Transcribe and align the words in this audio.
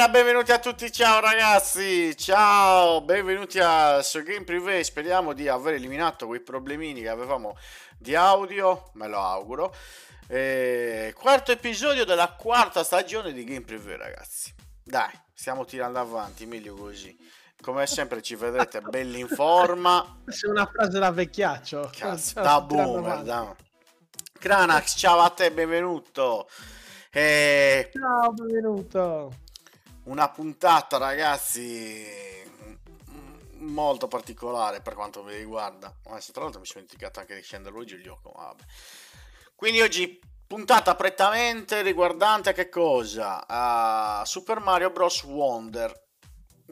Buonasera, 0.00 0.08
benvenuti 0.08 0.52
a 0.52 0.58
tutti, 0.58 0.90
ciao 0.90 1.20
ragazzi, 1.20 2.16
ciao, 2.16 3.02
benvenuti 3.02 3.58
a 3.58 4.00
su 4.00 4.22
Game 4.22 4.44
Privé, 4.44 4.82
speriamo 4.82 5.34
di 5.34 5.46
aver 5.46 5.74
eliminato 5.74 6.26
quei 6.26 6.40
problemini 6.40 7.02
che 7.02 7.10
avevamo 7.10 7.54
di 7.98 8.14
audio, 8.14 8.92
me 8.94 9.08
lo 9.08 9.20
auguro. 9.20 9.74
E 10.26 11.12
quarto 11.14 11.52
episodio 11.52 12.06
della 12.06 12.32
quarta 12.32 12.82
stagione 12.82 13.34
di 13.34 13.44
Game 13.44 13.60
Privé, 13.60 13.98
ragazzi. 13.98 14.54
Dai, 14.82 15.12
stiamo 15.34 15.66
tirando 15.66 15.98
avanti, 15.98 16.46
meglio 16.46 16.74
così. 16.76 17.14
Come 17.60 17.86
sempre 17.86 18.22
ci 18.22 18.36
vedrete 18.36 18.80
belli 18.88 19.20
in 19.20 19.28
forma. 19.28 20.22
È 20.24 20.48
una 20.48 20.64
frase 20.64 20.98
da 20.98 21.10
vecchiaccio. 21.10 21.90
Cazzo, 21.94 22.40
da 22.40 22.58
boomer, 22.62 23.22
da... 23.22 23.54
Cranax, 24.38 24.96
ciao 24.96 25.20
a 25.20 25.28
te, 25.28 25.52
benvenuto. 25.52 26.48
E 27.10 27.90
Ciao, 27.92 28.32
benvenuto. 28.32 29.48
Una 30.10 30.28
puntata, 30.28 30.98
ragazzi, 30.98 32.04
molto 33.58 34.08
particolare 34.08 34.80
per 34.80 34.94
quanto 34.94 35.22
mi 35.22 35.34
riguarda. 35.34 35.94
Adesso, 36.08 36.32
tra 36.32 36.42
l'altro, 36.42 36.60
mi 36.60 36.66
sono 36.66 36.82
dimenticato 36.84 37.20
anche 37.20 37.36
di 37.36 37.42
scendere 37.42 37.76
oggi 37.76 37.94
il 37.94 38.02
gioco. 38.02 38.32
Vabbè. 38.34 38.62
Quindi, 39.54 39.80
oggi 39.80 40.20
puntata 40.46 40.96
prettamente 40.96 41.82
riguardante 41.82 42.50
a 42.50 42.52
che 42.52 42.68
cosa? 42.68 43.46
A 43.46 44.24
Super 44.24 44.58
Mario 44.58 44.90
Bros. 44.90 45.22
Wonder. 45.22 46.08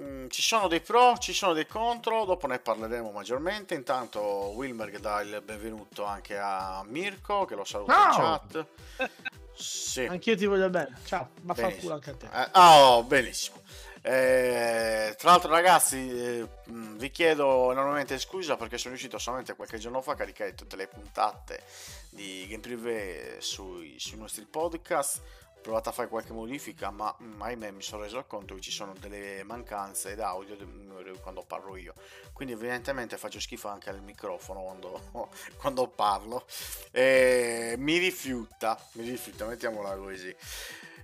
Mm, 0.01 0.27
ci 0.29 0.43
sono 0.43 0.67
dei 0.67 0.81
pro, 0.81 1.17
ci 1.19 1.33
sono 1.33 1.53
dei 1.53 1.67
contro, 1.67 2.25
dopo 2.25 2.49
ne 2.49 2.59
parleremo 2.59 3.13
maggiormente. 3.13 3.75
Intanto, 3.75 4.21
Wilmer 4.21 4.99
dà 4.99 5.21
il 5.21 5.43
benvenuto 5.45 6.05
anche 6.05 6.37
a 6.37 6.83
Mirko, 6.87 7.45
che 7.45 7.55
lo 7.55 7.65
saluto 7.65 7.93
in 7.93 8.13
Ciao. 8.13 8.17
chat. 8.17 8.67
Sì. 9.59 10.05
Anch'io 10.07 10.37
ti 10.37 10.47
voglio 10.47 10.71
bene. 10.71 10.97
Ciao, 11.05 11.31
ma 11.43 11.55
fa 11.55 11.63
Benissimo. 11.63 11.83
culo 11.83 11.95
anche 11.95 12.11
a 12.11 12.15
te. 12.15 12.27
Eh, 12.33 12.49
oh, 12.55 13.03
benissimo. 13.03 13.57
Eh, 14.01 15.15
tra 15.19 15.31
l'altro, 15.31 15.51
ragazzi, 15.51 15.97
eh, 15.97 16.49
vi 16.67 17.11
chiedo 17.11 17.73
enormemente 17.73 18.19
scusa 18.19 18.57
perché 18.57 18.79
sono 18.79 18.91
riuscito 18.91 19.19
solamente 19.19 19.55
qualche 19.57 19.79
giorno 19.79 20.01
fa 20.01 20.13
a 20.13 20.17
caricare 20.17 20.55
tutte 20.55 20.77
le 20.77 20.87
puntate 20.87 21.63
di 22.11 22.47
Game 22.49 22.61
Privé 22.61 23.37
sui, 23.41 23.97
sui 23.99 24.17
nostri 24.17 24.47
podcast. 24.49 25.21
Provato 25.69 25.91
a 25.91 25.93
fare 25.93 26.09
qualche 26.09 26.33
modifica, 26.33 26.91
ma 26.91 27.15
mh, 27.19 27.43
ahimè 27.43 27.73
mi 27.73 27.83
sono 27.83 28.01
reso 28.01 28.25
conto 28.27 28.55
che 28.55 28.63
ci 28.63 28.71
sono 28.71 28.95
delle 28.99 29.43
mancanze 29.45 30.15
d'audio 30.15 30.57
de- 30.57 31.19
quando 31.21 31.45
parlo 31.47 31.77
io. 31.77 31.93
Quindi, 32.33 32.55
evidentemente, 32.55 33.19
faccio 33.19 33.39
schifo 33.39 33.69
anche 33.69 33.91
al 33.91 34.01
microfono 34.01 34.63
quando, 34.63 35.03
quando 35.61 35.87
parlo. 35.89 36.47
E 36.91 37.75
mi 37.77 37.99
rifiuta, 37.99 38.79
mi 38.93 39.11
rifiuta, 39.11 39.45
mettiamola 39.45 39.95
così. 39.97 40.35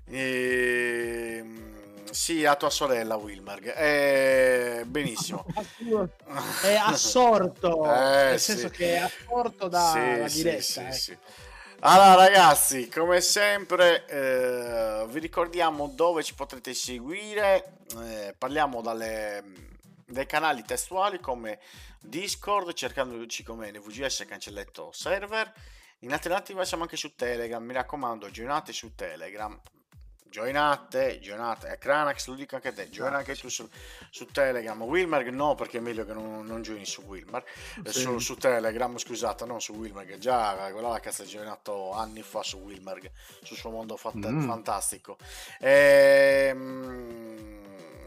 Ehm, 0.07 2.05
sì, 2.11 2.47
a 2.47 2.57
tua 2.57 2.71
sorella 2.71 3.17
Wilmerg. 3.17 3.71
Eh, 3.77 4.85
benissimo. 4.87 5.45
È 6.63 6.75
assorto, 6.75 7.85
Eh, 7.85 8.31
nel 8.31 8.39
sì. 8.39 8.53
senso 8.53 8.69
che 8.71 8.95
è 8.95 8.97
assorto 8.97 9.69
da 9.69 10.25
sì, 10.27 10.37
diretta. 10.37 10.63
sì, 10.63 10.81
ecco. 10.81 10.93
sì. 10.93 11.19
Allora 11.87 12.15
ragazzi, 12.15 12.89
come 12.89 13.21
sempre 13.21 14.07
eh, 14.07 15.05
vi 15.07 15.19
ricordiamo 15.19 15.87
dove 15.89 16.23
ci 16.23 16.35
potrete 16.35 16.73
seguire, 16.73 17.77
Eh, 18.01 18.35
parliamo 18.39 18.81
dalle, 18.81 19.45
dai 20.07 20.25
canali 20.25 20.63
testuali 20.65 21.21
come 21.21 21.61
Discord, 22.01 22.73
cercandoci 22.73 23.43
come 23.43 23.71
NVGS 23.71 24.25
cancelletto 24.27 24.93
server, 24.93 25.53
in 26.01 26.13
alternativa 26.13 26.65
siamo 26.65 26.85
anche 26.85 26.97
su 26.97 27.15
Telegram, 27.15 27.63
mi 27.63 27.75
raccomando, 27.75 28.31
joinate 28.31 28.73
su 28.73 28.95
Telegram, 28.95 29.61
joinate, 30.35 31.21
joinate, 31.21 31.69
e 31.69 31.79
Cranax 31.79 32.27
lo 32.27 32.35
dico 32.35 32.57
anche 32.57 32.69
a 32.69 32.73
te, 32.73 32.89
joina 32.91 33.19
anche 33.19 33.37
tu 33.37 33.49
su, 33.49 33.69
su 34.11 34.27
Telegram, 34.27 34.83
Wilmer 34.83 35.31
no 35.31 35.55
perché 35.55 35.79
è 35.79 35.81
meglio 35.81 36.05
che 36.05 36.13
non, 36.13 36.45
non 36.45 36.61
joini 36.61 36.85
su 36.85 37.03
Wilmer, 37.03 37.45
eh, 37.85 37.93
Sì. 37.93 38.01
su, 38.01 38.19
su 38.19 38.35
Telegram 38.35 38.97
scusate, 38.99 39.45
non 39.45 39.61
su 39.61 39.75
Wilmer, 39.75 40.19
già 40.19 40.71
quella 40.73 40.89
là 40.89 40.99
che 40.99 41.11
è 41.11 41.23
gioinato 41.25 41.93
anni 41.93 42.23
fa 42.23 42.43
su 42.43 42.59
Wilmer, 42.59 43.01
sul 43.45 43.57
suo 43.57 43.71
mondo 43.71 43.97
fat- 43.97 44.17
Mm. 44.27 44.47
fantastico. 44.49 45.17
Ehm, 45.61 47.61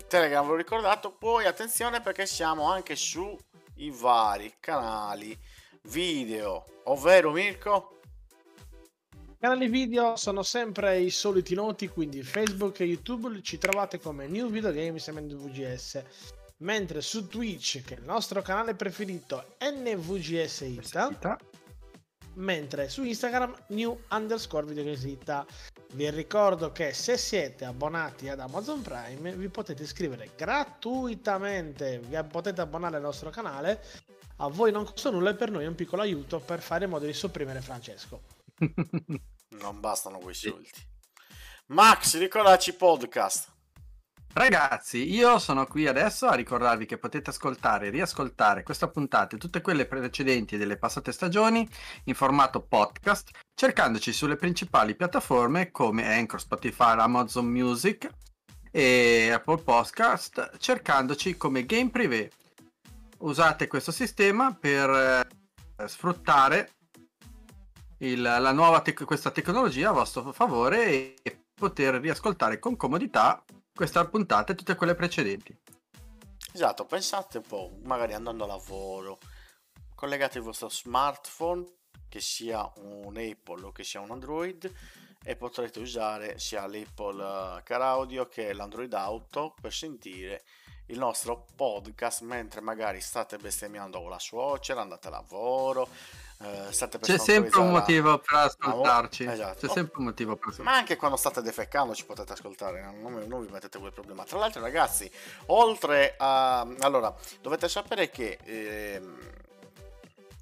Telegram 0.07 0.43
ve 0.43 0.49
l'ho 0.51 0.55
ricordato, 0.57 1.11
poi 1.13 1.45
attenzione 1.45 2.01
perché 2.01 2.25
siamo 2.25 2.69
anche 2.69 2.97
su 2.97 3.37
i 3.75 3.89
vari 3.91 4.55
canali 4.59 5.37
video, 5.83 6.65
ovvero 6.85 7.31
Mirko? 7.31 7.96
Canali 9.39 9.67
video 9.67 10.15
sono 10.15 10.41
sempre 10.41 10.99
i 10.99 11.11
soliti 11.11 11.53
noti, 11.53 11.89
quindi 11.89 12.23
Facebook 12.23 12.79
e 12.79 12.85
YouTube 12.85 13.39
ci 13.43 13.59
trovate 13.59 13.99
come 13.99 14.25
New 14.25 14.49
Video 14.49 14.71
Games 14.71 15.07
MNVGS. 15.09 16.03
Mentre 16.57 17.01
su 17.01 17.27
Twitch, 17.27 17.83
che 17.83 17.93
è 17.93 17.99
il 17.99 18.03
nostro 18.03 18.41
canale 18.41 18.73
preferito, 18.73 19.57
NVGS 19.59 20.61
Ita, 20.61 21.37
mentre 22.33 22.89
su 22.89 23.03
Instagram 23.03 23.55
new 23.67 23.95
underscore 24.09 24.65
videogames 24.65 25.45
vi 25.93 26.09
ricordo 26.09 26.71
che 26.71 26.93
se 26.93 27.15
siete 27.15 27.63
abbonati 27.63 28.29
ad 28.29 28.39
Amazon 28.39 28.81
Prime 28.81 29.35
vi 29.35 29.49
potete 29.49 29.83
iscrivere 29.83 30.31
gratuitamente. 30.35 31.99
Vi 31.99 32.17
potete 32.27 32.61
abbonare 32.61 32.95
al 32.95 33.03
nostro 33.03 33.29
canale. 33.29 33.83
A 34.37 34.47
voi 34.47 34.71
non 34.71 34.83
costa 34.83 35.11
nulla 35.11 35.29
e 35.29 35.35
per 35.35 35.51
noi 35.51 35.65
è 35.65 35.67
un 35.67 35.75
piccolo 35.75 36.01
aiuto 36.01 36.39
per 36.39 36.59
fare 36.59 36.85
in 36.85 36.89
modo 36.89 37.05
di 37.05 37.13
sopprimere 37.13 37.61
Francesco 37.61 38.21
Non 39.61 39.79
bastano 39.79 40.19
quei 40.19 40.35
soldi. 40.35 40.69
Max, 41.67 42.17
ricordaci 42.17 42.73
podcast. 42.73 43.55
Ragazzi, 44.33 45.11
io 45.11 45.39
sono 45.39 45.65
qui 45.65 45.87
adesso 45.87 46.27
a 46.27 46.35
ricordarvi 46.35 46.85
che 46.85 46.99
potete 46.99 47.31
ascoltare 47.31 47.87
e 47.87 47.89
riascoltare 47.89 48.61
questa 48.61 48.87
puntata 48.87 49.35
e 49.35 49.39
tutte 49.39 49.61
quelle 49.61 49.87
precedenti 49.87 50.57
delle 50.57 50.77
passate 50.77 51.11
stagioni 51.11 51.67
in 52.03 52.13
formato 52.13 52.61
podcast, 52.61 53.31
cercandoci 53.55 54.13
sulle 54.13 54.35
principali 54.35 54.95
piattaforme 54.95 55.71
come 55.71 56.07
Anchor, 56.07 56.39
Spotify, 56.39 56.99
Amazon 56.99 57.47
Music 57.47 58.07
e 58.69 59.31
Apple 59.31 59.63
Podcast, 59.63 60.57
cercandoci 60.59 61.35
come 61.35 61.65
Game 61.65 61.89
Privé. 61.89 62.29
Usate 63.19 63.65
questo 63.65 63.91
sistema 63.91 64.53
per 64.53 64.89
eh, 64.89 65.87
sfruttare 65.87 66.73
il- 67.99 68.21
la 68.21 68.51
nuova 68.51 68.81
tec- 68.81 69.05
questa 69.05 69.31
tecnologia 69.31 69.89
a 69.89 69.93
vostro 69.93 70.31
favore 70.31 70.85
e, 70.85 71.15
e 71.21 71.45
poter 71.53 71.95
riascoltare 71.95 72.59
con 72.59 72.75
comodità 72.75 73.43
questa 73.73 74.05
puntata 74.07 74.53
e 74.53 74.55
tutte 74.55 74.75
quelle 74.75 74.95
precedenti. 74.95 75.55
Esatto, 76.53 76.85
pensate 76.85 77.37
un 77.37 77.43
po', 77.43 77.77
magari 77.83 78.13
andando 78.13 78.43
a 78.43 78.47
lavoro, 78.47 79.19
collegate 79.95 80.39
il 80.39 80.43
vostro 80.43 80.69
smartphone, 80.69 81.65
che 82.09 82.19
sia 82.19 82.71
un 82.77 83.17
Apple 83.17 83.65
o 83.65 83.71
che 83.71 83.83
sia 83.83 83.99
un 83.99 84.11
Android, 84.11 84.71
e 85.23 85.35
potrete 85.35 85.79
usare 85.79 86.39
sia 86.39 86.65
l'Apple 86.65 87.21
eh, 87.57 87.63
Car 87.63 87.81
Audio 87.81 88.27
che 88.27 88.53
l'Android 88.53 88.93
Auto 88.93 89.53
per 89.59 89.73
sentire 89.73 90.43
il 90.87 90.97
nostro 90.97 91.45
podcast 91.55 92.21
mentre 92.21 92.61
magari 92.61 93.01
state 93.01 93.37
bestemmiando 93.37 93.99
con 93.99 94.09
la 94.09 94.19
suocera, 94.19 94.81
andate 94.81 95.09
a 95.09 95.11
lavoro, 95.11 95.89
eh, 96.39 96.71
state 96.71 96.99
per 96.99 97.07
C'è 97.09 97.17
sempre 97.17 97.59
un 97.59 97.71
motivo 97.71 98.17
per 98.19 98.35
ascoltarci. 98.39 99.25
Esatto. 99.25 99.65
C'è 99.67 99.73
sempre 99.73 99.97
un 99.99 100.05
motivo 100.05 100.35
per 100.35 100.45
ma 100.47 100.51
ascoltarci. 100.53 100.79
anche 100.79 100.95
quando 100.95 101.17
state 101.17 101.41
defecando 101.41 101.95
ci 101.95 102.05
potete 102.05 102.33
ascoltare, 102.33 102.81
non, 103.01 103.23
non- 103.27 103.45
vi 103.45 103.51
mettete 103.51 103.79
quel 103.79 103.91
problema. 103.93 104.23
Tra 104.23 104.37
l'altro, 104.37 104.61
ragazzi, 104.61 105.09
oltre 105.47 106.15
a. 106.17 106.59
Allora, 106.79 107.13
dovete 107.41 107.67
sapere 107.69 108.09
che. 108.09 108.37
ehm, 108.43 109.35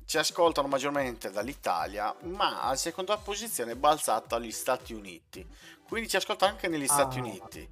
ci 0.07 0.19
ascoltano 0.19 0.68
maggiormente 0.68 1.31
dall'Italia, 1.31 2.13
ma 2.25 2.62
a 2.62 2.75
seconda 2.75 3.18
posizione 3.18 3.71
è 3.71 3.75
balzato 3.75 4.36
agli 4.36 4.51
Stati 4.51 4.94
Uniti. 4.94 5.44
Quindi 5.88 6.07
ci 6.07 6.15
ascolta 6.15 6.45
anche 6.45 6.68
negli 6.68 6.86
Stati 6.88 7.18
Ah. 7.18 7.21
Uniti. 7.21 7.69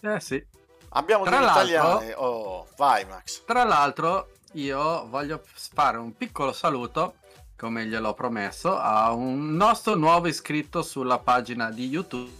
Eh 0.00 0.18
sì. 0.20 0.44
Abbiamo 0.90 1.24
Tra 1.24 1.36
degli 1.38 1.48
italiani. 1.48 2.12
Oh, 2.16 2.66
vai, 2.76 3.04
Max. 3.04 3.44
Tra 3.44 3.62
l'altro, 3.62 4.30
io 4.54 5.06
voglio 5.08 5.40
fare 5.44 5.96
un 5.98 6.16
piccolo 6.16 6.52
saluto, 6.52 7.14
come 7.60 7.84
gliel'ho 7.84 8.14
promesso, 8.14 8.74
a 8.74 9.12
un 9.12 9.54
nostro 9.54 9.94
nuovo 9.94 10.28
iscritto 10.28 10.80
sulla 10.80 11.18
pagina 11.18 11.70
di 11.70 11.88
YouTube, 11.88 12.30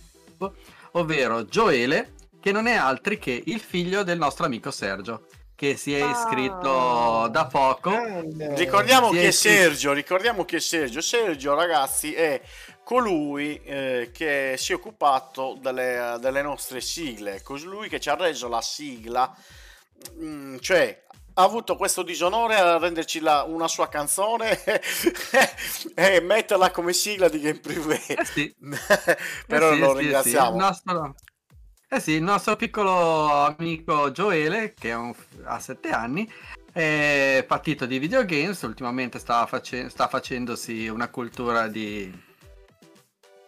ovvero 0.93 1.45
Gioele, 1.45 2.15
che 2.41 2.53
non 2.53 2.67
è 2.67 2.75
altri 2.75 3.19
che 3.19 3.43
il 3.45 3.61
figlio 3.61 4.03
del 4.03 4.17
nostro 4.17 4.47
amico 4.47 4.71
Sergio, 4.71 5.27
che 5.55 5.77
si 5.77 5.95
è 5.95 6.03
iscritto 6.11 7.25
Ah. 7.25 7.29
da 7.29 7.45
poco. 7.45 7.91
Grande. 7.91 8.55
Ricordiamo 8.55 9.11
Sì, 9.13 9.19
che. 9.19 9.33
Sergio, 9.33 9.93
ricordiamo 9.93 10.47
che 10.47 10.59
Sergio, 10.59 11.03
Sergio 11.03 11.55
ragazzi 11.55 12.15
è 12.15 12.41
colui 12.83 13.61
eh, 13.63 14.11
che 14.15 14.55
si 14.57 14.73
è 14.73 14.75
occupato 14.75 15.59
delle, 15.61 16.17
delle 16.19 16.41
nostre 16.41 16.81
sigle, 16.81 17.43
colui 17.43 17.91
che 17.91 18.01
ci 18.01 18.09
ha 18.09 18.15
reso 18.15 18.49
la 18.49 18.63
sigla, 18.63 19.31
mm, 20.19 20.57
cioè 20.61 21.03
ha 21.41 21.45
avuto 21.45 21.77
questo 21.77 22.03
disonore 22.03 22.57
a 22.57 22.79
renderci 22.79 23.21
la- 23.21 23.43
una 23.45 23.69
sua 23.69 23.89
canzone 23.89 24.59
e 25.95 26.21
metterla 26.21 26.71
come 26.71 26.93
sigla 26.93 27.29
di 27.29 27.41
Game 27.41 27.61
Privé. 27.61 28.01
Eh 28.09 28.25
sì, 28.25 28.55
Però 29.47 29.71
Eh 29.71 29.75
sì, 29.75 29.79
lo 29.79 29.93
sì, 29.93 29.99
ringraziamo. 29.99 30.51
Il 30.51 30.57
nostro... 30.57 31.15
Eh 31.93 32.01
sì, 32.01 32.13
il 32.13 32.23
nostro 32.23 32.55
piccolo 32.57 33.47
amico 33.47 34.13
Gioele, 34.13 34.75
che 34.75 34.93
un- 34.93 35.13
ha 35.45 35.59
7 35.59 35.91
anni, 35.91 36.31
è 36.73 37.45
partito 37.49 37.85
di 37.87 37.99
videogames, 37.99 38.63
ultimamente 38.63 39.19
stava 39.19 39.47
face- 39.47 39.89
sta 39.89 40.07
facendosi 40.07 40.87
una 40.87 41.09
cultura 41.09 41.67
di 41.67 42.13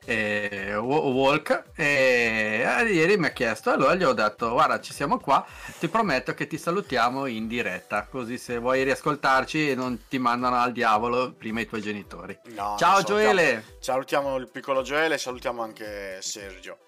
eh, 0.05 0.75
wa- 0.77 0.99
walk 1.01 1.65
e 1.77 2.65
ieri 2.89 3.17
mi 3.17 3.27
ha 3.27 3.31
chiesto, 3.31 3.71
allora 3.71 3.95
gli 3.95 4.03
ho 4.05 4.13
detto 4.13 4.51
guarda 4.51 4.81
ci 4.81 4.93
siamo 4.93 5.19
qua, 5.19 5.45
ti 5.79 5.89
prometto 5.89 6.35
che 6.35 6.47
ti 6.47 6.59
salutiamo 6.59 7.27
in 7.27 7.47
diretta, 7.47 8.07
così 8.07 8.39
se 8.39 8.59
vuoi 8.59 8.83
riascoltarci 8.83 9.75
non 9.75 10.07
ti 10.09 10.19
mandano 10.19 10.57
al 10.57 10.73
diavolo 10.73 11.33
prima 11.33 11.61
i 11.61 11.67
tuoi 11.67 11.81
genitori. 11.83 12.39
No, 12.47 12.77
Ciao 12.79 12.97
salutiamo- 13.01 13.21
Gioele! 13.21 13.65
Salutiamo 13.79 14.37
il 14.37 14.49
piccolo 14.51 14.83
Gioele, 14.83 15.19
salutiamo 15.19 15.63
anche 15.63 16.19
Sergio. 16.21 16.79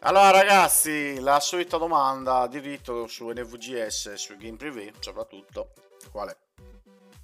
Allora 0.00 0.30
ragazzi, 0.30 1.18
la 1.20 1.40
solita 1.40 1.76
domanda 1.76 2.46
di 2.46 2.58
rito 2.58 3.06
su 3.06 3.28
NVGS, 3.28 4.14
su 4.14 4.36
Game 4.36 4.56
Privé 4.56 4.92
soprattutto, 5.00 5.72
qual 6.10 6.28
è? 6.30 6.36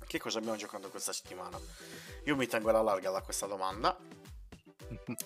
Che 0.07 0.19
cosa 0.19 0.39
abbiamo 0.39 0.57
giocato 0.57 0.89
questa 0.91 1.13
settimana? 1.13 1.59
Io 2.25 2.37
mi 2.37 2.47
tengo 2.47 2.69
alla 2.71 2.83
larga 2.83 3.11
da 3.11 3.21
questa 3.21 3.47
domanda 3.47 3.97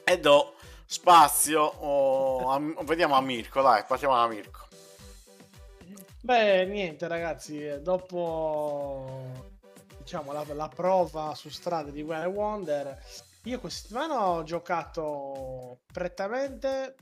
e 0.04 0.18
do 0.18 0.54
spazio, 0.86 1.62
oh, 1.62 2.50
a- 2.50 2.84
vediamo 2.84 3.14
a 3.14 3.20
Mirko, 3.20 3.62
dai, 3.62 3.84
partiamo 3.84 4.14
da 4.14 4.26
Mirko. 4.26 4.66
Beh, 6.20 6.66
niente 6.66 7.06
ragazzi, 7.06 7.80
dopo 7.80 9.56
diciamo 9.98 10.32
la, 10.32 10.44
la 10.54 10.68
prova 10.68 11.34
su 11.34 11.48
strada 11.48 11.90
di 11.90 12.02
Wild 12.02 12.34
Wonder, 12.34 12.98
io 13.44 13.60
questa 13.60 13.80
settimana 13.82 14.26
ho 14.28 14.42
giocato 14.42 15.80
prettamente 15.92 16.96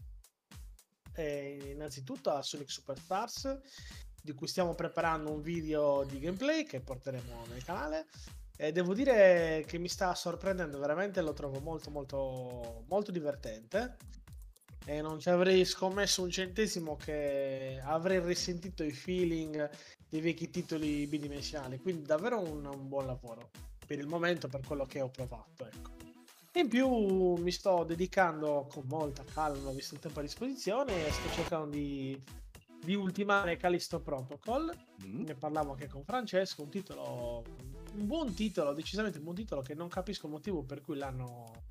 eh, 1.15 1.73
innanzitutto 1.73 2.31
a 2.31 2.43
Sonic 2.43 2.71
Superstars, 2.71 3.59
di 4.23 4.33
cui 4.33 4.47
stiamo 4.47 4.75
preparando 4.75 5.33
un 5.33 5.41
video 5.41 6.05
di 6.05 6.19
gameplay 6.19 6.65
che 6.65 6.81
porteremo 6.81 7.47
nel 7.49 7.65
canale. 7.65 8.07
E 8.57 8.73
devo 8.73 8.95
dire 8.95 9.65
che 9.67 9.79
mi 9.79 9.89
sta 9.89 10.15
sorprendendo 10.15 10.79
veramente, 10.79 11.21
lo 11.21 11.35
trovo 11.35 11.61
molto 11.61 11.91
molto 11.91 12.85
molto 12.89 13.11
divertente 13.11 13.97
e 14.87 15.03
non 15.03 15.19
ci 15.19 15.29
avrei 15.29 15.65
scommesso 15.65 16.23
un 16.23 16.31
centesimo 16.31 16.97
che 16.97 17.81
avrei 17.83 18.21
risentito 18.21 18.83
i 18.83 18.93
feeling 18.93 19.69
dei 20.09 20.21
vecchi 20.21 20.49
titoli 20.49 21.07
bidimensionali. 21.07 21.79
Quindi 21.81 22.03
davvero 22.03 22.41
un, 22.41 22.65
un 22.65 22.89
buon 22.89 23.07
lavoro 23.07 23.51
per 23.87 23.99
il 23.99 24.07
momento, 24.07 24.49
per 24.49 24.61
quello 24.67 24.87
che 24.87 25.01
ho 25.01 25.09
provato. 25.09 25.67
Ecco. 25.67 25.91
In 26.55 26.69
più 26.69 27.35
mi 27.35 27.51
sto 27.51 27.85
dedicando 27.85 28.67
con 28.71 28.85
molta 28.87 29.23
calma, 29.25 29.71
visto 29.73 29.95
il 29.95 30.01
tempo 30.01 30.21
a 30.21 30.23
disposizione, 30.23 31.07
e 31.07 31.11
sto 31.11 31.31
cercando 31.33 31.67
di, 31.67 32.19
di 32.83 32.95
ultimare 32.95 33.57
Callisto 33.57 34.01
Protocol. 34.01 34.73
Mm. 35.05 35.25
Ne 35.25 35.35
parlavo 35.35 35.73
anche 35.73 35.89
con 35.89 36.03
Francesco, 36.05 36.63
un 36.63 36.71
titolo, 36.71 37.45
un 37.97 38.07
buon 38.07 38.35
titolo, 38.35 38.73
decisamente 38.73 39.19
un 39.19 39.25
buon 39.25 39.37
titolo 39.37 39.63
che 39.63 39.75
non 39.75 39.89
capisco 39.89 40.27
il 40.27 40.33
motivo 40.33 40.63
per 40.63 40.81
cui 40.81 40.97
l'hanno 40.97 41.65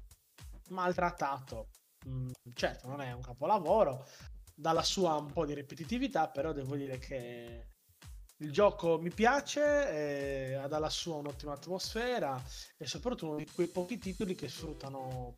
maltrattato. 0.69 1.69
Mm, 2.07 2.31
certo, 2.53 2.87
non 2.87 3.01
è 3.01 3.11
un 3.11 3.21
capolavoro, 3.21 4.05
dalla 4.53 4.83
sua 4.83 5.15
un 5.15 5.31
po' 5.31 5.45
di 5.45 5.53
ripetitività, 5.53 6.27
però 6.29 6.51
devo 6.51 6.75
dire 6.75 6.97
che 6.97 7.67
il 8.39 8.51
gioco 8.51 8.99
mi 8.99 9.11
piace, 9.11 9.61
eh, 9.61 10.53
ha 10.55 10.67
dalla 10.67 10.89
sua 10.89 11.15
un'ottima 11.15 11.53
atmosfera 11.53 12.41
e 12.77 12.85
soprattutto 12.85 13.35
di 13.35 13.47
quei 13.49 13.67
pochi 13.67 13.97
titoli 13.97 14.35
che 14.35 14.49
sfruttano 14.49 15.35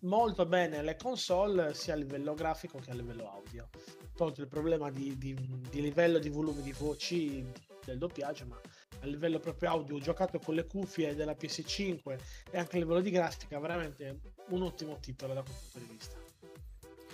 molto 0.00 0.44
bene 0.44 0.82
le 0.82 0.96
console 0.96 1.74
sia 1.74 1.94
a 1.94 1.96
livello 1.96 2.34
grafico 2.34 2.78
che 2.78 2.90
a 2.90 2.94
livello 2.94 3.30
audio. 3.30 3.68
Tolto 4.14 4.40
il 4.40 4.48
problema 4.48 4.90
di, 4.90 5.16
di- 5.16 5.34
di 5.70 5.80
livello 5.80 6.18
di 6.18 6.28
volume 6.28 6.62
di 6.62 6.72
voci 6.72 7.50
del 7.84 7.98
doppiaggio, 7.98 8.46
ma 8.46 8.60
a 9.04 9.06
livello 9.06 9.38
proprio 9.38 9.70
audio, 9.70 9.98
giocato 9.98 10.38
con 10.38 10.54
le 10.54 10.66
cuffie 10.66 11.14
della 11.14 11.32
PS5 11.32 12.18
e 12.50 12.58
anche 12.58 12.76
a 12.76 12.78
livello 12.78 13.00
di 13.00 13.10
grafica, 13.10 13.58
veramente 13.58 14.20
un 14.48 14.62
ottimo 14.62 14.98
titolo 14.98 15.34
da 15.34 15.42
quel 15.42 15.54
punto 15.54 15.78
di 15.78 15.84
vista. 15.96 16.16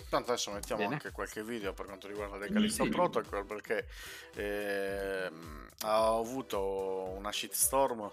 Tanto 0.09 0.31
adesso 0.31 0.51
mettiamo 0.51 0.81
Bene. 0.81 0.95
anche 0.95 1.11
qualche 1.11 1.41
video 1.43 1.73
per 1.73 1.85
quanto 1.85 2.07
riguarda 2.07 2.37
The 2.37 2.51
Callisto 2.51 2.83
Sì. 2.83 2.89
Protocol 2.89 3.45
perché 3.45 3.87
ehm, 4.35 5.67
ha 5.83 6.07
avuto 6.17 6.59
una 7.15 7.31
shitstorm 7.31 8.11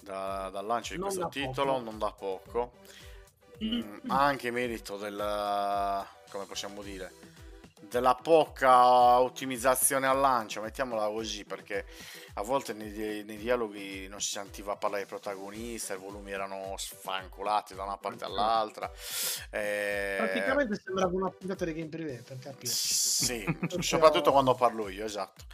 da- 0.00 0.50
dal 0.52 0.66
lancio 0.66 0.94
di 0.94 0.98
Non 0.98 1.08
questo 1.08 1.24
da 1.26 1.28
poco. 1.32 1.46
titolo, 1.46 1.80
non 1.80 1.98
da 1.98 2.12
poco, 2.12 2.72
Mm, 3.62 4.10
anche 4.10 4.50
merito 4.50 4.96
della, 4.96 6.04
come 6.28 6.44
possiamo 6.44 6.82
dire, 6.82 7.12
della 7.82 8.16
poca 8.16 9.20
ottimizzazione 9.20 10.08
al 10.08 10.18
lancio, 10.18 10.60
mettiamola 10.60 11.06
così, 11.06 11.44
perché 11.44 11.86
a 12.34 12.42
volte 12.42 12.72
nei, 12.72 13.22
nei 13.24 13.36
dialoghi 13.36 14.08
non 14.08 14.20
si 14.20 14.30
sentiva 14.30 14.76
parlare 14.76 15.02
del 15.02 15.08
protagonista, 15.10 15.94
i 15.94 15.98
volumi 15.98 16.32
erano 16.32 16.74
sfanculati 16.76 17.74
da 17.74 17.84
una 17.84 17.96
parte 17.98 18.24
all'altra. 18.24 18.90
eh, 19.50 20.14
Praticamente 20.16 20.74
sembrava 20.82 21.14
una 21.14 21.30
puntata 21.30 21.64
di 21.64 21.72
game 21.74 21.88
privé 21.88 22.22
per 22.22 22.38
capire. 22.38 22.72
sì, 22.74 23.44
soprattutto 23.80 24.32
quando 24.32 24.54
parlo 24.54 24.88
io, 24.88 25.04
esatto. 25.04 25.44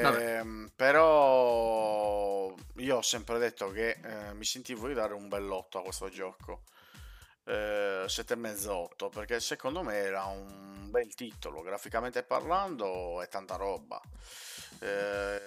Vabbè. 0.00 0.42
però 0.74 2.54
io 2.76 2.96
ho 2.96 3.02
sempre 3.02 3.38
detto 3.38 3.70
che 3.70 3.98
eh, 4.02 4.34
mi 4.34 4.44
sentivo 4.44 4.86
di 4.88 4.94
dare 4.94 5.14
un 5.14 5.28
bell'otto 5.28 5.78
a 5.78 5.82
questo 5.82 6.08
gioco. 6.08 6.62
Eh, 7.46 8.04
sette 8.06 8.32
e 8.32 8.36
mezzo 8.36 8.74
8 8.74 9.08
perché 9.10 9.38
secondo 9.38 9.82
me 9.82 9.96
era 9.96 10.24
un 10.24 10.88
bel 10.90 11.14
titolo 11.14 11.60
graficamente 11.60 12.22
parlando 12.22 13.20
è 13.20 13.28
tanta 13.28 13.56
roba 13.56 14.00
Eh, 14.80 15.40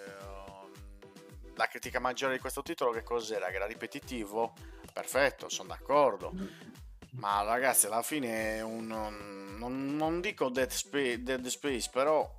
la 1.56 1.68
critica 1.68 2.00
maggiore 2.00 2.34
di 2.34 2.40
questo 2.40 2.62
titolo 2.62 2.92
che 2.92 3.02
cos'era? 3.02 3.48
che 3.48 3.56
era 3.56 3.66
ripetitivo 3.66 4.54
perfetto 4.94 5.50
sono 5.50 5.70
d'accordo 5.70 6.32
ma 7.14 7.42
ragazzi, 7.42 7.88
alla 7.88 8.04
fine 8.04 8.58
è 8.58 8.62
un, 8.62 8.86
non, 9.58 9.96
non 9.96 10.22
dico 10.22 10.50
Dead 10.50 10.70
Space, 10.70 11.24
Dead 11.24 11.44
Space, 11.48 11.90
però 11.92 12.32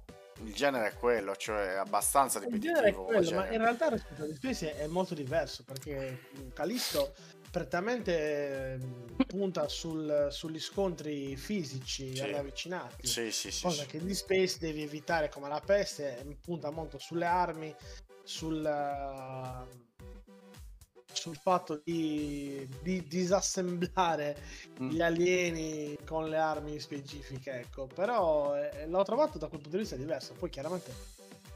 il 0.44 0.54
genere 0.54 0.90
è 0.90 0.94
quello, 0.94 1.34
cioè 1.34 1.70
abbastanza 1.70 2.38
Il 2.38 2.44
genere 2.60 2.60
è 2.60 2.90
ripetitivo. 2.90 3.04
quello, 3.06 3.24
cioè- 3.24 3.34
ma 3.34 3.48
in 3.50 3.58
realtà 3.58 3.88
rispetto 3.88 4.22
a 4.22 4.26
The 4.26 4.34
Space 4.36 4.76
è 4.78 4.86
molto 4.86 5.14
diverso 5.14 5.64
perché 5.64 6.28
Callisto 6.54 7.12
prettamente 7.50 8.72
ehm, 8.74 9.16
punta 9.26 9.68
sul- 9.68 10.28
sugli 10.30 10.60
scontri 10.60 11.36
fisici 11.36 12.14
Sì. 12.16 12.30
ravvicinati. 12.30 13.06
Sì, 13.06 13.30
sì, 13.32 13.50
sì. 13.50 13.62
cosa 13.62 13.82
sì. 13.82 13.88
che 13.88 13.96
in 13.98 14.14
Space 14.14 14.58
devi 14.58 14.82
evitare 14.82 15.28
come 15.28 15.48
la 15.48 15.60
peste, 15.64 16.24
punta 16.40 16.70
molto 16.70 16.98
sulle 16.98 17.26
armi, 17.26 17.74
sul, 18.22 18.64
eh, 18.64 19.86
sul 21.12 21.36
fatto 21.36 21.80
di, 21.84 22.68
di 22.82 23.06
disassemblare 23.06 24.36
Mm. 24.80 24.90
gli 24.90 25.00
alieni 25.00 25.98
con 26.04 26.28
le 26.28 26.36
armi 26.36 26.78
specifiche, 26.78 27.50
ecco. 27.52 27.86
Però 27.86 28.54
eh, 28.56 28.86
l'ho 28.86 29.02
trovato 29.02 29.38
da 29.38 29.48
quel 29.48 29.60
punto 29.60 29.76
di 29.76 29.82
vista 29.82 29.96
diverso. 29.96 30.34
Poi 30.34 30.50
chiaramente 30.50 30.92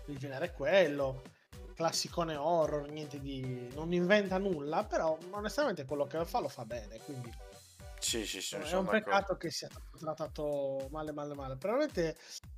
il 0.06 0.18
genere 0.18 0.46
è 0.46 0.52
quello, 0.52 1.22
classicone 1.82 2.36
horror, 2.36 2.88
niente 2.88 3.18
di... 3.18 3.68
non 3.74 3.92
inventa 3.92 4.38
nulla, 4.38 4.84
però 4.84 5.18
onestamente 5.30 5.84
quello 5.84 6.06
che 6.06 6.24
fa 6.24 6.38
lo 6.38 6.48
fa 6.48 6.64
bene, 6.64 6.98
quindi 6.98 7.28
Sì, 7.98 8.24
sì, 8.24 8.40
sì, 8.40 8.54
è 8.54 8.76
un 8.76 8.86
peccato 8.86 9.36
che 9.36 9.50
sia 9.50 9.68
trattato 9.98 10.86
male, 10.90 11.12
male, 11.12 11.34
male. 11.34 11.56
Probabilmente 11.56 12.16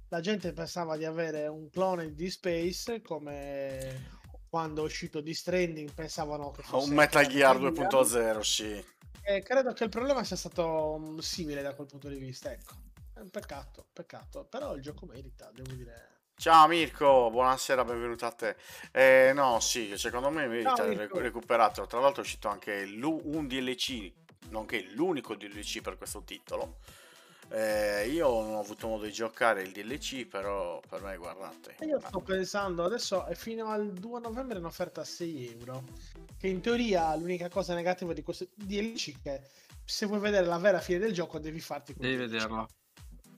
la 0.09 0.21
gente 0.21 0.53
pensava 0.53 0.99
di 0.99 1.07
avere 1.07 1.47
un 1.47 1.71
clone 1.71 2.13
di 2.15 2.29
Space 2.29 3.01
come 3.01 4.23
quando 4.51 4.83
è 4.83 4.85
uscito 4.85 5.23
di 5.23 5.33
Stranding 5.33 5.91
pensavano 5.93 6.51
che 6.51 6.63
fosse 6.63 6.91
Un 6.91 6.95
Metal 6.95 7.27
Gear 7.27 7.59
Gear. 7.59 7.73
2.0, 7.73 8.41
sì. 8.41 8.85
E 9.23 9.43
credo 9.43 9.73
che 9.73 9.85
il 9.85 9.91
problema 9.91 10.23
sia 10.23 10.37
stato 10.37 10.99
mm, 11.01 11.19
simile 11.19 11.63
da 11.63 11.75
quel 11.75 11.87
punto 11.87 12.09
di 12.09 12.19
vista. 12.19 12.53
Ecco, 12.53 12.75
è 13.15 13.21
un 13.21 13.31
peccato, 13.31 13.87
peccato. 13.91 14.45
Però 14.45 14.75
il 14.75 14.83
gioco 14.83 15.07
merita, 15.07 15.51
devo 15.51 15.73
dire. 15.73 16.13
Ciao 16.37 16.67
Mirko, 16.67 17.31
buonasera, 17.31 17.85
benvenuto 17.85 18.27
a 18.27 18.33
te. 18.33 18.57
Eh, 18.93 19.33
no, 19.35 19.61
sì, 19.61 19.97
secondo 19.97 20.31
me 20.31 20.47
merita 20.47 20.75
Ciao, 20.75 20.89
di 20.89 20.97
Mirko. 20.97 21.03
recu- 21.03 21.21
recuperatelo. 21.23 21.87
Tra 21.87 22.01
l'altro 22.01 22.23
è 22.23 22.25
uscito 22.25 22.49
anche 22.49 22.83
un 23.01 23.47
DLC, 23.47 24.13
nonché 24.51 24.83
l'unico 24.91 25.35
DLC 25.37 25.81
per 25.81 25.97
questo 25.97 26.23
titolo. 26.23 26.77
Eh, 27.51 28.09
io 28.09 28.29
non 28.29 28.55
ho 28.55 28.61
avuto 28.61 28.89
modo 28.89 29.05
di 29.05 29.13
giocare 29.13 29.63
il 29.63 29.71
DLC, 29.71 30.27
però 30.27 30.81
per 30.87 31.03
me 31.03 31.17
guardate. 31.17 31.77
Io 31.87 32.01
sto 32.01 32.21
pensando, 32.21 32.85
adesso 32.85 33.25
è 33.27 33.35
fino 33.35 33.69
al 33.69 33.93
2 33.93 34.21
novembre 34.21 34.59
in 34.59 34.65
offerta 34.65 35.03
a 35.03 35.05
6 35.05 35.57
euro. 35.61 35.85
Che 36.37 36.49
in 36.49 36.61
teoria 36.61 37.15
l'unica 37.15 37.49
cosa 37.49 37.75
negativa 37.75 38.13
di 38.13 38.23
questo 38.23 38.49
DLC 38.55 39.15
è 39.23 39.23
che 39.23 39.43
se 39.85 40.07
vuoi 40.07 40.19
vedere 40.19 40.47
la 40.47 40.59
vera 40.59 40.81
fine 40.81 40.99
del 40.99 41.13
gioco 41.13 41.39
devi 41.39 41.61
farti 41.61 41.95
quel 41.95 42.09
Devi 42.11 42.27
DLC. 42.27 42.33
vederlo. 42.33 42.69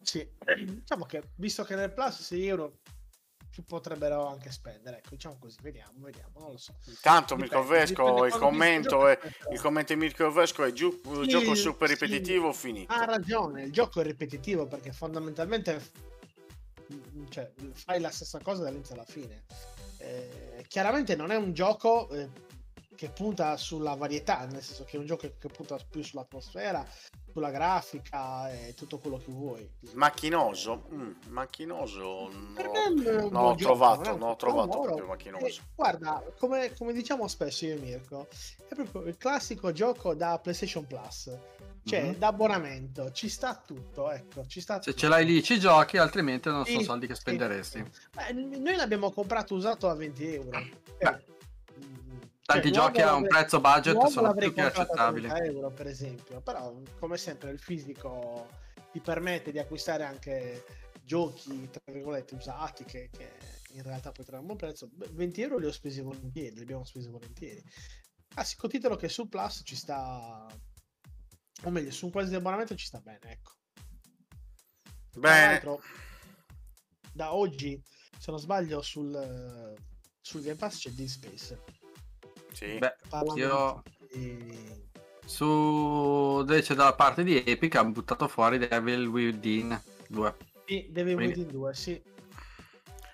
Sì, 0.06 0.26
diciamo 0.64 1.04
che 1.04 1.30
visto 1.34 1.64
che 1.64 1.74
nel 1.74 1.92
Plus 1.92 2.22
6 2.22 2.46
euro 2.46 2.78
ci 3.50 3.62
potrebbero 3.62 4.26
anche 4.26 4.52
spendere, 4.52 4.98
ecco, 4.98 5.10
diciamo 5.10 5.36
così, 5.40 5.56
vediamo, 5.62 5.94
vediamo, 5.96 6.38
non 6.38 6.50
lo 6.52 6.58
so. 6.58 6.74
Intanto 6.86 7.36
Mirko 7.36 7.64
Vesco, 7.64 8.24
il 8.24 8.32
commento 8.34 9.08
è, 9.08 9.18
il 9.22 9.54
il 9.54 9.60
commento 9.60 9.94
di 9.94 9.98
Mirko 9.98 10.30
Vesco 10.30 10.62
è 10.62 10.72
giù, 10.72 11.00
Sì, 11.02 11.26
gioco 11.26 11.54
super 11.56 11.88
sì. 11.88 11.94
ripetitivo, 11.94 12.52
finito. 12.52 12.92
Ha 12.92 13.04
ragione, 13.04 13.64
il 13.64 13.72
gioco 13.72 14.00
è 14.00 14.04
ripetitivo 14.04 14.66
perché 14.66 14.92
fondamentalmente 14.92 15.90
cioè, 17.30 17.50
fai 17.72 18.00
la 18.00 18.10
stessa 18.10 18.38
cosa 18.40 18.62
dall'inizio 18.62 18.94
alla 18.94 19.04
fine. 19.04 19.44
Eh, 19.98 20.64
chiaramente 20.68 21.16
non 21.16 21.32
è 21.32 21.36
un 21.36 21.52
gioco 21.52 22.08
eh, 22.10 22.28
che 22.96 23.10
punta 23.10 23.56
sulla 23.56 23.94
varietà, 23.94 24.44
nel 24.46 24.62
senso 24.62 24.82
che 24.84 24.96
è 24.96 24.98
un 25.00 25.06
gioco 25.06 25.30
che 25.38 25.48
punta 25.48 25.76
più 25.88 26.02
sull'atmosfera, 26.02 26.84
sulla 27.32 27.50
grafica 27.50 28.50
e 28.50 28.74
tutto 28.74 28.98
quello 28.98 29.18
che 29.18 29.30
vuoi. 29.30 29.70
Macchinoso? 29.92 30.88
Mm, 30.92 31.10
macchinoso? 31.28 32.30
Per 32.54 32.64
no. 32.66 33.28
buon 33.28 33.34
ho 33.36 33.54
gioco, 33.54 33.74
trovato, 33.74 34.02
non 34.10 34.22
ho 34.22 34.34
gioco 34.34 34.36
trovato 34.36 34.80
proprio 34.80 35.06
macchinoso. 35.06 35.44
Eh, 35.46 35.54
guarda, 35.74 36.24
come, 36.38 36.72
come 36.74 36.92
diciamo 36.92 37.28
spesso 37.28 37.66
io 37.66 37.74
e 37.76 37.78
Mirko, 37.78 38.26
è 38.68 38.74
proprio 38.74 39.02
il 39.04 39.16
classico 39.16 39.70
gioco 39.72 40.14
da 40.14 40.38
PlayStation 40.38 40.86
Plus. 40.86 41.30
Cioè, 41.84 42.02
Mhm. 42.02 42.16
da 42.16 42.26
abbonamento, 42.28 43.12
ci 43.12 43.28
sta 43.28 43.54
tutto, 43.64 44.10
ecco, 44.10 44.44
ci 44.46 44.60
sta 44.60 44.82
Se 44.82 44.90
tutto. 44.90 44.96
ce 45.02 45.08
l'hai 45.08 45.24
lì 45.24 45.40
ci 45.40 45.60
giochi, 45.60 45.98
altrimenti 45.98 46.48
non 46.48 46.64
sono 46.64 46.78
Sì, 46.80 46.84
soldi 46.84 47.06
che 47.06 47.14
spenderesti. 47.14 47.78
sì. 47.78 48.00
Beh, 48.12 48.32
noi 48.58 48.74
l'abbiamo 48.74 49.12
comprato 49.12 49.54
usato 49.54 49.88
a 49.88 49.94
20 49.94 50.34
euro. 50.34 50.58
Beh, 50.98 51.24
Tanti 52.46 52.72
cioè, 52.72 52.84
giochi 52.84 53.00
a 53.00 53.14
un 53.14 53.26
prezzo 53.26 53.60
budget 53.60 54.06
sono 54.06 54.32
più 54.32 54.52
che 54.52 54.60
accettabili. 54.60 55.26
30 55.26 55.44
euro, 55.46 55.70
per 55.72 55.88
esempio. 55.88 56.40
Però, 56.40 56.80
come 57.00 57.16
sempre, 57.16 57.50
il 57.50 57.58
fisico 57.58 58.46
ti 58.92 59.00
permette 59.00 59.50
di 59.50 59.58
acquistare 59.58 60.04
anche 60.04 60.64
giochi, 61.02 61.68
tra 61.68 61.80
virgolette, 61.92 62.36
usati 62.36 62.84
che, 62.84 63.10
che 63.10 63.32
in 63.72 63.82
realtà 63.82 64.12
puoi 64.12 64.24
trovare 64.24 64.44
a 64.44 64.46
buon 64.46 64.58
prezzo. 64.58 64.88
Beh, 64.92 65.08
20 65.10 65.42
euro 65.42 65.58
li 65.58 65.66
ho 65.66 65.72
spesi 65.72 66.00
volentieri, 66.00 66.54
li 66.54 66.62
abbiamo 66.62 66.84
spesi 66.84 67.08
volentieri. 67.08 67.60
Classico 68.28 68.68
titolo 68.68 68.94
che 68.94 69.08
su 69.08 69.28
Plus 69.28 69.62
ci 69.64 69.74
sta... 69.74 70.46
O 71.64 71.70
meglio, 71.70 71.90
su 71.90 72.04
un 72.04 72.12
quasi 72.12 72.28
di 72.28 72.36
abbonamento 72.36 72.76
ci 72.76 72.86
sta 72.86 73.00
bene, 73.00 73.28
ecco. 73.28 73.54
Bene, 75.18 75.60
da 77.12 77.34
oggi, 77.34 77.82
se 78.16 78.30
non 78.30 78.38
sbaglio, 78.38 78.82
sul, 78.82 79.74
sul 80.20 80.42
Game 80.42 80.54
Pass 80.54 80.78
c'è 80.78 80.90
Dead 80.90 81.08
Space. 81.08 81.85
Sì. 82.56 82.78
Beh, 82.78 82.96
io 83.36 83.82
su 85.26 86.38
invece 86.40 86.74
dalla 86.74 86.94
parte 86.94 87.22
di 87.22 87.42
Epic 87.44 87.74
hanno 87.74 87.90
buttato 87.90 88.28
fuori 88.28 88.56
Devil 88.58 89.06
Within 89.08 89.78
2. 90.08 90.34
Sì, 90.64 90.86
Devil 90.90 91.14
Quindi- 91.16 91.38
Within 91.40 91.52
2, 91.52 91.74
sì. 91.74 92.02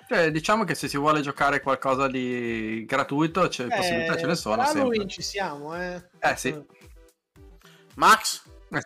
Cioè, 0.09 0.31
diciamo 0.31 0.65
che 0.65 0.75
se 0.75 0.89
si 0.89 0.99
vuole 0.99 1.23
giocare 1.23 1.61
qualcosa 1.61 2.07
di 2.07 2.85
gratuito, 2.87 3.49
c'è, 3.49 3.67
possibilità 3.67 4.17
ce 4.17 4.27
ne 4.27 4.35
sono 4.35 4.61
Halloween 4.63 4.93
sempre. 5.01 5.09
ci 5.09 5.23
siamo, 5.23 5.75
eh. 5.75 6.03
Eh, 6.19 6.37
sì. 6.37 6.63
Max? 7.95 8.43
Eh 8.71 8.81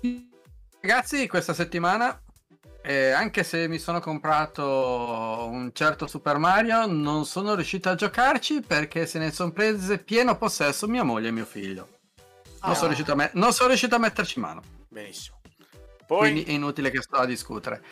sì. 0.00 0.28
Ragazzi, 0.80 1.26
questa 1.28 1.54
settimana, 1.54 2.20
eh, 2.86 3.12
anche 3.12 3.42
se 3.44 3.66
mi 3.66 3.78
sono 3.78 3.98
comprato 4.00 5.48
un 5.50 5.70
certo 5.72 6.06
Super 6.06 6.36
Mario, 6.36 6.84
non 6.84 7.24
sono 7.24 7.54
riuscito 7.54 7.88
a 7.88 7.94
giocarci 7.94 8.60
perché 8.60 9.06
se 9.06 9.18
ne 9.18 9.30
sono 9.32 9.52
prese 9.52 9.96
pieno 9.98 10.36
possesso 10.36 10.86
mia 10.86 11.02
moglie 11.02 11.28
e 11.28 11.32
mio 11.32 11.46
figlio. 11.46 11.88
Non, 12.62 12.72
Ah. 12.72 12.74
sono, 12.74 12.88
riuscito 12.88 13.12
a 13.12 13.14
me- 13.14 13.30
non 13.34 13.52
sono 13.54 13.68
riuscito 13.68 13.94
a 13.94 13.98
metterci 13.98 14.38
mano. 14.38 14.62
Benissimo. 14.88 15.40
Poi, 16.06 16.18
Quindi 16.30 16.44
è 16.44 16.50
inutile 16.52 16.90
che 16.90 17.00
sto 17.00 17.16
a 17.16 17.24
discutere. 17.24 17.82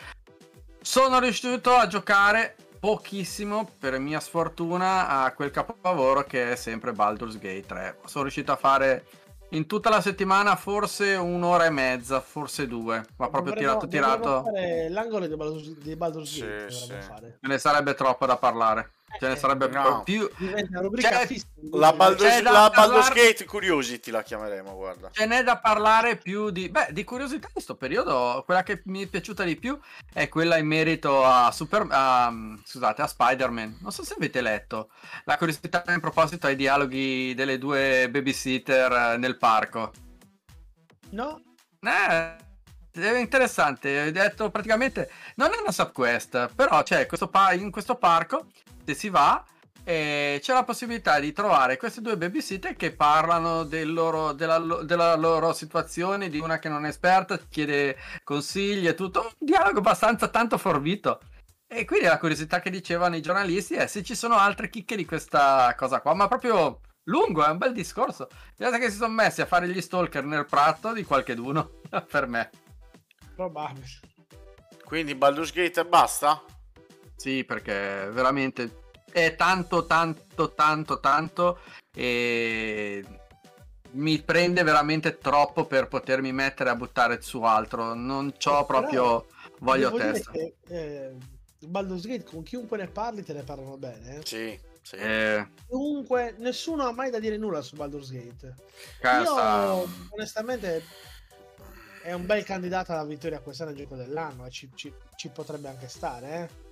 Sono 0.81 1.17
riuscito 1.19 1.73
a 1.75 1.87
giocare 1.87 2.55
pochissimo, 2.79 3.69
per 3.79 3.97
mia 3.97 4.19
sfortuna, 4.19 5.07
a 5.23 5.31
quel 5.31 5.49
capolavoro 5.51 6.23
che 6.23 6.51
è 6.51 6.55
sempre 6.55 6.91
Baldur's 6.91 7.39
Gate 7.39 7.65
3. 7.65 7.97
Sono 8.05 8.23
riuscito 8.23 8.51
a 8.51 8.57
fare 8.57 9.05
in 9.53 9.67
tutta 9.67 9.89
la 9.89 10.01
settimana 10.01 10.55
forse 10.55 11.13
un'ora 11.15 11.65
e 11.65 11.69
mezza, 11.69 12.19
forse 12.21 12.67
due, 12.67 13.03
ma 13.17 13.29
proprio 13.29 13.53
Dovremmo- 13.53 13.77
tirato 13.87 13.87
tirato. 13.87 14.43
l'angolo 14.89 15.27
di 15.27 15.95
Baldur's, 15.95 16.27
Sì, 16.31 16.39
Gate, 16.41 16.71
sì. 16.71 16.79
dovremmo 16.87 17.01
fare. 17.03 17.37
Ce 17.41 17.47
ne 17.47 17.57
sarebbe 17.57 17.93
troppo 17.93 18.25
da 18.25 18.37
parlare. 18.37 18.91
Ce 19.19 19.27
ne 19.27 19.35
sarebbe 19.35 19.67
no. 19.67 20.01
più. 20.03 20.29
Diventa 20.37 20.69
una 20.71 20.81
rubrica 20.81 21.09
C'è- 21.25 21.35
la 21.71 21.93
Baldur's, 21.93 22.29
C'è 22.29 22.41
la 22.41 22.51
Baldur's 22.73 23.07
parlare- 23.07 23.13
Gate 23.13 23.45
Curiosity 23.45 24.11
la 24.11 24.23
chiameremo, 24.23 24.75
guarda. 24.75 25.09
Ce 25.11 25.25
n'è 25.25 25.43
da 25.43 25.57
parlare 25.59 26.17
più 26.17 26.49
di... 26.49 26.69
Beh, 26.69 26.87
di 26.91 27.03
curiosità 27.03 27.45
in 27.47 27.53
questo 27.53 27.75
periodo, 27.75 28.41
quella 28.45 28.63
che 28.63 28.81
mi 28.85 29.03
è 29.03 29.07
piaciuta 29.07 29.43
di 29.43 29.55
più 29.55 29.79
è 30.11 30.27
quella 30.29 30.57
in 30.57 30.65
merito 30.65 31.23
a 31.23 31.51
Super... 31.51 31.85
a, 31.89 32.33
scusate, 32.63 33.01
a 33.01 33.07
Spider-Man. 33.07 33.77
Non 33.81 33.91
so 33.91 34.03
se 34.03 34.15
avete 34.15 34.41
letto. 34.41 34.89
La 35.25 35.37
curiosità 35.37 35.83
in 35.87 35.99
proposito 35.99 36.47
ai 36.47 36.55
dialoghi 36.55 37.33
delle 37.35 37.57
due 37.57 38.09
babysitter 38.09 38.91
eh, 39.13 39.17
nel 39.17 39.37
parco. 39.37 39.91
No? 41.11 41.41
Eh, 41.81 42.35
è 42.91 43.17
interessante. 43.19 43.99
Hai 43.99 44.11
detto 44.11 44.49
praticamente... 44.49 45.09
Non 45.35 45.51
è 45.53 45.57
una 45.59 45.71
subquest, 45.71 46.49
però 46.55 46.83
c'è 46.83 47.05
questo 47.05 47.27
pa- 47.27 47.53
in 47.53 47.71
questo 47.71 47.95
parco, 47.95 48.47
se 48.85 48.93
si 48.93 49.09
va... 49.09 49.43
eh, 49.85 50.39
c'è 50.41 50.53
la 50.53 50.63
possibilità 50.63 51.19
di 51.19 51.33
trovare 51.33 51.77
queste 51.77 52.01
due 52.01 52.15
babysitter 52.17 52.75
che 52.75 52.93
parlano 52.93 53.63
del 53.63 53.91
loro- 53.91 54.31
della, 54.33 54.59
della 54.83 55.15
loro 55.15 55.51
situazione, 55.53 56.29
di 56.29 56.39
una 56.39 56.57
che 56.59 56.69
non 56.69 56.85
è 56.85 56.89
esperta, 56.89 57.37
chiede 57.37 57.97
consigli 58.23 58.87
e 58.87 58.93
tutto. 58.95 59.21
Un 59.21 59.47
dialogo 59.47 59.79
abbastanza 59.79 60.27
tanto 60.29 60.57
forbito. 60.57 61.19
E 61.67 61.85
quindi 61.85 62.05
la 62.05 62.19
curiosità 62.19 62.59
che 62.61 62.69
dicevano 62.69 63.15
i 63.15 63.21
giornalisti 63.21 63.73
è 63.73 63.87
se 63.87 64.03
ci 64.03 64.15
sono 64.15 64.37
altre 64.37 64.69
chicche 64.69 64.95
di 64.95 65.05
questa 65.05 65.73
cosa 65.75 66.01
qua, 66.01 66.13
ma 66.13 66.27
proprio 66.27 66.81
lungo, 67.05 67.43
è 67.43 67.49
un 67.49 67.57
bel 67.57 67.73
discorso. 67.73 68.27
Guardate 68.55 68.83
che 68.83 68.91
si 68.91 68.97
sono 68.97 69.13
messi 69.13 69.41
a 69.41 69.47
fare 69.47 69.67
gli 69.67 69.81
stalker 69.81 70.23
nel 70.23 70.45
prato 70.45 70.93
di 70.93 71.03
qualcheduno, 71.03 71.81
per 72.09 72.27
me. 72.27 72.51
Probabile. 73.35 73.85
Quindi 74.85 75.15
Baldur's 75.15 75.51
Gate 75.51 75.79
e 75.79 75.85
basta? 75.85 76.43
Sì, 77.15 77.43
perché 77.43 78.09
veramente 78.11 78.81
è 79.11 79.35
tanto, 79.35 79.85
tanto, 79.85 80.53
tanto, 80.53 80.99
tanto 80.99 81.59
e 81.93 83.03
mi 83.91 84.19
prende 84.21 84.63
veramente 84.63 85.19
troppo 85.19 85.65
per 85.65 85.87
potermi 85.87 86.31
mettere 86.33 86.69
a 86.71 86.75
buttare 86.75 87.21
su 87.21 87.41
altro. 87.43 87.93
Non 87.93 88.27
Eh, 88.27 88.37
c'ho 88.37 88.65
però 88.65 88.79
proprio 88.79 89.27
voglia 89.59 89.87
o 89.87 89.91
Devo 89.91 90.03
dire 90.03 90.11
testa. 90.13 90.31
che, 90.31 90.55
eh, 90.67 91.15
Baldur's 91.65 92.05
Gate 92.05 92.23
con 92.23 92.43
chiunque 92.43 92.77
ne 92.77 92.87
parli 92.87 93.23
te 93.23 93.33
ne 93.33 93.43
parlano 93.43 93.77
bene. 93.77 94.17
eh. 94.17 94.21
Sì. 94.25 94.59
Sì. 94.81 94.95
Eh, 94.97 95.47
Comunque, 95.69 96.35
nessuno 96.39 96.83
ha 96.85 96.91
mai 96.91 97.09
da 97.09 97.19
dire 97.19 97.37
nulla 97.37 97.61
su 97.61 97.75
Baldur's 97.77 98.11
Gate. 98.11 98.53
cazzo. 98.99 99.31
Io, 99.39 99.87
onestamente, 100.09 100.83
è 102.01 102.11
un 102.11 102.25
bel 102.25 102.43
candidato 102.43 102.91
alla 102.91 103.05
vittoria 103.05 103.39
quest'anno 103.39 103.69
al 103.69 103.77
gioco 103.77 103.95
dell'anno 103.95 104.45
e 104.45 104.49
ci, 104.49 104.69
ci- 104.75 104.93
ci 105.15 105.29
potrebbe 105.29 105.69
anche 105.69 105.87
stare, 105.87 106.35
eh. 106.35 106.62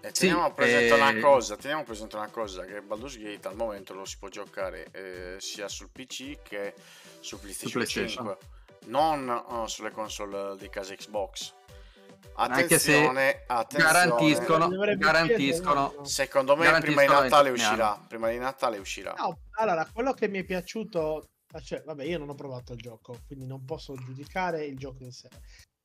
E 0.00 0.10
Sì, 0.12 0.26
teniamo 0.26 0.52
presente 0.52 0.94
eh, 0.94 1.00
una 1.00 1.18
cosa, 1.18 1.56
teniamo 1.56 1.82
presente 1.82 2.16
una 2.16 2.28
cosa, 2.28 2.64
che 2.64 2.80
Baldur's 2.80 3.18
Gate 3.18 3.48
al 3.48 3.56
momento 3.56 3.94
lo 3.94 4.04
si 4.04 4.16
può 4.18 4.28
giocare 4.28 4.88
eh, 4.92 5.36
sia 5.38 5.68
sul 5.68 5.90
PC 5.90 6.40
che 6.42 6.74
su 7.18 7.38
PlayStation, 7.40 7.72
PlayStation. 7.72 8.24
5, 8.26 8.38
non 8.86 9.28
eh, 9.28 9.68
sulle 9.68 9.90
console 9.90 10.56
di 10.56 10.68
casa 10.68 10.94
Xbox. 10.94 11.54
Anche 12.34 12.78
se 12.78 12.92
Attenzione, 12.94 13.42
attenzione. 13.46 13.92
garantiscono, 13.92 14.68
garantiscono? 14.96 16.04
Secondo 16.04 16.54
me 16.54 16.66
prima 16.80 17.00
di 17.00 17.06
Garantiscono 17.08 17.20
Natale 17.20 17.50
uscirà, 17.50 18.04
prima 18.06 18.30
di 18.30 18.38
Natale 18.38 18.78
uscirà. 18.78 19.14
No, 19.18 19.38
allora, 19.56 19.88
quello 19.92 20.12
che 20.12 20.28
mi 20.28 20.38
è 20.38 20.44
piaciuto, 20.44 21.30
cioè, 21.64 21.82
vabbè, 21.82 22.04
io 22.04 22.18
non 22.18 22.28
ho 22.28 22.34
provato 22.34 22.74
il 22.74 22.78
gioco, 22.78 23.18
quindi 23.26 23.46
non 23.46 23.64
posso 23.64 23.94
giudicare 23.96 24.64
il 24.64 24.76
gioco 24.76 25.02
in 25.02 25.10
sé. 25.10 25.28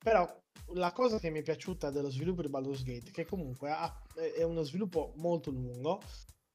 Però 0.03 0.41
la 0.73 0.91
cosa 0.91 1.17
che 1.17 1.29
mi 1.29 1.39
è 1.39 1.43
piaciuta 1.43 1.89
dello 1.89 2.09
sviluppo 2.09 2.41
di 2.41 2.49
Baldur's 2.49 2.83
Gate, 2.83 3.11
che 3.11 3.25
comunque 3.25 3.69
ha- 3.69 4.01
è 4.35 4.43
uno 4.43 4.63
sviluppo 4.63 5.13
molto 5.15 5.49
lungo, 5.49 6.01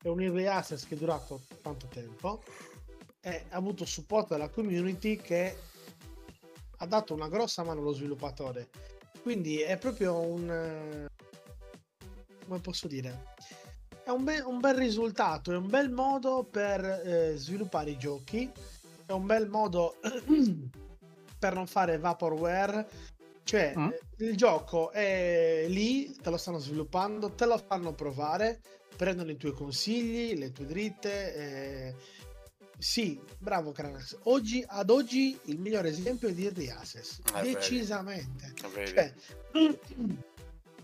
è 0.00 0.08
un 0.08 0.20
early 0.20 0.46
access 0.46 0.86
che 0.86 0.94
è 0.94 0.98
durato 0.98 1.40
tanto 1.62 1.86
tempo, 1.86 2.42
e 3.20 3.46
ha 3.48 3.56
avuto 3.56 3.84
supporto 3.84 4.34
dalla 4.34 4.48
community 4.48 5.16
che 5.16 5.56
ha 6.76 6.86
dato 6.86 7.14
una 7.14 7.28
grossa 7.28 7.64
mano 7.64 7.80
allo 7.80 7.92
sviluppatore. 7.92 8.68
Quindi 9.22 9.60
è 9.60 9.76
proprio 9.78 10.18
un... 10.20 11.06
come 12.44 12.60
posso 12.60 12.86
dire? 12.86 13.34
È 14.04 14.10
un, 14.10 14.24
be- 14.24 14.40
un 14.40 14.58
bel 14.60 14.76
risultato, 14.76 15.52
è 15.52 15.56
un 15.56 15.68
bel 15.68 15.90
modo 15.90 16.44
per 16.44 16.84
eh, 16.84 17.36
sviluppare 17.36 17.90
i 17.90 17.98
giochi, 17.98 18.50
è 19.04 19.12
un 19.12 19.26
bel 19.26 19.48
modo 19.48 19.96
per 21.38 21.54
non 21.54 21.66
fare 21.66 21.98
vaporware, 21.98 22.88
cioè 23.48 23.72
Mm. 23.74 23.88
il 24.18 24.36
gioco 24.36 24.90
è 24.90 25.64
lì, 25.68 26.14
te 26.20 26.28
lo 26.28 26.36
stanno 26.36 26.58
sviluppando, 26.58 27.30
te 27.30 27.46
lo 27.46 27.56
fanno 27.56 27.94
provare, 27.94 28.60
prendono 28.94 29.30
i 29.30 29.38
tuoi 29.38 29.52
consigli, 29.52 30.36
le 30.38 30.52
tue 30.52 30.66
dritte. 30.66 31.34
eh, 31.34 31.94
Sì, 32.80 33.18
bravo 33.38 33.72
Cranax. 33.72 34.18
Oggi, 34.24 34.62
ad 34.66 34.90
oggi 34.90 35.36
il 35.44 35.58
migliore 35.58 35.88
esempio 35.88 36.28
è 36.28 36.32
di 36.32 36.44
Early 36.44 36.68
Access, 36.68 37.20
vedi. 37.32 37.54
decisamente. 37.54 38.52
Vedi? 38.72 38.92
Cioè, 38.92 39.12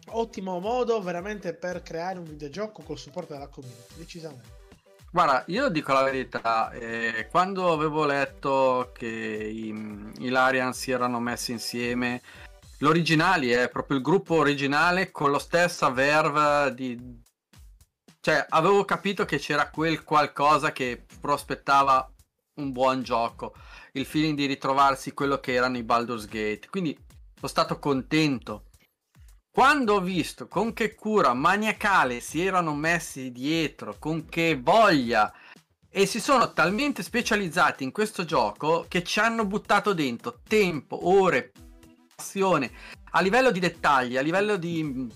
ottimo 0.09 0.59
modo 0.59 1.01
veramente 1.03 1.55
per 1.55 1.83
creare 1.83 2.19
un 2.19 2.25
videogioco 2.25 2.83
col 2.83 2.99
supporto 2.99 3.35
della 3.35 3.47
community, 3.49 3.95
decisamente. 3.97 4.63
Guarda, 5.13 5.45
io 5.47 5.69
dico 5.69 5.93
la 5.93 6.03
verità, 6.03 6.73
eh, 6.73 7.29
quando 7.31 7.71
avevo 7.73 8.05
letto 8.05 8.91
che 8.93 9.07
i, 9.07 9.69
i 10.19 10.29
Larian 10.31 10.75
si 10.75 10.91
erano 10.91 11.21
messi 11.21 11.53
insieme, 11.53 12.21
l'originali 12.85 13.49
è 13.49 13.71
proprio 13.71 13.97
il 13.97 14.03
gruppo 14.03 14.35
originale 14.35 15.11
con 15.11 15.31
lo 15.31 15.39
stessa 15.39 15.89
verve 15.89 16.75
di... 16.75 17.23
Cioè, 18.21 18.45
avevo 18.51 18.85
capito 18.85 19.25
che 19.25 19.39
c'era 19.39 19.71
quel 19.71 20.05
qualcosa 20.05 20.71
che 20.73 21.05
prospettava 21.19 22.11
un 22.61 22.73
buon 22.73 23.03
gioco, 23.03 23.55
il 23.93 24.05
feeling 24.05 24.37
di 24.37 24.47
ritrovarsi 24.47 25.13
quello 25.13 25.41
che 25.41 25.55
erano 25.55 25.79
i 25.79 25.83
Baldur's 25.83 26.27
Gate, 26.27 26.69
quindi 26.71 26.97
sono 27.35 27.49
stato 27.49 27.79
contento. 27.79 28.67
Quando 29.51 29.95
ho 29.95 30.01
visto 30.01 30.47
con 30.47 30.73
che 30.73 30.95
cura 30.95 31.33
maniacale 31.33 32.21
si 32.21 32.45
erano 32.45 32.75
messi 32.75 33.31
dietro, 33.31 33.97
con 33.99 34.27
che 34.27 34.59
voglia 34.61 35.33
e 35.89 36.07
si 36.07 36.21
sono 36.21 36.53
talmente 36.53 37.03
specializzati 37.03 37.85
in 37.85 37.93
questo 37.93 38.25
gioco 38.25 38.85
che 38.89 39.03
ci 39.05 39.21
hanno 39.21 39.47
buttato 39.47 39.93
dentro 39.93 40.41
tempo, 40.47 41.09
ore, 41.09 41.53
passione, 42.15 42.71
a 43.11 43.21
livello 43.21 43.51
di 43.51 43.61
dettagli, 43.61 44.17
a 44.17 44.23
livello 44.23 44.57
di 44.57 44.83
mm, 44.83 45.09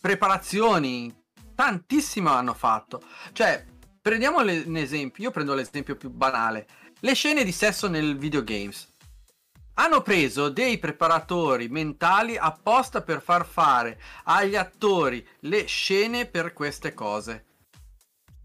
preparazioni, 0.00 1.14
tantissimo 1.54 2.30
hanno 2.30 2.54
fatto. 2.54 3.02
Cioè, 3.32 3.64
prendiamo 4.00 4.40
un 4.40 4.76
esempio, 4.76 5.24
io 5.24 5.30
prendo 5.30 5.54
l'esempio 5.54 5.96
più 5.96 6.10
banale, 6.10 6.66
le 7.00 7.14
scene 7.14 7.44
di 7.44 7.52
sesso 7.52 7.88
nel 7.88 8.16
videogames. 8.16 8.88
Hanno 9.74 10.02
preso 10.02 10.50
dei 10.50 10.78
preparatori 10.78 11.68
mentali 11.68 12.36
apposta 12.36 13.00
per 13.00 13.22
far 13.22 13.46
fare 13.46 14.00
agli 14.24 14.56
attori 14.56 15.26
le 15.40 15.64
scene 15.64 16.26
per 16.26 16.52
queste 16.52 16.92
cose. 16.92 17.46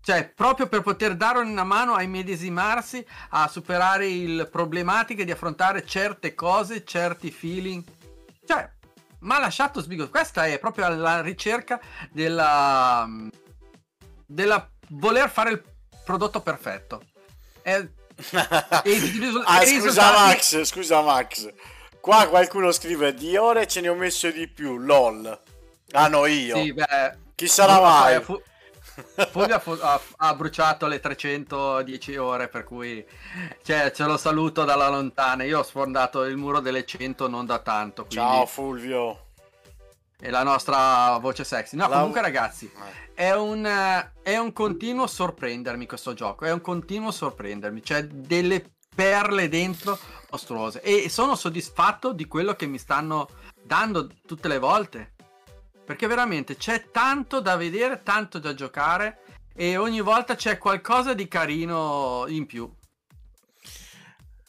Cioè, 0.05 0.31
proprio 0.35 0.67
per 0.67 0.81
poter 0.81 1.15
dare 1.15 1.39
una 1.39 1.63
mano 1.63 1.95
a 1.95 2.03
immedesimarsi, 2.03 3.03
a 3.29 3.47
superare 3.47 4.07
le 4.07 4.45
problematiche 4.45 5.25
di 5.25 5.31
affrontare 5.31 5.83
certe 5.83 6.35
cose, 6.35 6.85
certi 6.85 7.31
feeling. 7.31 7.83
Cioè, 8.45 8.69
ma 9.21 9.39
lasciato 9.39 9.81
sbigo. 9.81 10.07
Questa 10.07 10.45
è 10.45 10.59
proprio 10.59 10.87
la 10.89 11.21
ricerca 11.21 11.81
della. 12.11 13.09
della 14.27 14.69
voler 14.89 15.27
fare 15.27 15.49
il 15.49 15.63
prodotto 16.03 16.39
perfetto. 16.39 17.01
È- 17.63 17.89
ah, 18.35 19.65
scusa 19.65 20.11
Max, 20.11 20.61
scusa 20.65 21.01
Max. 21.01 21.51
Qua 21.99 22.27
qualcuno 22.27 22.71
scrive 22.71 23.15
di 23.15 23.35
ore 23.37 23.65
ce 23.65 23.81
ne 23.81 23.87
ho 23.89 23.95
messo 23.95 24.29
di 24.29 24.47
più, 24.47 24.77
lol. 24.77 25.41
Ah 25.93 26.07
no, 26.09 26.27
io. 26.27 26.57
Sì, 26.57 26.73
beh, 26.73 27.17
Chi 27.33 27.47
sarà 27.47 27.81
mai? 27.81 28.21
Fu- 28.21 28.39
Fulvio 29.31 29.55
ha, 29.55 29.59
fu- 29.59 29.77
ha- 29.81 29.99
ha 30.17 30.35
bruciato 30.35 30.87
le 30.87 30.99
310 30.99 32.15
ore, 32.17 32.47
per 32.47 32.63
cui 32.63 33.05
cioè, 33.63 33.91
ce 33.91 34.03
lo 34.05 34.17
saluto 34.17 34.63
dalla 34.63 34.89
lontana. 34.89 35.43
Io 35.43 35.59
ho 35.59 35.63
sfondato 35.63 36.23
il 36.23 36.37
muro 36.37 36.59
delle 36.59 36.85
100 36.85 37.27
non 37.27 37.45
da 37.45 37.59
tanto. 37.59 38.05
Quindi 38.05 38.25
Ciao 38.25 38.45
Fulvio. 38.45 39.19
è 40.19 40.29
la 40.29 40.43
nostra 40.43 41.17
voce 41.17 41.43
sexy. 41.43 41.75
No, 41.75 41.87
La- 41.87 41.95
comunque, 41.97 42.21
ragazzi, 42.21 42.71
Eh. 42.73 43.13
è 43.13 43.33
un, 43.33 43.63
è 44.21 44.37
un 44.37 44.53
continuo 44.53 45.07
sorprendermi 45.07 45.85
questo 45.85 46.13
gioco. 46.13 46.45
È 46.45 46.51
un 46.51 46.61
continuo 46.61 47.11
sorprendermi. 47.11 47.81
C'è 47.81 48.03
delle 48.05 48.71
perle 48.95 49.49
dentro 49.49 49.99
mostruose. 50.29 50.81
E 50.81 51.09
sono 51.09 51.35
soddisfatto 51.35 52.13
di 52.13 52.25
quello 52.27 52.53
che 52.55 52.65
mi 52.65 52.77
stanno 52.77 53.27
dando 53.61 54.07
tutte 54.25 54.47
le 54.47 54.57
volte. 54.59 55.14
Perché 55.85 56.07
veramente 56.07 56.57
c'è 56.57 56.89
tanto 56.89 57.39
da 57.39 57.55
vedere, 57.55 58.01
tanto 58.03 58.39
da 58.39 58.53
giocare. 58.53 59.19
E 59.53 59.77
ogni 59.77 60.01
volta 60.01 60.35
c'è 60.35 60.57
qualcosa 60.57 61.13
di 61.13 61.27
carino 61.27 62.25
in 62.27 62.45
più. 62.45 62.69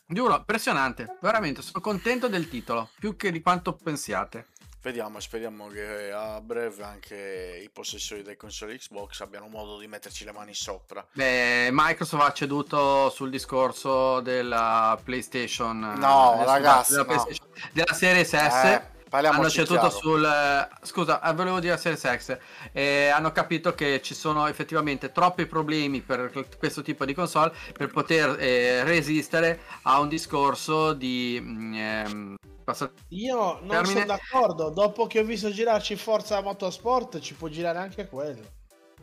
Giuro, 0.09 0.37
impressionante. 0.37 1.19
Veramente, 1.21 1.63
sono 1.63 1.81
contento 1.81 2.29
del 2.29 2.49
titolo. 2.49 2.91
Più 2.99 3.17
che 3.17 3.31
di 3.31 3.41
quanto 3.41 3.75
pensiate. 3.75 4.47
Vediamo, 4.81 5.19
speriamo 5.19 5.67
che 5.67 6.13
a 6.13 6.41
breve 6.41 6.85
anche 6.85 7.61
i 7.61 7.69
possessori 7.71 8.23
dei 8.23 8.37
console 8.37 8.79
Xbox 8.79 9.21
abbiano 9.21 9.49
modo 9.49 9.79
di 9.79 9.89
metterci 9.89 10.25
le 10.25 10.31
mani 10.31 10.55
sopra. 10.55 11.05
Beh, 11.13 11.71
Microsoft 11.73 12.23
ha 12.25 12.33
ceduto 12.33 13.11
sul 13.11 13.31
discorso 13.31 14.21
della 14.21 14.97
PlayStation. 15.03 15.81
No, 15.99 16.41
eh, 16.41 16.45
ragazzi, 16.45 16.93
della, 16.93 17.03
no. 17.03 17.09
PlayStation- 17.09 17.49
della 17.73 17.95
Series 17.95 18.29
S. 18.29 18.65
Eh, 18.65 18.95
parliamoci 19.09 19.59
hanno 19.59 19.67
ceduto 19.67 19.91
sul. 19.91 20.25
eh, 20.25 20.69
Scusa, 20.83 21.23
eh, 21.23 21.33
volevo 21.35 21.61
dire 21.61 21.77
Series 21.77 22.17
X. 22.17 22.39
eh, 22.73 23.09
hanno 23.09 23.33
capito 23.33 23.75
che 23.75 24.01
ci 24.03 24.15
sono 24.15 24.47
effettivamente 24.47 25.13
troppi 25.13 25.47
problemi 25.47 26.01
per 26.01 26.31
questo 26.59 26.83
tipo 26.83 27.05
di 27.05 27.15
console 27.15 27.53
per 27.73 27.89
poter 27.91 28.37
eh, 28.41 28.85
resistere 28.85 29.61
a 29.83 30.01
un 30.01 30.09
discorso 30.09 30.93
di. 30.93 31.39
mm, 31.43 31.75
ehm, 31.75 32.35
passa- 32.65 32.91
Io 33.09 33.59
non 33.61 33.69
Termine. 33.69 33.93
sono 33.93 34.05
d'accordo. 34.07 34.71
Dopo 34.71 35.07
che 35.07 35.21
ho 35.21 35.25
visto 35.25 35.51
girarci 35.51 35.97
Forza 35.97 36.41
Motorsport, 36.41 37.21
ci 37.21 37.35
può 37.35 37.49
girare 37.49 37.79
anche 37.79 38.07
quello. 38.09 38.55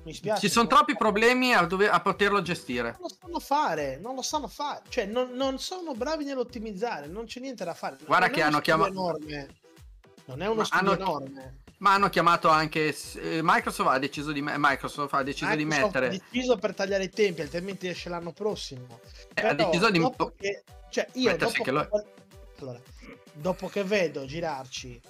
Mi 0.06 0.14
spiace. 0.14 0.42
Ci 0.42 0.50
sono 0.50 0.68
troppi 0.68 0.98
problemi 0.98 1.54
a, 1.54 1.64
dove- 1.66 1.88
a 1.90 2.02
poterlo 2.02 2.42
gestire. 2.42 2.92
Non 3.00 3.08
lo 3.10 3.10
sanno 3.22 3.40
fare, 3.40 4.00
non 4.02 4.16
lo 4.16 4.22
sanno 4.22 4.50
fare. 4.50 4.82
Cioè, 4.90 5.06
non, 5.06 5.30
non 5.32 5.60
sono 5.60 5.94
bravi 5.94 6.26
nell'ottimizzare, 6.26 7.08
non 7.08 7.24
c'è 7.24 7.40
niente 7.40 7.64
da 7.64 7.74
fare. 7.74 7.96
Guarda 8.06 8.26
Non 8.26 8.36
che 8.36 8.42
hanno 8.42 8.60
studio 8.60 8.76
chiama- 8.76 8.88
enorme. 8.90 9.48
Non 10.36 10.42
è 10.42 10.48
uno 10.48 10.56
Ma 10.60 10.66
studio 10.66 10.92
hanno- 10.92 11.02
enorme. 11.02 11.58
Ma 11.78 11.94
hanno 11.96 12.10
chiamato 12.10 12.48
anche. 12.50 12.96
eh, 13.16 13.42
Microsoft 13.44 13.90
ha 13.90 14.00
deciso 14.00 14.32
di, 14.32 14.42
Microsoft 14.42 15.14
ha 15.14 15.24
deciso 15.24 15.54
di 15.54 15.66
Microsoft 15.66 15.94
mettere. 15.96 16.06
ha 16.08 16.10
deciso 16.32 16.58
per 16.58 16.74
tagliare 16.74 17.04
i 17.04 17.10
tempi, 17.10 17.42
altrimenti 17.42 17.88
esce 17.88 18.08
l'anno 18.10 18.32
prossimo. 18.32 19.00
Eh, 19.34 19.42
ha 19.48 19.54
Però, 19.56 19.66
deciso 19.70 19.90
di 19.92 20.00
che, 20.38 20.64
cioè 20.90 21.08
io 21.14 21.36
dopo 21.36 21.62
che, 21.64 21.70
allora, 21.70 21.90
dopo 23.34 23.68
che 23.68 23.84
vedo 23.84 24.26
girarci 24.26 25.02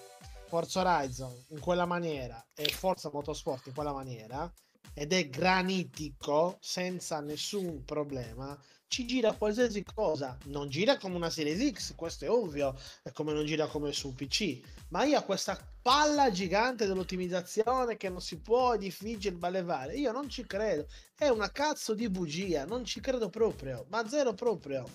Forza 0.48 0.80
Horizon 0.82 1.32
in 1.50 1.60
quella 1.60 1.86
maniera 1.86 2.44
e 2.56 2.66
Forza 2.70 3.10
Motorsport 3.14 3.68
in 3.68 3.74
quella 3.74 3.94
maniera 3.94 4.52
ed 4.96 5.14
è 5.14 5.28
granitico 5.30 6.58
senza 6.60 7.20
nessun 7.20 7.84
problema 7.86 8.58
ci 8.94 9.08
gira 9.08 9.32
qualsiasi 9.32 9.84
cosa. 9.84 10.38
Non 10.46 10.70
gira 10.70 11.00
come 11.00 11.16
una 11.16 11.32
Series 11.32 11.74
X, 11.74 11.96
questo 11.96 12.26
è 12.26 12.30
ovvio, 12.30 12.80
è 13.02 13.12
come 13.12 13.34
non 13.34 13.44
gira 13.44 13.66
come 13.66 13.92
su 13.92 14.14
PC. 14.14 14.60
Ma 14.90 15.04
io 15.04 15.18
ho 15.18 15.24
questa 15.24 15.58
palla 15.82 16.30
gigante 16.30 16.86
dell'ottimizzazione 16.86 17.98
che 17.98 18.10
non 18.10 18.22
si 18.22 18.38
può, 18.38 18.74
è 18.74 18.78
difficile 18.78 19.34
balevare. 19.36 19.96
Io 19.96 20.12
non 20.12 20.30
ci 20.30 20.46
credo. 20.46 20.86
È 21.18 21.28
una 21.28 21.52
cazzo 21.52 21.96
di 21.96 22.08
bugia, 22.08 22.66
non 22.66 22.86
ci 22.86 23.00
credo 23.00 23.30
proprio, 23.30 23.88
ma 23.90 24.08
zero 24.08 24.36
proprio. 24.36 24.88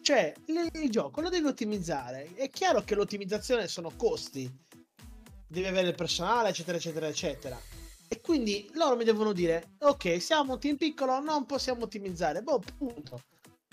Cioè, 0.00 0.32
il, 0.46 0.70
il 0.80 0.88
gioco 0.88 1.20
lo 1.20 1.30
devi 1.30 1.48
ottimizzare. 1.48 2.32
È 2.36 2.48
chiaro 2.48 2.82
che 2.82 2.94
l'ottimizzazione 2.94 3.66
sono 3.66 3.90
costi. 3.96 4.48
Devi 5.48 5.66
avere 5.66 5.88
il 5.88 5.96
personale, 5.96 6.50
eccetera, 6.50 6.76
eccetera, 6.76 7.08
eccetera. 7.08 7.77
E 8.08 8.20
quindi 8.20 8.70
loro 8.74 8.96
mi 8.96 9.04
devono 9.04 9.32
dire: 9.32 9.76
Ok, 9.80 10.20
siamo 10.20 10.54
un 10.54 10.60
team 10.60 10.76
piccolo, 10.76 11.20
non 11.20 11.46
possiamo 11.46 11.84
ottimizzare. 11.84 12.42
Boh, 12.42 12.62
punto. 12.76 13.22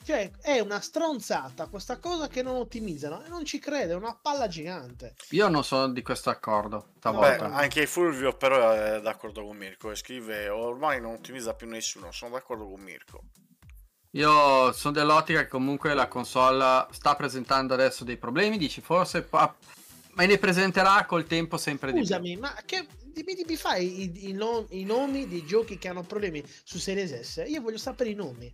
Cioè, 0.06 0.30
è 0.40 0.60
una 0.60 0.82
stronzata 0.82 1.66
questa 1.66 1.98
cosa 1.98 2.28
che 2.28 2.44
non 2.44 2.58
ottimizzano 2.58 3.24
e 3.26 3.28
non 3.28 3.44
ci 3.44 3.58
crede, 3.58 3.94
è 3.94 3.96
una 3.96 4.16
palla 4.22 4.48
gigante. 4.48 5.16
Io 5.32 5.48
non 5.48 5.64
sono 5.64 5.92
di 5.92 6.04
questo 6.04 6.30
accordo 6.30 6.90
Beh, 7.02 7.38
anche 7.38 7.88
Fulvio 7.88 8.38
però 8.38 8.72
è 8.72 9.02
d'accordo 9.02 9.44
con 9.44 9.58
Mirko 9.58 9.90
e 9.90 9.96
scrive 9.96 10.48
ormai 10.48 11.02
non 11.02 11.14
ottimizza 11.14 11.56
più 11.56 11.68
nessuno, 11.68 12.12
sono 12.12 12.36
d'accordo 12.36 12.70
con 12.70 12.82
Mirko. 12.82 13.24
Io 14.12 14.72
sono 14.74 14.94
dell'ottica 14.94 15.42
che 15.42 15.48
comunque 15.48 15.96
la 15.96 16.08
console 16.08 16.86
sta 16.92 17.16
presentando 17.16 17.74
adesso 17.74 18.04
dei 18.04 18.18
problemi, 18.18 18.60
dici 18.60 18.82
forse, 18.82 19.24
pa- 19.24 19.56
ma 20.12 20.26
ne 20.26 20.38
presenterà 20.38 21.04
col 21.06 21.26
tempo 21.26 21.58
sempre 21.58 21.92
di 21.92 21.98
più. 21.98 22.06
Scusami, 22.06 22.38
ma 22.38 22.54
che 22.64 22.86
mi, 23.24 23.44
mi 23.48 23.56
fai 23.56 24.02
i, 24.02 24.30
i 24.30 24.38
i 24.70 24.84
nomi 24.84 25.28
dei 25.28 25.46
giochi 25.46 25.78
che 25.78 25.88
hanno 25.88 26.04
problemi 26.04 26.44
su 26.64 26.78
Series 26.80 27.20
S? 27.22 27.44
Io 27.48 27.62
voglio 27.62 27.78
sapere 27.78 28.10
i 28.10 28.16
nomi. 28.16 28.54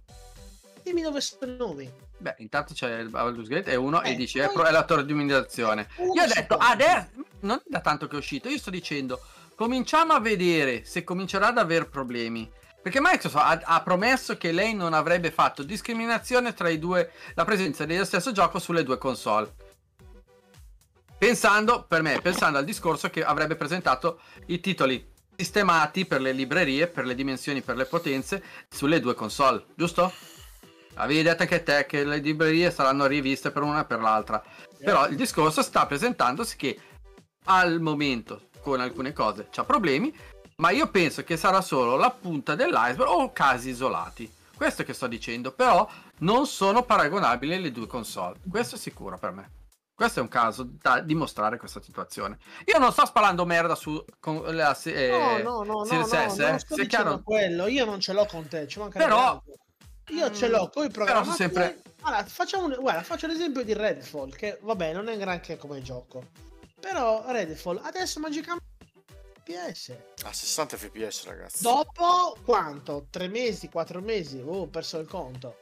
Dimmi 0.83 1.01
dove 1.01 1.21
sono 1.21 1.51
i 1.51 1.57
nomi. 1.57 1.91
Beh, 2.17 2.35
intanto 2.37 2.73
c'è 2.73 2.99
il 2.99 3.09
Baldur's 3.09 3.47
Gate 3.47 3.71
e 3.71 3.75
uno 3.75 4.01
e 4.01 4.11
Eh, 4.11 4.15
dici 4.15 4.39
è, 4.39 4.51
poi- 4.51 4.67
è 4.67 4.71
la 4.71 4.83
torre 4.83 5.05
di 5.05 5.11
umiliazione. 5.13 5.87
Uno 5.97 6.13
Io 6.13 6.23
ho 6.23 6.27
detto 6.27 6.57
adesso, 6.57 7.09
non 7.41 7.57
è 7.57 7.63
da 7.65 7.81
tanto 7.81 8.07
che 8.07 8.15
è 8.15 8.19
uscito, 8.19 8.49
io 8.49 8.57
sto 8.57 8.69
dicendo 8.69 9.19
cominciamo 9.55 10.13
a 10.13 10.19
vedere 10.19 10.83
se 10.85 11.03
comincerà 11.03 11.47
ad 11.47 11.57
aver 11.57 11.87
problemi. 11.89 12.49
Perché 12.81 12.99
Microsoft 12.99 13.45
ha, 13.45 13.61
ha 13.63 13.81
promesso 13.83 14.37
che 14.37 14.51
lei 14.51 14.73
non 14.73 14.93
avrebbe 14.93 15.29
fatto 15.29 15.61
discriminazione 15.61 16.55
tra 16.55 16.67
i 16.67 16.79
due, 16.79 17.11
la 17.35 17.45
presenza 17.45 17.85
dello 17.85 18.05
stesso 18.05 18.31
gioco 18.31 18.57
sulle 18.57 18.83
due 18.83 18.97
console. 18.97 19.53
Pensando, 21.21 21.85
per 21.87 22.01
me, 22.01 22.19
pensando 22.19 22.57
al 22.57 22.65
discorso 22.65 23.11
che 23.11 23.23
avrebbe 23.23 23.55
presentato 23.55 24.21
i 24.47 24.59
titoli 24.59 25.07
sistemati 25.35 26.07
per 26.07 26.19
le 26.19 26.31
librerie, 26.31 26.87
per 26.87 27.05
le 27.05 27.13
dimensioni, 27.13 27.61
per 27.61 27.75
le 27.75 27.85
potenze 27.85 28.43
sulle 28.67 28.99
due 28.99 29.13
console, 29.13 29.65
giusto? 29.75 30.11
Avevi 30.95 31.21
detto 31.21 31.43
anche 31.43 31.61
te 31.61 31.85
che 31.85 32.03
le 32.05 32.17
librerie 32.17 32.71
saranno 32.71 33.05
riviste 33.05 33.51
per 33.51 33.61
una 33.61 33.81
e 33.81 33.85
per 33.85 33.99
l'altra. 33.99 34.43
Però 34.79 35.07
il 35.07 35.15
discorso 35.15 35.61
sta 35.61 35.85
presentandosi 35.85 36.55
che 36.57 36.79
al 37.43 37.79
momento 37.81 38.47
con 38.59 38.79
alcune 38.79 39.13
cose 39.13 39.47
c'ha 39.51 39.63
problemi, 39.63 40.11
ma 40.55 40.71
io 40.71 40.89
penso 40.89 41.23
che 41.23 41.37
sarà 41.37 41.61
solo 41.61 41.97
la 41.97 42.09
punta 42.09 42.55
dell'iceberg 42.55 43.07
o 43.07 43.31
casi 43.31 43.69
isolati. 43.69 44.27
Questo 44.55 44.83
che 44.83 44.93
sto 44.93 45.05
dicendo, 45.05 45.51
però 45.51 45.87
non 46.21 46.47
sono 46.47 46.81
paragonabili 46.81 47.61
le 47.61 47.71
due 47.71 47.85
console. 47.85 48.39
Questo 48.49 48.73
è 48.73 48.79
sicuro 48.79 49.19
per 49.19 49.29
me. 49.29 49.60
Questo 50.01 50.17
è 50.19 50.23
un 50.23 50.29
caso 50.29 50.67
da 50.67 50.99
dimostrare 50.99 51.57
questa 51.59 51.79
situazione. 51.79 52.39
Io 52.65 52.79
non 52.79 52.91
sto 52.91 53.05
spalando 53.05 53.45
merda 53.45 53.75
su 53.75 54.03
con 54.19 54.41
la 54.55 54.73
se- 54.73 54.95
eh, 55.37 55.43
no, 55.43 55.61
no, 55.61 55.63
no, 55.63 55.73
no, 55.81 55.85
Series 55.85 56.11
no, 56.11 56.29
S, 56.29 56.37
non 56.37 56.49
eh. 56.55 56.57
dicendo 56.57 56.87
chiaro? 56.87 57.21
quello. 57.23 57.67
Io 57.67 57.85
non 57.85 57.99
ce 57.99 58.13
l'ho 58.13 58.25
con 58.25 58.47
te, 58.47 58.67
ci 58.67 58.79
mancherebbe 58.79 59.09
Però-. 59.11 59.43
Io 60.07 60.31
ce 60.31 60.47
l'ho 60.47 60.69
con 60.73 60.85
i 60.85 60.89
Però 60.89 61.05
programmi. 61.05 61.23
sono 61.25 61.35
sempre- 61.35 61.81
Allora, 62.01 62.25
facciamo 62.25 62.65
un... 62.65 62.75
Guarda, 62.79 63.03
faccio 63.03 63.27
l'esempio 63.27 63.63
di 63.63 63.73
Redfall, 63.73 64.31
che 64.31 64.57
vabbè, 64.59 64.91
non 64.91 65.07
è 65.07 65.15
granché 65.19 65.57
come 65.57 65.83
gioco. 65.83 66.29
Però 66.79 67.23
Redfall 67.27 67.79
adesso 67.83 68.19
magicamente 68.19 68.65
PS. 69.43 69.95
A 70.23 70.33
60 70.33 70.77
fps 70.77 71.25
ragazzi. 71.25 71.61
Dopo 71.61 72.35
quanto? 72.43 73.05
Tre 73.11 73.27
mesi, 73.27 73.69
quattro 73.69 74.01
mesi? 74.01 74.41
Oh, 74.43 74.61
ho 74.61 74.67
perso 74.67 74.97
il 74.97 75.07
conto. 75.07 75.59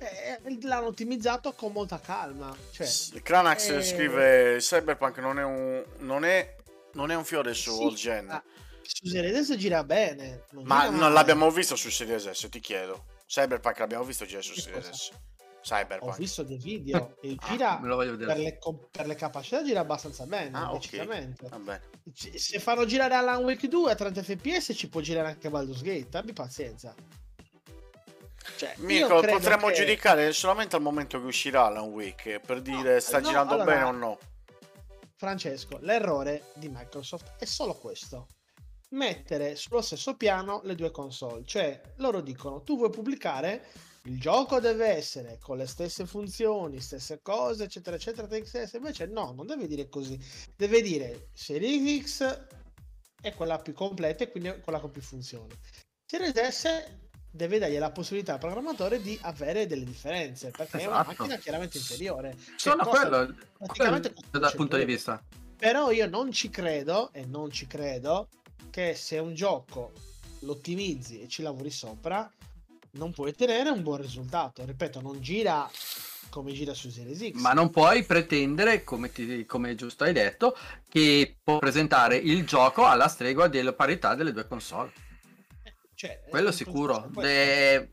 Eh, 0.00 0.38
l'hanno 0.62 0.86
ottimizzato 0.86 1.52
con 1.54 1.72
molta 1.72 1.98
calma. 2.00 2.54
Cioè, 2.70 2.86
S- 2.86 3.18
Cranax 3.22 3.68
eh, 3.70 3.82
scrive 3.82 4.56
Cyberpunk 4.60 5.18
non 5.18 5.38
è 5.38 5.44
un, 5.44 5.84
non 5.98 6.24
è, 6.24 6.54
non 6.92 7.10
è 7.10 7.16
un 7.16 7.24
fiore 7.24 7.52
su 7.54 7.74
sì, 7.74 7.82
all 7.82 7.94
gen. 7.94 8.26
ma 8.26 8.42
Su 8.82 9.06
Series 9.06 9.50
S 9.52 9.56
gira 9.56 9.82
bene. 9.84 10.44
non 10.52 10.64
Ma 10.64 10.78
gira 10.80 10.90
non 10.90 10.98
male. 11.00 11.14
l'abbiamo 11.14 11.50
visto 11.50 11.74
su 11.74 11.90
Series 11.90 12.30
S, 12.30 12.48
ti 12.48 12.60
chiedo. 12.60 13.06
Cyberpunk 13.26 13.78
l'abbiamo 13.80 14.04
visto 14.04 14.24
già 14.24 14.40
su 14.40 14.54
Series? 14.54 14.88
S. 14.90 15.10
Ho 15.12 15.60
Cyberpunk. 15.60 16.16
visto 16.16 16.44
dei 16.44 16.56
video 16.58 17.16
e 17.20 17.34
Ah, 17.40 17.50
gira 17.50 17.78
Me 17.80 17.88
lo 17.88 17.96
voglio 17.96 18.16
per 18.16 18.38
le, 18.38 18.58
per 18.92 19.06
le 19.08 19.14
capacità 19.16 19.62
gira 19.64 19.80
abbastanza 19.80 20.24
bene, 20.26 20.56
Ah, 20.56 20.72
ok. 20.72 20.80
decisamente. 20.80 21.48
Va 21.48 21.58
bene. 21.58 21.82
C- 22.14 22.38
Se 22.38 22.58
fanno 22.60 22.86
girare 22.86 23.14
Alan 23.14 23.42
Wake 23.42 23.66
2 23.66 23.90
a 23.90 23.94
30 23.96 24.22
fps 24.22 24.72
ci 24.76 24.88
può 24.88 25.00
girare 25.00 25.26
anche 25.28 25.50
Baldur's 25.50 25.82
Gate, 25.82 26.16
abbi 26.16 26.32
pazienza. 26.32 26.94
Cioè, 28.56 28.74
io 28.78 28.84
Mirko, 28.84 29.20
potremmo 29.20 29.68
che- 29.68 29.74
giudicare 29.74 30.32
solamente 30.32 30.76
al 30.76 30.82
momento 30.82 31.20
che 31.20 31.26
uscirà 31.26 31.66
Alan 31.66 31.88
Wake 31.88 32.40
per 32.40 32.60
dire 32.60 33.00
sta 33.00 33.20
no, 33.20 33.26
girando 33.28 33.54
allora- 33.54 33.72
bene 33.72 33.82
o 33.84 33.90
no. 33.92 34.18
Francesco, 35.16 35.78
l'errore 35.80 36.44
di 36.54 36.68
Microsoft 36.68 37.32
è 37.38 37.44
solo 37.44 37.74
questo. 37.74 38.28
Mettere 38.90 39.56
sullo 39.56 39.82
stesso 39.82 40.16
piano 40.16 40.60
le 40.64 40.74
due 40.74 40.90
console. 40.90 41.44
Cioè, 41.44 41.80
loro 41.96 42.20
dicono, 42.20 42.62
tu 42.62 42.76
vuoi 42.76 42.90
pubblicare, 42.90 43.66
il 44.04 44.18
gioco 44.20 44.60
deve 44.60 44.86
essere 44.86 45.38
con 45.40 45.56
le 45.58 45.66
stesse 45.66 46.06
funzioni, 46.06 46.80
stesse 46.80 47.20
cose, 47.20 47.64
eccetera, 47.64 47.96
eccetera, 47.96 48.26
TXS. 48.26 48.74
Invece 48.74 49.06
no, 49.06 49.32
non 49.36 49.46
deve 49.46 49.66
dire 49.66 49.88
così. 49.88 50.18
Deve 50.56 50.80
dire 50.82 51.28
Series 51.34 52.04
X 52.04 52.46
è 53.20 53.34
quella 53.34 53.58
più 53.58 53.72
completa 53.74 54.24
e 54.24 54.30
quindi 54.30 54.58
quella 54.60 54.78
con 54.80 54.90
più 54.92 55.02
funzioni. 55.02 55.52
Series 56.06 56.48
S 56.48 56.84
deve 57.30 57.58
dargli 57.58 57.78
la 57.78 57.90
possibilità 57.90 58.34
al 58.34 58.38
programmatore 58.38 59.00
di 59.00 59.18
avere 59.22 59.66
delle 59.66 59.84
differenze, 59.84 60.50
perché 60.50 60.78
è 60.78 60.86
una 60.86 61.00
Esatto. 61.02 61.14
macchina 61.16 61.36
chiaramente 61.38 61.78
inferiore. 61.78 62.36
Cioè, 62.56 62.76
costa- 62.76 63.08
quello, 63.08 63.34
praticamente 63.58 64.12
quello 64.12 64.46
dal 64.46 64.54
punto 64.54 64.76
di 64.76 64.82
100 64.82 64.86
vista. 64.86 65.22
però 65.56 65.90
io 65.90 66.08
non 66.08 66.32
ci 66.32 66.50
credo 66.50 67.10
e 67.12 67.24
non 67.26 67.50
ci 67.50 67.66
credo 67.66 68.28
che 68.70 68.94
se 68.94 69.18
un 69.18 69.34
gioco 69.34 69.92
lo 70.40 70.52
ottimizzi 70.52 71.20
e 71.20 71.28
ci 71.28 71.42
lavori 71.42 71.70
sopra 71.70 72.30
non 72.92 73.12
puoi 73.12 73.30
ottenere 73.30 73.70
un 73.70 73.82
buon 73.82 74.00
risultato 74.00 74.64
ripeto 74.64 75.00
non 75.00 75.20
gira 75.20 75.68
come 76.30 76.52
gira 76.52 76.74
su 76.74 76.90
Series 76.90 77.30
X 77.30 77.40
Ma 77.40 77.52
non 77.54 77.70
puoi 77.70 78.04
pretendere, 78.04 78.84
come, 78.84 79.10
ti- 79.10 79.44
come 79.46 79.74
giusto 79.74 80.04
hai 80.04 80.12
detto, 80.12 80.54
che 80.88 81.36
può 81.42 81.58
presentare 81.58 82.16
il 82.16 82.44
gioco 82.46 82.84
alla 82.86 83.08
stregua 83.08 83.48
della 83.48 83.72
parità 83.72 84.14
delle 84.14 84.32
due 84.32 84.46
console. 84.46 84.92
Cioè, 85.98 86.20
è 86.20 86.28
Quello 86.30 86.52
sicuro. 86.52 87.10
È, 87.20 87.88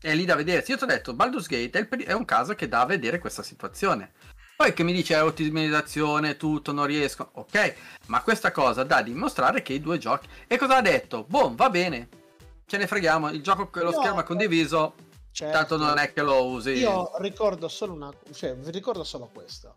è 0.00 0.14
lì 0.14 0.24
da 0.24 0.34
vedersi. 0.34 0.70
Io 0.70 0.78
ti 0.78 0.84
ho 0.84 0.86
detto, 0.86 1.12
Baldur's 1.12 1.46
Gate 1.46 1.78
è, 1.78 1.86
il 1.90 2.04
è 2.06 2.12
un 2.12 2.24
caso 2.24 2.54
che 2.54 2.68
dà 2.68 2.80
a 2.80 2.86
vedere 2.86 3.18
questa 3.18 3.42
situazione. 3.42 4.12
Poi 4.56 4.72
che 4.72 4.82
mi 4.82 4.94
dice 4.94 5.14
è 5.14 5.22
ottimizzazione, 5.22 6.38
tutto, 6.38 6.72
non 6.72 6.86
riesco. 6.86 7.32
Ok, 7.34 7.74
ma 8.06 8.22
questa 8.22 8.50
cosa 8.50 8.82
dà 8.82 8.96
a 8.96 9.02
dimostrare 9.02 9.60
che 9.60 9.74
i 9.74 9.80
due 9.80 9.98
giochi. 9.98 10.26
E 10.46 10.56
cosa 10.56 10.78
ha 10.78 10.80
detto? 10.80 11.24
Boh, 11.24 11.54
va 11.54 11.68
bene. 11.68 12.08
Ce 12.64 12.78
ne 12.78 12.86
freghiamo. 12.86 13.28
Il 13.28 13.42
gioco 13.42 13.68
con 13.68 13.82
lo 13.82 13.90
Io- 13.90 14.00
schermo 14.00 14.20
è 14.20 14.24
condiviso. 14.24 14.94
Certo. 15.30 15.54
Tanto 15.54 15.76
non 15.76 15.98
è 15.98 16.14
che 16.14 16.22
lo 16.22 16.46
usi. 16.46 16.70
io 16.70 17.12
ricordo 17.18 17.68
solo 17.68 17.92
una 17.92 18.12
cioè 18.32 18.56
vi 18.56 18.70
ricordo 18.72 19.04
solo 19.04 19.30
questo 19.32 19.72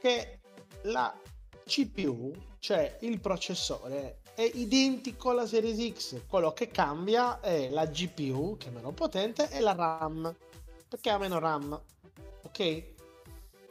che 0.00 0.40
la 0.82 1.16
CPU 1.64 2.32
cioè 2.58 2.98
il 3.02 3.20
processore 3.20 4.22
è 4.34 4.42
identico 4.54 5.30
alla 5.30 5.46
Series 5.46 5.94
X 5.96 6.22
quello 6.26 6.52
che 6.52 6.68
cambia 6.68 7.40
è 7.40 7.68
la 7.70 7.86
GPU 7.86 8.56
che 8.58 8.68
è 8.68 8.70
meno 8.70 8.90
potente 8.92 9.48
e 9.50 9.60
la 9.60 9.72
RAM. 9.72 10.34
Perché 10.88 11.10
ha 11.10 11.18
meno 11.18 11.38
RAM? 11.38 11.80
Ok? 12.42 12.82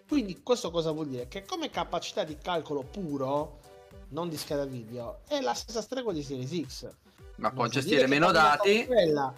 Quindi 0.08 0.42
questo 0.42 0.72
cosa 0.72 0.92
vuol 0.92 1.08
dire? 1.08 1.28
Che 1.28 1.44
come 1.46 1.70
capacità 1.70 2.24
di 2.24 2.38
calcolo 2.38 2.84
puro 2.84 3.60
non 4.10 4.30
di 4.30 4.38
scheda 4.38 4.66
video 4.66 5.20
è 5.28 5.42
la 5.42 5.54
stessa 5.54 5.82
stregua 5.82 6.14
di 6.14 6.24
Series 6.24 6.68
X. 6.68 6.84
Ma 7.36 7.48
non 7.48 7.54
può 7.54 7.68
gestire 7.68 8.08
meno 8.08 8.32
dati. 8.32 8.86
quella- 8.86 9.34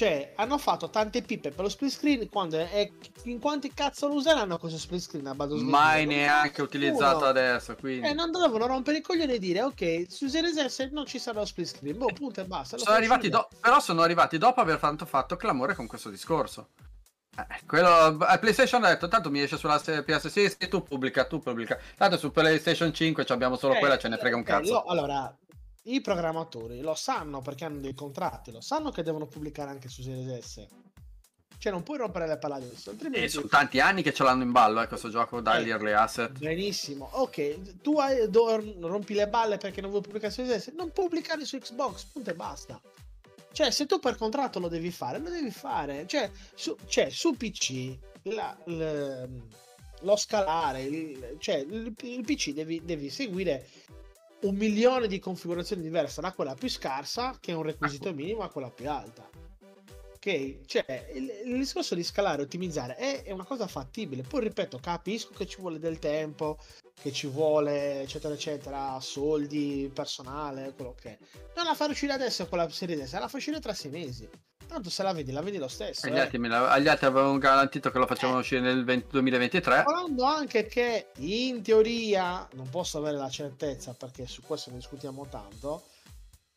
Cioè, 0.00 0.32
hanno 0.36 0.56
fatto 0.56 0.88
tante 0.88 1.20
pippe 1.20 1.50
per 1.50 1.60
lo 1.60 1.68
split 1.68 1.90
screen. 1.90 2.28
Quando 2.30 2.56
è... 2.56 2.90
In 3.24 3.38
quanti 3.38 3.70
cazzo 3.74 4.08
lo 4.08 4.14
useranno 4.14 4.56
questo 4.56 4.78
split 4.78 5.02
screen 5.02 5.26
a 5.26 5.34
Gate? 5.34 5.56
Mai 5.56 6.06
neanche 6.06 6.62
uno. 6.62 6.70
utilizzato 6.70 7.26
adesso. 7.26 7.76
Quindi. 7.76 8.08
Eh, 8.08 8.14
non 8.14 8.30
dovevano 8.30 8.66
rompere 8.66 8.96
i 8.96 9.00
coglioni 9.02 9.34
e 9.34 9.38
dire, 9.38 9.60
ok, 9.60 10.06
su 10.08 10.26
Series 10.28 10.64
S 10.64 10.88
non 10.90 11.04
ci 11.04 11.18
sarà 11.18 11.40
lo 11.40 11.44
split 11.44 11.66
screen. 11.66 11.98
Boh, 11.98 12.06
punto 12.14 12.40
e 12.40 12.46
basta. 12.46 12.78
sono 12.78 12.96
arrivati 12.96 13.28
do- 13.28 13.46
però 13.60 13.78
sono 13.78 14.00
arrivati 14.00 14.38
dopo 14.38 14.62
aver 14.62 14.78
fatto, 14.78 15.04
fatto 15.04 15.36
clamore 15.36 15.74
con 15.74 15.86
questo 15.86 16.08
discorso. 16.08 16.68
Eh, 17.36 17.66
quello 17.66 18.16
a 18.20 18.38
PlayStation 18.38 18.82
ha 18.84 18.88
detto 18.88 19.06
tanto 19.06 19.30
mi 19.30 19.42
esce 19.42 19.58
sulla 19.58 19.78
PS 19.78 20.28
sì, 20.28 20.48
sì, 20.48 20.66
tu 20.68 20.82
pubblica, 20.82 21.26
tu 21.26 21.40
pubblica. 21.40 21.78
Tanto 21.94 22.16
su 22.16 22.30
PlayStation 22.30 22.90
5 22.90 23.26
ci 23.26 23.32
abbiamo 23.32 23.58
solo 23.58 23.74
Eh, 23.74 23.78
quella, 23.78 23.98
ce 23.98 24.08
ne 24.08 24.16
frega 24.16 24.34
un 24.36 24.40
eh, 24.40 24.44
cazzo. 24.46 24.72
lo- 24.72 24.84
allora, 24.84 25.36
i 25.84 26.00
programmatori 26.00 26.80
lo 26.80 26.94
sanno 26.94 27.40
perché 27.40 27.64
hanno 27.64 27.80
dei 27.80 27.94
contratti, 27.94 28.50
lo 28.52 28.60
sanno 28.60 28.90
che 28.90 29.02
devono 29.02 29.26
pubblicare 29.26 29.70
anche 29.70 29.88
su 29.88 30.02
Series 30.02 30.44
S. 30.44 30.66
Cioè, 31.58 31.72
non 31.72 31.82
puoi 31.82 31.98
rompere 31.98 32.26
le 32.26 32.38
palle 32.38 32.54
adesso, 32.54 32.88
altrimenti... 32.88 33.24
E 33.26 33.28
sono 33.28 33.46
tanti 33.46 33.80
anni 33.80 34.02
che 34.02 34.14
ce 34.14 34.22
l'hanno 34.22 34.42
in 34.44 34.50
ballo, 34.50 34.80
eh, 34.80 34.88
questo 34.88 35.10
gioco 35.10 35.42
dagli 35.42 35.68
Eh, 35.68 35.72
early 35.72 35.92
asset. 35.92 36.38
Benissimo, 36.38 37.06
ok, 37.12 37.80
tu 37.82 37.98
hai, 37.98 38.30
do- 38.30 38.62
rompi 38.80 39.12
le 39.12 39.28
balle 39.28 39.58
perché 39.58 39.82
non 39.82 39.90
vuoi 39.90 40.02
pubblicare 40.02 40.32
su 40.32 40.40
Xbox, 40.40 40.72
non 40.72 40.90
pubblicare 40.90 41.44
su 41.44 41.58
Xbox, 41.58 42.04
punto 42.04 42.30
e 42.30 42.34
basta. 42.34 42.80
Cioè, 43.52 43.70
se 43.70 43.84
tu 43.84 43.98
per 43.98 44.16
contratto 44.16 44.58
lo 44.58 44.68
devi 44.68 44.90
fare, 44.90 45.18
lo 45.18 45.28
devi 45.28 45.50
fare. 45.50 46.06
Cioè, 46.06 46.30
su, 46.54 46.74
cioè, 46.86 47.10
su 47.10 47.36
PC, 47.36 47.98
la- 48.22 48.56
l- 48.64 49.24
lo 50.00 50.16
scalare, 50.16 50.82
il, 50.82 51.36
cioè, 51.38 51.56
il, 51.56 51.94
il 52.00 52.22
PC 52.24 52.52
devi, 52.52 52.82
devi 52.82 53.10
seguire 53.10 53.68
un 54.42 54.54
milione 54.54 55.06
di 55.06 55.18
configurazioni 55.18 55.82
diverse, 55.82 56.20
da 56.20 56.32
quella 56.32 56.54
più 56.54 56.68
scarsa, 56.68 57.36
che 57.40 57.52
è 57.52 57.54
un 57.54 57.62
requisito 57.62 58.12
minimo, 58.14 58.42
a 58.42 58.50
quella 58.50 58.70
più 58.70 58.88
alta. 58.88 59.28
Ok? 60.14 60.66
Cioè, 60.66 61.12
il, 61.14 61.30
il 61.46 61.58
discorso 61.58 61.94
di 61.94 62.04
scalare 62.04 62.42
e 62.42 62.44
ottimizzare 62.44 62.96
è, 62.96 63.22
è 63.22 63.30
una 63.30 63.44
cosa 63.44 63.66
fattibile. 63.66 64.22
Poi 64.22 64.42
ripeto, 64.42 64.78
capisco 64.78 65.32
che 65.32 65.46
ci 65.46 65.60
vuole 65.60 65.78
del 65.78 65.98
tempo, 65.98 66.58
che 67.00 67.12
ci 67.12 67.26
vuole, 67.26 68.02
eccetera, 68.02 68.34
eccetera, 68.34 68.98
soldi, 69.00 69.90
personale, 69.92 70.74
quello 70.74 70.94
che 70.94 71.10
è. 71.10 71.18
Non 71.56 71.64
la 71.64 71.74
fai 71.74 71.90
uscire 71.90 72.12
adesso 72.12 72.46
quella 72.46 72.68
serie 72.68 73.06
S, 73.06 73.12
la 73.12 73.28
fai 73.28 73.38
uscire 73.40 73.60
tra 73.60 73.72
sei 73.72 73.90
mesi. 73.90 74.28
Tanto 74.70 74.88
se 74.88 75.02
la 75.02 75.12
vedi, 75.12 75.32
la 75.32 75.40
vedi 75.40 75.58
lo 75.58 75.66
stesso. 75.66 76.06
Agli 76.06 76.14
eh. 76.14 76.20
altri, 76.20 76.38
la- 76.46 76.70
agli 76.70 76.86
altri 76.86 77.06
avevano 77.06 77.36
garantito 77.38 77.90
che 77.90 77.98
lo 77.98 78.06
facevano 78.06 78.38
uscire 78.38 78.60
nel 78.60 78.84
20 78.84 79.08
2023. 79.10 79.82
Parlando 79.82 80.22
anche 80.22 80.66
che 80.66 81.08
in 81.16 81.60
teoria 81.60 82.48
non 82.52 82.68
posso 82.70 82.98
avere 82.98 83.16
la 83.16 83.28
certezza 83.28 83.94
perché 83.94 84.28
su 84.28 84.42
questo 84.42 84.70
ne 84.70 84.76
discutiamo 84.76 85.26
tanto. 85.28 85.86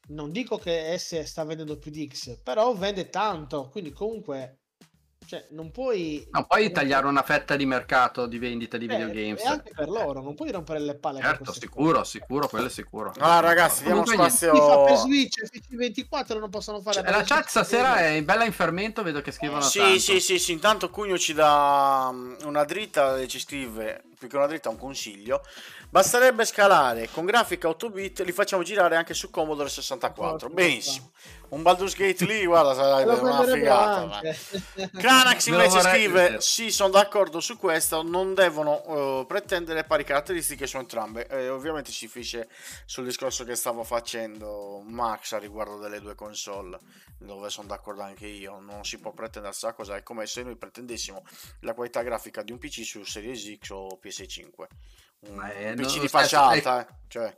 Non 0.10 0.32
dico 0.32 0.60
che 0.60 0.96
S 0.96 1.22
sta 1.24 1.44
vendendo 1.44 1.76
più 1.78 1.90
di 1.90 2.08
X, 2.08 2.38
però 2.44 2.76
vende 2.76 3.10
tanto, 3.10 3.70
quindi 3.72 3.92
comunque 3.92 4.60
cioè, 5.26 5.46
non 5.52 5.72
puoi 5.72 6.26
Non 6.32 6.46
puoi 6.46 6.72
tagliare 6.72 7.08
una 7.08 7.24
fetta 7.24 7.56
di 7.56 7.66
mercato 7.66 8.26
di 8.26 8.38
vendita 8.40 8.78
di 8.78 8.86
Eh, 8.86 8.88
videogames. 8.88 9.42
E 9.42 9.46
anche 9.48 9.72
per 9.74 9.90
loro, 9.90 10.22
non 10.22 10.36
puoi 10.36 10.52
rompere 10.52 10.80
le 10.80 10.96
palle 10.96 11.20
per 11.20 11.30
Certo, 11.30 11.54
sicuro, 11.54 11.98
cose. 12.00 12.20
sicuro, 12.20 12.48
quello 12.48 12.68
è 12.68 12.70
sicuro. 12.70 13.14
Ah, 13.20 13.40
ragazzi, 13.40 13.84
diamo 13.84 14.06
spazio. 14.06 14.54
FIFA 14.54 14.80
per 14.84 14.96
Switch 14.98 15.42
e 15.42 15.48
FC 15.48 15.76
24 15.76 16.40
non 16.40 16.50
possono 16.50 16.82
fare 16.82 17.02
Cioè, 17.02 17.12
la 17.12 17.24
chat 17.24 17.48
stasera 17.48 17.98
è 18.00 18.22
bella 18.24 18.46
in 18.46 18.52
fermento, 18.54 19.04
vedo 19.04 19.22
che 19.22 19.32
scrivono 19.32 19.62
Sì, 19.62 19.80
tanto. 19.80 20.00
sì, 20.00 20.20
sì, 20.20 20.40
sì, 20.40 20.52
intanto 20.52 20.90
Cugno 20.90 21.18
ci 21.18 21.34
dà 21.34 22.10
mm, 22.12 22.36
una 22.44 22.64
dritta 22.64 23.18
e 23.20 23.28
ci 23.28 23.40
scrive, 23.40 24.04
più 24.24 24.30
che 24.30 24.38
una 24.38 24.48
dritta, 24.48 24.70
un 24.70 24.78
consiglio. 24.78 25.44
Basterebbe 25.90 26.46
scalare 26.46 27.10
con 27.12 27.26
grafica 27.26 27.68
8 27.68 27.90
bit, 27.90 28.22
li 28.22 28.32
facciamo 28.32 28.64
girare 28.64 28.96
anche 28.96 29.14
su 29.14 29.30
Commodore 29.30 29.70
64. 29.70 30.50
Benissimo. 30.50 31.12
Un 31.50 31.62
Baldur's 31.62 31.96
Gate 31.96 32.26
lì, 32.26 32.46
guarda, 32.46 32.74
sarebbe 32.74 33.14
una 33.20 33.44
figata. 33.44 34.22
Cranax 34.92 35.48
invece 35.48 35.82
scrive. 35.82 36.42
Sì, 36.42 36.72
sono 36.72 36.90
d'accordo 36.90 37.40
su 37.40 37.58
questo. 37.58 38.02
Non 38.02 38.34
devono 38.34 38.84
eh, 39.22 39.26
pretendere 39.28 39.84
pari 39.84 40.04
caratteristiche 40.04 40.66
su 40.66 40.78
entrambe. 40.78 41.28
Eh, 41.28 41.50
ovviamente 41.50 41.92
si 41.92 42.08
finisce 42.08 42.48
sul 42.86 43.06
discorso 43.06 43.44
che 43.44 43.56
stavo 43.56 43.84
facendo 43.84 44.82
Max 44.84 45.34
a 45.34 45.38
riguardo 45.38 45.78
delle 45.78 46.00
due 46.00 46.16
console, 46.16 46.80
dove 47.20 47.50
sono 47.52 47.68
d'accordo 47.68 48.02
anche 48.02 48.26
io. 48.26 48.60
Non 48.60 48.84
si 48.84 48.98
può 48.98 49.12
pretendere 49.12 49.50
questa 49.50 49.74
cosa. 49.74 49.96
È 49.96 50.02
come 50.02 50.26
se 50.26 50.42
noi 50.42 50.56
pretendessimo 50.56 51.24
la 51.60 51.76
qualità 51.76 52.02
grafica 52.02 52.42
di 52.42 52.52
un 52.52 52.58
PC 52.58 52.84
su 52.84 53.04
Series 53.04 53.58
X 53.60 53.70
o 53.70 53.98
PS5. 54.14 54.68
Un, 55.30 55.36
Ma 55.36 55.52
è- 55.52 55.74
non- 55.76 55.86
PC 55.86 56.00
di 56.00 56.08
stesso- 56.08 56.40
alta, 56.40 56.82
eh. 56.82 56.94
cioè. 57.08 57.38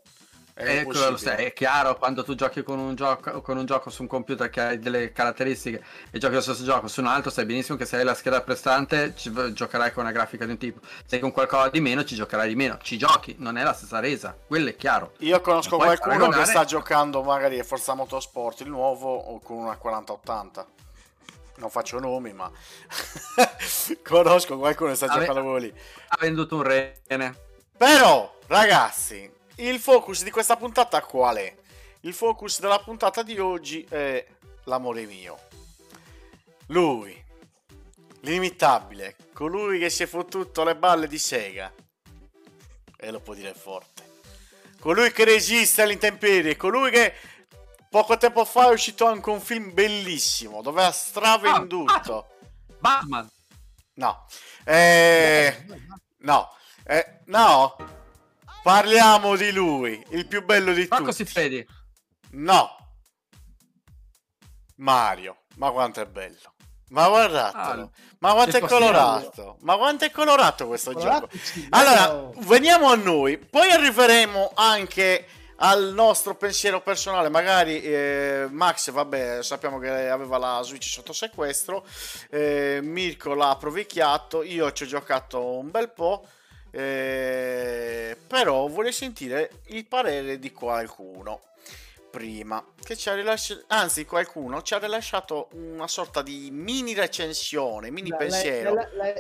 È 0.58 0.78
Ecco, 0.88 1.18
è 1.32 1.52
chiaro 1.52 1.98
quando 1.98 2.24
tu 2.24 2.34
giochi 2.34 2.64
con 2.64 2.80
un, 2.80 2.96
gioco, 2.96 3.42
con 3.42 3.58
un 3.58 3.66
gioco 3.66 3.90
su 3.90 4.04
un 4.04 4.08
computer 4.08 4.50
che 4.50 4.62
ha 4.62 4.74
delle 4.78 5.12
caratteristiche 5.12 5.84
e 6.10 6.18
giochi 6.18 6.36
lo 6.36 6.40
stesso 6.40 6.64
gioco 6.64 6.88
su 6.88 7.02
un 7.02 7.08
altro, 7.08 7.30
sai 7.30 7.44
benissimo 7.44 7.78
che 7.78 7.84
se 7.84 7.98
hai 7.98 8.06
la 8.06 8.14
scheda 8.14 8.40
prestante 8.42 9.14
ci, 9.18 9.34
giocherai 9.52 9.92
con 9.92 10.04
una 10.04 10.14
grafica 10.14 10.46
di 10.46 10.52
un 10.52 10.58
tipo, 10.58 10.80
se 11.06 11.20
con 11.20 11.34
qualcosa 11.34 11.68
di 11.68 11.82
meno 11.82 12.06
ci 12.06 12.16
giocherai 12.16 12.48
di 12.48 12.56
meno, 12.56 12.78
ci 12.82 12.98
giochi, 12.98 13.36
non 13.40 13.58
è 13.58 13.64
la 13.64 13.74
stessa 13.74 14.00
resa, 14.00 14.34
quello 14.48 14.70
è 14.70 14.78
chiaro. 14.78 15.12
Io 15.18 15.42
conosco 15.42 15.76
qualcuno 15.76 16.14
che 16.14 16.20
paragonare- 16.20 16.50
sta 16.50 16.64
giocando 16.64 17.22
magari 17.22 17.60
a 17.60 17.64
Forza 17.66 17.94
Motorsport 17.94 18.62
il 18.62 18.70
nuovo 18.70 19.14
o 19.14 19.40
con 19.42 19.58
una 19.58 19.76
4080. 19.76 20.66
Non 21.58 21.70
faccio 21.70 22.00
nomi, 22.00 22.34
ma 22.34 22.52
conosco 24.04 24.58
qualcuno 24.58 24.90
che 24.90 24.96
sta 24.96 25.08
Vabbè. 25.08 25.26
giocando 25.26 25.56
lì. 25.56 25.74
Ha 26.08 26.18
venduto 26.20 26.58
un 26.58 26.64
rene. 26.64 27.44
Però, 27.78 28.40
ragazzi, 28.48 29.30
il 29.56 29.80
focus 29.80 30.24
di 30.24 30.32
questa 30.32 30.58
puntata 30.58 31.02
qual 31.02 31.38
è? 31.38 31.56
Il 32.02 32.14
focus 32.14 32.60
della 32.60 32.80
puntata 32.80 33.24
di 33.24 33.40
oggi 33.40 33.86
è 33.90 34.26
l'amore 34.66 35.06
mio. 35.06 35.40
Lui, 36.68 37.24
l'imitabile, 38.22 39.16
colui 39.34 39.80
che 39.80 39.90
si 39.90 40.04
è 40.04 40.08
fottuto 40.08 40.64
le 40.64 40.76
balle 40.76 41.08
di 41.08 41.18
Sega. 41.18 41.72
E 42.98 43.12
lo 43.12 43.20
può 43.20 43.34
dire 43.34 43.54
forte. 43.54 44.04
Colui 44.80 45.12
che 45.12 45.24
resiste 45.24 45.82
all'intemperie, 45.82 46.56
colui 46.56 46.92
che 46.92 47.14
poco 47.96 48.18
tempo 48.18 48.44
fa 48.44 48.68
è 48.68 48.74
uscito 48.74 49.06
anche 49.06 49.30
un 49.30 49.40
film 49.40 49.74
bellissimo 49.74 50.62
dove 50.62 50.84
ha 50.84 50.92
stravenduto. 50.92 52.28
Batman! 52.78 53.26
No. 53.94 54.26
Eh, 54.66 55.66
no. 56.18 56.54
Eh, 56.84 57.22
no. 57.28 57.78
Parliamo 58.62 59.38
di 59.38 59.50
lui, 59.54 60.06
il 60.10 60.28
più 60.28 60.44
bello 60.44 60.74
di 60.74 60.86
Marco 60.90 61.06
tutti. 61.06 61.24
Siffredi. 61.24 61.66
No. 62.32 62.76
Mario, 64.76 65.44
ma 65.56 65.72
quanto 65.72 66.02
è 66.02 66.06
bello. 66.06 66.54
Ma 66.90 67.08
guardatelo. 67.08 67.82
Ah, 67.82 67.90
ma 68.20 68.34
quanto 68.34 68.58
è 68.58 68.60
colorato. 68.60 69.58
Ma 69.62 69.78
quanto 69.78 70.04
è 70.04 70.12
colorato 70.12 70.68
questo 70.68 70.92
Colorato, 70.92 71.30
gioco. 71.32 71.68
Allora, 71.70 72.30
veniamo 72.40 72.90
a 72.90 72.96
noi. 72.96 73.38
Poi 73.38 73.72
arriveremo 73.72 74.52
anche 74.54 75.45
al 75.58 75.94
nostro 75.94 76.36
pensiero 76.36 76.82
personale. 76.82 77.30
Magari 77.30 77.82
eh, 77.82 78.48
Max, 78.50 78.92
vabbè, 78.92 79.42
sappiamo 79.44 79.80
che 79.80 79.90
aveva 80.10 80.38
la 80.38 80.62
Switch 80.64 80.86
sotto 80.90 81.14
sequestro. 81.14 81.86
eh, 82.30 82.80
Mirko 82.82 83.34
l'ha 83.34 83.50
approvecchiato. 83.52 84.44
Io 84.44 84.72
ci 84.74 84.84
ho 84.84 84.88
giocato 84.88 85.42
un 85.58 85.72
bel 85.72 85.90
po'. 85.92 86.28
eh, 86.72 88.18
però 88.28 88.68
vorrei 88.68 88.92
sentire 88.92 89.62
il 89.68 89.86
parere 89.88 90.40
di 90.40 90.52
qualcuno 90.52 91.40
prima 92.12 92.64
che 92.82 92.96
ci 92.98 93.10
ha 93.10 93.14
rilasciato 93.14 93.64
anzi 93.68 94.06
qualcuno 94.06 94.62
ci 94.62 94.74
ha 94.74 94.78
rilasciato 94.80 95.50
una 95.54 95.88
sorta 95.88 96.22
di 96.22 96.50
mini 96.52 96.94
recensione 96.94 97.92
mini 97.92 98.10
la- 98.10 98.16
pensiero 98.18 98.74
la- 98.74 98.90
la- 98.94 99.14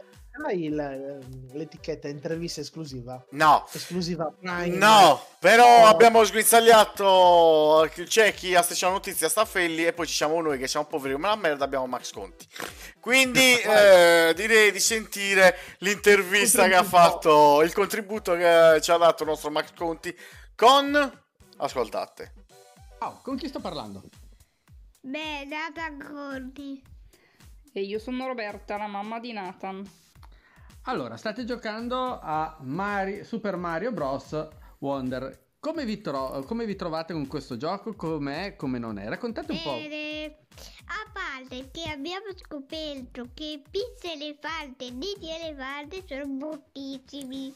Hai 0.43 0.65
il- 0.65 1.47
l'etichetta 1.53 2.09
intervista 2.09 2.59
esclusiva? 2.59 3.23
no 3.31 3.65
Esclusiva 3.71 4.29
Prime. 4.37 4.75
No, 4.75 5.25
però 5.39 5.79
No. 5.83 5.85
abbiamo 5.87 6.23
sguizzagliato. 6.25 7.89
C'è 8.05 8.33
chi 8.33 8.53
a 8.53 8.61
Striscia 8.61 8.89
Notizia 8.89 9.29
sta 9.29 9.45
Felli 9.45 9.85
e 9.85 9.93
poi 9.93 10.07
ci 10.07 10.13
siamo 10.13 10.41
noi 10.41 10.57
che 10.57 10.67
siamo 10.67 10.85
poveri 10.87 11.13
come 11.13 11.27
la 11.29 11.35
merda. 11.35 11.63
Abbiamo 11.63 11.87
Max 11.87 12.11
Conti. 12.11 12.45
Quindi 12.99 13.39
eh, 13.61 14.33
direi 14.35 14.71
di 14.71 14.79
sentire 14.79 15.57
l'intervista 15.79 16.67
che 16.67 16.75
ha 16.75 16.83
fatto, 16.83 17.61
il 17.61 17.71
contributo 17.73 18.33
che 18.35 18.79
ci 18.81 18.91
ha 18.91 18.97
dato 18.97 19.23
il 19.23 19.29
nostro 19.29 19.49
Max 19.51 19.71
Conti 19.73 20.13
con. 20.55 21.21
Ascoltate. 21.57 22.33
Ciao, 22.99 23.19
con 23.23 23.37
chi 23.37 23.47
sto 23.47 23.59
parlando? 23.61 24.03
Beh, 25.01 25.47
data 25.47 25.89
Gordi. 25.91 26.83
E 27.71 27.81
io 27.81 27.99
sono 27.99 28.27
Roberta, 28.27 28.77
la 28.77 28.87
mamma 28.87 29.19
di 29.19 29.31
Nathan. 29.31 29.89
Allora, 30.87 31.17
state 31.17 31.45
giocando 31.45 32.19
a 32.21 32.57
Mari- 32.61 33.23
Super 33.23 33.55
Mario 33.55 33.91
Bros. 33.91 34.47
Wonder. 34.79 35.53
Come 35.59 35.83
vi, 35.83 35.99
tro- 35.99 36.43
come 36.43 36.65
vi 36.67 36.75
trovate 36.75 37.11
con 37.11 37.25
questo 37.25 37.57
gioco? 37.57 37.95
Com'è, 37.95 38.55
come 38.55 38.77
non 38.77 38.99
è? 38.99 39.07
Raccontate 39.07 39.51
un 39.51 39.61
po'. 39.63 39.71
A 39.71 41.11
parte 41.11 41.71
che 41.71 41.89
abbiamo 41.89 42.25
scoperto 42.35 43.29
che 43.33 43.63
pizza 43.67 44.11
elefante 44.11 44.85
e 44.85 44.91
nidi 44.91 45.27
elefante 45.31 46.03
sono 46.07 46.27
bruttissimi. 46.27 47.55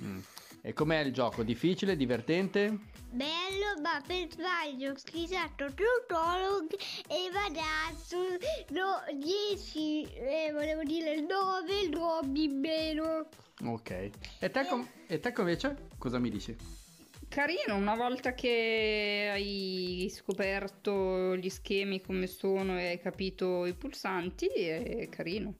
Mm. 0.00 0.18
E 0.62 0.72
com'è 0.72 1.00
il 1.00 1.12
gioco? 1.12 1.42
Difficile, 1.42 1.96
divertente? 1.96 2.78
Bello, 3.10 3.80
ma 3.80 4.02
per 4.06 4.28
sbaglio 4.30 4.92
ho 4.92 4.98
scritto 4.98 5.72
Tutorog 5.74 6.70
e 7.08 7.30
Vadazzo 7.32 8.36
no, 8.70 9.02
10, 9.14 10.02
eh, 10.14 10.50
volevo 10.52 10.82
dire 10.82 11.20
9, 11.20 11.88
9 11.88 12.38
in 12.38 12.58
meno. 12.58 13.28
Ok. 13.64 14.10
E 14.38 14.50
te, 14.50 14.66
com- 14.66 14.86
e 15.06 15.18
te 15.20 15.32
invece? 15.38 15.88
Cosa 15.96 16.18
mi 16.18 16.28
dici? 16.28 16.54
Carino, 17.28 17.76
una 17.76 17.94
volta 17.94 18.34
che 18.34 19.28
hai 19.30 20.10
scoperto 20.10 21.34
gli 21.36 21.48
schemi 21.48 22.00
come 22.00 22.26
sono 22.26 22.78
e 22.78 22.88
hai 22.88 23.00
capito 23.00 23.64
i 23.64 23.74
pulsanti, 23.74 24.46
è 24.46 25.08
carino. 25.08 25.54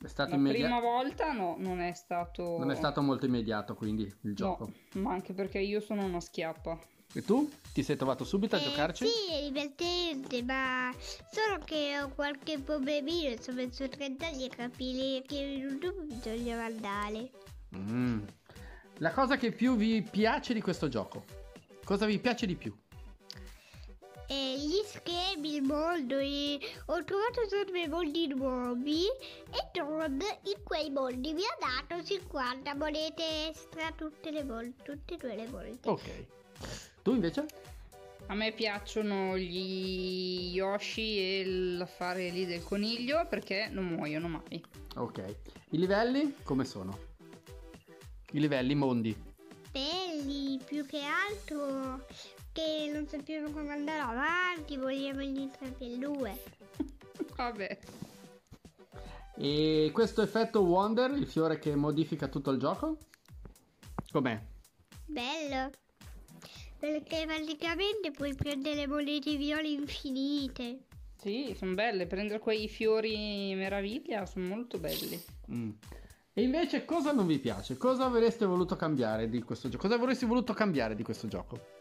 È 0.00 0.06
stato 0.06 0.30
La 0.30 0.36
immediato? 0.36 0.74
prima 0.74 0.80
volta 0.80 1.32
no, 1.32 1.56
non 1.58 1.80
è 1.80 1.92
stato... 1.92 2.56
Non 2.58 2.70
è 2.70 2.76
stato 2.76 3.02
molto 3.02 3.26
immediato 3.26 3.74
quindi 3.74 4.02
il 4.22 4.34
gioco. 4.34 4.70
No, 4.92 5.02
ma 5.02 5.12
anche 5.12 5.32
perché 5.32 5.58
io 5.58 5.80
sono 5.80 6.04
una 6.04 6.20
schiappa. 6.20 6.78
E 7.14 7.24
tu? 7.24 7.50
Ti 7.72 7.82
sei 7.82 7.96
trovato 7.96 8.22
subito 8.24 8.54
a 8.54 8.60
Eh, 8.60 8.62
giocarci? 8.62 9.06
Sì, 9.06 9.32
è 9.32 9.42
divertente, 9.44 10.42
ma 10.44 10.92
solo 11.32 11.58
che 11.64 11.98
ho 12.00 12.10
qualche 12.10 12.58
problemino, 12.60 13.30
insomma, 13.30 13.62
su 13.72 13.88
30 13.88 14.26
anni 14.26 14.44
a 14.44 14.48
capire 14.48 15.22
che 15.26 15.36
in 15.36 15.58
YouTube 15.62 16.02
bisognava 16.04 16.64
andare. 16.64 17.30
Mm. 17.76 18.20
La 18.98 19.10
cosa 19.12 19.36
che 19.36 19.52
più 19.52 19.74
vi 19.76 20.02
piace 20.02 20.52
di 20.54 20.60
questo 20.60 20.88
gioco? 20.88 21.24
Cosa 21.82 22.04
vi 22.06 22.18
piace 22.18 22.46
di 22.46 22.54
più? 22.56 22.76
E 24.30 24.58
gli 24.58 24.82
schemi, 24.84 25.54
il 25.54 25.62
mondo, 25.62 26.18
e 26.18 26.58
ho 26.86 27.02
trovato 27.02 27.48
sempre 27.48 27.88
mondi 27.88 28.26
nuovi 28.26 29.04
e 29.06 29.70
Don 29.72 30.18
in 30.20 30.62
quei 30.64 30.90
mondi 30.90 31.32
mi 31.32 31.42
ha 31.44 31.86
dato 31.86 32.02
50 32.04 32.74
monete 32.74 33.48
extra 33.48 33.90
tutte 33.96 34.30
le 34.30 34.44
volte, 34.44 34.82
tutte 34.82 35.14
e 35.14 35.16
due 35.16 35.34
le 35.34 35.46
volte. 35.46 35.88
Ok. 35.88 36.26
Tu 37.02 37.12
invece? 37.14 37.46
A 38.26 38.34
me 38.34 38.52
piacciono 38.52 39.38
gli 39.38 40.50
Yoshi 40.52 41.18
e 41.18 41.44
l'affare 41.46 42.28
lì 42.28 42.44
del 42.44 42.62
coniglio 42.62 43.26
perché 43.26 43.68
non 43.70 43.86
muoiono 43.86 44.28
mai. 44.28 44.62
Ok. 44.96 45.36
I 45.70 45.78
livelli 45.78 46.34
come 46.42 46.66
sono? 46.66 46.98
I 48.32 48.40
livelli, 48.40 48.72
i 48.72 48.74
mondi. 48.74 49.16
belli 49.72 50.60
più 50.62 50.84
che 50.84 51.00
altro 51.00 52.04
che 52.52 52.90
non 52.92 53.06
sappiamo 53.06 53.50
come 53.50 53.72
andare 53.72 54.00
avanti, 54.00 54.76
vogliamo 54.76 55.20
gli 55.22 55.48
3 55.48 55.70
più 55.70 55.98
2. 55.98 56.42
Vabbè. 57.36 57.78
E 59.36 59.90
questo 59.92 60.22
effetto 60.22 60.62
Wonder, 60.62 61.12
il 61.12 61.26
fiore 61.26 61.58
che 61.58 61.74
modifica 61.76 62.26
tutto 62.26 62.50
il 62.50 62.58
gioco? 62.58 62.98
Com'è? 64.10 64.40
Bello. 65.06 65.70
Perché 66.78 67.24
praticamente 67.26 68.10
puoi 68.10 68.34
prendere 68.34 68.86
monete 68.86 69.36
viola 69.36 69.62
infinite. 69.62 70.86
Sì, 71.16 71.54
sono 71.56 71.74
belle. 71.74 72.06
Prendere 72.06 72.38
quei 72.38 72.68
fiori 72.68 73.54
meraviglia 73.54 74.26
sono 74.26 74.46
molto 74.46 74.78
belli. 74.78 75.20
Mm. 75.52 75.70
E 76.32 76.42
invece 76.42 76.84
cosa 76.84 77.12
non 77.12 77.26
vi 77.26 77.38
piace? 77.38 77.76
Cosa 77.76 78.04
avreste 78.04 78.44
voluto 78.44 78.76
cambiare 78.76 79.28
di 79.28 79.42
questo 79.42 79.68
gioco? 79.68 79.88
Cosa 79.88 80.00
avresti 80.00 80.24
voluto 80.24 80.52
cambiare 80.52 80.94
di 80.94 81.02
questo 81.02 81.26
gioco? 81.26 81.77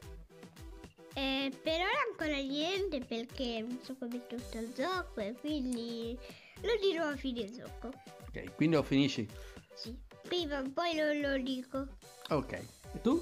Eh, 1.17 1.51
per 1.63 1.79
ora 1.79 2.03
ancora 2.11 2.37
niente 2.37 2.99
perché 2.99 3.61
non 3.61 3.79
so 3.81 3.95
come 3.97 4.17
è 4.17 4.27
tutto 4.27 4.59
il 4.59 4.71
gioco 4.75 5.19
e 5.19 5.33
quindi 5.33 6.15
lo 6.61 6.77
dirò 6.79 7.07
a 7.07 7.15
fine 7.15 7.51
gioco. 7.51 7.87
Ok, 8.27 8.53
quindi 8.53 8.75
lo 8.75 8.83
finisci. 8.83 9.27
Sì. 9.73 9.97
Prima 10.21 10.59
o 10.59 10.69
poi 10.71 10.93
non 10.93 11.19
lo 11.19 11.35
dico. 11.39 11.87
Ok. 12.29 12.51
E 12.53 13.01
tu? 13.01 13.19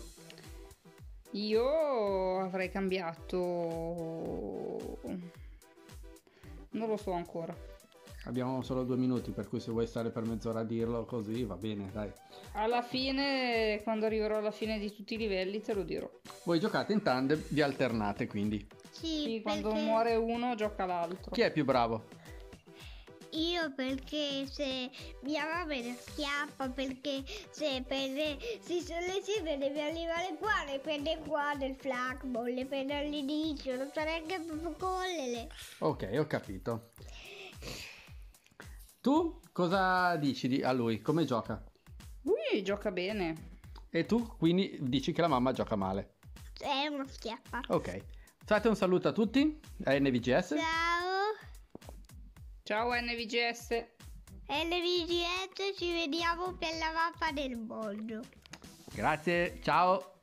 Io 1.31 2.39
avrei 2.41 2.69
cambiato. 2.69 3.37
Non 6.71 6.89
lo 6.89 6.97
so 6.97 7.13
ancora. 7.13 7.55
Abbiamo 8.25 8.63
solo 8.63 8.83
due 8.83 8.97
minuti, 8.97 9.31
per 9.31 9.47
cui 9.47 9.59
se 9.59 9.71
vuoi 9.71 9.85
stare 9.85 10.09
per 10.09 10.23
mezz'ora 10.23 10.61
a 10.61 10.63
dirlo 10.63 11.05
così 11.05 11.43
va 11.43 11.55
bene, 11.55 11.89
dai. 11.91 12.11
Alla 12.53 12.81
fine, 12.81 13.79
quando 13.83 14.05
arriverò 14.07 14.37
alla 14.37 14.51
fine 14.51 14.79
di 14.79 14.91
tutti 14.93 15.13
i 15.13 15.17
livelli, 15.17 15.61
te 15.61 15.73
lo 15.73 15.83
dirò. 15.83 16.09
Voi 16.43 16.59
giocate 16.59 16.93
in 16.93 17.03
tandem, 17.03 17.41
vi 17.49 17.61
alternate 17.61 18.25
quindi. 18.25 18.67
Sì, 18.89 19.23
Sì, 19.23 19.39
quando 19.43 19.69
perché 19.69 19.83
muore 19.83 20.15
uno, 20.15 20.55
gioca 20.55 20.85
l'altro. 20.85 21.31
Chi 21.31 21.41
è 21.41 21.51
più 21.51 21.65
bravo? 21.65 22.23
io 23.35 23.73
perché 23.73 24.45
se 24.49 24.89
mia 25.23 25.43
mamma 25.43 25.73
mi 25.73 25.93
schiappa 25.99 26.69
perché 26.69 27.21
se 27.49 27.83
prende 27.85 28.37
si 28.61 28.79
sulle 28.79 29.21
sigle 29.21 29.57
deve 29.57 29.81
arrivare 29.81 30.37
qua, 30.39 30.63
le 30.65 30.79
prende 30.79 31.19
qua 31.27 31.51
nel 31.53 31.75
flagball, 31.75 32.53
le 32.53 32.65
prende 32.65 32.95
all'inizio, 32.95 33.75
non 33.75 33.89
sa 33.93 34.03
neanche 34.05 34.39
proprio 34.39 34.73
cogliere. 34.77 35.49
Ok, 35.79 36.09
ho 36.17 36.27
capito. 36.27 36.91
Tu 39.05 39.39
cosa 39.51 40.15
dici 40.15 40.47
di- 40.47 40.63
a 40.63 40.71
lui? 40.71 40.99
Come 40.99 41.25
gioca? 41.25 41.63
Lui 42.23 42.63
gioca 42.63 42.89
bene. 42.89 43.59
E 43.91 44.07
tu 44.07 44.35
quindi 44.35 44.79
dici 44.81 45.11
che 45.11 45.21
la 45.21 45.27
mamma 45.27 45.51
gioca 45.51 45.75
male. 45.75 46.15
È 46.59 46.87
una 46.87 47.05
schiappa. 47.07 47.61
Ok. 47.67 48.03
Fate 48.43 48.67
un 48.67 48.75
saluto 48.75 49.09
a 49.09 49.11
tutti, 49.11 49.59
a 49.83 49.93
NVGS. 49.93 50.55
Ciao, 50.57 51.35
Ciao 52.63 52.89
NVGS. 52.95 53.67
LVGS, 54.47 55.77
ci 55.77 55.91
vediamo 55.91 56.55
per 56.55 56.75
la 56.79 56.91
mappa 56.91 57.31
del 57.31 57.59
mondo. 57.59 58.21
Grazie, 58.91 59.59
ciao. 59.61 60.13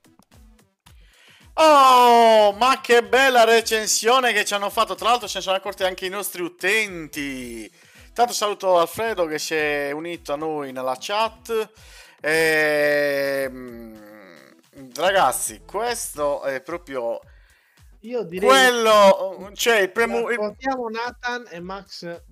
Oh, 1.54 2.50
ma 2.54 2.80
che 2.80 3.04
bella 3.04 3.44
recensione 3.44 4.32
che 4.32 4.44
ci 4.44 4.54
hanno 4.54 4.70
fatto. 4.70 4.96
Tra 4.96 5.10
l'altro, 5.10 5.28
se 5.28 5.38
ne 5.38 5.44
sono 5.44 5.56
accorti 5.56 5.84
anche 5.84 6.04
i 6.04 6.10
nostri 6.10 6.42
utenti. 6.42 7.70
Tanto 8.12 8.32
saluto 8.34 8.78
Alfredo 8.78 9.24
che 9.26 9.38
si 9.38 9.54
è 9.54 9.90
unito 9.90 10.32
a 10.32 10.36
noi 10.36 10.70
nella 10.72 10.96
chat. 10.98 11.70
Ehm, 12.20 13.98
ragazzi, 14.96 15.62
questo 15.66 16.42
è 16.42 16.60
proprio 16.60 17.18
Io 18.00 18.22
direi 18.24 18.48
quello. 18.48 19.50
Cioè, 19.54 19.78
il 19.78 19.90
premo. 19.92 20.28
il- 20.30 20.36
Portiamo 20.36 20.88
Nathan 20.88 21.46
e 21.50 21.60
Max. 21.60 22.22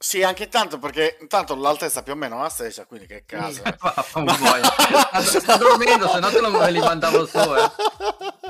Sì, 0.00 0.22
anche 0.22 0.48
tanto 0.48 0.78
perché 0.78 1.18
tanto 1.26 1.56
l'altezza 1.56 2.04
più 2.04 2.12
o 2.12 2.16
meno 2.16 2.38
è 2.38 2.42
la 2.42 2.48
stessa, 2.48 2.84
quindi 2.86 3.06
che 3.06 3.24
caso. 3.26 3.62
Vaffanculo. 3.80 4.62
Sto 5.22 5.56
dormendo, 5.56 6.08
se 6.08 6.20
no 6.20 6.30
te 6.30 6.40
lo 6.40 6.50
me 6.50 6.70
li 6.70 6.78
mandavo 6.78 7.26
su, 7.26 7.36
eh. 7.36 7.70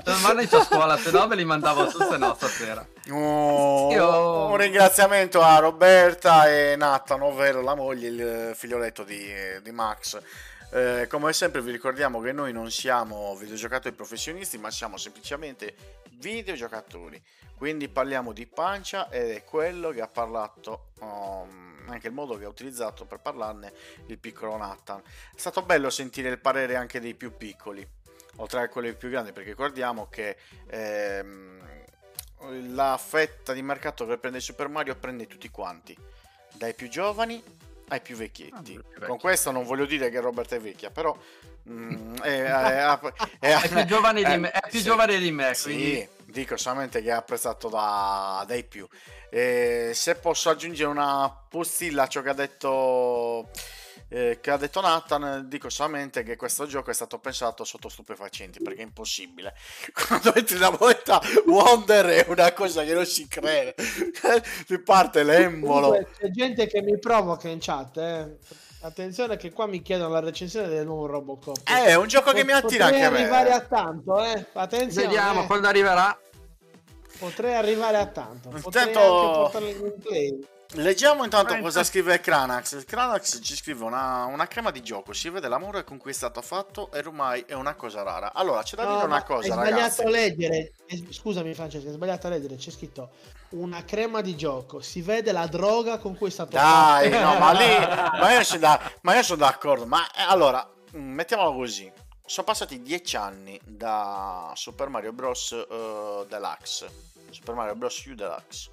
Domani 0.04 0.46
c'ho 0.46 0.62
scuola, 0.62 0.98
se 0.98 1.10
no 1.10 1.26
me 1.26 1.36
li 1.36 1.44
mandavo 1.46 1.88
su, 1.88 2.02
se 2.02 2.18
no 2.18 2.34
stasera. 2.34 2.86
Oh, 3.10 3.90
Io- 3.92 4.46
Un 4.46 4.56
ringraziamento 4.58 5.40
a 5.42 5.58
Roberta 5.58 6.48
e 6.50 6.76
Nathan, 6.76 7.22
ovvero 7.22 7.62
la 7.62 7.74
moglie, 7.74 8.08
il 8.08 8.52
figlioletto 8.54 9.02
di, 9.02 9.26
di 9.62 9.70
Max. 9.70 10.20
Eh, 10.70 11.06
come 11.08 11.32
sempre 11.32 11.62
vi 11.62 11.70
ricordiamo 11.70 12.20
che 12.20 12.32
noi 12.32 12.52
non 12.52 12.70
siamo 12.70 13.34
videogiocatori 13.36 13.94
professionisti, 13.94 14.58
ma 14.58 14.70
siamo 14.70 14.98
semplicemente 14.98 15.74
videogiocatori. 16.18 17.22
Quindi 17.56 17.88
parliamo 17.88 18.32
di 18.32 18.46
pancia 18.46 19.10
ed 19.10 19.30
è 19.30 19.44
quello 19.44 19.90
che 19.90 20.00
ha 20.00 20.08
parlato, 20.08 20.92
um, 21.00 21.84
anche 21.88 22.06
il 22.06 22.12
modo 22.12 22.36
che 22.36 22.44
ha 22.44 22.48
utilizzato 22.48 23.04
per 23.04 23.18
parlarne 23.18 23.72
il 24.06 24.18
piccolo 24.18 24.56
Nathan. 24.56 25.00
È 25.00 25.38
stato 25.38 25.62
bello 25.62 25.90
sentire 25.90 26.28
il 26.28 26.38
parere 26.38 26.76
anche 26.76 27.00
dei 27.00 27.14
più 27.14 27.36
piccoli, 27.36 27.86
oltre 28.36 28.60
a 28.60 28.68
quelli 28.68 28.94
più 28.94 29.08
grandi, 29.08 29.32
perché 29.32 29.50
ricordiamo 29.50 30.08
che 30.08 30.36
ehm, 30.68 31.84
la 32.74 32.96
fetta 32.96 33.52
di 33.52 33.62
mercato 33.62 34.06
che 34.06 34.18
prende 34.18 34.38
Super 34.38 34.68
Mario 34.68 34.94
prende 34.94 35.26
tutti 35.26 35.48
quanti, 35.48 35.96
dai 36.54 36.74
più 36.74 36.88
giovani 36.88 37.42
ai 37.88 38.00
più 38.00 38.16
vecchietti. 38.16 38.76
Ah, 38.78 38.82
più. 38.92 39.06
Con 39.06 39.18
questo 39.18 39.50
non 39.50 39.64
voglio 39.64 39.84
dire 39.86 40.10
che 40.10 40.20
Robert 40.20 40.54
è 40.54 40.60
vecchia, 40.60 40.90
però 40.90 41.16
mm, 41.70 42.16
è, 42.18 42.42
è- 42.42 42.98
è- 43.38 43.60
È 43.60 43.68
più 43.68 43.84
giovane 43.84 44.22
di 44.22 44.32
eh, 44.32 44.36
me, 44.36 44.52
più 44.68 44.78
sì. 44.78 44.84
giovane 44.84 45.18
di 45.18 45.30
me, 45.32 45.54
Sì, 45.54 46.06
dico 46.24 46.56
solamente 46.56 47.02
che 47.02 47.08
è 47.08 47.12
apprezzato 47.12 47.68
da- 47.68 48.44
dai 48.46 48.64
più. 48.64 48.86
E 49.30 49.90
se 49.94 50.14
posso 50.16 50.48
aggiungere 50.50 50.88
una 50.88 51.30
postilla 51.48 52.04
a 52.04 52.06
ciò 52.08 52.22
che 52.22 52.28
ha 52.30 52.34
detto 52.34 53.50
eh, 54.10 54.38
che 54.40 54.50
ha 54.50 54.56
detto 54.56 54.80
Nathan, 54.80 55.44
dico 55.48 55.68
solamente 55.68 56.22
che 56.22 56.36
questo 56.36 56.66
gioco 56.66 56.90
è 56.90 56.94
stato 56.94 57.18
pensato 57.18 57.64
sotto 57.64 57.88
stupefacenti 57.88 58.60
perché 58.62 58.80
è 58.80 58.84
impossibile. 58.84 59.54
Quando 60.06 60.34
entri 60.34 60.58
la 60.58 60.70
moneta 60.78 61.20
Wonder 61.46 62.06
è 62.06 62.26
una 62.28 62.52
cosa 62.52 62.84
che 62.84 62.94
non 62.94 63.04
si 63.06 63.28
crede. 63.28 63.74
Ti 64.66 64.78
parte 64.80 65.22
l'embolo. 65.22 65.88
Comunque, 65.88 66.12
c'è 66.18 66.30
gente 66.30 66.66
che 66.66 66.80
mi 66.82 66.98
provoca 66.98 67.48
in 67.48 67.58
chat. 67.60 67.96
eh. 67.98 68.36
Attenzione 68.80 69.36
che 69.36 69.50
qua 69.50 69.66
mi 69.66 69.82
chiedono 69.82 70.10
la 70.10 70.20
recensione 70.20 70.68
del 70.68 70.86
nuovo 70.86 71.06
Robocop. 71.06 71.68
Eh, 71.68 71.86
è 71.86 71.96
un 71.96 72.06
gioco 72.06 72.30
che 72.32 72.44
mi 72.44 72.52
attira 72.52 72.84
Potrei 72.84 73.02
anche 73.02 73.04
a 73.04 73.10
me. 73.10 73.18
arrivare 73.18 73.50
a 73.52 73.60
tanto, 73.60 74.22
eh. 74.24 74.46
Attenzione. 74.52 75.06
vediamo 75.08 75.42
eh. 75.42 75.46
quando 75.46 75.66
arriverà. 75.66 76.16
Potrei 77.18 77.54
arrivare 77.54 77.96
a 77.96 78.06
tanto. 78.06 78.50
Potrei 78.50 78.86
Intanto- 78.86 79.18
anche 79.26 79.38
portarlo 79.38 79.68
in 79.68 79.78
gameplay. 79.80 80.46
Leggiamo 80.74 81.24
intanto 81.24 81.54
Eh, 81.54 81.60
cosa 81.62 81.82
scrive 81.82 82.20
Cranax. 82.20 82.84
Cranax 82.84 83.40
ci 83.42 83.56
scrive 83.56 83.84
una, 83.84 84.26
una 84.26 84.46
crema 84.46 84.70
di 84.70 84.82
gioco. 84.82 85.14
Si 85.14 85.30
vede 85.30 85.48
l'amore 85.48 85.82
con 85.82 85.96
cui 85.96 86.10
è 86.10 86.14
stato 86.14 86.42
fatto 86.42 86.92
e 86.92 86.98
ormai 86.98 87.42
è 87.46 87.54
una 87.54 87.74
cosa 87.74 88.02
rara. 88.02 88.34
Allora, 88.34 88.62
c'è 88.62 88.76
da 88.76 88.84
No, 88.84 88.92
dire 88.94 89.06
una 89.06 89.22
cosa, 89.22 89.46
hai 89.46 89.52
sbagliato 89.52 89.74
ragazzi. 89.76 90.02
a 90.02 90.10
leggere. 90.10 90.72
Scusami, 91.10 91.54
Francesco, 91.54 91.86
hai 91.88 91.94
sbagliato 91.94 92.26
a 92.26 92.30
leggere. 92.30 92.56
C'è 92.56 92.70
scritto 92.70 93.10
una 93.50 93.82
crema 93.84 94.20
di 94.20 94.36
gioco. 94.36 94.80
Si 94.82 95.00
vede 95.00 95.32
la 95.32 95.46
droga 95.46 95.96
con 95.96 96.14
cui 96.18 96.28
è 96.28 96.30
stato 96.30 96.50
Dai, 96.50 97.10
fatto. 97.10 97.24
no, 97.24 97.38
ma 97.38 97.52
lì. 97.52 97.76
Ma 98.20 98.32
io 98.34 98.44
sono, 98.44 98.60
da- 98.60 98.92
ma 99.00 99.14
io 99.16 99.22
sono 99.22 99.38
d'accordo. 99.38 99.86
Ma 99.86 100.06
eh, 100.10 100.20
allora, 100.22 100.68
mm, 100.94 101.12
mettiamolo 101.14 101.54
così. 101.54 101.90
Sono 102.26 102.46
passati 102.46 102.82
dieci 102.82 103.16
anni 103.16 103.58
da 103.64 104.52
Super 104.54 104.88
Mario 104.88 105.14
Bros. 105.14 105.52
eh, 105.52 106.26
Deluxe. 106.28 106.90
Super 107.30 107.54
Mario 107.54 107.74
Bros. 107.74 108.04
U 108.04 108.14
Deluxe. 108.14 108.68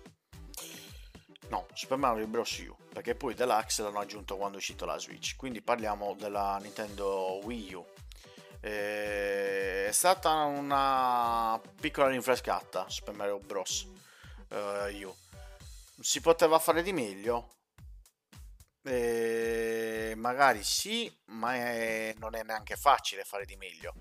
No, 1.50 1.68
Super 1.74 1.98
Mario 1.98 2.28
Bros. 2.28 2.58
U. 2.68 2.76
Perché 2.92 3.16
poi 3.16 3.34
Deluxe 3.34 3.82
l'hanno 3.84 4.00
aggiunto 4.00 4.36
quando 4.38 4.56
è 4.58 4.60
uscito 4.60 4.86
la 4.86 4.98
Switch. 4.98 5.36
Quindi 5.36 5.62
parliamo 5.62 6.16
della 6.16 6.58
Nintendo 6.62 7.40
Wii 7.44 7.74
U. 7.74 7.86
Eh, 8.62 9.88
è 9.88 9.92
stata 9.92 10.32
una 10.46 11.60
piccola 11.80 12.08
rinfrescata 12.08 12.90
Super 12.90 13.14
Mario 13.14 13.40
Bros. 13.40 13.88
eh, 14.50 15.06
U. 15.06 15.16
Si 16.00 16.20
poteva 16.20 16.58
fare 16.60 16.82
di 16.82 16.92
meglio? 16.92 17.54
Eh, 18.84 20.14
magari 20.18 20.64
sì, 20.64 21.12
ma 21.28 21.56
è- 21.56 22.14
non 22.18 22.36
è 22.36 22.44
neanche 22.44 22.76
facile 22.76 23.24
fare 23.24 23.46
di 23.46 23.56
meglio. 23.56 23.94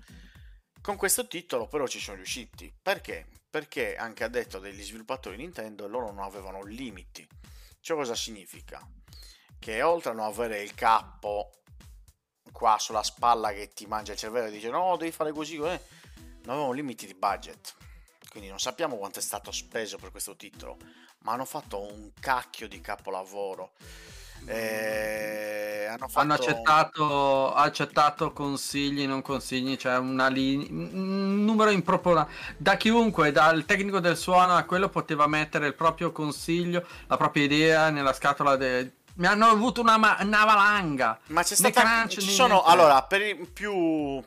Con 0.85 0.97
questo 0.97 1.25
titolo 1.25 1.65
però 1.65 1.87
ci 1.87 1.99
sono 1.99 2.17
riusciti. 2.17 2.71
Perché? 2.79 3.25
Perché 3.49 3.95
anche 3.95 4.23
a 4.23 4.27
detto 4.27 4.59
degli 4.59 4.83
sviluppatori 4.83 5.35
Nintendo 5.35 5.87
loro 5.87 6.11
non 6.11 6.23
avevano 6.23 6.61
limiti. 6.61 7.27
Ciò 7.79 7.95
cosa 7.95 8.13
significa? 8.13 8.87
Che 9.57 9.81
oltre 9.81 10.11
a 10.11 10.13
non 10.13 10.25
avere 10.25 10.61
il 10.61 10.75
capo 10.75 11.49
qua 12.51 12.77
sulla 12.77 13.01
spalla 13.01 13.51
che 13.51 13.69
ti 13.69 13.87
mangia 13.87 14.11
il 14.11 14.19
cervello 14.19 14.45
e 14.45 14.51
dice 14.51 14.69
no, 14.69 14.95
devi 14.95 15.11
fare 15.11 15.31
così, 15.31 15.55
eh", 15.55 15.81
non 16.43 16.53
avevano 16.53 16.71
limiti 16.73 17.07
di 17.07 17.15
budget. 17.15 17.73
Quindi 18.29 18.49
non 18.49 18.59
sappiamo 18.59 18.95
quanto 18.97 19.17
è 19.17 19.23
stato 19.23 19.51
speso 19.51 19.97
per 19.97 20.11
questo 20.11 20.35
titolo, 20.35 20.77
ma 21.21 21.31
hanno 21.31 21.45
fatto 21.45 21.81
un 21.81 22.11
cacchio 22.19 22.67
di 22.67 22.79
capolavoro. 22.79 23.73
Eh, 24.47 25.85
hanno 25.89 26.07
fatto 26.07 26.19
Hanno 26.19 26.33
accettato, 26.33 27.53
accettato 27.53 28.33
consigli, 28.33 29.05
non 29.07 29.21
consigli, 29.21 29.75
cioè 29.77 29.97
una 29.97 30.27
linea, 30.27 30.67
un 30.69 31.43
numero 31.43 31.69
improporzionato. 31.69 32.31
Da 32.57 32.75
chiunque, 32.77 33.31
dal 33.31 33.65
tecnico 33.65 33.99
del 33.99 34.17
suono 34.17 34.55
a 34.55 34.63
quello 34.63 34.89
poteva 34.89 35.27
mettere 35.27 35.67
il 35.67 35.73
proprio 35.75 36.11
consiglio, 36.11 36.85
la 37.07 37.17
propria 37.17 37.43
idea 37.43 37.89
nella 37.89 38.13
scatola 38.13 38.55
de- 38.55 38.91
Mi 39.15 39.27
hanno 39.27 39.45
avuto 39.47 39.79
una, 39.81 39.97
ma- 39.97 40.17
una 40.19 40.43
valanga. 40.43 41.17
Ma 41.27 41.41
c'è 41.43 41.55
stata. 41.55 41.81
crunch, 41.81 42.09
ci 42.19 42.21
sono. 42.31 42.55
niente. 42.55 42.69
Allora, 42.71 43.01
per 43.03 43.21
i 43.21 43.35
più 43.51 44.21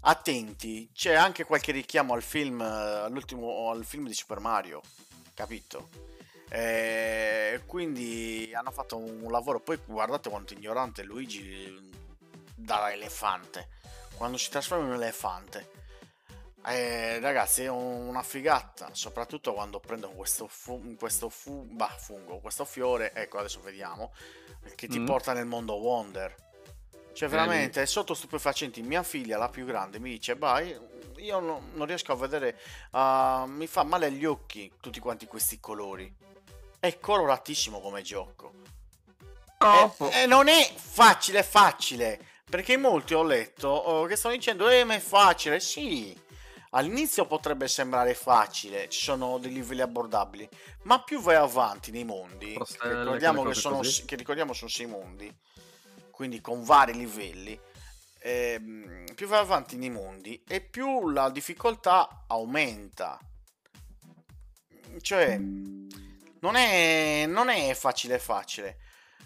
attenti, 0.00 0.90
c'è 0.94 1.12
anche 1.14 1.44
qualche 1.44 1.72
richiamo 1.72 2.14
al 2.14 2.22
film. 2.22 2.60
eh, 2.62 3.02
All'ultimo. 3.04 3.70
Al 3.70 3.84
film 3.84 4.06
di 4.06 4.14
Super 4.14 4.38
Mario. 4.40 4.80
Capito? 5.34 5.88
Eh, 6.52 7.62
quindi 7.66 8.50
hanno 8.54 8.70
fatto 8.72 8.96
un 8.96 9.30
lavoro. 9.30 9.60
Poi 9.60 9.78
guardate 9.84 10.28
quanto 10.28 10.52
ignorante 10.54 11.02
Luigi 11.02 11.90
da 12.54 12.92
elefante. 12.92 13.68
Quando 14.16 14.36
si 14.36 14.50
trasforma 14.50 14.84
in 14.84 14.90
un 14.90 14.96
elefante. 14.96 15.78
Eh, 16.66 17.18
ragazzi, 17.20 17.62
è 17.62 17.70
una 17.70 18.22
figata, 18.22 18.90
soprattutto 18.92 19.54
quando 19.54 19.80
prendono 19.80 20.12
questo, 20.12 20.46
fu- 20.46 20.94
questo 20.96 21.30
fu- 21.30 21.64
bah, 21.70 21.88
fungo, 21.88 22.38
questo 22.40 22.66
fiore, 22.66 23.14
ecco 23.14 23.38
adesso 23.38 23.60
vediamo, 23.62 24.12
che 24.74 24.86
ti 24.86 24.98
Mm. 24.98 25.06
porta 25.06 25.32
nel 25.32 25.46
mondo 25.46 25.76
Wonder. 25.76 26.34
Cioè, 27.14 27.30
veramente, 27.30 27.80
è 27.80 27.86
sotto 27.86 28.12
stupefacenti. 28.12 28.82
Mia 28.82 29.02
figlia, 29.02 29.38
la 29.38 29.48
più 29.48 29.64
grande, 29.64 29.98
mi 29.98 30.10
dice, 30.10 30.34
vai, 30.34 30.76
io 31.16 31.40
no- 31.40 31.62
non 31.74 31.86
riesco 31.86 32.12
a 32.12 32.16
vedere, 32.16 32.58
ah, 32.90 33.46
mi 33.48 33.66
fa 33.66 33.82
male 33.82 34.06
agli 34.06 34.26
occhi 34.26 34.70
tutti 34.80 35.00
quanti 35.00 35.24
questi 35.26 35.58
colori. 35.60 36.14
È 36.80 36.98
coloratissimo 36.98 37.80
come 37.80 38.02
gioco. 38.02 38.54
E, 39.58 40.22
e 40.22 40.26
non 40.26 40.48
è 40.48 40.72
facile, 40.74 41.42
facile. 41.42 42.18
Perché 42.50 42.76
molti 42.76 43.14
ho 43.14 43.22
letto 43.22 43.68
oh, 43.68 44.06
che 44.06 44.16
stanno 44.16 44.34
dicendo, 44.34 44.68
eh, 44.68 44.82
ma 44.82 44.94
è 44.94 44.98
facile. 44.98 45.60
Sì, 45.60 46.18
all'inizio 46.70 47.26
potrebbe 47.26 47.68
sembrare 47.68 48.14
facile, 48.14 48.88
ci 48.88 49.00
sono 49.00 49.38
dei 49.38 49.52
livelli 49.52 49.80
abbordabili, 49.80 50.48
ma 50.82 51.02
più 51.02 51.20
vai 51.20 51.36
avanti 51.36 51.90
nei 51.90 52.04
mondi, 52.04 52.52
che 52.54 52.88
ricordiamo, 52.88 53.44
che, 53.44 53.54
sono, 53.54 53.80
che 53.80 54.16
ricordiamo 54.16 54.52
sono 54.52 54.70
sei 54.70 54.86
mondi, 54.86 55.32
quindi 56.10 56.40
con 56.40 56.64
vari 56.64 56.94
livelli, 56.94 57.58
ehm, 58.18 59.04
più 59.14 59.26
vai 59.26 59.40
avanti 59.40 59.76
nei 59.76 59.90
mondi 59.90 60.42
e 60.46 60.60
più 60.60 61.08
la 61.10 61.30
difficoltà 61.30 62.24
aumenta. 62.26 63.18
Cioè, 65.00 65.38
non 66.40 66.56
è, 66.56 67.24
non 67.26 67.48
è 67.48 67.74
facile 67.74 68.18
facile. 68.18 68.76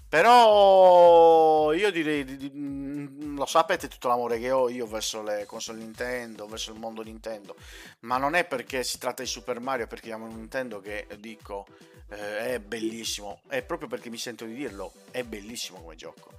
Però 0.09 1.73
io 1.73 1.91
direi, 1.91 2.25
di- 2.25 2.37
di- 2.37 2.53
mm, 2.55 3.37
lo 3.37 3.47
sapete 3.47 3.89
tutto 3.89 4.07
l'amore 4.07 4.39
che 4.39 4.53
ho 4.53 4.69
io 4.69 4.87
verso 4.87 5.23
le 5.23 5.45
console 5.45 5.79
Nintendo, 5.79 6.47
verso 6.47 6.71
il 6.73 6.79
mondo 6.79 7.03
Nintendo, 7.03 7.57
ma 8.01 8.17
non 8.17 8.35
è 8.35 8.45
perché 8.45 8.85
si 8.85 8.99
tratta 8.99 9.23
di 9.23 9.29
Super 9.29 9.59
Mario, 9.59 9.89
perché 9.89 10.12
amo 10.12 10.27
Nintendo 10.29 10.81
che 10.81 11.09
dico 11.19 11.67
eh, 12.11 12.55
è 12.55 12.61
bellissimo, 12.61 13.41
è 13.49 13.62
proprio 13.62 13.89
perché 13.89 14.09
mi 14.09 14.19
sento 14.19 14.45
di 14.45 14.55
dirlo, 14.55 14.93
è 15.11 15.25
bellissimo 15.25 15.81
come 15.81 15.97
gioco. 15.97 16.31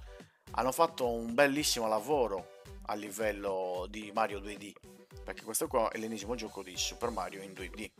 Hanno 0.52 0.72
fatto 0.72 1.10
un 1.10 1.34
bellissimo 1.34 1.86
lavoro 1.86 2.62
a 2.86 2.94
livello 2.94 3.86
di 3.90 4.10
Mario 4.14 4.38
2D, 4.40 4.72
perché 5.22 5.42
questo 5.42 5.66
qua 5.66 5.90
è 5.90 5.98
l'ennesimo 5.98 6.34
gioco 6.34 6.62
di 6.62 6.74
Super 6.78 7.10
Mario 7.10 7.42
in 7.42 7.52
2D. 7.52 7.90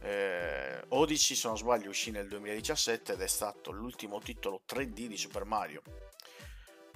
Eh, 0.00 0.84
Odyssey, 0.88 1.36
se 1.36 1.48
non 1.48 1.56
sbaglio, 1.56 1.90
uscì 1.90 2.10
nel 2.10 2.28
2017 2.28 3.14
ed 3.14 3.20
è 3.20 3.26
stato 3.26 3.70
l'ultimo 3.70 4.20
titolo 4.20 4.62
3D 4.68 5.06
di 5.06 5.16
Super 5.16 5.44
Mario. 5.44 5.82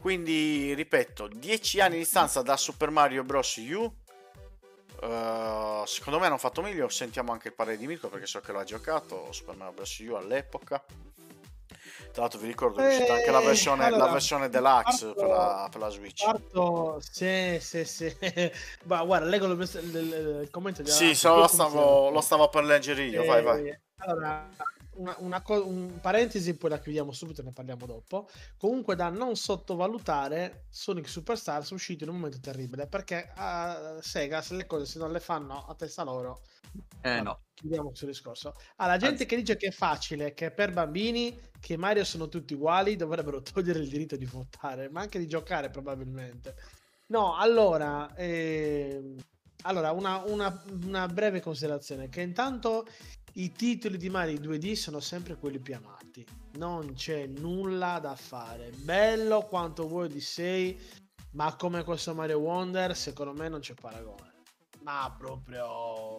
Quindi, 0.00 0.72
ripeto, 0.74 1.28
10 1.28 1.80
anni 1.80 1.94
di 1.94 1.98
distanza 1.98 2.42
da 2.42 2.56
Super 2.56 2.90
Mario 2.90 3.22
Bros. 3.22 3.56
U. 3.56 3.92
Eh, 5.02 5.82
secondo 5.86 6.18
me 6.18 6.26
hanno 6.26 6.38
fatto 6.38 6.62
meglio. 6.62 6.88
Sentiamo 6.88 7.32
anche 7.32 7.48
il 7.48 7.54
parere 7.54 7.76
di 7.76 7.86
Mirko 7.86 8.08
perché 8.08 8.26
so 8.26 8.40
che 8.40 8.52
l'ha 8.52 8.64
giocato 8.64 9.30
Super 9.32 9.56
Mario 9.56 9.74
Bros. 9.74 9.98
U 9.98 10.14
all'epoca. 10.14 10.82
Tra 12.12 12.22
l'altro, 12.22 12.38
vi 12.40 12.46
ricordo 12.46 12.76
che 12.78 12.84
è 12.84 12.88
uscita 12.88 13.14
anche 13.14 13.30
la 13.30 13.40
Eh, 13.40 13.46
versione, 13.46 13.84
allora, 13.86 14.04
la 14.06 14.12
versione 14.12 14.48
deluxe 14.48 15.06
parto- 15.06 15.20
per, 15.20 15.28
la, 15.28 15.68
per 15.70 15.80
la 15.80 15.88
Switch. 15.90 16.24
Parto, 16.24 17.00
sì, 17.00 17.58
sì, 17.60 17.84
sì. 17.84 18.16
Ma 18.84 19.04
guarda, 19.04 19.26
leggo 19.28 19.46
il, 19.46 19.58
il- 19.60 19.96
il- 20.42 20.48
commento. 20.50 20.82
di- 20.82 20.90
Sì, 20.90 21.08
lo 21.22 21.46
stavo, 21.46 22.10
lo 22.10 22.20
stavo 22.20 22.48
per 22.48 22.64
leggere 22.64 23.02
io. 23.04 23.24
Vai, 23.24 23.42
vai. 23.42 23.68
Eh, 23.68 23.80
Allora, 23.98 24.48
una, 24.92 25.14
una 25.20 25.42
co- 25.42 25.66
un 25.66 25.98
parentesi, 26.00 26.56
poi 26.56 26.70
la 26.70 26.78
chiudiamo 26.80 27.12
subito, 27.12 27.42
ne 27.42 27.52
parliamo 27.52 27.86
dopo. 27.86 28.28
Comunque, 28.56 28.94
da 28.96 29.08
non 29.08 29.36
sottovalutare, 29.36 30.66
Sonic 30.70 31.08
Superstars 31.08 31.70
è 31.70 31.74
uscito 31.74 32.04
in 32.04 32.10
un 32.10 32.16
momento 32.16 32.40
terribile 32.40 32.86
perché 32.86 33.32
a 33.34 33.98
Sega, 34.00 34.42
se 34.42 34.54
le 34.56 34.66
cose 34.66 34.86
se 34.86 34.98
non 34.98 35.12
le 35.12 35.20
fanno 35.20 35.64
a 35.66 35.74
testa 35.74 36.02
loro, 36.02 36.40
Eh 37.02 37.20
no. 37.22 37.40
chiudiamo 37.54 37.88
questo 37.88 38.06
discorso. 38.06 38.54
Ah, 38.76 38.86
la 38.86 38.96
gente 38.96 39.26
che 39.26 39.36
dice 39.36 39.56
che 39.56 39.68
è 39.68 39.70
facile, 39.70 40.34
che 40.34 40.50
per 40.50 40.72
bambini, 40.72 41.38
che 41.60 41.76
Mario 41.76 42.04
sono 42.04 42.28
tutti 42.28 42.54
uguali, 42.54 42.96
dovrebbero 42.96 43.42
togliere 43.42 43.80
il 43.80 43.88
diritto 43.88 44.16
di 44.16 44.24
votare, 44.26 44.88
ma 44.90 45.00
anche 45.00 45.18
di 45.18 45.26
giocare 45.26 45.70
probabilmente. 45.70 46.54
No, 47.06 47.36
allora, 47.36 48.14
ehm, 48.16 49.16
allora 49.62 49.90
una, 49.92 50.22
una- 50.24 50.62
una 50.84 51.06
breve 51.08 51.40
considerazione, 51.40 52.08
che 52.08 52.20
intanto 52.22 52.86
i 53.34 53.52
titoli 53.52 53.96
di 53.96 54.10
Mario 54.10 54.38
2D 54.38 54.72
sono 54.74 55.00
sempre 55.00 55.36
quelli 55.36 55.58
più 55.58 55.74
amati, 55.74 56.26
non 56.54 56.94
c'è 56.94 57.26
nulla 57.26 57.98
da 58.00 58.14
fare, 58.16 58.70
bello 58.76 59.42
quanto 59.42 59.86
vuoi 59.86 60.08
di 60.08 60.20
6, 60.20 60.80
ma 61.32 61.54
come 61.54 61.84
questo 61.84 62.14
Mario 62.14 62.38
Wonder, 62.38 62.96
secondo 62.96 63.32
me 63.32 63.48
non 63.48 63.60
c'è 63.60 63.74
paragone, 63.74 64.32
ma 64.82 65.14
proprio 65.16 66.18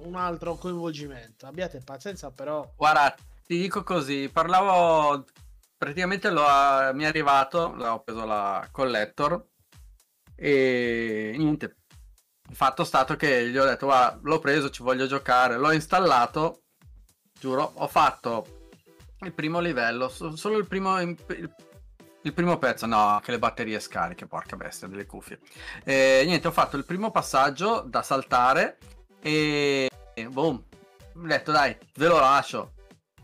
un 0.00 0.14
altro 0.16 0.56
coinvolgimento. 0.56 1.46
Abbiate 1.46 1.80
pazienza, 1.84 2.30
però. 2.30 2.72
Guarda, 2.76 3.14
ti 3.46 3.58
dico 3.58 3.82
così, 3.84 4.28
parlavo 4.32 5.24
praticamente 5.76 6.30
l'ho, 6.30 6.44
mi 6.94 7.04
è 7.04 7.06
arrivato, 7.06 7.58
ho 7.58 8.02
preso 8.02 8.24
la 8.24 8.68
collector 8.70 9.46
e 10.34 11.34
niente. 11.36 11.76
Fatto 12.52 12.84
stato 12.84 13.16
che 13.16 13.48
gli 13.48 13.56
ho 13.56 13.64
detto, 13.64 13.86
guarda, 13.86 14.18
l'ho 14.22 14.38
preso, 14.38 14.70
ci 14.70 14.82
voglio 14.82 15.06
giocare, 15.06 15.56
l'ho 15.56 15.72
installato, 15.72 16.62
giuro, 17.38 17.72
ho 17.74 17.88
fatto 17.88 18.68
il 19.20 19.32
primo 19.32 19.58
livello, 19.60 20.08
so- 20.08 20.36
solo 20.36 20.58
il 20.58 20.66
primo, 20.66 21.00
il, 21.00 21.16
il 22.22 22.32
primo 22.32 22.58
pezzo, 22.58 22.86
no, 22.86 22.98
anche 22.98 23.30
le 23.30 23.38
batterie 23.38 23.80
scariche, 23.80 24.26
porca 24.26 24.56
bestia, 24.56 24.86
delle 24.88 25.06
cuffie. 25.06 25.40
E 25.84 26.22
niente, 26.26 26.48
ho 26.48 26.52
fatto 26.52 26.76
il 26.76 26.84
primo 26.84 27.10
passaggio 27.10 27.80
da 27.86 28.02
saltare 28.02 28.78
e, 29.20 29.88
boom, 30.28 30.62
ho 31.14 31.26
detto 31.26 31.52
dai, 31.52 31.76
ve 31.94 32.06
lo 32.06 32.18
lascio. 32.20 32.74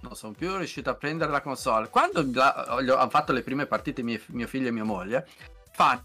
Non 0.00 0.14
sono 0.14 0.32
più 0.32 0.56
riuscito 0.56 0.90
a 0.90 0.94
prendere 0.94 1.30
la 1.32 1.40
console. 1.42 1.88
Quando 1.90 2.24
la- 2.32 2.74
ho- 2.74 2.96
hanno 2.96 3.10
fatto 3.10 3.32
le 3.32 3.42
prime 3.42 3.66
partite 3.66 4.02
mie- 4.02 4.22
mio 4.28 4.46
figlio 4.46 4.68
e 4.68 4.72
mia 4.72 4.84
moglie, 4.84 5.26
fa 5.72 6.02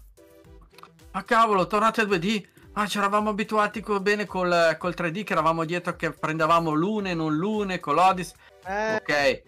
ma 1.12 1.22
cavolo, 1.22 1.68
tornate 1.68 2.00
a 2.00 2.04
2D. 2.04 2.48
Ah, 2.76 2.86
ci 2.88 2.98
eravamo 2.98 3.30
abituati 3.30 3.80
co- 3.80 4.00
bene 4.00 4.26
col, 4.26 4.76
col 4.78 4.94
3D, 4.96 5.22
che 5.22 5.32
eravamo 5.32 5.64
dietro 5.64 5.94
che 5.94 6.10
prendevamo 6.10 6.72
l'une, 6.72 7.14
non 7.14 7.34
l'une, 7.36 7.78
con 7.80 7.94
l'Odis. 7.94 8.32
Eh, 8.66 8.96
Ok. 8.96 9.42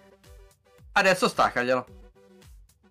Adesso 0.92 1.28
staccaglielo. 1.28 1.86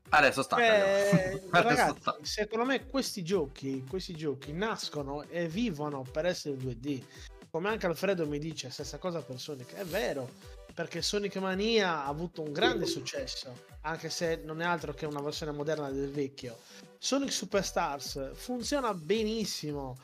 Adesso 0.09 0.43
staccaglielo. 0.43 0.85
eh, 0.85 1.41
Adesso 1.49 1.49
ragazzi, 1.51 1.99
sta- 2.01 2.17
secondo 2.21 2.65
me 2.65 2.85
questi 2.85 3.23
giochi, 3.23 3.83
questi 3.89 4.13
giochi 4.15 4.51
nascono 4.51 5.23
e 5.23 5.47
vivono 5.47 6.01
per 6.03 6.25
essere 6.25 6.55
2D. 6.55 7.01
Come 7.49 7.69
anche 7.69 7.85
Alfredo 7.85 8.27
mi 8.27 8.37
dice, 8.37 8.69
stessa 8.69 8.97
cosa 8.97 9.21
per 9.21 9.39
Sonic. 9.39 9.73
È 9.73 9.85
vero, 9.85 10.29
perché 10.73 11.01
Sonic 11.01 11.37
Mania 11.37 12.03
ha 12.03 12.07
avuto 12.07 12.41
un 12.41 12.51
grande 12.51 12.85
successo, 12.85 13.63
anche 13.81 14.09
se 14.09 14.41
non 14.43 14.61
è 14.61 14.65
altro 14.65 14.93
che 14.93 15.05
una 15.05 15.21
versione 15.21 15.53
moderna 15.53 15.89
del 15.89 16.11
vecchio. 16.11 16.57
Sonic 16.97 17.31
Superstars 17.31 18.31
funziona 18.35 18.93
benissimo. 18.93 19.97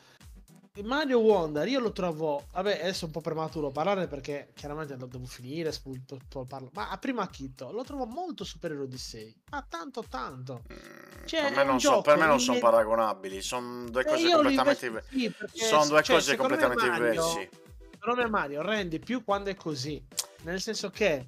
Mario 0.80 1.18
Wonder 1.18 1.68
io 1.68 1.80
lo 1.80 1.92
trovo, 1.92 2.46
vabbè, 2.50 2.80
adesso 2.80 3.02
è 3.04 3.06
un 3.08 3.12
po' 3.12 3.20
prematuro 3.20 3.70
parlare 3.70 4.06
perché 4.06 4.52
chiaramente 4.54 4.96
lo 4.96 5.04
devo 5.04 5.26
finire, 5.26 5.70
spunto, 5.70 6.18
parlo. 6.48 6.70
ma 6.72 6.88
a 6.88 6.96
prima 6.96 7.20
acchito 7.22 7.70
lo 7.70 7.84
trovo 7.84 8.06
molto 8.06 8.42
superiore 8.42 8.84
a 8.84 8.86
Odyssey, 8.86 9.34
ma 9.50 9.62
tanto 9.68 10.02
tanto. 10.08 10.62
Mm, 10.72 11.26
Cioè, 11.26 11.42
per 11.42 11.56
me 11.56 11.64
non, 11.64 11.78
so- 11.78 12.00
per 12.00 12.16
me 12.16 12.24
non 12.24 12.40
sono 12.40 12.58
paragonabili, 12.58 13.42
sono 13.42 13.84
due 13.90 14.00
Eh, 14.00 14.04
cose 14.06 14.24
li 14.24 14.32
completamente 14.32 14.86
diverse. 14.88 15.08
sì, 15.10 15.30
perché- 15.30 15.58
Sono 15.66 15.86
due 15.88 16.02
cioè, 16.02 16.16
cose 16.16 16.36
completamente 16.36 16.88
Mario- 16.88 17.06
diverse. 17.10 17.50
Secondo 17.90 18.22
me 18.22 18.28
Mario 18.30 18.62
rende 18.62 18.98
più 18.98 19.22
quando 19.24 19.50
è 19.50 19.54
così, 19.54 20.02
nel 20.44 20.60
senso 20.62 20.88
che 20.88 21.26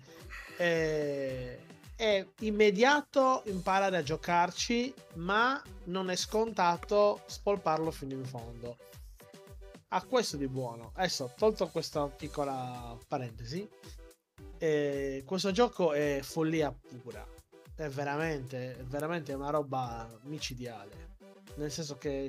eh, 0.56 1.58
è 1.96 2.26
immediato 2.40 3.42
imparare 3.46 3.98
a 3.98 4.02
giocarci, 4.02 4.94
ma 5.16 5.62
non 5.84 6.08
è 6.08 6.16
scontato 6.16 7.20
spolparlo 7.26 7.90
fino 7.90 8.14
in 8.14 8.24
fondo. 8.24 8.78
Ha 9.94 10.02
questo 10.02 10.36
di 10.36 10.48
buono. 10.48 10.90
Adesso, 10.94 11.32
tolto 11.36 11.68
questa 11.68 12.08
piccola 12.08 12.98
parentesi, 13.06 13.68
eh, 14.58 15.22
questo 15.24 15.52
gioco 15.52 15.92
è 15.92 16.18
follia 16.20 16.72
pura. 16.72 17.24
È 17.76 17.88
veramente, 17.88 18.76
è 18.76 18.82
veramente 18.82 19.32
una 19.34 19.50
roba 19.50 20.08
micidiale. 20.22 21.12
Nel 21.56 21.70
senso 21.70 21.96
che 21.96 22.28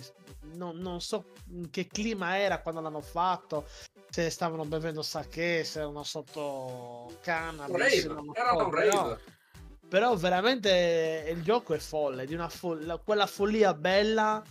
non, 0.53 0.77
non 0.77 1.01
so 1.01 1.25
che 1.71 1.87
clima 1.87 2.37
era 2.37 2.61
quando 2.61 2.81
l'hanno 2.81 3.01
fatto, 3.01 3.67
se 4.11 4.29
stavano 4.29 4.65
bevendo 4.65 5.01
sake, 5.01 5.63
se 5.63 5.79
erano 5.79 6.03
sotto 6.03 7.17
cannabis. 7.21 7.73
non 8.05 8.25
lo 8.27 8.33
so, 8.61 8.69
però- 8.69 9.17
però 9.89 10.15
veramente 10.15 11.25
il 11.35 11.41
gioco 11.41 11.73
è 11.73 11.79
folle, 11.79 12.27
di 12.27 12.35
una 12.35 12.49
fol- 12.49 13.01
quella 13.03 13.25
follia 13.25 13.73
bella 13.73 14.43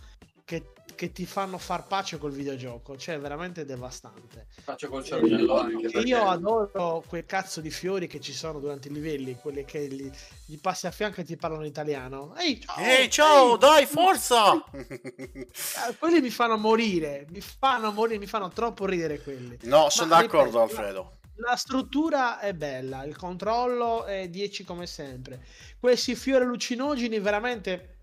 che, 0.45 0.73
che 0.95 1.13
ti 1.13 1.27
fanno 1.27 1.59
far 1.59 1.87
pace 1.87 2.19
col 2.19 2.33
videogioco, 2.33 2.97
cioè 2.97 3.17
è 3.17 3.19
veramente 3.19 3.65
devastante. 3.65 4.47
Faccio 4.63 4.89
col 4.89 5.03
E 5.03 5.07
cervello 5.07 5.59
anche 5.59 5.87
Io 5.87 5.91
perché- 5.91 6.15
adoro 6.15 7.05
quei 7.07 7.25
cazzo 7.27 7.61
di 7.61 7.71
fiori 7.71 8.07
che 8.07 8.21
ci 8.21 8.33
sono 8.33 8.59
durante 8.61 8.89
i 8.89 8.93
livelli, 8.93 9.35
quelli 9.37 9.65
che 9.65 9.87
gli, 9.89 10.11
gli 10.47 10.59
passi 10.59 10.87
a 10.87 10.91
fianco 10.91 11.21
e 11.21 11.25
ti 11.25 11.37
parlano 11.37 11.65
italiano. 11.65 12.35
Ehi, 12.37 12.61
ciao! 12.61 12.77
Ehi, 12.85 13.11
ciao, 13.11 13.53
ehi, 13.55 13.59
dai, 13.59 13.87
forza! 13.87 14.65
Eh, 14.73 15.49
quelli 15.99 16.21
mi 16.21 16.31
fanno 16.31 16.57
morire, 16.57 17.27
mi 17.31 17.41
fanno 17.41 17.91
morire, 17.93 18.19
mi 18.19 18.27
fanno 18.27 18.49
troppo 18.51 18.87
ridere 18.87 19.21
quelli. 19.23 19.59
no, 19.63 19.89
sono 19.91 20.09
Ma, 20.09 20.21
d'accordo, 20.23 20.63
ripeto, 20.65 20.81
Alfredo. 20.81 21.19
La 21.39 21.57
struttura 21.57 22.39
è 22.39 22.55
bella, 22.55 23.03
il 23.05 23.17
controllo 23.17 24.05
è 24.05 24.29
10 24.29 24.63
come 24.63 24.87
sempre. 24.87 25.43
Questi 25.81 26.15
fiori 26.15 26.45
allucinogeni 26.45 27.19
veramente 27.19 27.94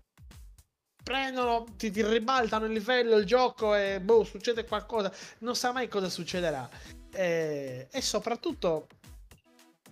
prendono, 1.02 1.66
ti, 1.76 1.90
ti 1.90 2.04
ribaltano 2.04 2.66
il 2.66 2.72
livello, 2.72 3.16
il 3.16 3.24
gioco 3.24 3.74
e 3.74 4.00
boh, 4.00 4.24
succede 4.24 4.64
qualcosa. 4.64 5.12
Non 5.38 5.56
sa 5.56 5.72
mai 5.72 5.88
cosa 5.88 6.08
succederà. 6.08 6.68
Eh, 7.10 7.88
e 7.90 8.00
soprattutto, 8.00 8.86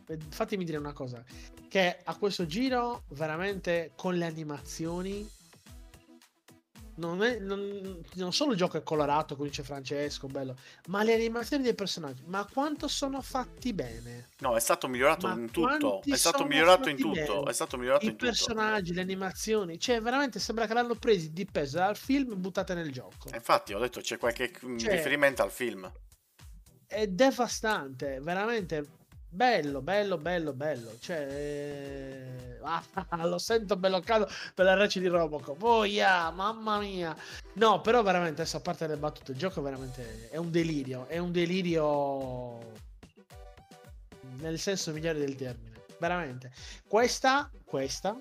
eh, 0.07 0.19
fatemi 0.29 0.65
dire 0.65 0.79
una 0.79 0.93
cosa, 0.93 1.23
che 1.69 1.99
a 2.03 2.17
questo 2.17 2.47
giro 2.47 3.05
veramente 3.11 3.93
con 3.95 4.17
le 4.17 4.27
animazioni 4.27 5.29
non, 7.01 7.23
è, 7.23 7.39
non, 7.39 8.01
non 8.15 8.33
solo 8.33 8.53
il 8.53 8.59
gioco 8.59 8.77
è 8.77 8.83
colorato, 8.83 9.35
come 9.35 9.49
dice 9.49 9.63
Francesco, 9.63 10.27
bello, 10.27 10.57
ma 10.89 11.03
le 11.03 11.15
animazioni 11.15 11.63
dei 11.63 11.75
personaggi, 11.75 12.23
ma 12.27 12.47
quanto 12.51 12.87
sono 12.89 13.21
fatti 13.23 13.73
bene. 13.73 14.29
No, 14.39 14.55
è 14.55 14.61
stato 14.61 14.87
migliorato 14.89 15.27
Ma 15.27 15.35
in 15.35 15.51
tutto. 15.51 16.03
È 16.05 16.17
stato 16.17 16.45
migliorato 16.45 16.89
in 16.89 16.97
tutto. 16.99 17.13
bene? 17.13 17.51
È 17.51 17.53
stato 17.53 17.77
migliorato 17.77 18.05
I 18.05 18.09
in 18.09 18.17
tutto. 18.17 18.27
personaggi, 18.27 18.93
le 18.95 19.01
animazioni, 19.01 19.79
cioè 19.79 20.01
veramente 20.01 20.39
sembra 20.39 20.67
che 20.67 20.75
l'hanno 20.75 20.95
presi 20.95 21.33
di 21.33 21.47
peso 21.47 21.79
dal 21.79 21.97
film 21.97 22.33
e 22.33 22.37
buttate 22.37 22.75
nel 22.75 22.93
gioco. 22.93 23.29
Infatti, 23.33 23.73
ho 23.73 23.79
detto 23.79 24.01
c'è 24.01 24.19
qualche 24.19 24.53
mm, 24.65 24.79
Cioè- 24.79 24.93
riferimento 24.93 25.43
al 25.43 25.51
film. 25.51 25.91
È 26.87 27.07
devastante, 27.07 28.19
veramente 28.21 28.99
bello, 29.31 29.81
bello, 29.81 30.18
bello, 30.18 30.53
bello. 30.53 30.99
Cioè, 30.99 31.26
eh, 31.31 32.59
ah, 32.62 32.83
lo 33.26 33.39
sento 33.39 33.76
bello 33.76 34.01
caldo 34.01 34.28
per 34.55 34.64
la 34.64 34.74
reci 34.74 35.01
di 35.01 35.07
Robocop. 35.07 35.62
Oh 35.62 35.85
yeah, 35.85 36.31
mamma 36.31 36.78
mia. 36.78 37.16
No, 37.55 37.81
però 37.81 38.03
veramente, 38.03 38.43
adesso 38.43 38.59
a 38.59 38.61
parte 38.61 38.87
le 38.87 38.97
battute, 38.97 39.33
il 39.33 39.39
gioco 39.39 39.62
veramente 39.62 40.28
è 40.31 40.37
un 40.37 40.51
delirio, 40.51 41.07
è 41.07 41.18
un 41.18 41.33
delirio 41.33 42.59
nel 44.41 44.59
senso 44.59 44.93
migliore 44.93 45.18
del 45.18 45.37
termine. 45.37 45.85
Veramente. 45.99 46.51
Questa, 46.87 47.51
questa 47.64 48.16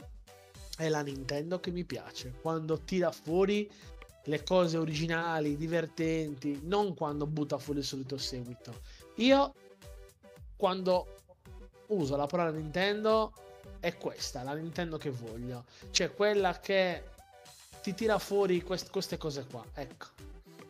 è 0.78 0.88
la 0.90 1.02
Nintendo 1.02 1.60
che 1.60 1.72
mi 1.72 1.86
piace, 1.86 2.34
quando 2.42 2.80
tira 2.80 3.12
fuori 3.12 3.70
le 4.26 4.44
cose 4.44 4.78
originali, 4.78 5.58
divertenti, 5.58 6.60
non 6.64 6.94
quando 6.94 7.26
butta 7.26 7.58
fuori 7.58 7.80
il 7.80 7.86
solito 7.86 8.18
seguito. 8.18 8.82
Io 9.16 9.54
quando 10.60 11.16
uso 11.88 12.18
la 12.18 12.26
parola 12.26 12.50
Nintendo 12.52 13.32
è 13.80 13.96
questa, 13.96 14.44
la 14.44 14.52
Nintendo 14.52 14.98
che 14.98 15.10
voglio, 15.10 15.64
cioè 15.92 16.14
quella 16.14 16.60
che 16.60 17.12
ti 17.82 17.94
tira 17.94 18.20
fuori 18.20 18.62
quest- 18.62 18.92
queste 18.92 19.18
cose 19.18 19.46
qua, 19.50 19.64
ecco. 19.74 20.08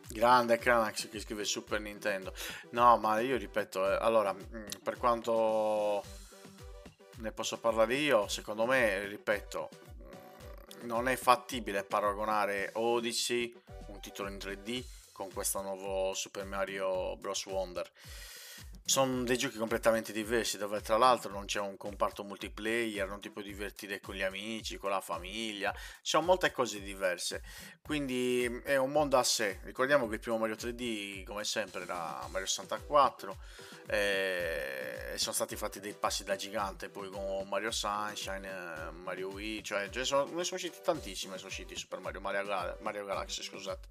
Grande 0.06 0.58
Cranax 0.58 1.08
che 1.08 1.18
scrive 1.18 1.44
Super 1.44 1.80
Nintendo. 1.80 2.32
No, 2.70 2.98
ma 2.98 3.18
io 3.18 3.36
ripeto, 3.36 3.90
eh, 3.90 3.96
allora, 4.00 4.32
mm, 4.32 4.66
per 4.80 4.96
quanto 4.96 6.04
ne 7.16 7.32
posso 7.32 7.58
parlare 7.58 7.96
io, 7.96 8.28
secondo 8.28 8.66
me, 8.66 9.06
ripeto, 9.08 9.70
mm, 9.72 10.86
non 10.86 11.08
è 11.08 11.16
fattibile 11.16 11.82
paragonare 11.82 12.70
Odyssey, 12.74 13.52
un 13.88 13.98
titolo 13.98 14.28
in 14.28 14.38
3D, 14.38 14.84
con 15.10 15.32
questo 15.32 15.60
nuovo 15.62 16.14
Super 16.14 16.44
Mario 16.44 17.16
Bros. 17.16 17.44
Wonder. 17.46 17.90
Sono 18.84 19.22
dei 19.22 19.38
giochi 19.38 19.56
completamente 19.56 20.12
diversi, 20.12 20.58
dove 20.58 20.80
tra 20.80 20.96
l'altro 20.96 21.30
non 21.30 21.44
c'è 21.44 21.60
un 21.60 21.76
comparto 21.76 22.24
multiplayer, 22.24 23.06
non 23.06 23.20
ti 23.20 23.30
puoi 23.30 23.44
divertire 23.44 24.00
con 24.00 24.14
gli 24.16 24.22
amici, 24.22 24.78
con 24.78 24.90
la 24.90 25.00
famiglia, 25.00 25.72
ci 25.72 25.80
sono 26.02 26.26
molte 26.26 26.50
cose 26.50 26.80
diverse. 26.80 27.42
Quindi 27.82 28.44
è 28.64 28.76
un 28.76 28.90
mondo 28.90 29.16
a 29.16 29.22
sé. 29.22 29.60
Ricordiamo 29.62 30.08
che 30.08 30.14
il 30.14 30.20
primo 30.20 30.38
Mario 30.38 30.56
3D, 30.56 31.24
come 31.24 31.44
sempre, 31.44 31.82
era 31.82 32.26
Mario 32.30 32.46
64 32.46 33.38
eh, 33.86 35.12
e 35.14 35.18
sono 35.18 35.34
stati 35.34 35.56
fatti 35.56 35.80
dei 35.80 35.94
passi 35.94 36.22
da 36.22 36.36
gigante 36.36 36.88
poi 36.88 37.10
con 37.10 37.48
Mario 37.48 37.72
Sunshine, 37.72 38.48
eh, 38.48 38.90
Mario 38.92 39.30
Wii, 39.30 39.64
cioè 39.64 39.88
ne 39.92 40.04
sono, 40.04 40.30
usciti 40.32 40.78
tantissimi, 40.82 41.36
sono 41.36 41.48
usciti 41.48 41.74
Super 41.74 41.98
Mario, 41.98 42.20
Mario, 42.20 42.44
Gal- 42.44 42.76
Mario 42.80 43.04
Galaxy, 43.04 43.42
scusate. 43.42 43.88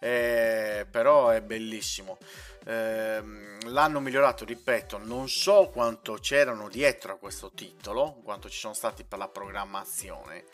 Eh, 0.00 0.86
però 0.90 1.28
è 1.28 1.40
bellissimo. 1.42 2.18
Ehm, 2.66 3.70
l'hanno 3.70 4.00
migliorato, 4.00 4.44
ripeto, 4.44 4.98
non 4.98 5.28
so 5.28 5.70
quanto 5.72 6.14
c'erano 6.14 6.68
dietro 6.68 7.12
a 7.12 7.16
questo 7.16 7.52
titolo, 7.52 8.20
quanto 8.22 8.48
ci 8.50 8.58
sono 8.58 8.74
stati 8.74 9.04
per 9.04 9.18
la 9.18 9.28
programmazione, 9.28 10.44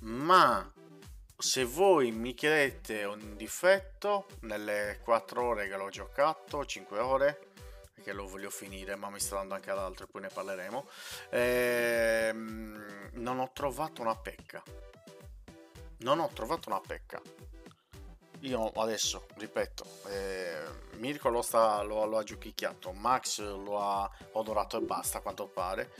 ma 0.00 0.70
se 1.38 1.64
voi 1.64 2.10
mi 2.12 2.34
chiedete 2.34 3.04
un 3.04 3.36
difetto 3.36 4.26
nelle 4.40 5.00
4 5.02 5.42
ore 5.42 5.68
che 5.68 5.76
l'ho 5.76 5.90
giocato, 5.90 6.64
5 6.64 6.98
ore, 6.98 7.38
perché 7.94 8.12
lo 8.12 8.26
voglio 8.26 8.50
finire, 8.50 8.96
ma 8.96 9.10
mi 9.10 9.20
sto 9.20 9.34
dando 9.34 9.54
anche 9.54 9.70
ad 9.70 9.78
altro 9.78 10.04
e 10.04 10.08
poi 10.08 10.22
ne 10.22 10.28
parleremo, 10.28 10.88
ehm, 11.30 13.10
non 13.14 13.38
ho 13.38 13.50
trovato 13.52 14.00
una 14.00 14.16
pecca. 14.16 14.62
Non 15.98 16.20
ho 16.20 16.30
trovato 16.32 16.68
una 16.68 16.80
pecca. 16.80 17.20
Io 18.40 18.70
adesso, 18.70 19.26
ripeto, 19.36 19.84
eh, 20.08 20.96
Mirko 20.98 21.28
lo, 21.28 21.42
sta, 21.42 21.82
lo, 21.82 22.04
lo 22.06 22.18
ha 22.18 22.22
giochicchiato, 22.22 22.92
Max 22.92 23.40
lo 23.40 23.80
ha 23.80 24.10
odorato 24.32 24.78
e 24.78 24.82
basta, 24.82 25.18
a 25.18 25.20
quanto 25.20 25.46
pare. 25.48 25.90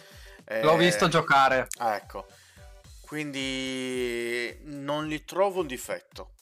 Eh, 0.44 0.62
L'ho 0.62 0.76
visto 0.76 1.08
giocare. 1.08 1.66
Ah, 1.78 1.96
ecco, 1.96 2.26
quindi 3.00 4.56
non 4.64 5.06
gli 5.06 5.24
trovo 5.24 5.60
un 5.60 5.66
difetto. 5.66 6.32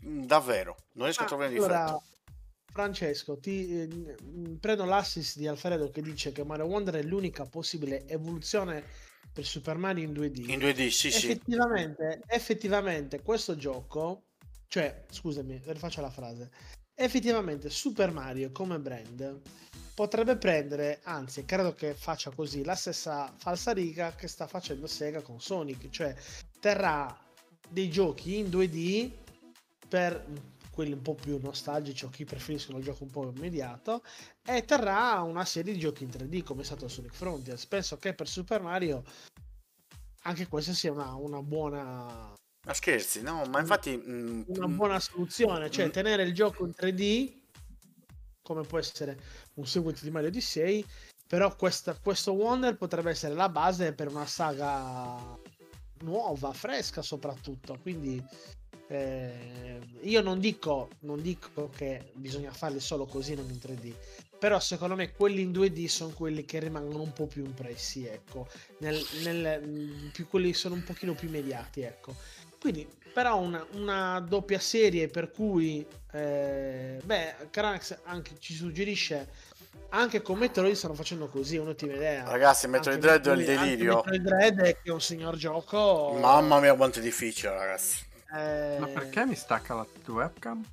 Davvero, 0.00 0.76
non 0.94 1.04
riesco 1.06 1.22
a 1.22 1.24
Ah, 1.24 1.26
trovare 1.26 1.50
un 1.50 1.56
allora, 1.56 1.84
difetto. 1.84 2.02
Francesco, 2.72 3.38
ti 3.38 3.80
eh, 3.82 4.16
prendo 4.58 4.84
l'assist 4.84 5.36
di 5.36 5.46
Alfredo 5.46 5.90
che 5.90 6.02
dice 6.02 6.32
che 6.32 6.44
Mario 6.44 6.64
Wonder 6.66 6.94
è 6.96 7.02
l'unica 7.02 7.44
possibile 7.44 8.06
evoluzione 8.08 8.84
per 9.32 9.44
Super 9.44 9.76
Mario 9.76 10.04
in 10.04 10.12
2D. 10.12 10.48
In 10.50 10.58
2D, 10.58 10.88
sì, 10.88 11.10
sì. 11.10 11.30
effettivamente, 11.30 12.22
effettivamente 12.26 13.22
questo 13.22 13.56
gioco, 13.56 14.24
cioè, 14.72 15.04
scusami, 15.10 15.60
rifaccio 15.66 16.00
la 16.00 16.08
frase. 16.08 16.50
Effettivamente 16.94 17.68
Super 17.68 18.10
Mario 18.10 18.52
come 18.52 18.78
brand 18.78 19.42
potrebbe 19.94 20.38
prendere, 20.38 21.00
anzi, 21.02 21.44
credo 21.44 21.74
che 21.74 21.92
faccia 21.92 22.30
così 22.30 22.64
la 22.64 22.74
stessa 22.74 23.30
falsariga 23.36 24.14
che 24.14 24.28
sta 24.28 24.46
facendo 24.46 24.86
Sega 24.86 25.20
con 25.20 25.42
Sonic, 25.42 25.90
cioè 25.90 26.16
terrà 26.58 27.14
dei 27.68 27.90
giochi 27.90 28.38
in 28.38 28.46
2D 28.46 29.10
per 29.88 30.24
quelli 30.70 30.92
un 30.92 31.02
po' 31.02 31.16
più 31.16 31.38
nostalgici 31.38 32.06
o 32.06 32.08
chi 32.08 32.24
preferiscono 32.24 32.78
il 32.78 32.84
gioco 32.84 33.02
un 33.04 33.10
po' 33.10 33.30
immediato 33.30 34.02
e 34.42 34.64
terrà 34.64 35.20
una 35.20 35.44
serie 35.44 35.74
di 35.74 35.78
giochi 35.78 36.04
in 36.04 36.08
3D 36.08 36.44
come 36.44 36.62
è 36.62 36.64
stato 36.64 36.88
Sonic 36.88 37.12
Frontiers. 37.12 37.66
Penso 37.66 37.98
che 37.98 38.14
per 38.14 38.26
Super 38.26 38.62
Mario 38.62 39.04
anche 40.22 40.46
questa 40.46 40.72
sia 40.72 40.92
una, 40.92 41.14
una 41.14 41.42
buona 41.42 42.32
Ma 42.64 42.74
scherzi, 42.74 43.22
no, 43.22 43.42
ma 43.50 43.58
infatti... 43.60 43.96
mm, 43.96 44.42
una 44.46 44.68
mm, 44.68 44.76
buona 44.76 45.00
soluzione, 45.00 45.68
cioè 45.70 45.86
Mm. 45.88 45.90
tenere 45.90 46.22
il 46.22 46.32
gioco 46.32 46.64
in 46.64 46.72
3D, 46.72 47.32
come 48.40 48.62
può 48.62 48.78
essere 48.78 49.18
un 49.54 49.66
seguito 49.66 50.00
di 50.04 50.10
Mario 50.10 50.28
Odyssey, 50.28 50.84
però 51.26 51.54
questa- 51.56 51.94
questo 52.00 52.32
Wonder 52.32 52.76
potrebbe 52.76 53.10
essere 53.10 53.34
la 53.34 53.48
base 53.48 53.92
per 53.94 54.08
una 54.08 54.26
saga 54.26 55.36
nuova, 56.00 56.52
fresca 56.52 57.02
soprattutto, 57.02 57.78
quindi 57.80 58.24
eh, 58.88 59.80
io 60.02 60.20
non 60.20 60.38
dico, 60.38 60.90
non 61.00 61.22
dico 61.22 61.70
che 61.74 62.12
bisogna 62.14 62.52
farli 62.52 62.78
solo 62.80 63.06
così, 63.06 63.34
non 63.34 63.48
in 63.50 63.58
3D, 63.58 63.94
però 64.38 64.60
secondo 64.60 64.94
me 64.96 65.12
quelli 65.12 65.40
in 65.40 65.50
2D 65.52 65.86
sono 65.86 66.12
quelli 66.12 66.44
che 66.44 66.58
rimangono 66.58 67.02
un 67.02 67.12
po' 67.12 67.26
più 67.26 67.44
impressi, 67.44 68.04
ecco, 68.04 68.48
nel, 68.78 69.00
nel- 69.22 70.10
più, 70.12 70.26
quelli 70.28 70.52
sono 70.52 70.74
un 70.74 70.84
pochino 70.84 71.14
più 71.14 71.28
immediati, 71.28 71.80
ecco. 71.82 72.14
Quindi, 72.62 72.88
però, 73.12 73.38
una, 73.40 73.66
una 73.72 74.20
doppia 74.20 74.60
serie 74.60 75.08
per 75.08 75.32
cui, 75.32 75.84
eh, 76.12 77.00
beh, 77.02 77.48
Cranax 77.50 77.98
anche 78.04 78.36
ci 78.38 78.54
suggerisce, 78.54 79.28
anche 79.88 80.22
con 80.22 80.38
Metroid 80.38 80.72
stanno 80.76 80.94
facendo 80.94 81.26
così, 81.26 81.56
un'ottima 81.56 81.94
idea. 81.94 82.22
Ragazzi, 82.22 82.68
Metroid 82.68 83.04
Anche 83.04 83.20
Dread 83.20 83.48
è 83.48 83.52
anche 83.56 83.64
delirio. 83.64 83.94
Metroid 83.96 84.22
Dread 84.22 84.60
è 84.60 84.72
che 84.74 84.88
è 84.88 84.90
un 84.90 85.00
signor 85.00 85.34
gioco. 85.34 86.16
Mamma 86.20 86.60
mia, 86.60 86.74
quanto 86.74 87.00
è 87.00 87.02
difficile, 87.02 87.52
ragazzi. 87.52 87.98
eh, 88.32 88.76
Ma 88.78 88.86
perché 88.86 89.26
mi 89.26 89.34
stacca 89.34 89.74
la 89.74 89.86
webcam? 90.06 90.64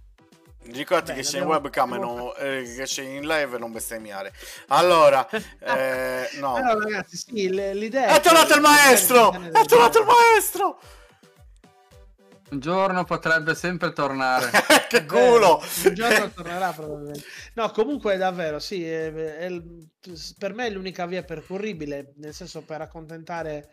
Ricordati 0.61 1.13
Beh, 1.13 1.17
che 1.17 1.23
sei 1.23 1.41
in 1.41 1.47
webcam 1.47 1.93
e 1.95 1.97
non- 1.97 2.31
eh, 2.37 2.73
che 2.77 2.85
sei 2.85 3.15
in 3.15 3.25
live 3.25 3.55
e 3.55 3.57
non 3.57 3.71
bestemmiare. 3.71 4.31
Allora, 4.67 5.27
eh, 5.59 6.29
no. 6.33 6.53
Però, 6.53 6.77
ragazzi, 6.77 7.17
sì, 7.17 7.49
l'idea 7.49 8.15
È 8.15 8.21
tornato 8.21 8.53
il 8.53 8.61
maestro! 8.61 9.31
È 9.31 9.65
tornato 9.65 10.01
il 10.01 10.05
maestro! 10.05 10.79
Un 12.51 12.59
giorno 12.59 13.03
potrebbe 13.03 13.53
sempre 13.55 13.93
tornare. 13.93 14.49
che 14.89 15.05
culo! 15.05 15.61
Un 15.85 15.93
giorno 15.93 16.29
tornerà 16.31 16.71
probabilmente. 16.71 17.23
No, 17.53 17.69
comunque 17.71 18.17
davvero, 18.17 18.59
sì, 18.59 18.83
è- 18.87 19.11
è 19.13 19.61
per 20.37 20.53
me 20.53 20.67
è 20.67 20.69
l'unica 20.69 21.05
via 21.05 21.23
percorribile, 21.23 22.13
nel 22.17 22.33
senso 22.33 22.61
per 22.61 22.81
accontentare 22.81 23.69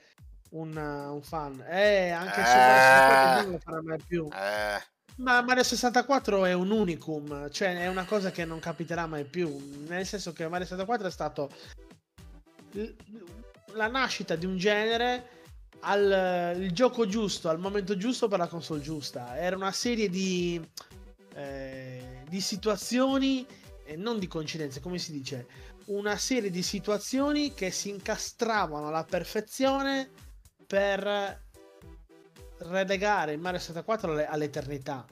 un, 0.51 0.77
un 0.77 1.23
fan. 1.23 1.65
E 1.69 2.11
anche 2.11 2.35
se 2.35 2.41
Eh. 2.41 2.45
64 2.45 3.43
non 3.43 3.51
lo 3.53 3.59
farà 3.59 3.83
mai 3.83 3.99
più. 4.07 4.29
Eh, 4.33 4.83
Ma 5.17 5.41
Mario 5.43 5.63
64 5.63 6.45
è 6.45 6.53
un 6.53 6.71
unicum, 6.71 7.51
cioè 7.51 7.81
è 7.81 7.87
una 7.89 8.05
cosa 8.05 8.31
che 8.31 8.45
non 8.45 8.59
capiterà 8.61 9.07
mai 9.07 9.25
più, 9.25 9.85
nel 9.89 10.05
senso 10.05 10.33
che 10.33 10.47
Mario 10.49 10.67
64 10.67 11.07
è 11.07 11.11
stato 11.11 11.51
l- 12.73 12.91
la 13.75 13.89
nascita 13.89 14.37
di 14.37 14.47
un 14.47 14.57
genere 14.59 15.29
al 15.89 16.57
il 16.59 16.73
gioco 16.73 17.07
giusto, 17.07 17.49
al 17.49 17.59
momento 17.59 17.97
giusto 17.97 18.29
per 18.29 18.39
la 18.39 18.49
console 18.49 18.81
giusta. 18.81 19.37
Era 19.37 19.57
una 19.57 19.73
serie 19.73 20.09
di, 20.09 20.61
eh, 21.35 22.23
di 22.29 22.41
situazioni, 22.41 23.47
e 23.85 23.97
non 23.97 24.19
di 24.19 24.27
coincidenze, 24.27 24.81
come 24.81 24.99
si 24.99 25.13
dice, 25.13 25.47
una 25.87 26.17
serie 26.17 26.51
di 26.51 26.63
situazioni 26.63 27.55
che 27.55 27.71
si 27.71 27.89
incastravano 27.89 28.89
alla 28.89 29.05
perfezione 29.05 30.11
per 30.67 31.45
relegare 32.59 33.33
il 33.33 33.39
Mario 33.39 33.61
64 33.61 34.11
alle- 34.11 34.27
all'eternità. 34.27 35.07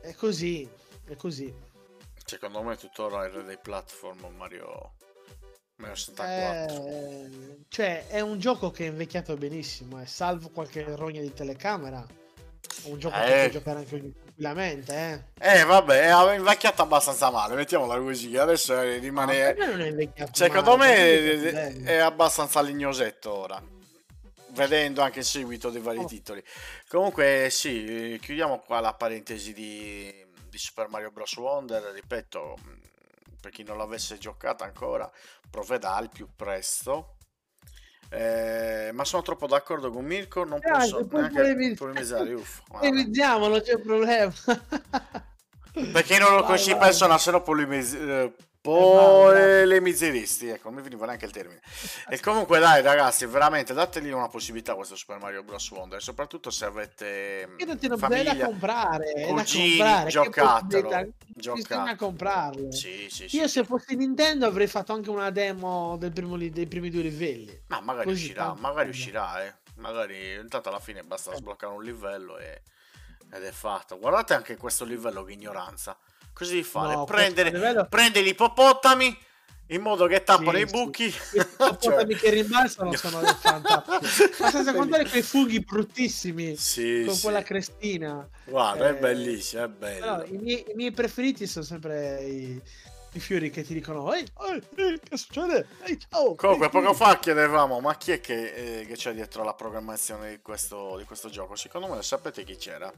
È 0.00 0.14
così, 0.14 0.68
è 1.04 1.16
così. 1.16 1.52
secondo 2.24 2.62
me 2.62 2.76
tuttora 2.76 3.26
il 3.26 3.32
re 3.32 3.44
dei 3.44 3.58
platform 3.58 4.34
Mario, 4.36 4.94
Mario 5.76 5.94
64. 5.96 6.86
Eh, 6.86 7.30
cioè, 7.68 8.06
è 8.08 8.20
un 8.20 8.38
gioco 8.38 8.70
che 8.70 8.84
è 8.86 8.88
invecchiato 8.88 9.36
benissimo, 9.36 10.00
eh, 10.00 10.06
salvo 10.06 10.48
qualche 10.50 10.84
rogna 10.96 11.20
di 11.20 11.32
telecamera. 11.32 12.04
È 12.84 12.88
un 12.88 12.98
gioco 12.98 13.16
che 13.16 13.24
Eh. 13.24 13.38
puoi 13.38 13.50
giocare 13.50 13.78
anche 13.78 13.90
tranquillamente, 13.90 14.94
eh. 15.38 15.58
Eh, 15.60 15.64
vabbè, 15.64 16.08
è 16.08 16.34
invecchiato 16.36 16.82
abbastanza 16.82 17.30
male, 17.30 17.54
mettiamola 17.54 17.98
così. 17.98 18.36
Adesso 18.36 18.80
eh, 18.80 18.96
No, 18.96 19.00
rimane... 19.02 19.54
per 19.54 19.56
me 19.58 19.66
non 19.66 19.80
è 19.80 19.86
invecchiato 19.88 20.30
Secondo 20.34 20.76
male, 20.76 21.20
me 21.20 21.36
per 21.40 21.54
è, 21.54 21.82
è 21.82 21.96
abbastanza 21.98 22.60
lignosetto 22.62 23.32
ora. 23.32 23.62
Vedendo 24.50 25.02
anche 25.02 25.18
il 25.18 25.24
seguito 25.26 25.68
dei 25.68 25.82
vari 25.82 25.98
Oh. 25.98 26.04
titoli. 26.06 26.42
Comunque, 26.88 27.48
sì, 27.50 28.14
eh, 28.14 28.18
chiudiamo 28.18 28.60
qua 28.60 28.80
la 28.80 28.94
parentesi 28.94 29.52
di, 29.52 30.24
di 30.48 30.58
Super 30.58 30.88
Mario 30.88 31.10
Bros. 31.10 31.36
Wonder. 31.36 31.82
Ripeto, 31.92 32.56
per 33.46 33.54
chi 33.54 33.62
non 33.62 33.78
l'avesse 33.78 34.18
giocata 34.18 34.64
ancora, 34.64 35.08
provveda 35.48 35.94
al 35.94 36.08
più 36.08 36.26
presto. 36.34 37.18
Eh, 38.10 38.90
ma 38.92 39.04
sono 39.04 39.22
troppo 39.22 39.46
d'accordo 39.46 39.90
con 39.90 40.04
Mirko. 40.04 40.44
Non 40.44 40.58
Dai, 40.58 40.90
posso 40.90 41.06
neanche 41.12 41.74
polemizzare. 41.76 42.34
Uff. 42.34 42.62
Iniziamo, 42.82 43.46
non 43.46 43.60
c'è 43.60 43.78
problema. 43.78 44.32
Perché 45.92 46.18
non 46.18 46.34
lo 46.34 46.42
conosci 46.42 46.72
in 46.72 46.78
persona, 46.78 47.18
se 47.18 47.30
no 47.30 47.42
polemiz- 47.42 47.94
eh, 48.70 48.92
bravo, 48.94 49.22
polemizzeristi. 49.24 50.48
Ecco, 50.48 50.68
non 50.68 50.78
mi 50.78 50.82
veniva 50.82 51.06
neanche 51.06 51.24
il 51.24 51.30
termine. 51.32 51.60
E 52.08 52.20
comunque, 52.20 52.58
dai, 52.58 52.82
ragazzi, 52.82 53.26
veramente 53.26 53.74
dategli 53.74 54.10
una 54.10 54.28
possibilità 54.28 54.72
a 54.72 54.74
questo 54.74 54.96
Super 54.96 55.18
Mario 55.18 55.42
Bros. 55.42 55.70
Wonder. 55.70 56.02
Soprattutto 56.02 56.50
se 56.50 56.64
avete 56.64 57.54
Che 57.56 57.64
non 57.64 57.78
ti 57.78 57.88
non 57.88 57.96
è 57.96 58.00
famiglia. 58.00 58.34
da 58.34 58.46
comprare, 58.46 59.12
è 59.12 59.26
da 59.26 59.32
cugini, 59.32 59.76
comprare. 59.76 60.10
giocatelo. 60.10 61.12
Bisogna 61.26 61.96
comprarlo. 61.96 62.72
Sì, 62.72 63.08
sì, 63.10 63.28
sì. 63.28 63.36
Io 63.36 63.48
se 63.48 63.64
fossi 63.64 63.94
Nintendo 63.94 64.46
avrei 64.46 64.66
fatto 64.66 64.92
anche 64.92 65.10
una 65.10 65.30
demo 65.30 65.96
del 65.98 66.12
primo 66.12 66.36
dei 66.36 66.66
primi 66.66 66.90
due 66.90 67.02
livelli. 67.02 67.62
Ma 67.68 67.80
magari 67.80 68.06
Così, 68.06 68.22
uscirà, 68.22 68.54
magari 68.54 68.88
uscirà, 68.88 69.44
eh. 69.44 69.54
Magari 69.76 70.34
intanto 70.34 70.70
alla 70.70 70.80
fine 70.80 71.02
basta 71.02 71.34
sbloccare 71.34 71.72
un 71.74 71.82
livello 71.82 72.38
e... 72.38 72.62
ed 73.30 73.42
è 73.44 73.50
fatto. 73.50 73.98
Guardate 73.98 74.32
anche 74.34 74.56
questo 74.56 74.84
livello 74.84 75.22
che 75.24 75.32
ignoranza. 75.32 75.96
Cosa 76.36 76.50
devi 76.50 76.62
fare? 76.64 76.94
No, 76.94 77.04
Prendere, 77.04 77.50
livello- 77.50 77.86
prende 77.88 78.22
gli 78.22 78.26
ippopotami 78.28 79.18
in 79.68 79.80
modo 79.80 80.06
che 80.06 80.22
tappano 80.22 80.58
Sì, 80.58 80.64
i 80.64 80.68
sì. 80.68 80.72
buchi. 80.74 81.04
I 81.06 81.14
Cioè- 81.80 82.04
che 82.14 82.28
rimbalzano 82.30 82.92
sono 82.94 83.20
fantastici. 83.22 84.30
Ma 84.42 84.50
senza 84.50 84.74
contare 84.74 85.08
quei 85.08 85.22
fughi 85.22 85.60
bruttissimi 85.60 86.54
Sì, 86.56 87.04
con 87.06 87.14
sì. 87.14 87.22
quella 87.22 87.42
crestina. 87.42 88.28
Guarda, 88.44 88.88
è 88.88 88.90
Eh, 88.90 88.96
bellissimo, 88.96 89.64
è 89.64 89.68
bello. 89.68 89.98
Però 90.00 90.24
i 90.26 90.36
miei, 90.36 90.64
i 90.68 90.74
miei 90.74 90.90
preferiti 90.92 91.46
sono 91.46 91.64
sempre 91.64 92.22
i, 92.24 92.60
i 93.16 93.20
fiori 93.20 93.50
che 93.50 93.62
ti 93.62 93.74
dicono 93.74 94.12
ehi, 94.12 94.26
ehi, 94.76 95.00
che 95.00 95.16
succede? 95.16 95.66
Ehi, 95.84 95.98
ciao! 95.98 96.34
Comunque, 96.34 96.66
ehi, 96.66 96.72
poco 96.72 96.90
ehi." 96.90 96.94
fa 96.94 97.18
chiedevamo, 97.18 97.80
ma 97.80 97.96
chi 97.96 98.12
è 98.12 98.20
che, 98.20 98.80
eh, 98.80 98.86
che 98.86 98.94
c'è 98.94 99.12
dietro 99.12 99.42
la 99.42 99.54
programmazione 99.54 100.30
di 100.30 100.42
questo, 100.42 100.96
di 100.96 101.04
questo 101.04 101.28
gioco? 101.28 101.56
Secondo 101.56 101.88
me 101.88 102.02
sapete 102.02 102.44
chi 102.44 102.56
c'era. 102.56 102.92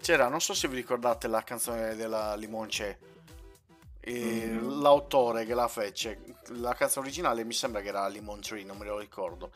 C'era, 0.00 0.28
non 0.28 0.40
so 0.40 0.54
se 0.54 0.68
vi 0.68 0.76
ricordate 0.76 1.28
la 1.28 1.42
canzone 1.42 1.94
della 1.96 2.34
Limonce, 2.34 3.16
e 4.00 4.46
Mm-hmm. 4.46 4.80
l'autore 4.80 5.44
che 5.44 5.54
la 5.54 5.68
fece, 5.68 6.36
la 6.52 6.72
canzone 6.72 7.06
originale 7.06 7.44
mi 7.44 7.52
sembra 7.52 7.82
che 7.82 7.88
era 7.88 8.08
Limon 8.08 8.40
Tree, 8.40 8.64
non 8.64 8.78
me 8.78 8.86
lo 8.86 8.98
ricordo. 8.98 9.50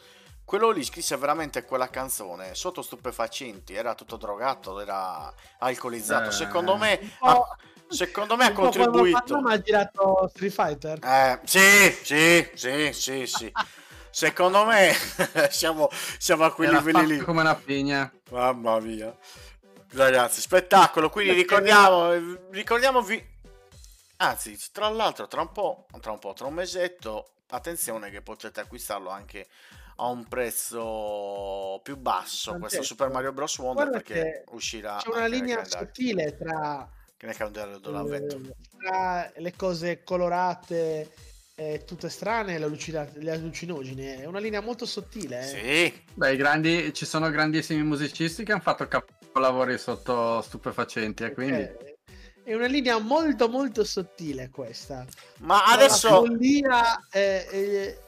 Quello 0.45 0.71
lì 0.71 0.85
scrisse 0.85 1.17
veramente 1.17 1.65
quella 1.65 1.89
canzone 1.89 2.55
sotto 2.55 2.83
stupefacenti, 2.83 3.75
era 3.75 3.95
tutto 3.95 4.17
drogato, 4.17 4.79
era 4.81 5.33
alcolizzato. 5.59 6.29
Eh. 6.29 6.33
Secondo 6.33 6.77
me, 6.77 6.99
po'- 7.19 7.27
ha, 7.27 7.57
secondo 7.93 8.37
me 8.37 8.47
ha 8.47 8.53
contribuito. 8.53 9.21
Panama 9.25 9.53
ha 9.53 9.61
girato 9.61 10.31
Street 10.35 10.53
Fighter. 10.53 10.99
Eh, 11.05 11.41
sì, 11.45 11.97
sì, 12.03 12.51
sì, 12.55 12.93
sì, 12.93 13.27
sì. 13.27 13.53
Secondo 14.11 14.65
me 14.65 14.93
siamo, 15.51 15.89
siamo 16.19 16.45
a 16.45 16.53
quei 16.53 16.69
Era 16.69 16.79
livelli 16.79 17.17
lì. 17.17 17.19
come 17.19 17.41
una 17.41 17.55
pigna. 17.55 18.13
Mamma 18.31 18.79
mia. 18.81 19.17
Ragazzi, 19.93 20.41
spettacolo. 20.41 21.11
Quindi 21.11 21.33
ricordiamo, 21.33 22.13
ricordiamovi. 22.51 23.31
Anzi, 24.17 24.57
tra 24.71 24.89
l'altro, 24.89 25.27
tra 25.27 25.41
un 25.41 25.51
po', 25.53 25.87
tra 26.01 26.13
un 26.13 26.19
po', 26.19 26.33
tra 26.33 26.47
un 26.47 26.55
mesetto, 26.55 27.31
attenzione 27.49 28.11
che 28.11 28.23
potete 28.23 28.61
acquistarlo 28.61 29.09
anche 29.11 29.49
a 29.97 30.07
un 30.07 30.27
prezzo 30.27 31.81
più 31.83 31.97
basso. 31.97 32.51
Questo 32.51 32.59
Francesco, 32.59 32.83
Super 32.85 33.09
Mario 33.11 33.33
Bros. 33.33 33.59
Wonder 33.59 33.89
guarda 33.89 34.03
perché 34.03 34.45
uscirà 34.51 34.97
C'è 34.97 35.09
una 35.09 35.27
linea 35.27 35.65
sottile 35.65 36.37
tra, 36.37 36.89
che 37.23 37.27
nel 37.27 37.37
calendario 37.37 37.79
dell'avvento. 37.79 38.37
eh, 38.37 38.55
tra 38.79 39.33
le 39.37 39.55
cose 39.55 40.03
colorate 40.03 41.13
e 41.55 41.85
tutte 41.87 42.09
strane 42.09 42.59
le, 42.59 42.65
allucina- 42.65 43.09
le 43.15 43.31
allucinogene. 43.31 44.23
È 44.23 44.25
una 44.25 44.41
linea 44.41 44.61
molto 44.61 44.87
sottile. 44.87 45.39
eh. 45.39 45.43
Sì, 45.93 46.03
Beh, 46.15 46.33
i 46.33 46.37
grandi, 46.37 46.93
ci 46.93 47.07
sono 47.07 47.31
grandissimi 47.31 47.83
musicisti 47.85 48.43
che 48.43 48.51
hanno 48.53 48.61
fatto 48.61 48.89
capolavori 48.89 49.79
sotto 49.79 50.41
stupefacenti, 50.41 51.23
e 51.23 51.33
quindi... 51.33 51.91
È 52.53 52.55
una 52.55 52.67
linea 52.67 52.99
molto 52.99 53.49
molto 53.49 53.83
sottile 53.83 54.51
questa. 54.51 55.07
ma 55.39 55.65
adesso. 55.65 56.09
La 56.11 56.15
follia 56.17 57.07
e, 57.11 57.47
e- 57.51 57.99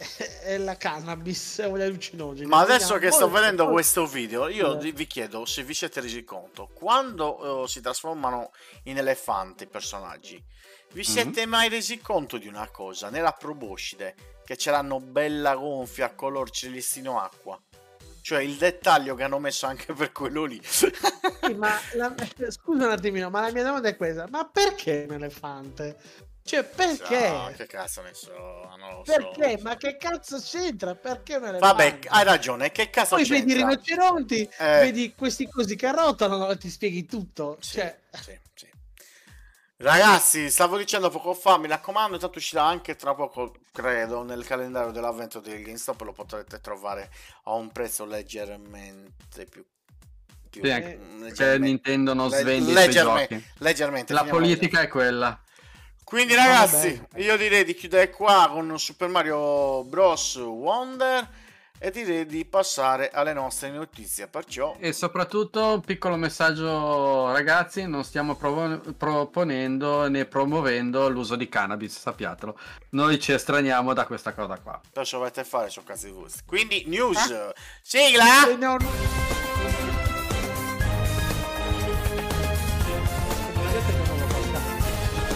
e 0.45 0.59
la 0.59 0.77
cannabis 0.77 1.63
o 1.67 1.79
gli 1.79 1.81
allucinogeni. 1.81 2.47
Ma 2.47 2.59
adesso 2.61 2.99
che 2.99 3.11
sto 3.11 3.31
vedendo 3.31 3.63
molto- 3.63 3.73
questo 3.73 4.05
video, 4.07 4.49
io 4.49 4.79
Eh. 4.79 4.93
vi- 4.93 5.07
chiedo 5.07 5.47
se 5.47 5.63
vi 5.63 5.73
siete 5.73 6.03
resi 6.03 6.25
conto, 6.25 6.69
quando 6.75 7.65
eh, 7.65 7.69
si 7.69 7.81
trasformano 7.81 8.51
in 8.83 8.99
elefanti 8.99 9.63
i 9.65 9.67
personaggi, 9.67 10.37
vi 10.93 11.01
Mhm. 11.01 11.07
siete 11.07 11.47
mai 11.47 11.71
resi 11.71 11.99
conto 12.03 12.37
di 12.37 12.47
una 12.47 12.69
cosa? 12.69 13.09
Nella 13.09 13.33
proboscide, 13.33 14.15
che 14.45 14.59
ce 14.59 14.71
l'hanno 14.71 15.01
bella 15.01 15.55
gonfia, 15.55 16.15
color 16.15 16.51
celestino 16.51 17.19
acqua. 17.19 17.59
Cioè 18.25 18.41
il 18.43 18.57
dettaglio 18.57 19.15
che 19.15 19.23
hanno 19.23 19.39
messo 19.39 19.67
anche 19.67 19.93
per 19.93 20.11
quello 20.13 20.45
lì. 20.45 20.59
Sì, 21.47 21.55
ma 21.55 21.87
la- 21.97 22.15
scusa 22.51 22.87
un 22.87 22.91
attimino, 22.93 23.29
ma 23.31 23.41
la 23.43 23.53
mia 23.53 23.63
domanda 23.65 23.89
è 23.89 23.97
questa: 23.97 24.27
ma 24.29 24.49
perché 24.49 25.05
un 25.09 25.15
elefante? 25.15 25.97
Cioè, 26.43 26.65
perché? 26.65 27.27
Ah, 27.29 27.53
che 27.53 27.67
cazzo 27.67 28.03
ne 28.03 28.15
so, 28.15 28.33
non 28.79 28.97
lo 28.99 29.05
perché? 29.05 29.59
so. 29.59 29.63
Ma 29.63 29.77
che 29.77 29.97
cazzo 29.97 30.39
c'entra? 30.41 30.95
Perché 30.97 31.37
un 31.37 31.45
elefante? 31.45 31.67
Vabbè, 31.67 31.99
hai 32.09 32.25
ragione, 32.25 32.71
che 32.73 32.91
cazzo 32.91 33.17
Poi 33.17 33.25
vedi 33.25 33.53
i 33.53 33.55
c'entra? 33.55 33.55
rinoceronti, 33.55 34.51
Eh. 34.59 34.79
vedi 34.81 35.15
questi 35.15 35.47
cosi 35.49 35.77
che 35.77 35.91
rotano 35.93 36.51
e 36.51 36.57
ti 36.59 36.69
spieghi 36.71 37.05
tutto. 37.07 37.59
Sì, 37.61 37.79
Cioè, 37.79 37.99
sì. 38.11 38.39
Ragazzi, 39.85 40.49
stavo 40.49 40.79
dicendo 40.79 41.11
poco 41.11 41.35
fa, 41.35 41.59
mi 41.59 41.69
raccomando, 41.69 42.15
intanto 42.15 42.39
uscirà 42.39 42.65
anche 42.65 42.97
tra 42.97 43.15
poco, 43.15 43.55
credo, 43.71 44.23
nel 44.23 44.43
calendario 44.47 44.93
dell'avvento 44.93 45.41
del 45.41 45.63
GameStop, 45.63 46.01
lo 46.01 46.13
potrete 46.13 46.59
trovare 46.59 47.11
a 47.43 47.53
un 47.53 47.71
prezzo 47.71 48.07
leggermente 48.07 49.45
più... 49.45 49.63
più 50.49 50.63
Sì, 50.65 50.71
anche 50.71 50.99
leggermente- 51.19 51.59
Nintendo 51.59 52.15
non 52.15 52.31
le- 52.31 52.39
svende 52.39 52.73
leggermente- 52.73 53.35
giochi. 53.37 53.49
leggermente. 53.59 54.13
La 54.15 54.25
politica 54.25 54.81
è 54.81 54.89
quella. 54.89 55.39
Quindi 56.03 56.35
ragazzi, 56.35 57.07
io 57.17 57.37
direi 57.37 57.65
di 57.65 57.75
chiudere 57.75 58.09
qua 58.09 58.49
con 58.51 58.79
Super 58.79 59.09
Mario 59.09 59.85
Bros. 59.85 60.37
Wonder 60.37 61.29
e 61.79 61.91
direi 61.91 62.25
di 62.27 62.45
passare 62.45 63.11
alle 63.11 63.33
nostre 63.33 63.71
notizie. 63.71 64.27
Perciò, 64.27 64.77
E 64.79 64.93
soprattutto 64.93 65.75
un 65.75 65.81
piccolo 65.81 66.17
messaggio, 66.17 67.31
ragazzi, 67.33 67.87
non 67.87 68.05
stiamo 68.05 68.37
provo- 68.37 68.81
proponendo 68.97 70.09
né 70.09 70.25
promuovendo 70.25 71.09
l'uso 71.09 71.37
di 71.37 71.49
cannabis, 71.49 71.99
sappiatelo. 71.99 72.59
Noi 72.91 73.19
ci 73.21 73.33
estraniamo 73.33 73.93
da 73.93 74.07
questa 74.07 74.33
cosa 74.33 74.59
qua. 74.59 74.81
cosa 74.93 75.17
dovete 75.19 75.45
fare 75.45 75.69
su 75.69 75.83
cazzo 75.85 76.07
di 76.07 76.13
vostri. 76.13 76.43
Quindi, 76.47 76.85
news, 76.87 77.53
sigla! 77.83 78.49
eh, 78.51 78.57
no, 78.57 78.77
l'ho 78.79 78.79
portato. 78.79 79.33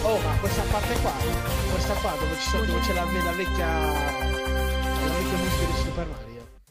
Oh, 0.01 0.17
ma 0.19 0.35
questa 0.39 0.61
parte 0.71 0.93
qua, 1.01 1.13
questa 1.71 1.93
qua 1.95 2.11
dove, 2.17 2.35
ci 2.39 2.49
sono, 2.49 2.65
dove 2.65 2.79
c'è 2.79 2.93
la, 2.93 3.03
la 3.03 3.31
vecchia. 3.31 4.38
Super 5.83 6.07
Mario. 6.07 6.61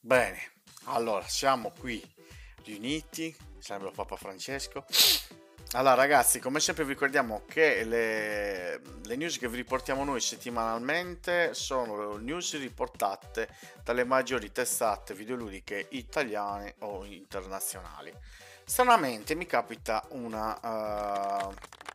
Bene, 0.00 0.52
allora 0.84 1.26
siamo 1.26 1.72
qui 1.78 2.02
riuniti, 2.64 3.34
sempre 3.58 3.90
Papa 3.90 4.16
Francesco. 4.16 4.84
Allora 5.72 5.94
ragazzi, 5.94 6.38
come 6.38 6.60
sempre 6.60 6.84
vi 6.84 6.92
ricordiamo 6.92 7.42
che 7.46 7.84
le, 7.84 8.80
le 9.04 9.16
news 9.16 9.38
che 9.38 9.48
vi 9.48 9.56
riportiamo 9.56 10.04
noi 10.04 10.20
settimanalmente 10.20 11.52
sono 11.54 12.16
news 12.16 12.58
riportate 12.58 13.48
dalle 13.82 14.04
maggiori 14.04 14.52
testate 14.52 15.14
videoludiche 15.14 15.88
italiane 15.90 16.74
o 16.80 17.04
internazionali. 17.04 18.12
Stranamente 18.64 19.34
mi 19.34 19.46
capita 19.46 20.04
una... 20.10 21.50
eh, 21.50 21.86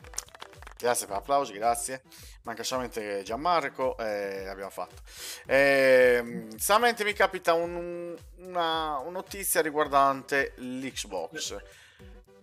Grazie 0.84 1.06
per 1.08 1.16
l'applauso, 1.16 1.54
grazie. 1.54 2.02
Manca 2.42 2.62
solamente 2.62 3.24
Gianmarco 3.24 3.98
e 3.98 4.50
abbiamo 4.50 4.70
fatto. 4.70 5.02
Ehm, 5.46 6.58
stranamente 6.58 7.06
mi 7.06 7.14
capita 7.14 7.54
un- 7.54 8.14
una, 8.40 8.98
una 8.98 9.10
notizia 9.10 9.62
riguardante 9.62 10.52
l'Xbox. 10.58 11.56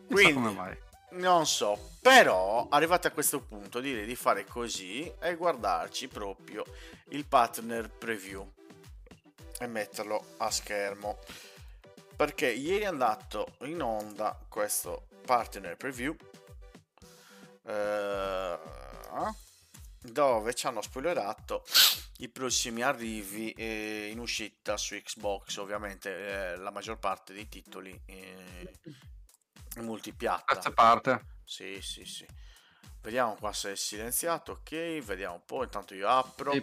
Quindi... 0.07 0.33
come 0.33 0.53
mai. 0.53 0.75
non 1.11 1.47
so, 1.47 1.91
però 2.01 2.67
arrivati 2.71 3.09
a 3.09 3.11
questo 3.11 3.43
punto 3.43 3.79
direi 3.79 4.07
di 4.07 4.17
fare 4.17 4.47
così 4.47 5.13
e 5.21 5.35
guardarci 5.35 6.09
proprio 6.09 6.65
il 7.11 7.27
partner 7.27 7.91
preview 7.91 8.51
e 9.59 9.67
metterlo 9.67 10.25
a 10.39 10.51
schermo. 10.51 11.19
Perché 12.17 12.47
ieri 12.47 12.85
è 12.85 12.87
andato 12.87 13.57
in 13.65 13.83
onda 13.83 14.35
questo 14.49 15.09
partner 15.27 15.77
preview 15.77 16.17
eh, 17.71 18.59
dove 20.03 20.55
ci 20.55 20.67
hanno 20.67 20.81
spoilerato 20.83 21.65
i 22.19 22.29
prossimi 22.29 22.83
arrivi 22.83 23.51
eh, 23.53 24.09
in 24.11 24.19
uscita 24.19 24.77
su 24.77 24.95
Xbox, 24.95 25.57
ovviamente 25.57 26.53
eh, 26.53 26.57
la 26.57 26.71
maggior 26.71 26.99
parte 26.99 27.33
dei 27.33 27.49
titoli 27.49 27.99
eh, 28.07 28.73
multipiatta. 29.77 30.55
Terza 30.55 30.73
parte. 30.73 31.25
Sì, 31.45 31.81
sì, 31.81 32.05
sì. 32.05 32.27
Vediamo 33.03 33.35
qua 33.37 33.51
se 33.55 33.73
è 33.73 33.77
silenziato, 33.77 34.53
ok, 34.53 34.99
vediamo 34.99 35.37
un 35.37 35.45
po', 35.47 35.63
intanto 35.63 35.95
io 35.95 36.07
apro. 36.07 36.53
Sì, 36.53 36.63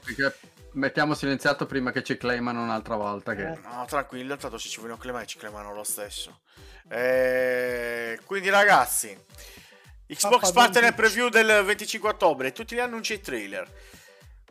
mettiamo 0.74 1.16
silenziato 1.16 1.66
prima 1.66 1.92
che 1.92 2.04
ci 2.04 2.16
claimano 2.16 2.62
un'altra 2.62 2.96
volta. 2.96 3.34
Che... 3.34 3.44
No, 3.44 3.86
tranquillo, 3.88 4.38
tanto 4.38 4.60
se 4.60 4.70
ci 4.70 4.80
vogliono 4.80 4.98
clemare 4.98 5.26
ci 5.26 5.40
clemano 5.40 5.74
lo 5.74 5.84
stesso. 5.84 6.42
Eh, 6.88 8.20
quindi 8.26 8.50
ragazzi, 8.50 9.18
Xbox 10.08 10.52
Partner 10.52 10.84
non- 10.84 10.94
Preview 10.96 11.30
del 11.30 11.64
25 11.66 12.10
ottobre, 12.10 12.52
tutti 12.52 12.76
gli 12.76 12.80
annunci 12.80 13.14
e 13.14 13.22
trailer. 13.22 13.72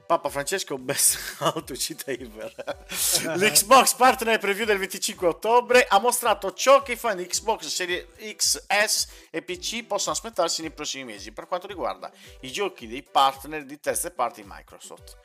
Papa 0.07 0.29
Francesco 0.29 0.79
Best 0.79 1.19
Autocitaver. 1.43 2.55
L'Xbox 3.37 3.95
Partner 3.95 4.39
Preview 4.39 4.65
del 4.65 4.79
25 4.79 5.27
ottobre 5.27 5.85
ha 5.89 5.99
mostrato 5.99 6.53
ciò 6.53 6.83
che 6.83 6.93
i 6.93 6.97
fan 6.97 7.17
di 7.17 7.27
Xbox 7.27 7.67
Series 7.67 8.07
XS 8.17 9.07
e 9.31 9.43
PC 9.43 9.85
possono 9.85 10.13
aspettarsi 10.15 10.61
nei 10.61 10.71
prossimi 10.71 11.05
mesi 11.05 11.33
per 11.33 11.49
quanto 11.49 11.67
riguarda 11.67 12.09
i 12.43 12.53
giochi 12.53 12.87
dei 12.87 13.03
partner 13.03 13.65
di 13.65 13.81
terze 13.81 14.13
parti 14.13 14.45
Microsoft. 14.47 15.17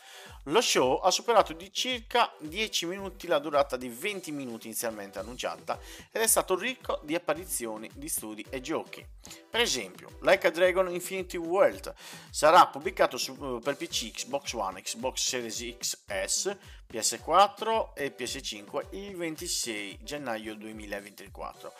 Lo 0.46 0.60
show 0.60 0.98
ha 1.04 1.12
superato 1.12 1.54
di 1.54 1.72
circa 1.72 2.34
10 2.40 2.88
minuti 2.88 3.28
la 3.28 3.38
durata 3.38 3.78
di 3.78 3.90
20 3.90 4.32
minuti 4.32 4.66
inizialmente 4.66 5.20
annunciata 5.20 5.80
ed 6.12 6.20
è 6.22 6.26
stato 6.26 6.58
ricco 6.58 7.00
di 7.04 7.14
apparizioni 7.14 7.88
di 7.94 8.10
studi 8.10 8.44
e 8.50 8.60
giochi. 8.60 9.06
Per 9.50 9.62
esempio, 9.62 10.18
Like 10.22 10.48
a 10.48 10.50
Dragon 10.50 10.92
Infinity 10.92 11.38
World 11.38 11.94
sarà 12.32 12.66
pubblicato 12.68 13.18
su- 13.18 13.60
per 13.64 13.76
PC, 13.76 14.12
Xbox 14.12 14.54
One, 14.54 14.82
Xbox 14.82 15.28
Series 15.28 15.76
XS, 15.78 16.58
PS4 16.92 17.94
e 17.94 18.16
PS5 18.18 18.88
il 18.92 19.16
26 19.16 20.00
gennaio 20.02 20.56
2024. 20.56 21.72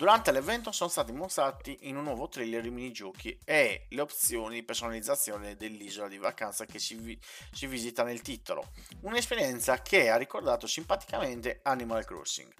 Durante 0.00 0.32
l'evento 0.32 0.72
sono 0.72 0.88
stati 0.88 1.12
mostrati 1.12 1.76
in 1.82 1.98
un 1.98 2.04
nuovo 2.04 2.26
trailer 2.26 2.64
i 2.64 2.70
minigiochi 2.70 3.38
e 3.44 3.84
le 3.90 4.00
opzioni 4.00 4.54
di 4.54 4.62
personalizzazione 4.62 5.56
dell'isola 5.56 6.08
di 6.08 6.16
vacanza 6.16 6.64
che 6.64 6.78
si, 6.78 6.94
vi- 6.94 7.20
si 7.52 7.66
visita 7.66 8.02
nel 8.02 8.22
titolo. 8.22 8.70
Un'esperienza 9.02 9.82
che 9.82 10.08
ha 10.08 10.16
ricordato 10.16 10.66
simpaticamente 10.66 11.60
Animal 11.64 12.06
Crossing. 12.06 12.50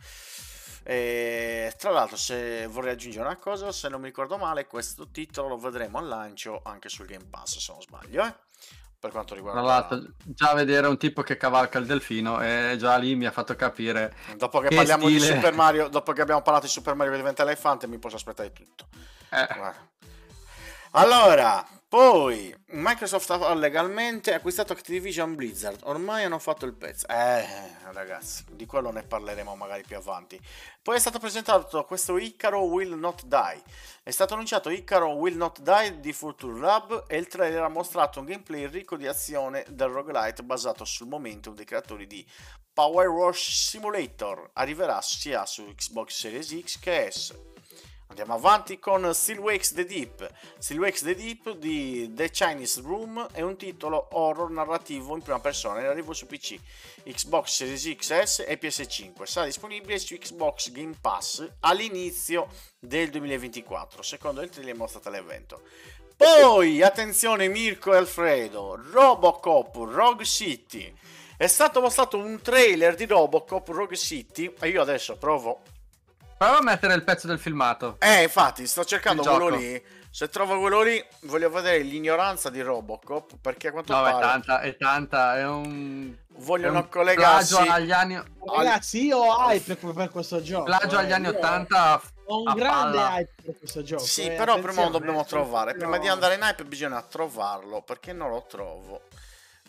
E, 0.83 1.73
tra 1.79 1.91
l'altro, 1.91 2.19
se 2.19 2.67
vorrei 2.67 2.93
aggiungere 2.93 3.25
una 3.25 3.37
cosa, 3.37 3.73
se 3.73 3.89
non 3.89 4.03
mi 4.03 4.09
ricordo 4.09 4.37
male, 4.37 4.67
questo 4.67 5.09
titolo 5.11 5.49
lo 5.49 5.57
vedremo 5.57 5.97
al 5.97 6.09
lancio 6.09 6.61
anche 6.63 6.91
sul 6.91 7.07
Game 7.07 7.25
Pass, 7.25 7.57
se 7.57 7.73
non 7.73 7.81
sbaglio, 7.81 8.23
eh? 8.23 8.35
Per 9.01 9.11
quanto 9.11 9.35
riguarda 9.35 9.61
Tra 9.61 9.69
l'altro, 9.69 10.13
già 10.25 10.53
vedere 10.53 10.87
un 10.87 10.99
tipo 10.99 11.23
che 11.23 11.39
cavalca 11.39 11.79
il 11.79 11.87
delfino, 11.87 12.41
e 12.43 12.77
già 12.79 12.97
lì 12.97 13.17
mi 13.17 13.25
ha 13.25 13.31
fatto 13.31 13.57
capire. 13.57 14.15
Dopo 14.37 14.61
che, 14.61 14.69
Che 14.69 14.77
parliamo 14.77 15.09
di 15.09 15.19
stile. 15.19 15.35
Super 15.37 15.55
Mario, 15.55 15.89
dopo 15.89 16.13
che 16.13 16.21
abbiamo 16.21 16.43
parlato 16.43 16.67
di 16.67 16.73
Super 16.73 16.95
Mario 16.95 17.13
che 17.13 17.19
diventa 17.19 17.43
elefante, 17.43 17.87
mi 17.87 17.99
posso 17.99 18.17
aspettare 18.17 18.53
tutto. 18.53 18.87
Eh. 19.31 19.49
Allora, 20.93 21.67
poi 21.91 22.55
Microsoft 22.67 23.31
ha 23.31 23.53
legalmente 23.53 24.33
acquistato 24.33 24.73
Activision 24.73 25.35
Blizzard. 25.35 25.81
Ormai 25.83 26.23
hanno 26.23 26.39
fatto 26.39 26.65
il 26.65 26.73
pezzo. 26.73 27.09
Eh, 27.09 27.45
ragazzi, 27.91 28.45
di 28.53 28.65
quello 28.65 28.93
ne 28.93 29.03
parleremo 29.03 29.57
magari 29.57 29.83
più 29.83 29.97
avanti. 29.97 30.41
Poi 30.81 30.95
è 30.95 31.01
stato 31.01 31.19
presentato 31.19 31.85
questo 31.85 32.17
Icaro 32.17 32.61
Will 32.61 32.95
Not 32.95 33.25
Die. 33.25 33.63
È 34.05 34.11
stato 34.13 34.35
annunciato 34.35 34.71
Icaro 34.71 35.09
Will 35.15 35.37
Not 35.37 35.63
Die 35.63 35.99
di 35.99 36.13
Future 36.13 36.61
Lab 36.61 37.07
e 37.09 37.17
il 37.17 37.27
trailer 37.27 37.65
ha 37.65 37.69
mostrato 37.69 38.21
un 38.21 38.27
gameplay 38.27 38.69
ricco 38.69 38.97
di 38.97 39.09
azione 39.09 39.65
del 39.69 39.89
roguelite 39.89 40.45
basato 40.45 40.85
sul 40.85 41.09
momentum 41.09 41.57
dei 41.57 41.65
creatori 41.65 42.07
di 42.07 42.25
Power 42.73 43.09
Wash 43.09 43.69
Simulator. 43.69 44.49
Arriverà 44.53 45.03
sia 45.03 45.45
su 45.45 45.65
Xbox 45.75 46.17
Series 46.17 46.57
X 46.63 46.79
che 46.79 47.11
S. 47.11 47.35
Andiamo 48.11 48.35
avanti 48.35 48.81
con 48.81 49.15
Still 49.15 49.61
the 49.73 49.85
Deep. 49.85 50.29
Still 50.59 50.93
the 50.93 51.15
Deep 51.15 51.57
di 51.57 52.13
The 52.13 52.29
Chinese 52.31 52.81
Room 52.81 53.29
è 53.31 53.41
un 53.41 53.57
titolo 53.57 54.09
horror 54.11 54.51
narrativo 54.51 55.15
in 55.15 55.23
prima 55.23 55.39
persona 55.39 55.79
in 55.79 55.87
arrivo 55.87 56.13
su 56.13 56.27
PC, 56.27 56.59
Xbox 57.05 57.51
Series 57.51 57.97
XS 57.97 58.45
e 58.49 58.59
PS5. 58.61 59.23
Sarà 59.23 59.47
disponibile 59.47 59.97
su 60.01 60.19
Xbox 60.19 60.73
Game 60.73 60.97
Pass 61.01 61.49
all'inizio 61.61 62.49
del 62.81 63.11
2024, 63.11 64.03
secondo 64.03 64.43
il 64.43 64.51
trailer 64.51 64.75
mostrato 64.75 65.07
all'evento. 65.07 65.63
Poi, 66.17 66.83
attenzione 66.83 67.47
Mirko 67.47 67.95
e 67.95 67.99
Alfredo, 67.99 68.77
Robocop 68.91 69.77
Rogue 69.77 70.25
City. 70.25 70.93
È 71.37 71.47
stato 71.47 71.81
mostrato 71.81 72.19
un 72.19 72.41
trailer 72.43 72.97
di 72.97 73.07
Robocop 73.07 73.69
Rogue 73.69 73.97
City 73.97 74.53
e 74.61 74.69
io 74.69 74.83
adesso 74.83 75.17
provo 75.17 75.63
Prova 76.41 76.57
a 76.57 76.63
mettere 76.63 76.95
il 76.95 77.05
pezzo 77.05 77.27
del 77.27 77.39
filmato. 77.39 77.97
Eh, 77.99 78.23
infatti, 78.23 78.67
sto 78.67 78.83
cercando 78.83 79.21
Il 79.21 79.29
quello 79.29 79.51
gioco. 79.51 79.61
lì. 79.61 79.83
Se 80.11 80.31
trovo 80.31 80.59
quello 80.59 80.81
lì, 80.81 81.05
voglio 81.25 81.51
vedere 81.51 81.81
l'ignoranza 81.81 82.49
di 82.49 82.63
Robocop. 82.63 83.37
Perché 83.43 83.69
a 83.69 83.73
quanto 83.73 83.93
No, 83.93 84.07
è 84.07 84.11
pare 84.11 84.23
tanta, 84.23 84.61
è 84.63 84.75
tanta, 84.79 85.37
è 85.37 85.47
un... 85.47 86.17
vogliono 86.39 86.79
è 86.79 86.81
un 86.81 86.89
collegarsi. 86.89 87.57
agli 87.57 87.91
anni, 87.93 88.19
Ragazzi, 88.57 89.05
io 89.05 89.19
ho 89.19 89.51
hype 89.51 89.75
per, 89.75 89.93
per 89.93 90.09
questo 90.09 90.41
gioco. 90.41 90.65
plagio 90.65 90.97
eh. 90.99 91.03
agli 91.03 91.13
anni 91.13 91.27
Io 91.27 91.37
80 91.37 92.03
Ho 92.29 92.39
un 92.39 92.55
grande 92.55 92.97
palla. 92.97 93.19
hype 93.19 93.35
per 93.45 93.59
questo 93.59 93.83
gioco. 93.83 94.03
Sì, 94.03 94.25
eh, 94.25 94.31
però 94.31 94.59
prima 94.61 94.85
lo 94.85 94.89
dobbiamo 94.89 95.21
eh, 95.21 95.27
trovare. 95.27 95.75
Prima 95.75 95.99
di 95.99 96.07
no. 96.07 96.13
andare 96.15 96.37
in 96.37 96.41
hype 96.41 96.65
bisogna 96.65 97.03
trovarlo. 97.03 97.83
Perché 97.83 98.15
non 98.15 98.31
lo 98.31 98.47
trovo. 98.49 99.03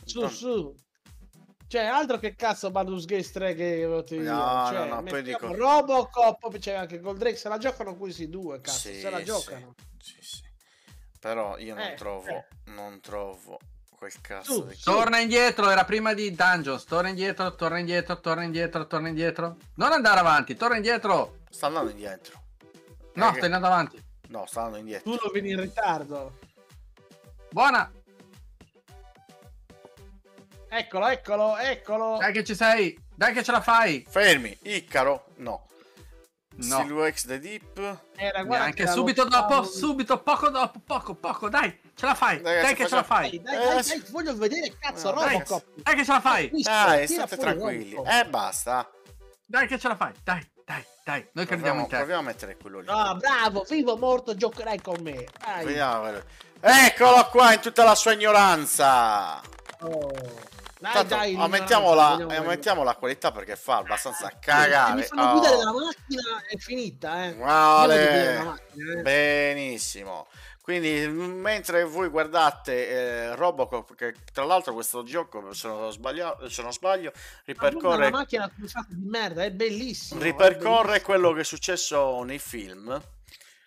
Su, 0.06 0.22
Non- 0.22 0.30
su. 0.30 0.74
Cioè, 1.72 1.86
altro 1.86 2.18
che 2.18 2.36
cazzo 2.36 2.70
Baldur's 2.70 3.06
Gate 3.06 3.32
3 3.32 3.56
che. 3.56 3.86
No, 3.86 4.04
cioè, 4.04 4.20
no, 4.20 4.86
no, 4.96 5.04
poi 5.04 5.24
dico- 5.24 5.56
Robocop, 5.56 6.50
poi 6.50 6.60
c'è 6.60 6.74
anche 6.74 7.00
Goldrake, 7.00 7.38
se 7.38 7.48
la 7.48 7.58
giocano 7.58 7.96
questi 7.96 8.28
due, 8.28 8.60
cazzo, 8.60 8.90
Sì, 8.90 9.00
se 9.00 9.10
la 9.10 9.20
sì, 9.20 9.24
giocano. 9.24 9.76
sì, 9.98 10.18
sì. 10.20 10.42
Però 11.18 11.58
io 11.58 11.74
non 11.74 11.86
Eh, 11.86 11.94
trovo. 11.94 12.28
eh. 12.28 12.46
Non 12.66 13.00
trovo 13.00 13.58
quel 13.90 14.12
cazzo 14.20 14.64
di. 14.64 14.78
Torna 14.84 15.20
indietro, 15.20 15.70
era 15.70 15.86
prima 15.86 16.14
di 16.14 16.36
Dungeons. 16.36 16.84
Torna 16.84 17.08
indietro, 17.08 17.56
torna 17.56 17.80
indietro, 17.80 18.20
torna 18.20 18.44
indietro, 18.44 18.86
torna 18.86 19.08
indietro. 19.08 19.56
Non 19.76 19.94
andare 19.94 20.20
avanti, 20.20 20.58
torna 20.58 20.76
indietro. 20.76 21.38
Sta 21.50 21.68
andando 21.68 21.92
indietro. 21.92 22.38
No, 23.14 23.28
che- 23.30 23.36
stai 23.36 23.46
andando 23.46 23.68
avanti. 23.68 24.04
No, 24.28 24.46
sta 24.46 24.60
andando 24.64 24.80
indietro. 24.80 25.10
Tu 25.10 25.18
lo 25.24 25.30
vieni 25.32 25.52
in 25.52 25.62
ritardo. 25.62 26.38
Buona. 27.50 27.90
Eccolo, 30.74 31.08
eccolo, 31.08 31.58
eccolo. 31.58 32.18
Dai 32.18 32.32
che 32.32 32.46
ci 32.46 32.56
sei. 32.56 32.98
Dai 33.14 33.34
che 33.34 33.44
ce 33.44 33.52
la 33.52 33.60
fai. 33.60 34.06
Fermi. 34.10 34.58
Icaro. 34.64 35.26
No. 35.38 35.68
No. 36.54 36.80
Silhouette 36.82 37.28
the 37.28 37.40
Deep. 37.40 38.00
Era, 38.16 38.44
guarda 38.44 38.66
Neanche 38.66 38.88
subito 38.88 39.26
dopo, 39.26 39.64
subito, 39.64 40.22
poco 40.22 40.50
dopo, 40.50 40.80
poco, 40.86 41.14
poco. 41.16 41.50
Dai, 41.50 41.78
ce 41.94 42.06
la 42.06 42.16
fai. 42.16 42.38
Ragazzi, 42.42 42.62
Dai 42.66 42.76
che 42.76 42.88
ce 42.88 42.96
la 42.96 43.04
facciamo- 43.04 43.28
fai. 43.30 43.42
Dai, 43.42 43.56
dai, 43.58 43.66
dai, 43.68 43.80
Eh, 43.80 43.84
dai, 43.84 44.04
voglio 44.12 44.36
vedere 44.38 44.74
cazzo 44.80 45.12
No, 45.14 45.20
dai. 45.20 45.32
Robocop. 45.34 45.66
Dai 45.76 45.96
che 45.96 46.06
ce 46.06 46.12
la 46.12 46.20
fai. 46.22 46.50
Dai, 46.62 47.08
state 47.08 47.38
tranquilli. 47.38 47.90
Robocop. 47.94 48.14
Eh, 48.14 48.26
basta. 48.30 48.90
Dai 49.46 49.68
che 49.68 49.78
ce 49.78 49.88
la 49.90 49.96
fai. 49.98 50.14
Dai, 50.24 50.52
dai, 50.66 50.86
dai. 51.04 51.28
Noi 51.34 51.46
crediamo 51.46 51.82
in 51.82 51.88
te. 51.88 51.98
proviamo 51.98 52.22
a 52.22 52.24
mettere 52.24 52.56
quello 52.56 52.80
lì. 52.80 52.86
No, 52.86 53.16
bravo, 53.18 53.66
vivo 53.70 53.92
o 53.92 53.98
morto, 53.98 54.36
giocherai 54.36 54.80
con 54.82 55.02
me. 55.02 55.26
Dai. 55.38 55.66
Vediamo. 55.66 56.12
Eccolo 56.62 57.28
qua 57.30 57.54
in 57.54 57.60
tutta 57.60 57.84
la 57.84 57.96
sua 57.96 58.14
ignoranza. 58.14 59.42
Oh. 59.82 60.12
Dai, 60.82 60.94
Tanto, 60.94 61.14
dai, 61.16 61.36
aumentiamo, 61.36 61.94
la, 61.94 62.10
vogliamo 62.18 62.34
aumentiamo 62.34 62.84
la 62.84 62.96
qualità 62.96 63.32
perché 63.32 63.56
fa 63.56 63.78
abbastanza 63.78 64.28
Se 64.30 64.38
cagare. 64.40 64.96
mi 64.96 65.04
fanno 65.04 65.22
Oh. 65.22 65.32
guidare 65.34 65.58
la 65.58 65.72
macchina 65.74 66.44
è 66.48 66.58
finita, 66.58 67.26
eh. 67.26 67.34
Vale. 67.36 68.34
La 68.36 68.44
macchina, 68.44 68.94
eh. 68.98 69.02
Benissimo. 69.04 70.28
Quindi, 70.60 71.08
mentre 71.08 71.84
voi 71.84 72.08
guardate 72.10 72.88
eh, 72.88 73.36
Robocop, 73.36 73.94
che 73.94 74.16
tra 74.34 74.44
l'altro 74.44 74.74
questo 74.74 75.04
gioco, 75.04 75.54
se 75.54 75.68
non, 75.68 75.92
sbaglio, 75.92 76.38
se 76.50 76.62
non 76.64 76.72
sbaglio, 76.74 77.12
Ma 77.14 77.22
ripercorre, 77.46 78.04
La 78.06 78.10
macchina 78.10 78.52
di 78.56 79.06
merda, 79.06 79.44
è 79.44 79.52
bellissimo. 79.52 80.20
è 80.20 80.24
ripercorre 80.24 80.84
bellissimo. 80.84 81.06
quello 81.06 81.32
che 81.34 81.42
è 81.42 81.44
successo 81.44 82.24
nei 82.24 82.40
film. 82.40 83.00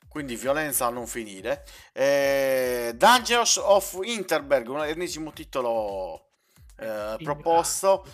Quindi 0.08 0.36
violenza 0.36 0.86
a 0.86 0.90
non 0.90 1.06
finire. 1.08 1.64
Eh, 1.92 2.92
Dungeons 2.94 3.56
of 3.56 3.98
Interberg, 4.02 4.68
un 4.68 4.84
ennesimo 4.84 5.32
titolo 5.32 6.23
eh, 6.76 7.16
proposto. 7.22 8.06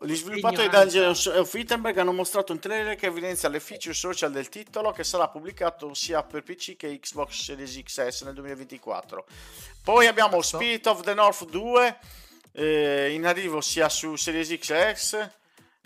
Gli 0.00 0.14
sviluppatori 0.14 0.68
di. 0.68 0.76
Dungeons 0.76 1.26
of 1.26 1.52
Wittenberg 1.54 1.96
hanno 1.96 2.12
mostrato 2.12 2.52
un 2.52 2.58
trailer 2.58 2.96
che 2.96 3.06
evidenzia 3.06 3.48
le 3.48 3.60
feature 3.60 3.94
social 3.94 4.30
del 4.30 4.48
titolo 4.48 4.92
che 4.92 5.04
sarà 5.04 5.28
pubblicato 5.28 5.94
sia 5.94 6.22
per 6.22 6.42
PC 6.42 6.76
che 6.76 6.98
Xbox 6.98 7.42
Series 7.42 7.82
XS 7.82 8.22
nel 8.22 8.34
2024. 8.34 9.24
Poi 9.82 10.06
abbiamo 10.06 10.42
Spirit 10.42 10.86
of 10.86 11.00
the 11.02 11.14
North 11.14 11.48
2 11.48 11.98
eh, 12.52 13.12
in 13.12 13.24
arrivo 13.24 13.60
sia 13.60 13.88
su 13.88 14.16
Series 14.16 14.48
XS 14.58 15.30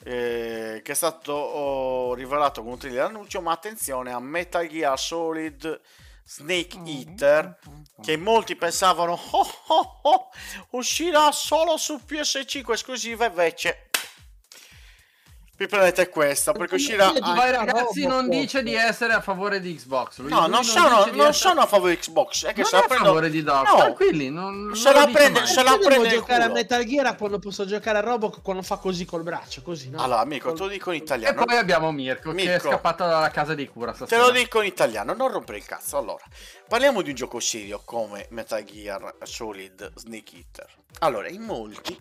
eh, 0.02 0.80
che 0.82 0.92
è 0.92 0.94
stato 0.94 1.32
oh, 1.32 2.14
rivelato 2.14 2.62
con 2.62 2.72
un 2.72 2.78
trailer 2.78 3.04
annuncio, 3.04 3.40
ma 3.40 3.52
attenzione 3.52 4.12
a 4.12 4.18
Metal 4.18 4.66
Gear 4.66 4.98
Solid 4.98 5.80
Snake 6.32 6.78
Eater 6.86 7.58
che 8.00 8.16
molti 8.16 8.54
pensavano 8.54 9.18
oh, 9.32 9.54
oh, 9.66 9.98
oh, 10.02 10.28
uscirà 10.70 11.32
solo 11.32 11.76
su 11.76 12.00
PS5 12.06 12.70
esclusiva 12.70 13.26
invece 13.26 13.89
vi 15.60 15.66
prendete 15.66 16.08
questa 16.08 16.52
perché 16.52 16.76
uscirà 16.76 17.12
Ah, 17.20 17.50
ragazzi 17.50 18.06
non 18.06 18.30
dice 18.30 18.62
di 18.62 18.72
essere 18.74 19.12
a 19.12 19.20
favore 19.20 19.60
di 19.60 19.74
Xbox. 19.74 20.20
Lui- 20.20 20.30
no 20.30 20.40
lui 20.40 20.48
non 20.50 20.64
sono, 20.64 20.88
non 21.04 21.08
essere- 21.16 21.32
sono 21.34 21.60
a 21.60 21.66
favore 21.66 21.96
di 21.96 21.98
Xbox 21.98 22.46
è 22.46 22.54
che 22.54 22.62
Non 22.62 22.70
se 22.70 22.76
è 22.76 22.78
la 22.78 22.84
a 22.84 22.88
prendo 22.88 23.04
favore 23.04 23.28
di 23.28 23.42
Doc. 23.42 23.68
No. 23.68 23.76
Tranquilli, 23.76 24.30
non, 24.30 24.74
Se 24.74 24.90
non 24.90 25.00
la 25.02 25.06
prende- 25.08 25.44
se 25.46 25.62
la 25.62 25.72
devo 25.72 25.84
prende 25.84 26.08
il 26.08 26.14
giocare 26.14 26.42
a. 26.44 26.48
Metal 26.48 26.82
Gear 26.84 27.14
quando 27.16 27.38
posso 27.38 27.66
giocare 27.66 27.98
a 27.98 28.00
Robocop 28.00 28.42
quando 28.42 28.62
fa 28.62 28.76
così 28.78 29.04
col 29.04 29.22
braccio, 29.22 29.60
così, 29.60 29.90
no? 29.90 30.02
allora 30.02 30.20
amico 30.20 30.48
Col- 30.48 30.56
te 30.56 30.62
lo 30.62 30.68
dico 30.70 30.92
in 30.92 31.00
E 31.00 31.04
italiano 31.04 31.44
poi 31.44 31.56
abbiamo 31.58 31.92
Mirko, 31.92 32.32
che 32.32 32.42
è 32.42 32.46
Mirko. 32.46 32.68
scappato 32.70 33.04
dalla 33.04 33.28
casa 33.30 33.52
di 33.52 33.68
cura 33.68 33.90
Te 33.90 33.96
stasera. 33.98 34.22
lo 34.22 34.30
dico 34.30 34.62
in 34.62 34.66
italiano, 34.66 35.12
non 35.12 35.30
rompere 35.30 35.58
il 35.58 35.66
cazzo. 35.66 35.98
Allora, 35.98 36.24
parliamo 36.68 37.02
di 37.02 37.10
un 37.10 37.14
gioco 37.16 37.38
serio 37.38 37.82
come 37.84 38.28
Metal 38.30 38.64
Gear 38.64 39.14
Solid 39.24 39.92
Snake 39.94 40.36
Eater. 40.36 40.68
Allora, 41.00 41.28
in 41.28 41.42
molti. 41.42 41.98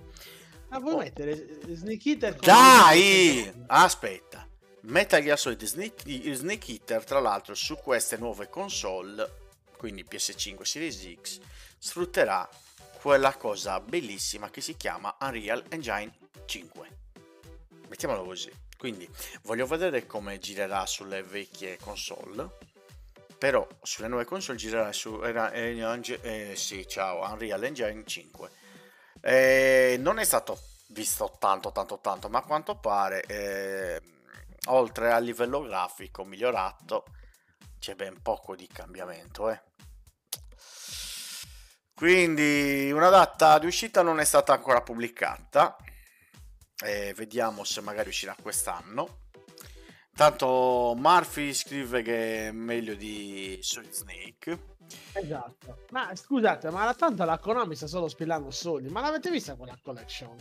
Ma 0.70 0.80
vuoi 0.80 0.98
mettere 0.98 1.36
Snake 1.74 2.10
Eater 2.10 2.36
Dai! 2.36 3.52
Aspetta. 3.68 4.48
Metal 4.82 5.22
Gear 5.22 5.38
Solid 5.38 5.64
Snake, 5.64 6.34
Snake 6.36 6.72
Eater, 6.72 7.04
tra 7.04 7.20
l'altro, 7.20 7.54
su 7.54 7.76
queste 7.76 8.18
nuove 8.18 8.50
console, 8.50 9.48
quindi 9.78 10.06
PS5 10.10 10.62
Series 10.62 11.16
X, 11.22 11.40
sfrutterà 11.78 12.48
quella 13.02 13.34
cosa 13.36 13.80
bellissima 13.80 14.50
che 14.50 14.62
si 14.62 14.78
chiama 14.78 15.16
Unreal 15.22 15.64
Engine 15.70 16.12
5. 16.46 16.98
Mettiamolo 17.88 18.24
così. 18.24 18.52
Quindi 18.78 19.10
voglio 19.44 19.66
vedere 19.66 20.06
come 20.06 20.40
girerà 20.40 20.86
sulle 20.86 21.24
vecchie 21.24 21.78
console. 21.78 22.58
Però 23.38 23.68
sulle 23.82 24.08
nuove 24.08 24.26
console 24.26 24.58
girerà 24.58 24.92
su 24.94 25.22
era- 25.22 25.52
eh, 25.52 25.78
eh, 26.22 26.56
sì, 26.56 26.88
ciao, 26.88 27.30
Unreal 27.30 27.64
Engine 27.64 28.04
5. 28.06 28.50
Eh, 29.22 29.98
non 30.00 30.20
è 30.20 30.24
stato 30.24 30.60
visto 30.90 31.36
tanto 31.40 31.72
tanto 31.72 32.00
tanto, 32.00 32.30
ma 32.30 32.40
a 32.40 32.44
quanto 32.44 32.80
pare 32.80 33.22
eh, 33.24 34.02
oltre 34.68 35.12
al 35.12 35.24
livello 35.24 35.62
grafico 35.62 36.24
migliorato 36.24 37.06
c'è 37.80 37.96
ben 37.96 38.22
poco 38.22 38.56
di 38.56 38.68
cambiamento, 38.68 39.50
eh. 39.50 39.62
Quindi 41.94 42.92
una 42.94 43.10
data 43.10 43.60
di 43.60 43.66
uscita 43.66 44.02
non 44.02 44.22
è 44.22 44.26
stata 44.26 44.54
ancora 44.54 44.82
pubblicata. 44.82 45.76
Eh, 46.82 47.14
vediamo 47.14 47.66
se 47.66 47.82
magari 47.82 48.08
uscirà 48.08 48.34
quest'anno. 48.42 49.28
Tanto 50.16 50.94
Murphy 50.96 51.54
scrive 51.54 52.02
che 52.02 52.48
è 52.48 52.52
meglio 52.52 52.96
di 52.96 53.60
Solid 53.62 53.92
Snake. 53.92 54.78
Esatto. 55.14 55.86
Ma 55.92 56.10
scusate, 56.16 56.70
ma 56.70 56.86
la 56.86 56.94
tanto 56.94 57.24
la 57.26 57.38
Konami 57.38 57.76
sta 57.76 57.88
solo 57.88 58.08
spillando 58.08 58.52
soldi. 58.52 58.90
Ma 58.90 59.02
l'avete 59.02 59.30
vista 59.30 59.56
quella 59.56 59.78
collection? 59.82 60.36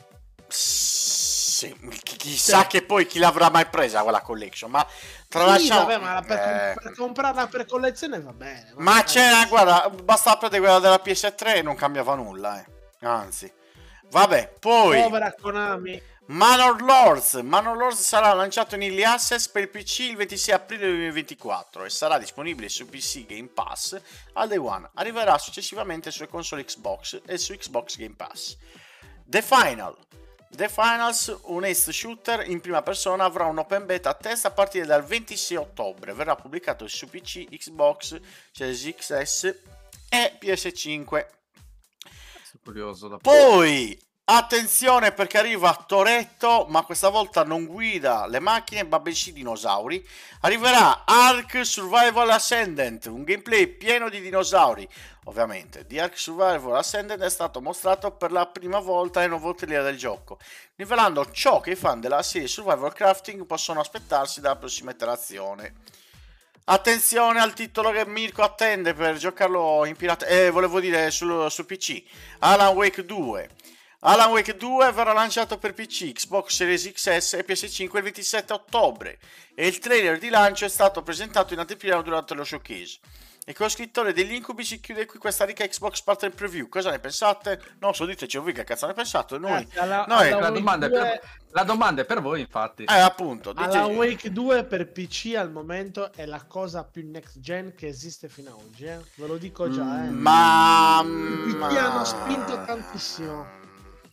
Sì, 0.47 1.75
chi- 2.03 2.17
chissà 2.17 2.67
che 2.67 2.83
poi 2.85 3.07
chi 3.07 3.19
l'avrà 3.19 3.51
mai 3.51 3.67
presa 3.67 4.03
quella 4.03 4.21
collection, 4.21 4.71
ma 4.71 4.87
Sì, 4.89 5.27
tralasciamo... 5.29 5.87
vabbè, 5.87 5.99
ma 6.03 6.23
per, 6.23 6.39
Eh, 6.39 6.75
per 6.81 6.95
comprarla 6.95 7.47
per 7.49 7.67
collezione 7.67 8.21
va 8.21 8.33
bene. 8.33 8.73
ma 8.77 8.95
va 8.95 9.03
c'era, 9.03 9.37
bene. 9.39 9.49
guarda, 9.49 9.91
basta 9.91 10.37
prendere 10.37 10.63
quella 10.63 10.79
della 10.79 11.01
PS3 11.03 11.57
e 11.57 11.63
non 11.63 11.75
cambiava 11.75 12.15
nulla, 12.15 12.61
eh. 12.61 12.67
Anzi. 13.07 13.53
Vabbè, 14.11 14.55
poi 14.59 15.03
Povera 15.03 15.35
Konami. 15.35 16.01
Manor 16.31 16.83
Lords. 16.83 17.35
Manor 17.37 17.75
Lords 17.75 18.01
sarà 18.01 18.35
lanciato 18.35 18.75
in 18.75 18.83
early 18.83 19.03
access 19.03 19.49
per 19.49 19.63
il 19.63 19.71
PC 19.71 20.01
il 20.01 20.17
26 20.17 20.55
aprile 20.55 20.87
2024 20.87 21.85
e 21.87 21.89
sarà 21.89 22.19
disponibile 22.19 22.69
su 22.69 22.87
PC 22.87 23.25
Game 23.25 23.49
Pass 23.49 23.99
al 24.35 24.47
day 24.47 24.59
one. 24.59 24.91
Arriverà 24.95 25.39
successivamente 25.39 26.11
sulle 26.11 26.29
console 26.29 26.65
Xbox 26.65 27.23
e 27.25 27.39
su 27.39 27.55
Xbox 27.55 27.97
Game 27.97 28.15
Pass. 28.15 28.59
The 29.25 29.41
Final. 29.41 29.97
The 30.51 30.69
Finals, 30.69 31.35
un 31.45 31.65
ace 31.65 31.93
shooter 31.93 32.47
in 32.47 32.61
prima 32.61 32.83
persona, 32.83 33.25
avrà 33.25 33.47
un 33.47 33.57
open 33.57 33.87
beta 33.87 34.11
a 34.11 34.15
test 34.15 34.45
a 34.45 34.51
partire 34.51 34.85
dal 34.85 35.05
26 35.05 35.57
ottobre. 35.57 36.13
Verrà 36.13 36.37
pubblicato 36.37 36.87
su 36.89 37.09
PC, 37.09 37.47
Xbox, 37.49 38.21
Series 38.53 38.95
XS 38.97 39.45
e 40.11 40.39
PS5. 40.39 41.07
Sono 42.45 42.63
curioso 42.63 43.09
da 43.09 43.17
Poi, 43.17 43.99
attenzione 44.31 45.13
perché 45.13 45.39
arriva 45.39 45.85
Toretto, 45.87 46.67
ma 46.69 46.83
questa 46.83 47.09
volta 47.09 47.45
non 47.45 47.65
guida 47.65 48.27
le 48.27 48.41
macchine, 48.41 48.85
ma 48.85 49.01
bensì 49.01 49.33
dinosauri. 49.33 50.07
Arriverà 50.41 51.05
Ark 51.07 51.65
Survival 51.65 52.31
Ascendant, 52.31 53.07
un 53.07 53.25
gameplay 53.25 53.67
pieno 53.67 54.09
di 54.09 54.21
dinosauri. 54.21 54.87
Ovviamente, 55.25 55.87
di 55.87 55.99
Ark 55.99 56.19
Survival 56.19 56.77
Ascendant 56.77 57.21
è 57.23 57.31
stato 57.31 57.61
mostrato 57.61 58.11
per 58.11 58.31
la 58.31 58.47
prima 58.47 58.81
volta 58.81 59.21
nel 59.21 59.31
nuovo 59.31 59.55
trailer 59.55 59.83
del 59.83 59.97
gioco, 59.97 60.39
rivelando 60.77 61.31
ciò 61.31 61.61
che 61.61 61.71
i 61.71 61.77
fan 61.77 62.01
della 62.01 62.23
serie 62.23 62.49
Survival 62.49 62.93
Crafting 62.93 63.45
possono 63.47 63.81
aspettarsi 63.81 64.41
dalla 64.41 64.57
prossima 64.57 64.91
iterazione. 64.91 65.75
Attenzione 66.71 67.41
al 67.41 67.55
titolo 67.55 67.91
che 67.93 68.05
Mirko 68.05 68.43
attende 68.43 68.93
per 68.93 69.17
giocarlo 69.17 69.87
in 69.87 69.97
pirata. 69.97 70.27
Eh, 70.27 70.51
volevo 70.51 70.81
dire 70.81 71.11
sul, 71.11 71.51
su 71.51 71.65
PC. 71.65 72.03
Alan 72.41 72.75
Wake 72.75 73.07
2. 73.07 73.49
Alan 74.01 74.31
Wake 74.31 74.57
2 74.57 74.93
verrà 74.93 75.13
lanciato 75.13 75.59
per 75.59 75.75
PC, 75.75 76.13
Xbox 76.13 76.55
Series 76.55 76.93
XS 76.93 77.33
e 77.35 77.45
PS5 77.45 77.97
il 77.97 78.03
27 78.05 78.53
ottobre 78.53 79.19
e 79.55 79.67
il 79.67 79.79
trailer 79.81 80.19
di 80.19 80.29
lancio 80.29 80.65
è 80.65 80.69
stato 80.69 81.03
presentato 81.03 81.53
in 81.53 81.59
anteprima 81.59 82.01
durante 82.01 82.35
lo 82.35 82.45
showcase. 82.45 83.01
E 83.45 83.55
con 83.55 83.65
lo 83.67 83.73
scrittore 83.73 84.13
degli 84.13 84.35
incubi 84.35 84.63
si 84.63 84.79
chiude 84.79 85.07
qui 85.07 85.19
questa 85.19 85.45
ricca 85.47 85.67
Xbox 85.67 86.03
Partner 86.03 86.33
Preview. 86.33 86.69
Cosa 86.69 86.91
ne 86.91 86.99
pensate? 87.01 87.59
Non 87.81 87.95
so, 87.95 88.05
diteci 88.05 88.37
voi 88.37 88.53
che 88.53 88.63
cazzo 88.63 88.87
ne 88.87 88.93
pensate. 88.93 89.39
Noi, 89.39 89.51
Ragazzi, 89.53 89.79
alla- 89.79 90.05
noi- 90.07 90.31
alla 90.31 90.41
La 90.43 90.51
domanda, 90.51 90.87
è 90.87 90.89
2 90.91 90.99
per, 91.01 91.21
la 91.53 91.63
domanda 91.65 92.03
è 92.03 92.05
per 92.05 92.21
voi, 92.21 92.41
infatti. 92.41 92.85
eh, 92.85 92.99
appunto, 92.99 93.53
dite- 93.55 93.65
Alla 93.79 93.87
Wake 93.87 94.31
2 94.31 94.65
per 94.65 94.93
PC 94.93 95.35
al 95.35 95.51
momento 95.51 96.13
è 96.13 96.27
la 96.27 96.45
cosa 96.45 96.85
più 96.85 97.09
next 97.11 97.41
gen 97.41 97.75
che 97.75 97.89
esiste 97.89 98.29
fino 98.29 98.51
ad 98.51 98.57
oggi. 98.65 98.85
eh. 98.85 98.99
Ve 99.15 99.27
lo 99.27 99.39
dico 99.39 99.69
già. 99.71 100.05
Eh. 100.05 100.11
Ma... 100.11 101.01
Su 101.03 101.57
PC 101.57 101.77
hanno 101.79 102.05
spinto 102.05 102.65
tantissimo. 102.67 103.47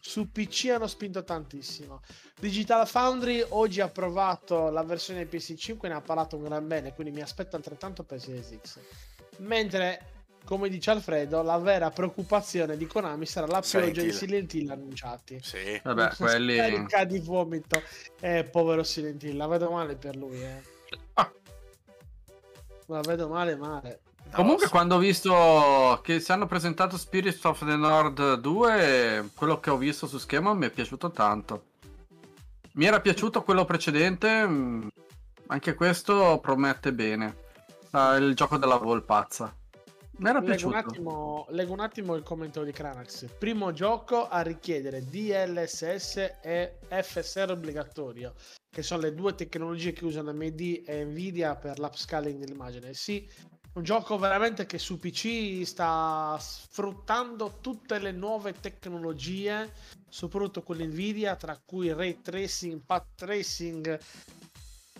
Su 0.07 0.31
PC 0.31 0.69
hanno 0.69 0.85
spinto 0.85 1.23
tantissimo. 1.23 2.01
Digital 2.39 2.87
Foundry 2.87 3.43
oggi 3.49 3.81
ha 3.81 3.89
provato 3.89 4.69
la 4.69 4.83
versione 4.83 5.27
PS5 5.27 5.79
e 5.81 5.87
ne 5.87 5.95
ha 5.95 6.01
parlato 6.01 6.37
un 6.37 6.43
gran 6.43 6.67
bene, 6.67 6.93
quindi 6.93 7.11
mi 7.11 7.21
aspetto 7.21 7.55
altrettanto 7.55 8.03
per 8.03 8.21
Series 8.21 8.55
X. 8.61 8.79
Mentre, 9.37 10.27
come 10.45 10.69
dice 10.69 10.91
Alfredo, 10.91 11.41
la 11.41 11.57
vera 11.57 11.89
preoccupazione 11.89 12.77
di 12.77 12.85
Konami 12.85 13.25
sarà 13.25 13.47
la 13.47 13.61
pioggia 13.67 14.03
di. 14.03 14.11
Silent 14.11 14.53
Hill 14.53 14.69
annunciati. 14.69 15.39
Sì. 15.41 15.81
Vabbè, 15.83 16.13
quelli... 16.15 16.55
scarica 16.55 17.03
di 17.03 17.17
vomito. 17.17 17.81
Eh, 18.19 18.43
povero 18.43 18.83
Silent 18.83 19.23
Hill, 19.23 19.35
la 19.35 19.47
vedo 19.47 19.71
male 19.71 19.95
per 19.95 20.15
lui, 20.15 20.39
eh. 20.39 20.61
Ah. 21.13 21.33
La 22.85 23.01
vedo 23.01 23.27
male 23.27 23.55
male. 23.55 24.01
Comunque 24.31 24.67
quando 24.67 24.95
ho 24.95 24.99
visto 24.99 26.01
che 26.03 26.19
si 26.19 26.31
hanno 26.31 26.45
presentato 26.45 26.97
Spirits 26.97 27.43
of 27.45 27.65
the 27.65 27.75
Nord 27.77 28.35
2, 28.35 29.29
quello 29.33 29.59
che 29.59 29.69
ho 29.69 29.77
visto 29.77 30.07
su 30.07 30.17
schema 30.17 30.53
mi 30.53 30.65
è 30.65 30.69
piaciuto 30.69 31.11
tanto. 31.11 31.63
Mi 32.73 32.85
era 32.85 32.99
piaciuto 32.99 33.43
quello 33.43 33.63
precedente, 33.63 34.45
mm, 34.45 34.87
anche 35.47 35.73
questo 35.75 36.39
promette 36.41 36.91
bene. 36.91 37.43
Ah, 37.91 38.15
il 38.17 38.35
gioco 38.35 38.57
della 38.57 38.75
volpazza. 38.77 39.55
Mi 40.17 40.29
era 40.29 40.41
Leggo 40.41 40.67
un, 40.67 40.73
piaciuto. 40.73 40.75
attimo, 40.75 41.45
leggo 41.49 41.73
un 41.73 41.79
attimo 41.79 42.15
il 42.15 42.23
commento 42.23 42.63
di 42.63 42.71
Cranax. 42.71 43.27
Primo 43.37 43.71
gioco 43.71 44.27
a 44.27 44.41
richiedere 44.41 45.03
DLSS 45.05 46.17
e 46.41 46.77
FSR 46.89 47.51
obbligatorio, 47.51 48.33
che 48.69 48.81
sono 48.81 49.01
le 49.01 49.13
due 49.13 49.35
tecnologie 49.35 49.91
che 49.93 50.05
usano 50.05 50.29
AMD 50.31 50.83
e 50.85 51.03
Nvidia 51.05 51.55
per 51.55 51.79
l'upscaling 51.79 52.37
dell'immagine. 52.39 52.93
Sì, 52.93 53.29
un 53.75 53.83
gioco 53.83 54.17
veramente 54.17 54.65
che 54.65 54.77
su 54.77 54.97
PC 54.99 55.63
sta 55.65 56.37
sfruttando 56.39 57.57
tutte 57.59 57.99
le 57.99 58.11
nuove 58.11 58.53
tecnologie, 58.59 59.73
soprattutto 60.09 60.63
quelle 60.63 60.85
Nvidia, 60.85 61.35
tra 61.35 61.59
cui 61.63 61.91
ray 61.91 62.21
tracing, 62.21 62.79
path 62.85 63.05
tracing, 63.15 63.99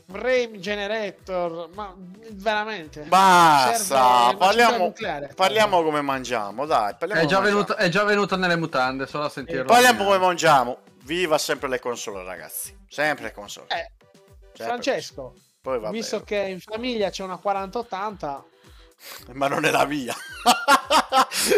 frame 0.07 0.59
generator, 0.59 1.69
ma 1.73 1.95
veramente. 2.31 3.03
Basta, 3.03 4.35
parliamo, 4.37 4.93
parliamo 5.33 5.81
come 5.81 6.01
mangiamo, 6.01 6.65
dai. 6.65 6.95
Parliamo 6.99 7.21
È 7.21 7.25
già, 7.25 7.37
come 7.37 7.47
venuto, 7.49 7.75
è 7.77 7.87
già 7.87 8.03
venuto 8.03 8.35
nelle 8.35 8.57
mutande, 8.57 9.07
solo 9.07 9.23
a 9.23 9.29
sentirlo. 9.29 9.63
mangiamo. 9.63 9.83
Parliamo 9.87 10.09
come 10.11 10.25
mangiamo. 10.25 10.77
Viva 11.03 11.37
sempre 11.37 11.69
le 11.69 11.79
console, 11.79 12.23
ragazzi. 12.23 12.75
Sempre 12.89 13.25
le 13.25 13.31
console. 13.31 13.67
Eh, 13.69 13.91
Sempre 14.55 14.65
Francesco, 14.65 15.33
Poi 15.61 15.79
va 15.79 15.89
visto 15.91 16.21
bene. 16.23 16.25
che 16.45 16.49
in 16.51 16.59
famiglia 16.61 17.09
c'è 17.09 17.23
una 17.23 17.37
4080, 17.37 18.43
Ma 19.33 19.47
non 19.47 19.65
è 19.65 19.71
la 19.71 19.85
mia. 19.85 20.15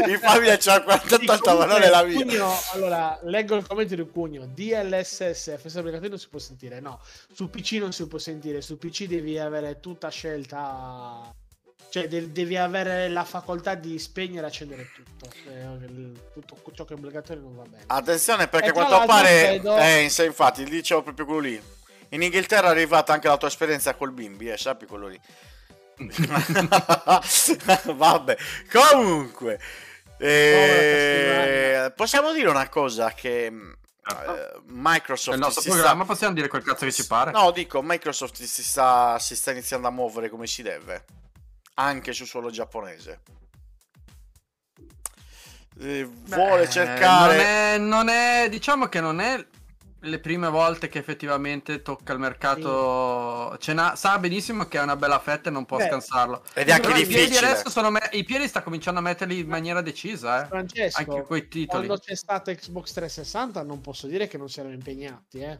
in 0.07 0.19
famiglia 0.19 0.57
c'è 0.57 0.71
la 0.71 0.83
4080, 0.83 1.55
ma 1.55 1.65
non 1.65 1.81
è 1.81 1.89
la 1.89 2.03
mia. 2.03 2.15
Cugno, 2.23 2.51
allora, 2.73 3.19
leggo 3.23 3.55
il 3.55 3.65
commento 3.65 3.95
di 3.95 4.07
Cugno. 4.09 4.45
DLSS, 4.47 5.57
FS 5.57 5.75
obbligatorio 5.75 6.09
non 6.09 6.19
si 6.19 6.27
può 6.29 6.39
sentire. 6.39 6.79
No, 6.79 6.99
su 7.33 7.49
PC 7.49 7.73
non 7.73 7.93
si 7.93 8.07
può 8.07 8.17
sentire. 8.17 8.61
Su 8.61 8.77
PC 8.77 9.05
devi 9.05 9.37
avere 9.39 9.79
tutta 9.79 10.09
scelta. 10.09 11.33
Cioè, 11.89 12.07
de- 12.09 12.31
devi 12.33 12.57
avere 12.57 13.07
la 13.07 13.23
facoltà 13.23 13.75
di 13.75 13.97
spegnere 13.97 14.45
e 14.45 14.49
accendere 14.49 14.89
tutto. 14.93 15.29
Eh, 15.47 16.11
tutto 16.33 16.71
ciò 16.73 16.83
che 16.83 16.93
è 16.93 16.97
obbligatorio 16.97 17.41
non 17.41 17.55
va 17.55 17.63
bene. 17.63 17.83
Attenzione 17.87 18.49
perché 18.49 18.69
a 18.69 18.73
quanto 18.73 19.03
pare... 19.05 19.43
credo- 19.43 19.77
Eh, 19.77 20.03
infatti, 20.03 20.65
dicevo 20.65 21.01
proprio 21.03 21.25
quello 21.25 21.39
lì. 21.41 21.61
In 22.09 22.21
Inghilterra 22.23 22.67
è 22.67 22.71
arrivata 22.71 23.13
anche 23.13 23.27
la 23.29 23.37
tua 23.37 23.47
esperienza 23.47 23.93
col 23.95 24.11
bimbi, 24.11 24.49
eh, 24.49 24.57
sappi 24.57 24.85
quello 24.85 25.07
lì. 25.07 25.19
Vabbè, 27.95 28.37
comunque... 28.71 29.59
eh, 30.19 31.91
possiamo 31.95 32.33
dire 32.33 32.49
una 32.49 32.69
cosa 32.69 33.13
che... 33.13 33.45
eh, 33.45 33.53
Microsoft 34.65 35.37
Nel 35.37 35.45
nostro 35.45 35.61
si 35.61 35.69
programma 35.69 36.03
sta... 36.03 36.13
possiamo 36.13 36.33
dire 36.33 36.47
quel 36.47 36.63
cazzo 36.63 36.85
che 36.85 36.91
ci 36.91 37.07
pare. 37.07 37.31
No, 37.31 37.51
dico, 37.51 37.81
Microsoft 37.81 38.41
si 38.41 38.63
sta, 38.63 39.17
si 39.19 39.35
sta 39.35 39.51
iniziando 39.51 39.87
a 39.87 39.91
muovere 39.91 40.29
come 40.29 40.47
si 40.47 40.61
deve, 40.61 41.05
anche 41.75 42.13
sul 42.13 42.27
suolo 42.27 42.49
giapponese. 42.49 43.21
Eh, 45.79 46.09
vuole 46.09 46.65
Beh, 46.65 46.69
cercare... 46.71 47.35
Non 47.35 47.45
è, 47.45 47.77
non 47.77 48.09
è- 48.09 48.49
diciamo 48.49 48.87
che 48.87 48.99
non 48.99 49.19
è 49.19 49.45
le 50.07 50.19
prime 50.19 50.47
volte 50.49 50.87
che 50.89 50.99
effettivamente 50.99 51.81
tocca 51.81 52.13
il 52.13 52.19
mercato. 52.19 53.55
Ce 53.59 53.73
n'ha- 53.73 53.95
sa 53.95 54.17
benissimo 54.19 54.65
che 54.65 54.79
è 54.79 54.81
una 54.81 54.95
bella 54.95 55.19
fetta 55.19 55.49
e 55.49 55.51
non 55.51 55.65
può 55.65 55.77
Beh, 55.77 55.87
scansarlo. 55.87 56.43
Ed 56.53 56.69
è 56.69 56.71
anche 56.71 56.87
Però 56.87 56.97
i 56.99 57.05
piedi 57.05 57.25
difficile. 57.27 57.51
adesso 57.51 57.69
sono 57.69 57.89
me- 57.91 58.09
I 58.13 58.23
piedi 58.23 58.47
sta 58.47 58.61
cominciando 58.63 58.99
a 58.99 59.03
metterli 59.03 59.39
in 59.39 59.47
maniera 59.47 59.81
decisa, 59.81 60.43
eh. 60.43 60.47
Francesco, 60.47 60.99
Anche 60.99 61.21
quei 61.23 61.47
titoli. 61.47 61.85
quando 61.85 61.97
c'è 62.03 62.15
stata 62.15 62.53
Xbox 62.53 62.91
360 62.93 63.63
non 63.63 63.81
posso 63.81 64.07
dire 64.07 64.27
che 64.27 64.37
non 64.37 64.49
si 64.49 64.59
erano 64.59 64.73
impegnati, 64.75 65.39
eh. 65.39 65.59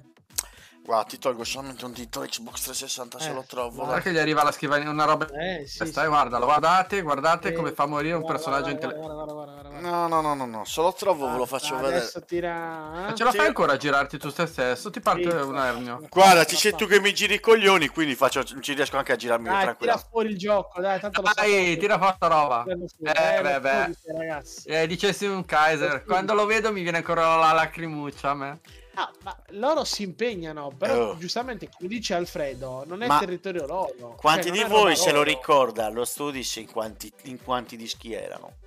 Guarda, 0.88 1.04
ti 1.04 1.20
tolgo 1.20 1.44
solamente 1.44 1.84
un 1.84 1.92
dito 1.92 2.22
Xbox 2.22 2.62
360 2.62 3.20
se 3.20 3.30
Eh, 3.32 3.34
lo 3.34 3.44
trovo. 3.46 3.84
guarda 3.84 4.00
che 4.00 4.10
gli 4.14 4.18
arriva 4.18 4.42
la 4.42 4.54
scrivania, 4.54 4.90
una 4.90 5.04
roba. 5.04 5.28
Eh, 5.32 5.68
sì, 5.68 5.86
Stai, 5.86 6.04
sì. 6.06 6.10
guardalo, 6.10 6.46
guardate, 6.46 7.02
guardate 7.02 7.50
Eh, 7.50 7.52
come 7.52 7.74
fa 7.74 7.86
morire 7.86 8.14
un 8.14 8.22
guarda, 8.22 8.38
personaggio 8.38 8.70
guarda, 8.72 8.86
intelligente. 8.86 9.14
guarda, 9.14 9.34
guarda, 9.34 9.52
guarda, 9.52 9.70
guarda, 9.70 9.80
guarda. 9.82 9.98
No, 9.98 10.08
no, 10.08 10.22
no, 10.22 10.34
no, 10.34 10.46
no, 10.46 10.64
se 10.64 10.82
lo 10.82 10.94
trovo 10.94 11.30
ve 11.30 11.36
lo 11.40 11.46
faccio 11.46 11.76
Adesso 11.76 11.90
vedere. 12.22 12.26
tira... 12.26 12.54
Ma 12.56 13.08
eh? 13.10 13.16
ce 13.16 13.24
la 13.26 13.32
Sì. 13.32 13.38
fai 13.38 13.48
ancora 13.48 13.74
a 13.74 13.78
girarti 13.78 14.18
tu 14.18 14.32
te 14.32 14.46
stesso? 14.48 14.90
Ti 14.90 15.00
parte 15.02 15.30
Sì. 15.30 15.36
un 15.36 15.58
ernio. 15.58 16.08
Guarda, 16.10 16.46
ci 16.46 16.56
sei 16.56 16.74
tu 16.74 16.88
che 16.88 17.02
mi 17.02 17.14
giri 17.14 17.34
i 17.34 17.40
coglioni, 17.42 17.90
quindi 17.90 18.16
faccio, 18.16 18.46
ci 18.46 18.74
riesco 18.74 18.96
anche 18.96 19.12
a 19.12 19.16
girarmi 19.18 19.44
Dai, 19.50 19.54
tira 19.60 19.64
tranquillo. 19.76 20.08
fuori 20.10 20.30
il 20.30 20.38
gioco, 20.38 20.80
dai, 20.80 21.02
tanto 21.02 21.20
lo 21.22 21.32
Dai, 21.36 21.50
sapete. 21.52 21.78
tira 21.80 21.98
fuori 21.98 22.14
sta 22.16 22.28
roba. 22.28 22.64
Eh, 22.64 23.36
Eh, 23.38 23.42
beh, 23.42 23.60
beh. 23.60 23.96
ragazzi. 24.18 24.68
Eh, 24.70 24.88
dicessi 24.88 25.26
un 25.26 25.44
Kaiser, 25.44 26.06
quando 26.06 26.34
lo 26.34 26.46
vedo 26.46 26.72
mi 26.72 26.82
viene 26.82 27.00
ancora 27.00 27.36
la 27.36 27.52
lacrimuccia 27.52 28.30
a 28.30 28.34
me. 28.36 28.60
Ah, 29.00 29.12
ma 29.22 29.38
loro 29.50 29.84
si 29.84 30.02
impegnano, 30.02 30.72
però 30.76 31.10
Oh. 31.12 31.18
giustamente, 31.18 31.70
come 31.70 31.88
dice 31.88 32.16
Alfredo, 32.16 32.84
non 32.88 33.04
è 33.04 33.08
Ma 33.08 33.20
territorio 33.20 33.68
loro. 33.68 34.16
Quanti 34.20 34.48
Cioè, 34.48 34.58
di 34.58 34.64
voi 34.64 34.96
se 34.96 35.12
lo 35.12 35.18
loro. 35.20 35.30
ricorda? 35.30 35.88
Lo 35.90 36.04
studis 36.04 36.56
in 36.56 36.72
quanti, 36.72 37.14
in 37.26 37.40
quanti 37.44 37.78
dischi 37.78 38.14
erano? 38.14 38.58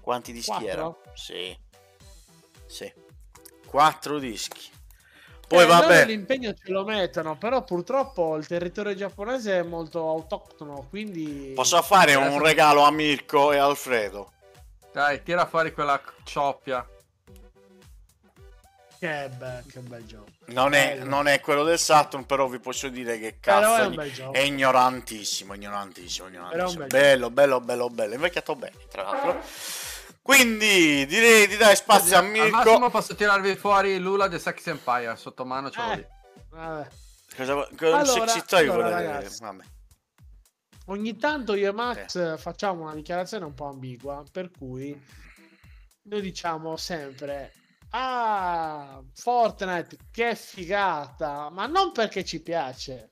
Quanti 0.00 0.32
dischi 0.32 0.48
Quattro? 0.50 0.68
erano? 0.68 0.98
Sì. 1.14 1.54
Sì. 2.66 2.90
Quattro 3.66 4.18
dischi. 4.18 4.70
Poi 5.46 5.58
Eh, 5.62 5.66
loro 5.66 5.80
vabbè, 5.80 6.06
l'impegno 6.06 6.54
ce 6.54 6.72
lo 6.72 6.82
mettono, 6.84 7.36
però 7.36 7.62
purtroppo 7.62 8.36
il 8.36 8.46
territorio 8.46 8.94
giapponese 8.94 9.58
è 9.58 9.62
molto 9.62 10.08
autoctono, 10.08 10.86
quindi... 10.88 11.52
posso 11.54 11.80
fare 11.82 12.14
un 12.14 12.40
regalo 12.42 12.80
a 12.82 12.90
Mirko 12.90 13.52
e 13.52 13.58
Alfredo? 13.58 14.32
Dai, 14.90 15.22
tira 15.22 15.44
fuori 15.46 15.72
quella 15.74 16.00
cioppia. 16.24 16.84
Che, 18.98 19.30
be- 19.36 19.62
che 19.70 19.80
bel 19.80 20.06
gioco. 20.06 20.26
Non 20.46 20.72
è, 20.72 20.96
Bello. 20.96 21.08
non 21.10 21.26
è 21.28 21.40
quello 21.40 21.64
del 21.64 21.78
Saturn, 21.78 22.24
però 22.24 22.48
vi 22.48 22.58
posso 22.58 22.88
dire 22.88 23.18
che 23.18 23.38
cazzo 23.40 23.74
è 23.76 23.80
è, 23.80 23.86
un 23.86 23.94
bel 23.94 24.12
gioco. 24.12 24.32
è 24.32 24.38
ignorantissimo, 24.40 25.54
ignorantissimo, 25.54 26.28
ignorantissimo. 26.28 26.78
bel 26.86 26.88
Bello, 26.88 27.30
bello, 27.30 27.60
bello, 27.60 27.88
bello. 27.90 28.14
Invecchiato 28.14 28.56
bene, 28.56 28.76
tra 28.90 29.02
l'altro. 29.02 29.42
Quindi 30.22 31.06
direi 31.06 31.46
di 31.46 31.56
dare 31.56 31.76
spazio 31.76 32.16
a 32.16 32.18
Al 32.18 32.26
massimo 32.30 32.62
Mirko. 32.78 32.90
posso 32.90 33.14
tirarvi 33.14 33.54
fuori 33.56 33.98
Lula 33.98 34.26
del 34.28 34.40
Sex 34.40 34.66
Empire, 34.66 35.14
sotto 35.16 35.44
mano 35.44 35.70
ce 35.70 35.80
l'ho 35.80 35.90
Eh. 35.92 35.96
lì. 35.96 36.06
Vabbè. 36.50 36.88
Cosa 37.36 37.54
cosa- 37.76 37.96
Allora, 37.98 38.26
sexy 38.32 38.46
toy 38.46 38.62
allora, 38.62 38.88
vuole- 38.88 38.90
ragazzi. 39.06 39.42
vabbè. 39.42 39.64
Ogni 40.86 41.16
tanto 41.16 41.54
io 41.54 41.68
e 41.68 41.72
Max 41.72 42.38
facciamo 42.38 42.82
una 42.84 42.94
dichiarazione 42.94 43.44
un 43.44 43.54
po' 43.54 43.66
ambigua, 43.66 44.24
per 44.30 44.50
cui 44.56 44.98
noi 46.02 46.20
diciamo 46.20 46.76
sempre 46.76 47.52
Ah, 47.90 49.00
Fortnite, 49.14 49.96
che 50.10 50.34
figata! 50.34 51.48
Ma 51.50 51.66
non 51.66 51.92
perché 51.92 52.24
ci 52.24 52.40
piace. 52.42 53.10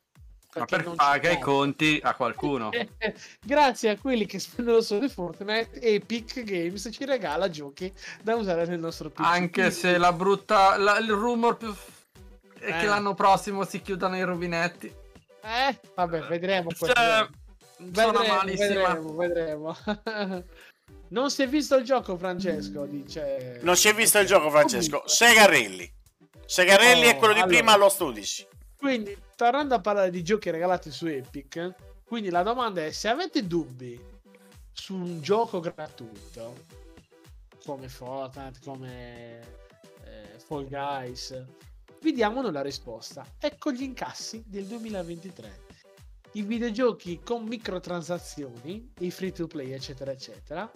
Ma 0.55 0.65
perché 0.65 0.77
per 0.77 0.85
non 0.85 0.93
ci 0.93 0.99
paga 0.99 1.31
i 1.31 1.41
conti 1.41 2.01
a 2.03 2.15
qualcuno. 2.15 2.71
Grazie 3.43 3.91
a 3.91 3.99
quelli 3.99 4.27
che 4.27 4.39
spendono 4.39 4.81
solo 4.81 5.01
di 5.01 5.09
Fortnite, 5.09 5.81
Epic 5.81 6.43
Games 6.43 6.89
ci 6.93 7.05
regala 7.05 7.49
giochi 7.51 7.93
da 8.23 8.35
usare 8.37 8.67
nel 8.67 8.79
nostro 8.79 9.11
PC. 9.11 9.21
Anche 9.25 9.71
se 9.71 9.99
la 9.99 10.13
brutta. 10.13 10.77
la- 10.77 10.99
il 10.99 11.11
rumor 11.11 11.57
più. 11.57 11.75
è 12.59 12.69
Eh. 12.69 12.79
che 12.79 12.87
l'anno 12.87 13.15
prossimo 13.15 13.65
si 13.65 13.83
chiudano 13.83 14.17
i 14.17 14.23
rubinetti. 14.23 14.87
Eh, 15.43 15.81
vabbè, 15.95 16.21
vedremo. 16.29 16.71
Cioè, 16.71 17.29
Vedremo, 17.77 18.41
vedremo, 18.45 19.15
vedremo. 19.17 19.77
non 21.09 21.31
si 21.31 21.43
è 21.43 21.49
visto 21.49 21.77
il 21.77 21.85
gioco, 21.85 22.17
Francesco, 22.17 22.87
dice... 22.87 23.61
Non 23.63 23.77
si 23.77 23.89
è 23.89 23.95
visto 23.95 24.19
il 24.19 24.27
gioco, 24.27 24.51
Francesco. 24.51 25.03
Segarelli. 25.07 25.93
Segarelli 26.47 27.07
Oh, 27.07 27.11
è 27.11 27.17
quello 27.17 27.33
di 27.35 27.41
allora. 27.41 27.57
prima 27.57 27.73
allo 27.73 27.89
Studici. 27.89 28.47
Quindi, 28.77 29.17
tornando 29.37 29.75
a 29.75 29.81
parlare 29.81 30.11
di 30.11 30.23
giochi 30.23 30.51
regalati 30.51 30.91
su 30.91 31.07
Epic, 31.07 31.75
quindi 32.05 32.31
la 32.31 32.43
domanda 32.43 32.85
è 32.85 32.91
se 32.91 33.09
avete 33.09 33.47
dubbi 33.47 33.99
su 34.73 34.95
un 34.95 35.23
gioco 35.23 35.61
gratuito 35.61 36.55
come 37.65 37.89
Fortnite, 37.89 38.59
come 38.63 39.41
eh, 40.05 40.39
Fall 40.39 40.69
Guys, 40.69 41.45
vi 42.01 42.13
diamo 42.13 42.43
la 42.51 42.61
risposta. 42.61 43.25
Ecco 43.39 43.73
gli 43.73 43.83
incassi 43.83 44.43
del 44.47 44.67
2023. 44.67 45.63
I 46.33 46.43
videogiochi 46.43 47.21
con 47.25 47.45
microtransazioni, 47.45 48.93
i 48.99 49.11
free 49.11 49.33
to 49.33 49.47
play, 49.47 49.73
eccetera, 49.73 50.11
eccetera, 50.11 50.71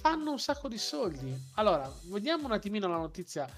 fanno 0.00 0.30
un 0.30 0.38
sacco 0.38 0.68
di 0.68 0.78
soldi. 0.78 1.34
Allora, 1.54 1.92
vediamo 2.04 2.46
un 2.46 2.52
attimino 2.52 2.88
la 2.88 2.96
notizia 2.96 3.48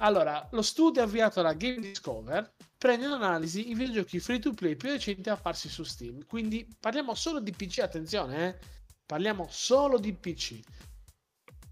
allora, 0.00 0.46
lo 0.52 0.62
studio 0.62 1.02
avviato 1.02 1.42
da 1.42 1.54
Game 1.54 1.80
Discover 1.80 2.54
prende 2.76 3.06
in 3.06 3.12
analisi 3.12 3.70
i 3.70 3.74
videogiochi 3.74 4.20
free 4.20 4.38
to 4.38 4.52
play 4.52 4.76
più 4.76 4.90
recenti 4.90 5.28
apparsi 5.28 5.68
su 5.68 5.82
Steam. 5.82 6.24
Quindi 6.24 6.68
parliamo 6.78 7.14
solo 7.14 7.40
di 7.40 7.50
PC, 7.50 7.80
attenzione, 7.80 8.46
eh? 8.46 8.58
Parliamo 9.04 9.48
solo 9.50 9.98
di 9.98 10.12
PC. 10.12 10.60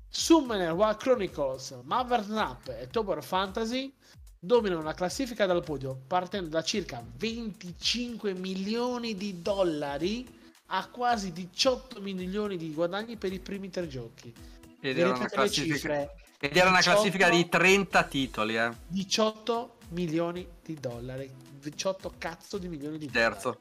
Summoner 0.09 0.73
War 0.73 0.97
Chronicles, 0.97 1.79
Mother 1.85 2.23
Snap 2.23 2.69
e 2.69 2.89
Tower 2.89 3.23
Fantasy 3.23 3.95
dominano 4.39 4.83
la 4.83 4.95
classifica 4.95 5.47
dal 5.47 5.63
podio 5.63 6.03
partendo 6.07 6.49
da 6.49 6.63
circa 6.63 7.05
25 7.17 8.35
milioni 8.35 9.15
di 9.15 9.41
dollari 9.41 10.36
a 10.67 10.89
quasi 10.89 11.33
18 11.33 12.01
milioni 12.01 12.57
di 12.57 12.73
guadagni 12.73 13.17
per 13.17 13.33
i 13.33 13.39
primi 13.39 13.71
tre 13.71 13.87
giochi. 13.87 14.33
Ed 14.81 14.99
era 14.99 15.15
una 15.15 15.27
classifica, 15.27 15.75
cifre? 15.75 16.15
ed 16.39 16.57
era 16.57 16.69
una 16.69 16.79
18 16.79 16.95
classifica 16.95 17.29
di 17.31 17.49
30 17.49 18.05
titoli, 18.05 18.57
eh. 18.57 18.71
18 18.89 19.79
milioni 19.89 20.47
di 20.63 20.75
dollari. 20.75 21.31
18 21.61 22.15
cazzo 22.19 22.59
di 22.59 22.69
milioni 22.69 22.99
di 22.99 23.07
dollari. 23.07 23.33
Terzo. 23.33 23.61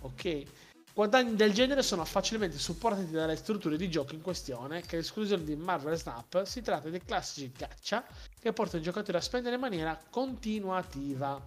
Ok. 0.00 0.42
Guadagni 0.92 1.36
del 1.36 1.52
genere 1.52 1.82
sono 1.82 2.04
facilmente 2.04 2.58
supportati 2.58 3.10
dalle 3.10 3.36
strutture 3.36 3.76
di 3.76 3.88
gioco 3.88 4.14
in 4.14 4.20
questione, 4.20 4.82
che 4.82 4.98
esclusione 4.98 5.44
di 5.44 5.54
Marvel 5.54 5.96
Snap 5.96 6.42
si 6.44 6.62
tratta 6.62 6.90
dei 6.90 7.02
classici 7.02 7.52
gacha 7.56 8.04
che 8.38 8.52
portano 8.52 8.82
i 8.82 8.84
giocatori 8.84 9.16
a 9.16 9.20
spendere 9.20 9.54
in 9.54 9.60
maniera 9.60 9.98
continuativa. 10.10 11.40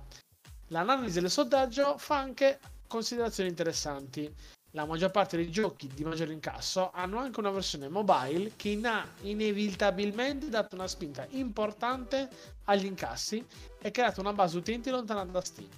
L'analisi 0.70 1.20
del 1.20 1.30
sondaggio 1.30 1.98
fa 1.98 2.18
anche 2.18 2.60
considerazioni 2.88 3.50
interessanti. 3.50 4.34
La 4.76 4.86
maggior 4.86 5.12
parte 5.12 5.38
dei 5.38 5.52
giochi 5.52 5.88
di 5.88 6.04
maggiore 6.04 6.34
incasso 6.34 6.90
hanno 6.94 7.20
anche 7.20 7.40
una 7.40 7.52
versione 7.52 7.90
mobile 7.90 8.54
che 8.56 8.80
ha 8.84 9.06
inevitabilmente 9.22 10.50
dato 10.50 10.74
una 10.74 10.88
spinta 10.88 11.28
importante 11.30 12.28
agli 12.64 12.86
incassi 12.86 13.46
e 13.80 13.92
creato 13.92 14.20
una 14.20 14.34
base 14.34 14.58
utenti 14.58 14.90
lontana 14.90 15.26
da 15.26 15.42
Steam. 15.42 15.70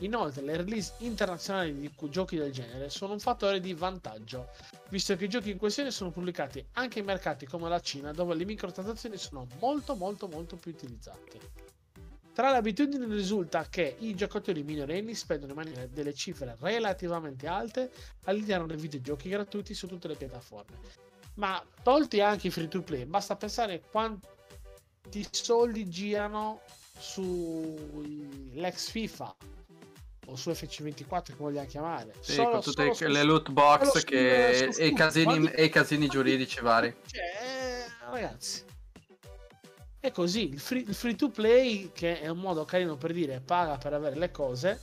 Inoltre, 0.00 0.42
le 0.42 0.56
release 0.56 0.94
internazionali 0.98 1.72
di 1.72 1.88
giochi 2.08 2.36
del 2.36 2.50
genere 2.50 2.90
sono 2.90 3.12
un 3.12 3.20
fattore 3.20 3.60
di 3.60 3.74
vantaggio, 3.74 4.48
visto 4.88 5.14
che 5.14 5.26
i 5.26 5.28
giochi 5.28 5.50
in 5.50 5.58
questione 5.58 5.92
sono 5.92 6.10
pubblicati 6.10 6.66
anche 6.72 6.98
in 6.98 7.04
mercati 7.04 7.46
come 7.46 7.68
la 7.68 7.80
Cina, 7.80 8.10
dove 8.10 8.34
le 8.34 8.44
microtransazioni 8.44 9.18
sono 9.18 9.46
molto 9.60 9.94
molto 9.94 10.26
molto 10.26 10.56
più 10.56 10.72
utilizzate. 10.72 11.71
Tra 12.34 12.50
le 12.50 12.56
abitudini 12.56 13.04
risulta 13.12 13.66
che 13.68 13.96
i 13.98 14.14
giocatori 14.14 14.62
minorenni 14.62 15.14
spendono 15.14 15.52
in 15.52 15.58
maniera 15.58 15.86
delle 15.86 16.14
cifre 16.14 16.56
relativamente 16.60 17.46
alte 17.46 17.90
all'interno 18.24 18.66
dei 18.66 18.78
videogiochi 18.78 19.28
gratuiti 19.28 19.74
su 19.74 19.86
tutte 19.86 20.08
le 20.08 20.14
piattaforme. 20.14 20.78
Ma 21.34 21.62
tolti 21.82 22.20
anche 22.20 22.46
i 22.46 22.50
free 22.50 22.68
to 22.68 22.80
play, 22.82 23.04
basta 23.04 23.36
pensare 23.36 23.82
quanti 23.90 25.26
soldi 25.30 25.86
girano 25.90 26.60
sull'ex 26.98 28.88
FIFA 28.90 29.36
o 30.26 30.36
su 30.36 30.50
FC24 30.50 31.22
che 31.24 31.34
vogliamo 31.36 31.66
chiamare. 31.66 32.14
Sì, 32.20 32.32
Solo- 32.32 32.50
con 32.50 32.60
tutte 32.62 32.94
solo 32.94 33.10
le 33.12 33.22
loot 33.24 33.50
box 33.50 34.04
che- 34.04 34.68
e, 34.68 34.86
i 34.86 34.94
casini, 34.94 35.24
Quanti- 35.24 35.50
e 35.52 35.64
i 35.64 35.68
casini 35.68 36.06
giuridici 36.06 36.60
vari. 36.60 36.94
cioè, 37.06 37.84
ragazzi, 38.10 38.62
è 40.02 40.10
così. 40.10 40.48
Il 40.48 40.58
free, 40.58 40.80
il 40.82 40.94
free 40.94 41.14
to 41.14 41.30
play, 41.30 41.90
che 41.92 42.20
è 42.20 42.26
un 42.28 42.38
modo 42.38 42.64
carino 42.64 42.96
per 42.96 43.12
dire 43.12 43.40
paga 43.40 43.78
per 43.78 43.92
avere 43.94 44.16
le 44.16 44.30
cose. 44.32 44.80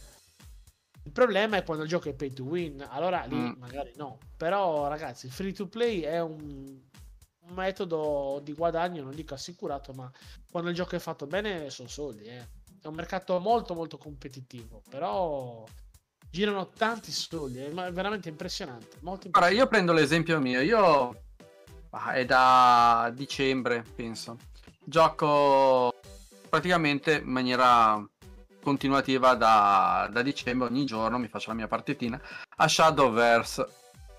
Il 1.03 1.11
problema 1.11 1.57
è 1.57 1.63
quando 1.63 1.83
il 1.83 1.89
gioco 1.89 2.07
è 2.07 2.13
pay 2.13 2.31
to 2.31 2.43
win, 2.43 2.85
allora 2.89 3.23
lì 3.25 3.35
Mm. 3.35 3.53
magari 3.59 3.91
no. 3.97 4.17
Però, 4.37 4.87
ragazzi, 4.87 5.25
il 5.25 5.31
free 5.33 5.51
to 5.51 5.67
play 5.67 6.01
è 6.01 6.21
un, 6.21 6.37
un 6.39 7.53
metodo 7.53 8.39
di 8.43 8.53
guadagno, 8.53 9.03
non 9.03 9.13
dico 9.13 9.33
assicurato, 9.33 9.91
ma 9.93 10.09
quando 10.49 10.69
il 10.69 10.75
gioco 10.75 10.95
è 10.95 10.99
fatto 10.99 11.25
bene 11.27 11.69
sono 11.69 11.89
soldi. 11.89 12.23
eh. 12.23 12.47
È 12.81 12.87
un 12.87 12.93
mercato 12.95 13.37
molto, 13.39 13.73
molto 13.73 13.97
competitivo, 13.97 14.81
però 14.89 15.65
girano 16.31 16.69
tanti 16.69 17.11
soldi, 17.11 17.57
è 17.59 17.69
veramente 17.71 18.29
impressionante. 18.29 18.97
Molto 19.01 19.25
impressionante. 19.25 19.61
io 19.63 19.67
prendo 19.67 19.91
l'esempio 19.91 20.39
mio. 20.39 20.61
Io 20.61 21.21
ah, 21.89 22.13
è 22.13 22.23
da 22.23 23.11
dicembre, 23.13 23.83
penso. 23.95 24.37
Gioco 24.89 25.93
praticamente 26.49 27.19
in 27.23 27.29
maniera 27.29 28.03
continuativa 28.59 29.35
da, 29.35 30.09
da 30.11 30.23
dicembre, 30.23 30.67
ogni 30.67 30.83
giorno 30.83 31.19
mi 31.19 31.27
faccio 31.27 31.49
la 31.49 31.55
mia 31.55 31.67
partitina 31.67 32.19
a 32.57 32.67
Shadowverse. 32.67 33.67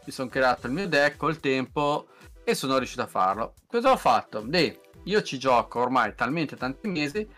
Mi 0.04 0.12
sono 0.12 0.28
creato 0.28 0.68
il 0.68 0.72
mio 0.72 0.86
deck 0.86 1.16
col 1.16 1.40
tempo 1.40 2.06
e 2.44 2.54
sono 2.54 2.78
riuscito 2.78 3.02
a 3.02 3.08
farlo. 3.08 3.54
Cosa 3.66 3.90
ho 3.90 3.96
fatto? 3.96 4.42
Deh, 4.42 4.80
io 5.04 5.22
ci 5.22 5.40
gioco 5.40 5.80
ormai 5.80 6.14
talmente 6.14 6.56
tanti 6.56 6.86
mesi. 6.86 7.28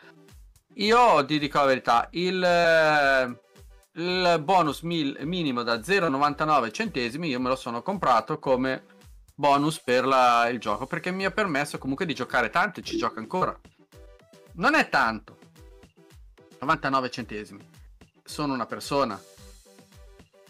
Io 0.75 1.25
ti 1.25 1.39
dico 1.39 1.59
la 1.59 1.65
verità, 1.65 2.09
il, 2.11 3.39
il 3.95 4.41
bonus 4.45 4.83
mil- 4.83 5.17
minimo 5.23 5.63
da 5.63 5.77
0,99 5.77 6.71
centesimi 6.71 7.29
io 7.29 7.41
me 7.41 7.49
lo 7.49 7.57
sono 7.57 7.81
comprato 7.83 8.39
come 8.39 8.85
bonus 9.43 9.81
per 9.81 10.07
la- 10.07 10.49
il 10.49 10.61
gioco 10.61 10.87
perché 10.87 11.11
mi 11.11 11.25
ha 11.25 11.33
permesso 11.33 11.77
comunque 11.77 12.07
di 12.07 12.15
giocare 12.15 12.49
tanto 12.49 12.79
e 12.79 12.85
ci 12.85 12.97
gioco 12.97 13.19
ancora. 13.19 13.59
Non 14.53 14.77
è 14.77 14.89
tanto. 14.89 15.37
99 16.61 17.11
centesimi. 17.11 17.69
Sono 18.23 18.55
una 18.55 18.67
persona. 18.67 19.21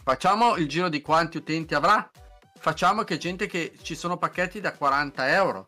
Facciamo 0.04 0.56
il 0.56 0.68
giro 0.68 0.90
di 0.90 1.00
quanti 1.00 1.38
utenti 1.38 1.74
avrà. 1.74 2.10
Facciamo 2.58 3.02
che 3.04 3.16
gente 3.16 3.46
che 3.46 3.78
ci 3.80 3.94
sono 3.94 4.18
pacchetti 4.18 4.60
da 4.60 4.74
40 4.74 5.32
euro. 5.32 5.66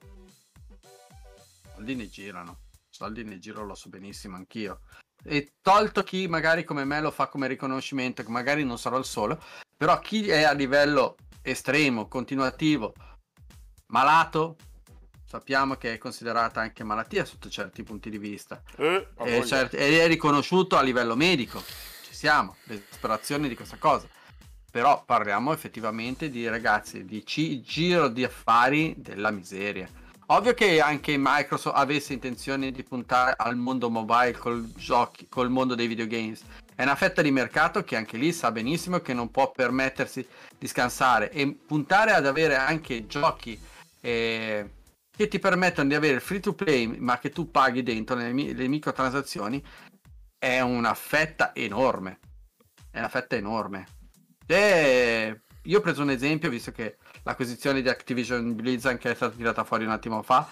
Soldi 1.73 1.95
ne 1.95 2.09
girano. 2.11 2.59
Soldi 2.91 3.25
ne 3.25 3.39
giro, 3.39 3.65
lo 3.65 3.75
so 3.75 3.89
benissimo 3.89 4.37
anch'io. 4.37 4.81
E 5.25 5.55
tolto 5.63 6.03
chi 6.03 6.29
magari 6.29 6.63
come 6.65 6.85
me 6.85 7.01
lo 7.01 7.11
fa 7.11 7.29
come 7.29 7.49
riconoscimento, 7.49 8.23
magari 8.27 8.65
non 8.65 8.79
sarò 8.79 8.99
il 8.99 9.07
solo, 9.07 9.43
però 9.75 9.99
chi 9.99 10.29
è 10.29 10.43
a 10.43 10.53
livello 10.53 11.17
estremo, 11.41 12.07
continuativo, 12.07 12.93
malato, 13.95 14.57
sappiamo 15.25 15.77
che 15.77 15.93
è 15.93 15.99
considerata 15.99 16.61
anche 16.61 16.83
malattia 16.83 17.25
sotto 17.25 17.49
certi 17.49 17.85
punti 17.85 18.11
di 18.11 18.19
vista. 18.19 18.61
Eh, 18.77 19.07
E 19.19 19.47
certi- 19.47 19.77
è 19.77 20.09
riconosciuto 20.09 20.77
a 20.77 20.83
livello 20.83 21.15
medico. 21.15 21.63
Ci 22.03 22.13
siamo, 22.13 22.57
l'esasperazione 22.65 23.47
di 23.47 23.55
questa 23.55 23.77
cosa. 23.79 24.09
Però 24.69 25.05
parliamo 25.05 25.53
effettivamente 25.53 26.29
di 26.29 26.49
ragazzi, 26.49 27.05
di 27.05 27.25
ci- 27.25 27.63
giro 27.63 28.09
di 28.09 28.25
affari 28.25 28.95
della 28.97 29.31
miseria. 29.31 29.89
Ovvio 30.29 30.55
che 30.55 30.81
anche 30.81 31.15
Microsoft 31.17 31.77
avesse 31.77 32.15
intenzione 32.15 32.73
di 32.73 32.83
puntare 32.83 33.35
al 33.37 33.57
mondo 33.57 33.91
mobile 33.91 34.33
col, 34.33 34.73
giochi, 34.75 35.29
col 35.29 35.51
mondo 35.51 35.77
dei 35.77 35.87
videogames. 35.87 36.43
È 36.75 36.83
una 36.83 36.97
fetta 36.97 37.23
di 37.23 37.31
mercato 37.31 37.85
che 37.85 37.95
anche 37.95 38.17
lì 38.17 38.33
sa 38.33 38.51
benissimo 38.51 38.99
che 38.99 39.15
non 39.15 39.31
può 39.31 39.53
permettersi 39.53 40.27
di 40.59 40.67
scansare 40.67 41.31
e 41.31 41.47
puntare 41.53 42.13
ad 42.13 42.27
avere 42.27 42.57
anche 42.57 43.07
giochi 43.07 43.57
eh, 44.05 44.71
che 45.11 45.29
ti 45.29 45.39
permettono 45.39 45.89
di 45.89 45.95
avere 45.95 46.17
il 46.17 46.21
free 46.21 46.41
to 46.41 46.53
play 46.53 46.99
ma 46.99 47.19
che 47.19 47.31
tu 47.31 47.51
paghi 47.51 47.83
dentro 47.83 48.17
le, 48.17 48.33
le 48.33 48.69
microtransazioni 48.69 49.65
è 50.39 50.61
una 50.61 50.93
fetta 50.93 51.55
enorme. 51.55 52.19
È 52.91 52.99
una 52.99 53.09
fetta 53.09 53.35
enorme. 53.35 53.87
E 54.47 55.41
io 55.63 55.79
ho 55.79 55.81
preso 55.81 56.03
un 56.03 56.11
esempio, 56.11 56.51
visto 56.51 56.71
che 56.71 56.99
l'acquisizione 57.23 57.81
di 57.81 57.89
Activision 57.89 58.55
Blizzard 58.55 58.99
che 58.99 59.13
è 59.13 59.15
stata 59.15 59.35
tirata 59.35 59.65
fuori 59.65 59.85
un 59.85 59.91
attimo 59.91 60.23
fa, 60.23 60.47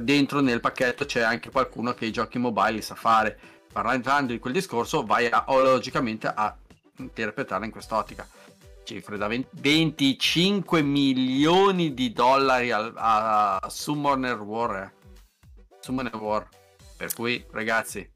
dentro 0.00 0.40
nel 0.40 0.58
pacchetto 0.58 1.04
c'è 1.04 1.20
anche 1.20 1.50
qualcuno 1.50 1.94
che 1.94 2.06
i 2.06 2.12
giochi 2.12 2.38
mobile 2.38 2.72
li 2.72 2.82
sa 2.82 2.96
fare. 2.96 3.38
Parlando 3.72 4.32
di 4.32 4.40
quel 4.40 4.52
discorso, 4.52 5.04
vai 5.04 5.28
a, 5.30 5.44
logicamente 5.46 6.26
a 6.26 6.56
interpretarla 6.96 7.64
in 7.64 7.70
quest'ottica. 7.70 8.26
Cifre 8.84 9.16
da 9.16 9.28
20 9.28 9.48
25 9.52 10.82
milioni 10.82 11.94
di 11.94 12.12
dollari 12.12 12.70
al- 12.72 12.92
a, 12.96 13.60
Summoner 13.68 14.38
War. 14.40 14.76
eh. 14.76 14.92
Summoner 15.80 16.16
War. 16.16 16.48
Per 16.96 17.14
cui, 17.14 17.44
ragazzi, 17.50 18.08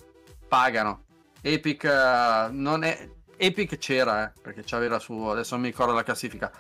pagano. 0.49 1.05
Epic 1.41 1.85
eh, 1.85 2.49
non 2.51 2.83
è 2.83 3.09
Epic 3.37 3.77
c'era, 3.79 4.27
eh, 4.27 4.33
perché 4.41 4.63
c'aveva 4.65 4.99
su, 4.99 5.13
adesso 5.13 5.55
non 5.55 5.65
mi 5.65 5.71
ricordo 5.71 5.93
la 5.93 6.03
classifica. 6.03 6.51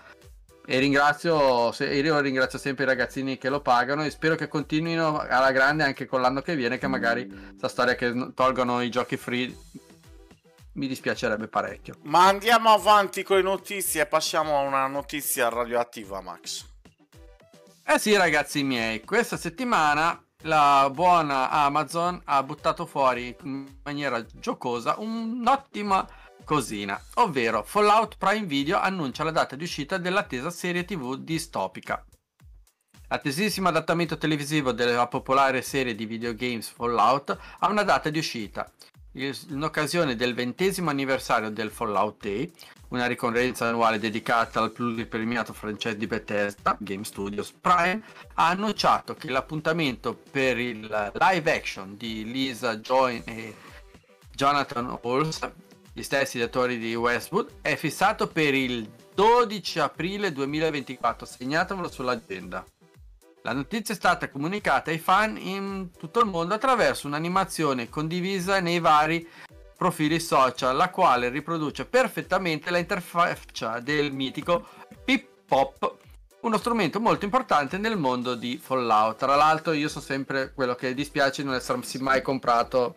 E 0.68 0.78
ringrazio, 0.78 1.70
se- 1.72 1.92
io 1.94 2.18
ringrazio 2.20 2.58
sempre 2.58 2.84
i 2.84 2.88
ragazzini 2.88 3.38
che 3.38 3.48
lo 3.48 3.60
pagano 3.60 4.04
e 4.04 4.10
spero 4.10 4.34
che 4.34 4.48
continuino 4.48 5.18
alla 5.18 5.52
grande 5.52 5.84
anche 5.84 6.06
con 6.06 6.20
l'anno 6.20 6.42
che 6.42 6.56
viene, 6.56 6.78
che 6.78 6.86
magari 6.88 7.28
sta 7.56 7.68
storia 7.68 7.94
che 7.94 8.32
tolgono 8.34 8.80
i 8.82 8.90
giochi 8.90 9.16
free 9.16 9.56
mi 10.76 10.86
dispiacerebbe 10.86 11.48
parecchio. 11.48 11.96
Ma 12.04 12.26
andiamo 12.26 12.70
avanti 12.70 13.22
con 13.22 13.36
le 13.36 13.42
notizie 13.42 14.02
e 14.02 14.06
passiamo 14.06 14.56
a 14.56 14.60
una 14.60 14.86
notizia 14.86 15.48
radioattiva, 15.48 16.20
Max. 16.20 16.64
Eh 17.84 17.98
sì, 17.98 18.16
ragazzi 18.16 18.62
miei, 18.62 19.04
questa 19.04 19.36
settimana 19.36 20.20
la 20.42 20.88
buona 20.92 21.50
Amazon 21.50 22.20
ha 22.24 22.42
buttato 22.42 22.84
fuori 22.84 23.34
in 23.42 23.66
maniera 23.84 24.24
giocosa 24.24 24.96
un'ottima 24.98 26.06
cosina, 26.44 27.00
ovvero 27.14 27.62
Fallout 27.62 28.16
Prime 28.16 28.46
Video 28.46 28.78
annuncia 28.78 29.24
la 29.24 29.30
data 29.30 29.56
di 29.56 29.64
uscita 29.64 29.98
dell'attesa 29.98 30.50
serie 30.50 30.84
TV 30.84 31.16
distopica. 31.16 32.04
L'attesissimo 33.08 33.68
adattamento 33.68 34.18
televisivo 34.18 34.72
della 34.72 35.06
popolare 35.06 35.62
serie 35.62 35.94
di 35.94 36.06
videogames 36.06 36.68
Fallout 36.68 37.36
ha 37.60 37.68
una 37.68 37.84
data 37.84 38.10
di 38.10 38.18
uscita. 38.18 38.68
In 39.18 39.62
occasione 39.62 40.14
del 40.14 40.34
ventesimo 40.34 40.90
anniversario 40.90 41.48
del 41.48 41.70
Fallout 41.70 42.20
Day, 42.20 42.52
una 42.88 43.06
ricorrenza 43.06 43.66
annuale 43.66 43.98
dedicata 43.98 44.60
al 44.60 44.72
pluripremiato 44.72 45.54
franchise 45.54 45.96
di 45.96 46.06
Bethesda, 46.06 46.76
Game 46.78 47.02
Studios 47.02 47.50
Prime, 47.50 48.02
ha 48.34 48.48
annunciato 48.48 49.14
che 49.14 49.30
l'appuntamento 49.30 50.20
per 50.30 50.58
il 50.58 50.80
live 51.14 51.50
action 51.50 51.96
di 51.96 52.30
Lisa 52.30 52.76
Joy 52.76 53.22
e 53.24 53.54
Jonathan 54.34 54.98
Halls, 55.02 55.50
gli 55.94 56.02
stessi 56.02 56.38
attori 56.42 56.76
di 56.76 56.94
Westwood, 56.94 57.60
è 57.62 57.74
fissato 57.76 58.26
per 58.26 58.52
il 58.52 58.86
12 59.14 59.78
aprile 59.78 60.30
2024. 60.30 61.24
Segnatevelo 61.24 61.90
sull'agenda. 61.90 62.62
La 63.46 63.52
notizia 63.52 63.94
è 63.94 63.96
stata 63.96 64.28
comunicata 64.28 64.90
ai 64.90 64.98
fan 64.98 65.36
in 65.36 65.90
tutto 65.96 66.18
il 66.18 66.26
mondo 66.26 66.54
attraverso 66.54 67.06
un'animazione 67.06 67.88
condivisa 67.88 68.58
nei 68.58 68.80
vari 68.80 69.24
profili 69.76 70.18
social, 70.18 70.74
la 70.74 70.90
quale 70.90 71.28
riproduce 71.28 71.84
perfettamente 71.84 72.70
la 72.70 72.78
interfaccia 72.78 73.78
del 73.78 74.10
mitico 74.10 74.66
Pip 75.04 75.28
Pop, 75.46 75.96
uno 76.40 76.58
strumento 76.58 76.98
molto 76.98 77.24
importante 77.24 77.78
nel 77.78 77.96
mondo 77.96 78.34
di 78.34 78.58
Fallout. 78.60 79.18
Tra 79.18 79.36
l'altro 79.36 79.74
io 79.74 79.88
so 79.88 80.00
sempre 80.00 80.52
quello 80.52 80.74
che 80.74 80.92
dispiace 80.92 81.42
di 81.42 81.46
non 81.46 81.56
essersi 81.56 82.02
mai 82.02 82.22
comprato 82.22 82.96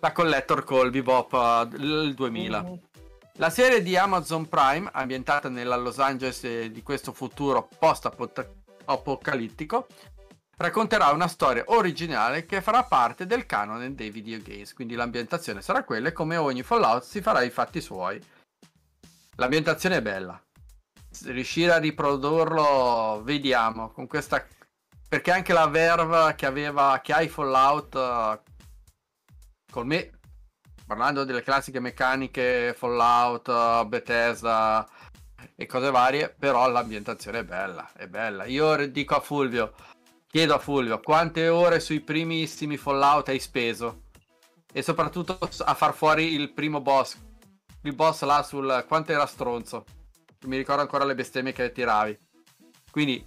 la 0.00 0.10
collector 0.10 0.64
col 0.64 0.90
Bebop 0.90 1.32
eh, 1.72 1.76
il 1.76 2.14
2000. 2.14 2.78
La 3.34 3.50
serie 3.50 3.80
di 3.80 3.96
Amazon 3.96 4.48
Prime, 4.48 4.90
ambientata 4.92 5.48
nella 5.48 5.76
Los 5.76 6.00
Angeles 6.00 6.42
eh, 6.42 6.72
di 6.72 6.82
questo 6.82 7.12
futuro 7.12 7.68
post-apocalittico, 7.78 8.64
racconterà 10.56 11.10
una 11.10 11.28
storia 11.28 11.64
originale 11.66 12.46
che 12.46 12.62
farà 12.62 12.82
parte 12.84 13.26
del 13.26 13.46
canone 13.46 13.94
dei 13.94 14.10
videogames, 14.10 14.72
quindi 14.72 14.94
l'ambientazione 14.94 15.62
sarà 15.62 15.84
quella 15.84 16.08
e 16.08 16.12
come 16.12 16.36
ogni 16.36 16.62
Fallout 16.62 17.02
si 17.02 17.20
farà 17.20 17.42
i 17.42 17.50
fatti 17.50 17.80
suoi. 17.80 18.22
L'ambientazione 19.36 19.96
è 19.96 20.02
bella. 20.02 20.40
Riuscire 21.24 21.72
a 21.72 21.78
riprodurlo, 21.78 23.22
vediamo, 23.22 23.90
con 23.90 24.06
questa... 24.06 24.44
Perché 25.08 25.30
anche 25.30 25.52
la 25.52 25.68
Verve 25.68 26.34
che 26.34 26.46
aveva, 26.46 27.00
che 27.02 27.12
ha 27.12 27.20
i 27.20 27.28
Fallout, 27.28 28.42
con 29.70 29.86
me, 29.86 30.18
parlando 30.86 31.24
delle 31.24 31.42
classiche 31.42 31.80
meccaniche 31.80 32.74
Fallout, 32.76 33.84
Bethesda 33.84 34.88
e 35.54 35.66
cose 35.66 35.90
varie, 35.90 36.34
però 36.36 36.68
l'ambientazione 36.68 37.40
è 37.40 37.44
bella, 37.44 37.90
è 37.94 38.06
bella. 38.06 38.44
Io 38.44 38.88
dico 38.88 39.14
a 39.14 39.20
Fulvio, 39.20 39.74
chiedo 40.26 40.54
a 40.54 40.58
Fulvio, 40.58 41.00
quante 41.00 41.48
ore 41.48 41.80
sui 41.80 42.00
primissimi 42.00 42.76
Fallout 42.76 43.28
hai 43.28 43.38
speso? 43.38 44.04
E 44.72 44.82
soprattutto 44.82 45.38
a 45.40 45.74
far 45.74 45.94
fuori 45.94 46.34
il 46.34 46.52
primo 46.52 46.80
boss, 46.80 47.16
il 47.82 47.94
boss 47.94 48.22
là 48.24 48.42
sul 48.42 48.84
quanto 48.88 49.12
era 49.12 49.26
stronzo. 49.26 49.84
Mi 50.46 50.56
ricordo 50.56 50.82
ancora 50.82 51.04
le 51.04 51.14
bestemmie 51.14 51.52
che 51.52 51.72
tiravi. 51.72 52.18
Quindi 52.90 53.24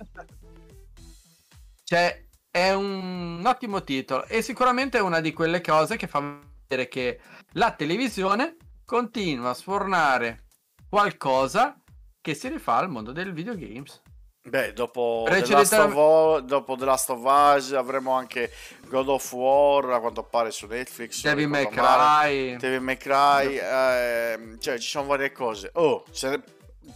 cioè, 1.84 2.24
è 2.52 2.72
un 2.72 3.42
ottimo 3.44 3.84
titolo 3.84 4.26
e 4.26 4.44
sicuramente 4.44 5.00
è 5.00 5.02
una 5.02 5.22
di 5.22 5.34
quelle 5.34 5.60
cose 5.62 5.98
che 5.98 6.06
fa 6.06 6.40
vedere 6.68 6.88
che 6.88 7.20
la 7.54 7.72
televisione 7.72 8.58
continua 8.86 9.50
a 9.50 9.54
sfornare 9.56 10.46
qualcosa 10.88 11.79
che 12.22 12.34
si 12.34 12.48
rifà 12.50 12.76
al 12.78 12.90
mondo 12.90 13.12
del 13.12 13.34
videogames. 13.34 14.02
Beh, 14.42 14.74
dopo 14.74 15.24
The, 15.26 15.32
Precedente- 15.32 15.76
Last 15.78 15.94
of 15.96 15.96
Us, 15.96 16.42
dopo 16.48 16.76
The 16.78 16.86
Last 16.86 17.10
of 17.10 17.24
Us 17.24 17.72
avremo 17.74 18.14
anche 18.14 18.52
God 18.88 19.10
of 19.10 19.32
War 19.34 19.92
a 19.92 20.00
quanto 20.00 20.24
pare 20.24 20.50
su 20.52 20.66
Netflix. 20.66 21.20
se 21.20 21.30
Devil 21.30 21.48
May. 21.50 21.68
Cry. 21.68 22.56
Devil 22.58 22.82
May 22.82 22.98
Cry, 22.98 23.58
ehm, 23.62 24.58
cioè 24.60 24.80
ci 24.80 24.88
sono 24.88 25.08
varie 25.08 25.32
cose. 25.32 25.70
Oh, 25.74 26.04
se- 26.12 26.42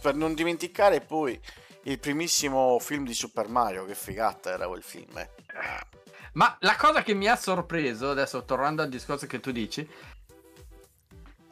per 0.00 0.14
non 0.14 0.34
dimenticare 0.34 1.00
poi 1.00 1.38
il 1.84 1.98
primissimo 2.00 2.78
film 2.80 3.04
di 3.04 3.14
Super 3.14 3.48
Mario, 3.48 3.84
che 3.84 3.94
figata 3.94 4.50
era 4.50 4.66
quel 4.66 4.82
film. 4.82 5.16
eh. 5.18 5.28
Ma 6.32 6.56
la 6.60 6.74
cosa 6.76 7.02
che 7.04 7.14
mi 7.14 7.28
ha 7.28 7.36
sorpreso, 7.36 8.10
adesso 8.10 8.44
tornando 8.44 8.82
al 8.82 8.88
discorso 8.88 9.26
che 9.26 9.38
tu 9.38 9.52
dici, 9.52 9.88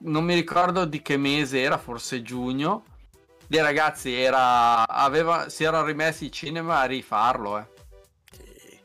non 0.04 0.24
mi 0.24 0.34
ricordo 0.34 0.84
di 0.84 1.00
che 1.02 1.16
mese 1.16 1.60
era, 1.62 1.78
forse 1.78 2.22
giugno. 2.22 2.84
Dei 3.52 3.60
ragazzi 3.60 4.14
era, 4.14 4.88
aveva, 4.88 5.50
si 5.50 5.62
erano 5.62 5.84
rimessi 5.84 6.24
il 6.24 6.30
cinema 6.30 6.80
a 6.80 6.84
rifarlo. 6.84 7.58
Eh. 7.58 8.80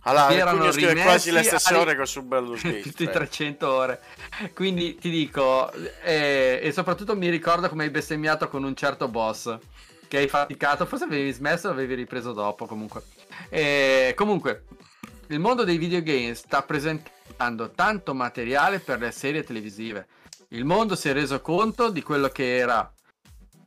Allora, 0.00 0.28
Si 0.28 0.36
erano 0.36 0.72
scrive 0.72 0.94
quasi 1.00 1.30
le 1.30 1.42
rimessi 1.42 1.58
stesse 1.58 1.74
a 1.74 1.78
ore 1.78 1.94
che 1.94 2.06
su 2.06 2.22
Baldur's 2.22 2.62
Gate. 2.66 2.80
Tutti 2.80 3.04
eh. 3.04 3.10
300 3.10 3.72
ore. 3.72 4.00
Quindi 4.52 4.96
ti 4.96 5.10
dico, 5.10 5.70
eh, 6.02 6.58
e 6.60 6.72
soprattutto 6.72 7.14
mi 7.14 7.28
ricordo 7.28 7.68
come 7.68 7.84
hai 7.84 7.90
bestemmiato 7.90 8.48
con 8.48 8.64
un 8.64 8.74
certo 8.74 9.06
boss. 9.06 9.56
Che 10.08 10.16
hai 10.16 10.26
faticato, 10.26 10.84
forse 10.84 11.04
avevi 11.04 11.30
smesso 11.30 11.68
o 11.68 11.70
l'avevi 11.70 11.94
ripreso 11.94 12.32
dopo 12.32 12.66
comunque. 12.66 13.04
Eh, 13.48 14.12
comunque, 14.16 14.64
il 15.28 15.38
mondo 15.38 15.62
dei 15.62 15.78
videogame 15.78 16.34
sta 16.34 16.62
presentando 16.62 17.70
tanto 17.70 18.12
materiale 18.12 18.80
per 18.80 18.98
le 18.98 19.12
serie 19.12 19.44
televisive. 19.44 20.08
Il 20.52 20.66
mondo 20.66 20.96
si 20.96 21.08
è 21.08 21.14
reso 21.14 21.40
conto 21.40 21.88
di 21.88 22.02
quello 22.02 22.28
che 22.28 22.58
era 22.58 22.92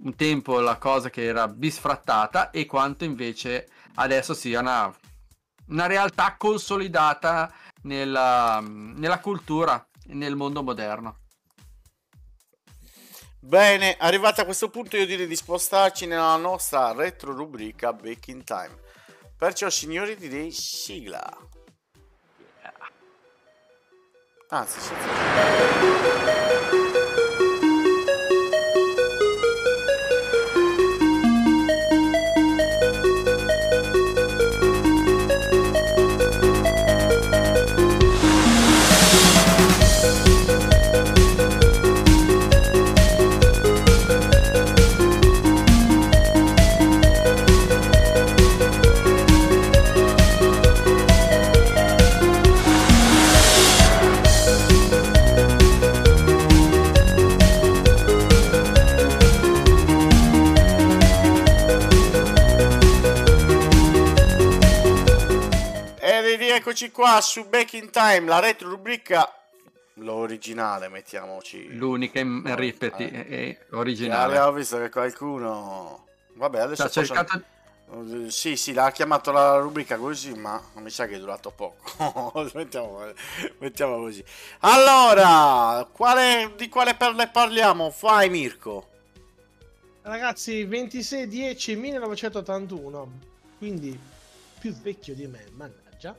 un 0.03 0.15
tempo 0.15 0.59
la 0.59 0.77
cosa 0.77 1.09
che 1.09 1.23
era 1.23 1.47
bisfrattata 1.47 2.51
e 2.51 2.67
quanto 2.67 3.03
invece 3.03 3.67
adesso 3.95 4.35
sia 4.35 4.59
una, 4.59 4.95
una 5.69 5.87
realtà 5.87 6.35
consolidata 6.37 7.51
nella, 7.83 8.61
nella 8.63 9.19
cultura 9.19 9.83
e 10.07 10.13
nel 10.13 10.35
mondo 10.35 10.61
moderno. 10.61 11.21
Bene, 13.39 13.97
arrivati 13.97 14.41
a 14.41 14.45
questo 14.45 14.69
punto 14.69 14.95
io 14.95 15.07
direi 15.07 15.25
di 15.25 15.35
spostarci 15.35 16.05
nella 16.05 16.35
nostra 16.35 16.91
retro 16.91 17.33
rubrica 17.33 17.93
Back 17.93 18.27
in 18.27 18.43
Time. 18.43 18.79
Perciò 19.35 19.71
signori 19.71 20.15
direi 20.15 20.51
sigla. 20.51 21.35
Anzi, 24.55 24.79
sì. 24.79 24.93
E 66.55 66.59
rieccoci 66.59 66.89
qua 66.89 67.19
su 67.19 67.49
Back 67.49 67.73
in 67.73 67.89
Time, 67.89 68.27
la 68.29 68.39
retro 68.39 68.69
rubrica 68.69 69.29
l'originale, 69.95 70.87
mettiamoci. 70.87 71.75
L'unica 71.75 72.19
in 72.21 72.43
No, 72.45 72.55
ripeti 72.55 73.03
eh. 73.03 73.27
è 73.27 73.33
Eh, 73.33 73.59
originale. 73.71 74.37
Avevo 74.37 74.53
visto 74.53 74.77
che 74.77 74.89
qualcuno 74.89 76.05
Vabbè, 76.35 76.59
adesso 76.59 76.87
Sta 76.87 77.03
cercando- 77.03 77.43
Eh, 78.25 78.31
Sì, 78.31 78.55
sì, 78.55 78.71
l'ha 78.71 78.89
chiamato 78.91 79.33
la 79.33 79.57
rubrica 79.57 79.97
così, 79.97 80.31
ma 80.33 80.61
mi 80.75 80.89
sa 80.89 81.07
che 81.07 81.15
è 81.15 81.19
durato 81.19 81.51
poco. 81.51 82.41
mettiamo, 82.55 83.01
mettiamo 83.57 83.97
così. 83.97 84.23
Allora, 84.59 85.85
quale, 85.91 86.53
di 86.55 86.69
quale 86.69 86.95
perle 86.95 87.27
parliamo? 87.27 87.91
Fai 87.91 88.29
Mirko. 88.29 88.87
Ragazzi, 90.03 90.63
26 90.63 91.27
10 91.27 91.75
1981, 91.75 93.11
quindi 93.57 93.99
più 94.57 94.73
vecchio 94.73 95.13
di 95.15 95.27
me, 95.27 95.43
mannaggia. 95.51 96.15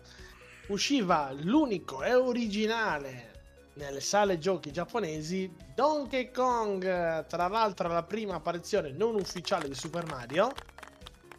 Usciva 0.68 1.32
l'unico 1.32 2.02
e 2.02 2.14
originale 2.14 3.34
nelle 3.74 4.00
sale 4.00 4.38
giochi 4.38 4.72
giapponesi 4.72 5.54
Donkey 5.74 6.30
Kong, 6.30 7.26
tra 7.26 7.46
l'altro 7.46 7.88
la 7.88 8.02
prima 8.02 8.34
apparizione 8.36 8.90
non 8.90 9.14
ufficiale 9.14 9.68
di 9.68 9.74
Super 9.74 10.06
Mario, 10.06 10.50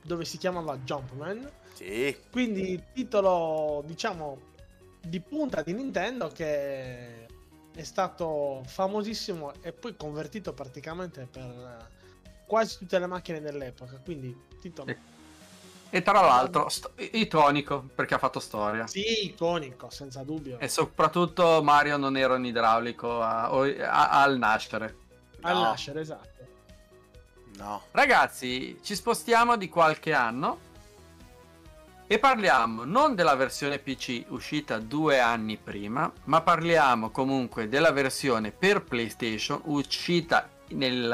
dove 0.03 0.23
si 0.23 0.37
chiamava 0.37 0.77
Jumpman. 0.77 1.49
Sì, 1.73 2.15
Quindi 2.31 2.81
titolo, 2.93 3.83
diciamo, 3.85 4.39
di 5.01 5.19
punta 5.19 5.61
di 5.61 5.73
Nintendo 5.73 6.29
che 6.29 7.25
è 7.73 7.83
stato 7.83 8.63
famosissimo 8.65 9.53
e 9.61 9.73
poi 9.73 9.95
convertito 9.95 10.53
praticamente 10.53 11.27
per 11.29 11.43
eh, 11.43 11.85
quasi 12.45 12.77
tutte 12.77 12.97
le 12.97 13.07
macchine 13.07 13.41
dell'epoca. 13.41 13.99
Quindi 14.03 14.35
titolo 14.59 14.89
E- 14.89 14.97
E 15.89 16.01
tra 16.01 16.19
l'altro, 16.21 16.67
sto- 16.69 16.91
iconico 16.97 17.85
perché 17.95 18.13
ha 18.15 18.17
fatto 18.17 18.39
storia. 18.39 18.85
sì, 18.87 19.25
iconico, 19.25 19.89
senza 19.89 20.21
dubbio. 20.23 20.59
E 20.59 20.67
soprattutto 20.67 21.61
Mario 21.63 21.97
non 21.97 22.17
era 22.17 22.33
un 22.35 22.45
idraulico 22.45 23.21
a- 23.21 23.53
o- 23.53 23.63
a- 23.63 24.21
al 24.21 24.37
nascere. 24.37 24.97
Al 25.41 25.55
no. 25.55 25.61
nascere, 25.63 26.01
esatto. 26.01 26.35
no. 27.57 27.83
Ragazzi, 27.91 28.77
ci 28.83 28.93
spostiamo 28.95 29.55
di 29.57 29.67
qualche 29.69 30.13
anno 30.13 30.59
e 32.05 32.19
parliamo 32.19 32.83
non 32.85 33.15
della 33.15 33.35
versione 33.35 33.79
PC 33.79 34.25
uscita 34.29 34.77
due 34.79 35.19
anni 35.19 35.57
prima, 35.57 36.11
ma 36.25 36.41
parliamo 36.41 37.09
comunque 37.11 37.67
della 37.67 37.91
versione 37.91 38.51
per 38.51 38.83
PlayStation 38.83 39.59
uscita 39.65 40.47
nel 40.69 41.11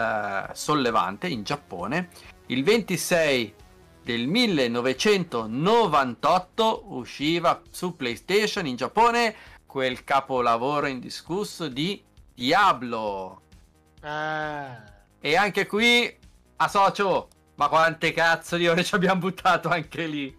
eh, 0.50 0.56
sollevante 0.56 1.28
in 1.28 1.44
Giappone 1.44 2.10
il 2.48 2.64
26 2.64 3.54
del 4.04 4.28
1998 4.28 6.84
usciva 6.88 7.62
su 7.70 7.96
PlayStation 7.96 8.68
in 8.68 8.76
Giappone 8.76 9.34
quel 9.66 10.04
capolavoro 10.04 10.88
indiscusso 10.88 11.70
di 11.70 12.04
Diablo. 12.34 13.42
Ah, 14.02 14.84
E 15.20 15.38
anche 15.38 15.66
qui 15.66 16.14
associo, 16.58 17.30
ma 17.56 17.70
quante 17.70 18.12
cazzo 18.12 18.58
di 18.58 18.68
ore 18.68 18.84
ci 18.84 18.94
abbiamo 18.96 19.22
buttato 19.22 19.70
anche 19.70 20.06
lì. 20.06 20.36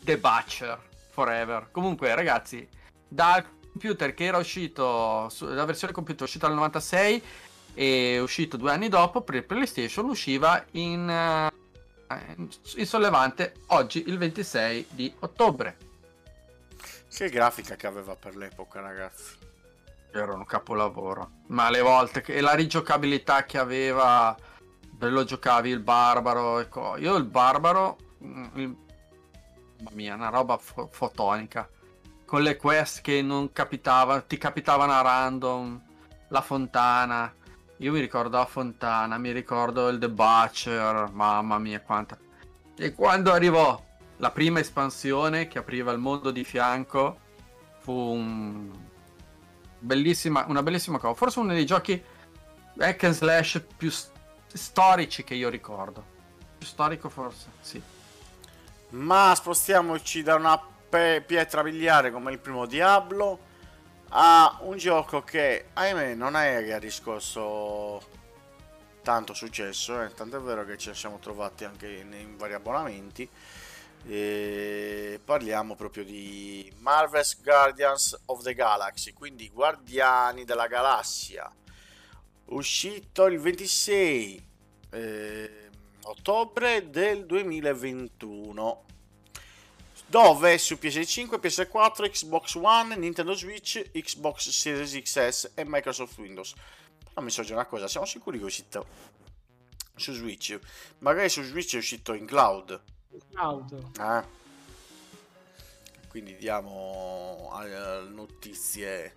The 0.00 0.18
Butcher 0.18 0.80
Forever. 1.10 1.68
Comunque, 1.72 2.14
ragazzi, 2.14 2.66
dal 3.08 3.44
computer 3.72 4.14
che 4.14 4.24
era 4.24 4.38
uscito, 4.38 5.28
la 5.40 5.64
versione 5.64 5.92
computer 5.92 6.22
uscita 6.22 6.46
nel 6.46 6.56
96 6.56 7.22
e 7.74 8.20
uscito 8.20 8.56
due 8.56 8.70
anni 8.70 8.88
dopo 8.88 9.20
per 9.20 9.34
il 9.34 9.44
PlayStation 9.44 10.08
usciva 10.08 10.64
in, 10.72 11.08
eh, 11.10 11.50
in 12.76 12.86
sollevante 12.86 13.54
oggi 13.68 14.04
il 14.06 14.18
26 14.18 14.86
di 14.90 15.12
ottobre. 15.20 15.76
Che 17.08 17.28
grafica 17.30 17.76
che 17.76 17.86
aveva 17.86 18.14
per 18.14 18.36
l'epoca, 18.36 18.80
ragazzi. 18.80 19.36
Era 20.12 20.34
un 20.34 20.44
capolavoro. 20.44 21.30
Ma 21.48 21.70
le 21.70 21.80
volte 21.80 22.20
che 22.20 22.34
e 22.34 22.40
la 22.40 22.54
rigiocabilità 22.54 23.44
che 23.44 23.58
aveva, 23.58 24.36
lo 24.98 25.24
giocavi 25.24 25.70
il 25.70 25.80
barbaro. 25.80 26.60
e 26.60 26.68
co- 26.68 26.96
Io 26.98 27.16
il 27.16 27.24
barbaro, 27.24 27.96
mm, 28.22 28.44
il- 28.54 28.76
mamma 29.78 29.90
mia, 29.92 30.14
una 30.14 30.28
roba 30.28 30.58
fo- 30.58 30.88
fotonica. 30.92 31.68
Con 32.26 32.42
le 32.42 32.56
quest 32.56 33.00
che 33.00 33.22
non 33.22 33.52
capitavano, 33.52 34.24
ti 34.26 34.36
capitavano 34.36 34.92
a 34.92 35.00
random, 35.00 35.82
la 36.28 36.40
fontana. 36.42 37.32
Io 37.78 37.92
mi 37.92 38.00
ricordo 38.00 38.38
la 38.38 38.46
fontana, 38.46 39.18
mi 39.18 39.32
ricordo 39.32 39.88
il 39.88 39.98
The 39.98 40.08
Butcher, 40.08 41.10
mamma 41.12 41.58
mia 41.58 41.80
quanta. 41.80 42.18
E 42.74 42.94
quando 42.94 43.32
arrivò 43.32 43.82
la 44.16 44.30
prima 44.30 44.60
espansione 44.60 45.46
che 45.46 45.58
apriva 45.58 45.92
il 45.92 45.98
mondo 45.98 46.30
di 46.30 46.42
fianco, 46.42 47.20
fu 47.80 47.92
un 47.92 48.70
bellissima, 49.78 50.46
una 50.48 50.62
bellissima 50.62 50.98
cosa. 50.98 51.14
Forse 51.14 51.38
uno 51.38 51.52
dei 51.52 51.66
giochi 51.66 52.02
hack 52.78 53.04
and 53.04 53.14
slash 53.14 53.62
più 53.76 53.92
storici 54.46 55.22
che 55.22 55.34
io 55.34 55.50
ricordo. 55.50 56.02
Più 56.56 56.66
storico 56.66 57.10
forse, 57.10 57.48
sì. 57.60 57.82
Ma 58.90 59.34
spostiamoci 59.34 60.22
da 60.22 60.36
una 60.36 60.58
pe- 60.88 61.22
pietra 61.26 61.62
miliare 61.62 62.10
come 62.10 62.32
il 62.32 62.38
primo 62.38 62.64
Diablo 62.64 63.45
a 64.10 64.58
un 64.62 64.76
gioco 64.76 65.22
che, 65.22 65.66
ahimè, 65.72 66.14
non 66.14 66.36
è 66.36 66.62
che 66.64 66.74
ha 66.74 66.78
riscosso 66.78 68.00
tanto 69.02 69.34
successo, 69.34 70.02
eh, 70.02 70.12
tanto 70.14 70.36
è 70.36 70.40
vero 70.40 70.64
che 70.64 70.76
ci 70.76 70.92
siamo 70.94 71.18
trovati 71.18 71.64
anche 71.64 71.88
in, 71.88 72.12
in 72.12 72.36
vari 72.36 72.54
abbonamenti. 72.54 73.28
E 74.08 75.20
parliamo 75.24 75.74
proprio 75.74 76.04
di 76.04 76.72
Marvel's 76.78 77.40
Guardians 77.42 78.16
of 78.26 78.42
the 78.42 78.54
Galaxy, 78.54 79.12
quindi 79.12 79.50
Guardiani 79.50 80.44
della 80.44 80.68
Galassia, 80.68 81.52
uscito 82.46 83.26
il 83.26 83.40
26 83.40 84.46
eh, 84.90 85.70
ottobre 86.02 86.88
del 86.88 87.26
2021 87.26 88.84
dove 90.06 90.56
su 90.58 90.74
PS5, 90.74 91.38
PS4, 91.40 92.10
Xbox 92.10 92.54
One, 92.54 92.96
Nintendo 92.96 93.34
Switch, 93.34 93.90
Xbox 93.90 94.48
Series 94.50 94.92
XS 94.92 95.52
e 95.54 95.64
Microsoft 95.64 96.16
Windows. 96.18 96.54
Però 97.12 97.20
mi 97.22 97.30
sorge 97.30 97.52
una 97.52 97.66
cosa, 97.66 97.88
siamo 97.88 98.06
sicuri 98.06 98.38
che 98.38 98.44
è 98.44 98.46
uscito 98.46 98.86
su 99.96 100.12
Switch? 100.12 100.58
Magari 100.98 101.28
su 101.28 101.42
Switch 101.42 101.74
è 101.74 101.78
uscito 101.78 102.12
in 102.12 102.26
cloud. 102.26 102.80
auto. 103.34 103.90
Eh? 104.00 104.44
Quindi 106.08 106.36
diamo 106.36 107.50
notizie 108.08 109.14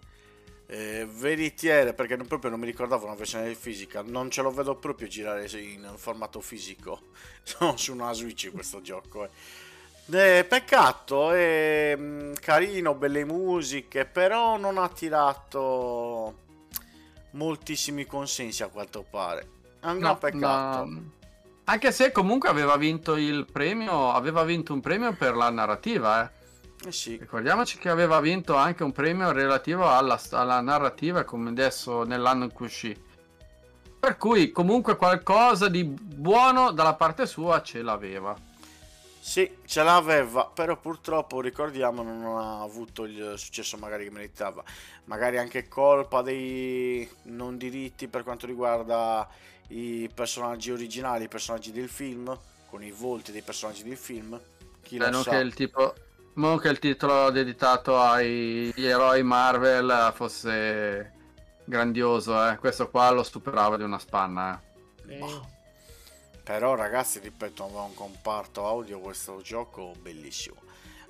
eh, 0.65 1.07
veritiere 1.09 1.93
perché 1.93 2.15
non, 2.15 2.27
proprio 2.27 2.51
non 2.51 2.59
mi 2.59 2.65
ricordavo 2.65 3.05
una 3.05 3.15
versione 3.15 3.53
fisica. 3.55 4.01
Non 4.01 4.29
ce 4.29 4.41
lo 4.41 4.51
vedo 4.51 4.75
proprio 4.75 5.07
girare 5.07 5.47
in 5.59 5.93
formato 5.95 6.41
fisico 6.41 7.01
no, 7.59 7.77
su 7.77 7.93
una 7.93 8.13
Switch 8.13 8.51
questo 8.51 8.81
gioco. 8.81 9.25
eh. 9.25 9.29
Eh, 10.11 10.43
peccato, 10.47 11.31
è 11.31 11.93
mm, 11.95 12.33
carino, 12.41 12.95
belle 12.95 13.25
musiche, 13.25 14.05
però 14.05 14.57
non 14.57 14.77
ha 14.79 14.89
tirato 14.89 16.35
moltissimi 17.31 18.05
consensi 18.05 18.63
a 18.63 18.69
quanto 18.69 19.05
pare. 19.07 19.47
È 19.79 19.85
un 19.85 19.99
gran 19.99 20.11
No, 20.13 20.17
peccato. 20.17 20.85
ma- 20.85 20.99
Anche 21.65 21.91
se 21.91 22.11
comunque 22.11 22.49
aveva 22.49 22.75
vinto 22.77 23.15
il 23.15 23.45
premio, 23.51 24.11
aveva 24.11 24.43
vinto 24.43 24.73
un 24.73 24.81
premio 24.81 25.13
per 25.13 25.35
la 25.35 25.51
narrativa, 25.51 26.23
eh. 26.25 26.37
Eh 26.87 26.91
sì. 26.91 27.17
Ricordiamoci 27.17 27.77
che 27.77 27.89
aveva 27.89 28.19
vinto 28.19 28.55
anche 28.55 28.83
un 28.83 28.91
premio 28.91 29.31
relativo 29.31 29.87
alla, 29.87 30.19
alla 30.31 30.61
narrativa 30.61 31.23
come 31.25 31.49
adesso 31.49 32.03
nell'anno 32.03 32.45
in 32.45 32.51
cui 32.53 32.65
uscì. 32.65 32.97
Per 33.99 34.17
cui 34.17 34.49
comunque 34.51 34.95
qualcosa 34.95 35.67
di 35.67 35.83
buono 35.83 36.71
dalla 36.71 36.95
parte 36.95 37.27
sua 37.27 37.61
ce 37.61 37.83
l'aveva. 37.83 38.33
Sì, 39.21 39.57
ce 39.65 39.83
l'aveva, 39.83 40.45
però 40.45 40.77
purtroppo 40.77 41.41
ricordiamo 41.41 42.01
non 42.01 42.37
ha 42.37 42.61
avuto 42.61 43.03
il 43.03 43.33
successo 43.35 43.77
magari 43.77 44.05
che 44.05 44.11
meritava. 44.11 44.63
Magari 45.05 45.37
anche 45.37 45.67
colpa 45.67 46.21
dei 46.21 47.07
non 47.23 47.57
diritti 47.57 48.07
per 48.07 48.23
quanto 48.23 48.45
riguarda 48.45 49.27
i 49.67 50.09
personaggi 50.13 50.71
originali, 50.71 51.25
i 51.25 51.27
personaggi 51.27 51.71
del 51.71 51.89
film, 51.89 52.35
con 52.69 52.83
i 52.83 52.91
volti 52.91 53.31
dei 53.31 53.41
personaggi 53.41 53.83
del 53.83 53.97
film. 53.97 54.39
Chi 54.81 54.97
lo 54.97 55.09
non 55.09 55.23
sa. 55.23 55.31
che 55.31 55.37
il 55.37 55.53
tipo 55.53 55.93
non 56.35 56.57
che 56.57 56.69
il 56.69 56.79
titolo 56.79 57.29
dedicato 57.31 57.99
ai 57.99 58.71
gli 58.73 58.85
eroi 58.85 59.21
Marvel 59.23 60.11
fosse 60.15 61.13
grandioso, 61.65 62.49
eh. 62.49 62.57
Questo 62.57 62.89
qua 62.89 63.11
lo 63.11 63.23
superava 63.23 63.77
di 63.77 63.83
una 63.83 63.99
spanna, 63.99 64.59
eh. 65.07 65.17
Eh, 65.17 65.41
Però 66.49 66.73
ragazzi, 66.73 67.19
ripeto, 67.19 67.63
aveva 67.63 67.83
un 67.83 67.93
comparto 67.93 68.65
audio 68.65 68.99
questo 68.99 69.39
gioco 69.39 69.93
bellissimo. 70.01 70.55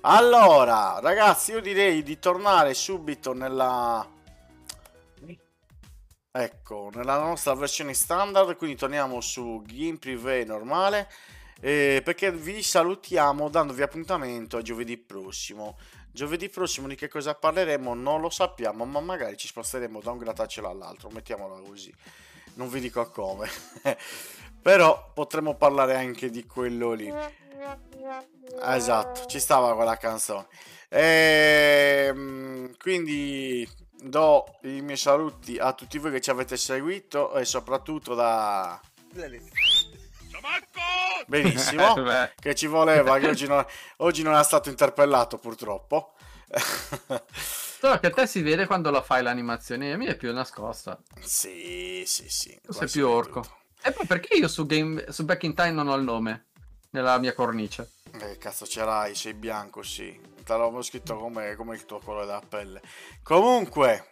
Allora, 0.02 0.98
ragazzi, 1.00 1.52
io 1.52 1.62
direi 1.62 2.02
di 2.02 2.18
tornare 2.18 2.74
subito 2.74 3.32
nella 3.32 4.06
Ecco, 6.30 6.90
nella 6.92 7.18
nostra 7.18 7.54
versione 7.54 7.94
standard, 7.94 8.54
quindi 8.56 8.76
torniamo 8.76 9.22
su 9.22 9.62
Game 9.64 9.96
Privé 9.96 10.44
normale, 10.44 11.10
eh, 11.62 12.02
perché 12.04 12.30
vi 12.30 12.62
salutiamo 12.62 13.48
dandovi 13.48 13.80
appuntamento 13.80 14.58
a 14.58 14.62
giovedì 14.62 14.98
prossimo. 14.98 15.78
Giovedì 16.12 16.50
prossimo 16.50 16.86
di 16.86 16.96
che 16.96 17.08
cosa 17.08 17.34
parleremo 17.34 17.94
non 17.94 18.20
lo 18.20 18.28
sappiamo, 18.28 18.84
ma 18.84 19.00
magari 19.00 19.38
ci 19.38 19.46
sposteremo 19.46 20.02
da 20.02 20.10
un 20.10 20.18
grattacielo 20.18 20.68
all'altro, 20.68 21.08
mettiamola 21.08 21.62
così. 21.66 21.90
Non 22.56 22.68
vi 22.68 22.80
dico 22.80 23.08
come. 23.10 23.48
Però 24.62 25.10
potremmo 25.14 25.56
parlare 25.56 25.96
anche 25.96 26.30
di 26.30 26.44
quello 26.46 26.92
lì. 26.92 27.12
Esatto, 28.62 29.26
ci 29.26 29.38
stava 29.38 29.74
quella 29.74 29.96
canzone. 29.96 30.46
Ehm, 30.88 32.76
quindi 32.76 33.68
do 34.02 34.58
i 34.62 34.80
miei 34.80 34.96
saluti 34.96 35.56
a 35.58 35.72
tutti 35.72 35.98
voi 35.98 36.10
che 36.10 36.20
ci 36.20 36.30
avete 36.30 36.56
seguito 36.56 37.34
e 37.34 37.44
soprattutto 37.44 38.14
da... 38.14 38.80
Benissimo, 41.26 41.94
che 42.40 42.54
ci 42.54 42.66
voleva, 42.66 43.18
che 43.18 43.28
oggi 43.28 43.46
non, 43.46 43.64
oggi 43.98 44.22
non 44.22 44.36
è 44.36 44.42
stato 44.42 44.68
interpellato 44.68 45.38
purtroppo. 45.38 46.14
Solo 47.80 47.98
che 47.98 48.08
a 48.08 48.10
te 48.10 48.26
si 48.26 48.42
vede 48.42 48.66
quando 48.66 48.90
la 48.90 49.00
fai 49.00 49.22
l'animazione, 49.22 49.92
a 49.92 49.96
me 49.96 50.06
è 50.06 50.16
più 50.16 50.32
nascosta. 50.32 51.00
sì, 51.20 52.02
sì, 52.04 52.28
sì. 52.28 52.60
Tu 52.62 52.72
sei 52.72 52.88
più 52.88 53.08
tutto. 53.22 53.59
E 53.82 53.92
poi 53.92 54.06
perché 54.06 54.36
io 54.36 54.48
su, 54.48 54.66
game, 54.66 55.06
su 55.10 55.24
Back 55.24 55.42
in 55.44 55.54
Time 55.54 55.72
non 55.72 55.88
ho 55.88 55.94
il 55.94 56.02
nome 56.02 56.46
nella 56.90 57.18
mia 57.18 57.32
cornice? 57.32 57.90
Eh, 58.20 58.36
cazzo 58.38 58.66
ce 58.66 58.84
l'hai, 58.84 59.14
sei 59.14 59.34
bianco, 59.34 59.82
sì. 59.82 60.18
Te 60.44 60.56
l'avevo 60.56 60.82
scritto 60.82 61.16
come, 61.16 61.54
come 61.54 61.76
il 61.76 61.86
tuo 61.86 61.98
colore 62.00 62.26
della 62.26 62.42
pelle. 62.46 62.80
Comunque, 63.22 64.10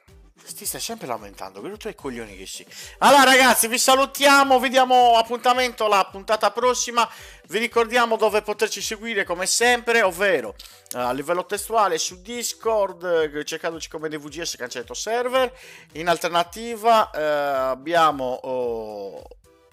ti 0.54 0.64
stai 0.64 0.80
sempre 0.80 1.06
lamentando, 1.06 1.60
che 1.60 1.76
tu 1.76 1.88
hai 1.88 1.94
coglioni 1.94 2.36
che 2.36 2.46
sì. 2.46 2.64
Allora 2.98 3.24
ragazzi, 3.24 3.68
vi 3.68 3.78
salutiamo, 3.78 4.58
vi 4.58 4.68
diamo 4.68 5.16
appuntamento 5.16 5.84
alla 5.84 6.06
puntata 6.10 6.50
prossima. 6.50 7.08
Vi 7.48 7.58
ricordiamo 7.58 8.16
dove 8.16 8.42
poterci 8.42 8.80
seguire 8.80 9.24
come 9.24 9.46
sempre, 9.46 10.02
ovvero 10.02 10.54
eh, 10.94 10.98
a 10.98 11.12
livello 11.12 11.44
testuale 11.44 11.98
su 11.98 12.22
Discord, 12.22 13.30
eh, 13.34 13.44
cercandoci 13.44 13.88
come 13.88 14.08
DVGS 14.08 14.56
cancelletto 14.56 14.94
server. 14.94 15.52
In 15.92 16.08
alternativa 16.08 17.10
eh, 17.10 17.22
abbiamo 17.22 18.38
oh, 18.42 19.22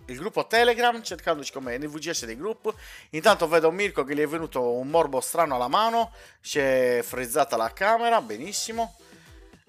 il 0.07 0.17
gruppo 0.17 0.45
Telegram, 0.47 1.01
cercandoci 1.01 1.51
come 1.51 1.77
NVGS 1.77 2.25
dei 2.25 2.37
gruppi. 2.37 2.69
Intanto 3.11 3.47
vedo 3.47 3.71
Mirko 3.71 4.03
che 4.03 4.15
gli 4.15 4.19
è 4.21 4.27
venuto 4.27 4.61
un 4.73 4.87
morbo 4.89 5.19
strano 5.21 5.55
alla 5.55 5.67
mano, 5.67 6.11
si 6.41 6.59
è 6.59 7.01
frizzata 7.03 7.57
la 7.57 7.71
camera, 7.73 8.21
benissimo. 8.21 8.95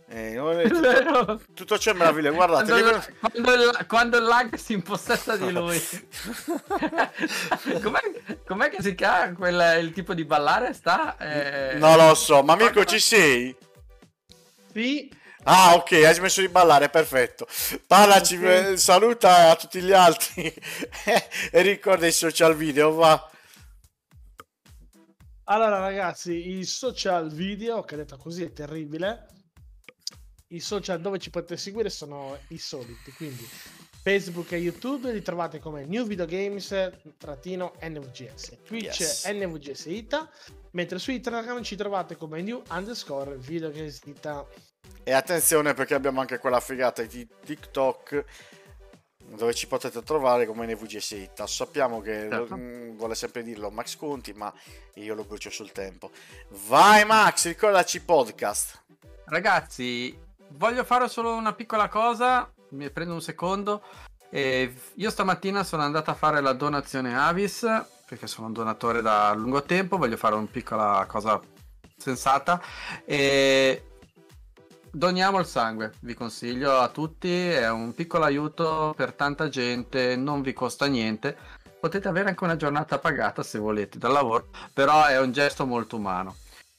Eh, 0.09 0.37
tutto, 0.71 1.41
tutto 1.53 1.79
ciò 1.79 1.91
è 1.91 1.95
meraviglioso, 1.95 2.37
guardate. 2.37 2.71
Quando, 2.71 2.91
il- 2.91 3.15
quando 3.19 3.55
il, 3.55 3.87
quando 3.89 4.17
il 4.19 4.25
lag 4.25 4.55
si 4.55 4.73
impossessa 4.75 5.37
di 5.37 5.51
lui. 5.51 5.81
com'è, 7.83 8.01
com'è 8.47 8.71
che 8.71 8.83
si 8.83 8.95
chiama 8.95 9.33
quel, 9.35 9.83
il 9.85 9.93
tipo 9.93 10.15
di 10.15 10.25
ballare? 10.25 10.73
Sta? 10.75 11.17
Eh, 11.19 11.75
Non 11.79 11.97
lo 11.97 12.15
so, 12.15 12.43
ma 12.43 12.55
Mirko 12.57 12.85
ci 12.85 13.01
sei? 13.01 13.57
Sì, 14.73 15.11
Ah, 15.49 15.75
ok, 15.77 15.93
hai 15.93 16.15
smesso 16.15 16.41
di 16.41 16.49
ballare, 16.49 16.89
perfetto. 16.89 17.47
Parlaci, 17.87 18.35
Ok. 18.37 18.43
eh, 18.43 18.77
saluta 18.77 19.51
a 19.51 19.57
tutti 19.57 19.81
gli 19.81 19.93
altri 19.93 20.53
e 21.53 21.63
ricorda 21.63 22.05
i 22.07 22.13
social 22.13 22.57
video, 22.57 22.93
va. 22.93 23.31
Allora, 25.45 25.79
ragazzi, 25.79 26.59
i 26.59 26.65
social 26.65 27.31
video, 27.33 27.85
che 27.85 27.95
detto 27.95 28.17
così 28.17 28.43
è 28.43 28.53
terribile. 28.53 29.27
I 30.49 30.59
social 30.59 31.01
dove 31.01 31.19
ci 31.21 31.31
potete 31.31 31.57
seguire 31.57 31.91
sono 31.91 32.37
i 32.49 32.59
soliti, 32.59 33.13
quindi 33.13 33.49
Facebook 34.03 34.51
e 34.53 34.57
YouTube 34.59 35.13
li 35.13 35.23
trovate 35.23 35.61
come 35.61 35.85
New 35.85 36.05
Video 36.07 36.27
Games 36.27 36.91
trattino 37.19 37.75
NVGS, 37.81 38.63
Twitch 38.65 39.01
Yes. 39.01 39.25
NVGS 39.27 39.85
Ita, 39.87 40.29
mentre 40.73 40.99
su 40.99 41.13
Instagram 41.13 41.63
ci 41.63 41.77
trovate 41.77 42.17
come 42.17 42.43
New 42.43 42.63
underscore 42.71 43.37
Video 43.37 43.71
Games 43.71 44.01
Ita. 44.05 44.45
E 45.05 45.13
attenzione 45.13 45.75
perché 45.75 45.95
abbiamo 45.95 46.21
anche 46.21 46.39
quella 46.39 46.61
figata 46.61 47.03
di 47.03 47.27
TikTok 47.45 48.25
dove 49.29 49.55
ci 49.55 49.67
potete 49.67 50.03
trovare 50.03 50.47
come 50.47 50.67
NVGS 50.67 51.11
Ita. 51.13 51.47
Sappiamo 51.47 52.01
che 52.01 52.29
Certo. 52.31 52.57
mm, 52.57 52.97
vuole 52.97 53.15
sempre 53.15 53.43
dirlo 53.43 53.71
Max 53.71 53.97
Conti, 53.97 54.33
ma 54.33 54.53
io 54.95 55.15
lo 55.15 55.25
brucio 55.25 55.51
sul 55.51 55.73
tempo. 55.73 56.11
Vai 56.69 57.05
Max, 57.05 57.47
ricordaci 57.47 58.03
podcast. 58.03 58.83
Ragazzi, 59.27 60.17
voglio 60.51 60.85
fare 60.85 61.09
solo 61.09 61.35
una 61.35 61.53
piccola 61.53 61.89
cosa. 61.89 62.51
Mi 62.71 62.91
prendo 62.91 63.15
un 63.15 63.23
secondo. 63.23 63.83
Eh, 64.31 64.73
io 64.95 65.11
stamattina 65.11 65.63
sono 65.65 65.83
andato 65.83 66.11
a 66.11 66.15
fare 66.15 66.41
la 66.41 66.53
donazione 66.53 67.17
Avis 67.17 67.65
perché 68.07 68.27
sono 68.27 68.47
un 68.49 68.53
donatore 68.53 69.03
da 69.03 69.33
lungo 69.35 69.63
tempo. 69.63 69.97
Voglio 69.99 70.17
fare 70.17 70.35
una 70.35 70.49
piccola 70.51 71.05
cosa 71.09 71.41
sensata. 71.97 72.61
E 73.05 73.83
doniamo 74.97 75.39
il 75.39 75.47
sangue, 75.47 75.93
vi 76.01 76.15
consiglio 76.15 76.79
a 76.79 76.89
tutti. 76.89 77.29
È 77.29 77.69
un 77.71 77.95
piccolo 77.95 78.25
aiuto 78.25 78.95
per 78.97 79.13
tanta 79.13 79.49
gente, 79.49 80.17
non 80.17 80.41
vi 80.41 80.55
costa 80.55 80.87
niente. 80.87 81.37
Potete 81.79 82.09
avere 82.09 82.31
anche 82.31 82.45
una 82.45 82.57
giornata 82.57 82.99
pagata 82.99 83.43
se 83.43 83.59
volete 83.59 83.99
dal 83.99 84.13
lavoro, 84.13 84.49
però 84.73 85.05
è 85.05 85.21
un 85.21 85.33
gesto 85.33 85.67
molto 85.67 85.97
umano. 85.97 86.37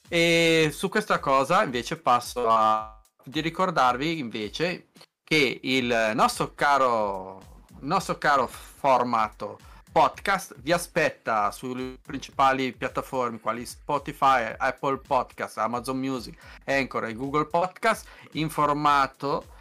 E 0.10 0.72
su 0.74 0.90
questa 0.90 1.20
cosa 1.20 1.64
invece 1.64 1.98
passo 1.98 2.48
a 2.50 3.00
di 3.24 3.42
ricordarvi 3.42 4.20
invece 4.20 4.88
che 5.24 5.60
il 5.62 6.12
nostro 6.16 6.54
caro 6.56 7.66
nostro 7.82 8.18
caro 8.18 8.48
formato 8.48 9.60
podcast 9.98 10.54
vi 10.60 10.72
aspetta 10.72 11.50
sulle 11.50 11.98
principali 12.00 12.72
piattaforme 12.72 13.40
quali 13.40 13.66
Spotify, 13.66 14.54
Apple 14.56 15.00
Podcast, 15.00 15.58
Amazon 15.58 15.98
Music, 15.98 16.38
Anchor 16.66 17.06
e 17.06 17.16
Google 17.16 17.48
Podcast 17.48 18.08
in 18.34 18.52
formato 18.52 19.56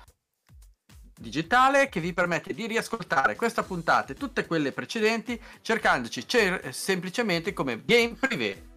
digitale 1.18 1.88
che 1.88 2.00
vi 2.00 2.12
permette 2.12 2.52
di 2.52 2.66
riascoltare 2.66 3.34
questa 3.34 3.62
puntata 3.62 4.12
e 4.12 4.16
tutte 4.16 4.44
quelle 4.44 4.72
precedenti 4.72 5.42
cercandoci 5.62 6.28
cer- 6.28 6.68
semplicemente 6.68 7.54
come 7.54 7.82
Game 7.82 8.16
Privé. 8.20 8.74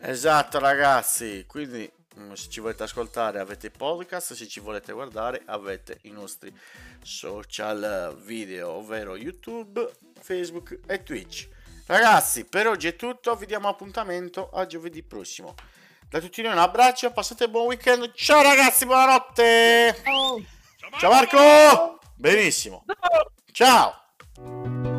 Esatto 0.00 0.60
ragazzi, 0.60 1.44
quindi 1.48 1.90
mm, 2.20 2.34
se 2.34 2.48
ci 2.50 2.60
volete 2.60 2.84
ascoltare 2.84 3.40
avete 3.40 3.66
i 3.66 3.72
podcast, 3.76 4.34
se 4.34 4.46
ci 4.46 4.60
volete 4.60 4.92
guardare 4.92 5.42
avete 5.44 5.98
i 6.02 6.10
nostri 6.10 6.56
social 7.02 8.16
video, 8.24 8.70
ovvero 8.70 9.16
YouTube, 9.16 9.90
Facebook 10.24 10.80
e 10.86 11.02
Twitch. 11.02 11.48
Ragazzi, 11.86 12.46
per 12.46 12.66
oggi 12.66 12.88
è 12.88 12.96
tutto, 12.96 13.36
vi 13.36 13.44
diamo 13.44 13.68
appuntamento 13.68 14.48
a 14.50 14.64
giovedì 14.64 15.02
prossimo. 15.02 15.54
Da 16.08 16.18
tutti 16.18 16.40
noi 16.40 16.52
un 16.52 16.58
abbraccio, 16.58 17.12
passate 17.12 17.50
buon 17.50 17.66
weekend. 17.66 18.12
Ciao 18.14 18.40
ragazzi, 18.40 18.86
buonanotte! 18.86 20.02
Ciao 20.98 21.10
Marco! 21.10 21.98
Benissimo. 22.14 22.84
Ciao! 23.52 24.93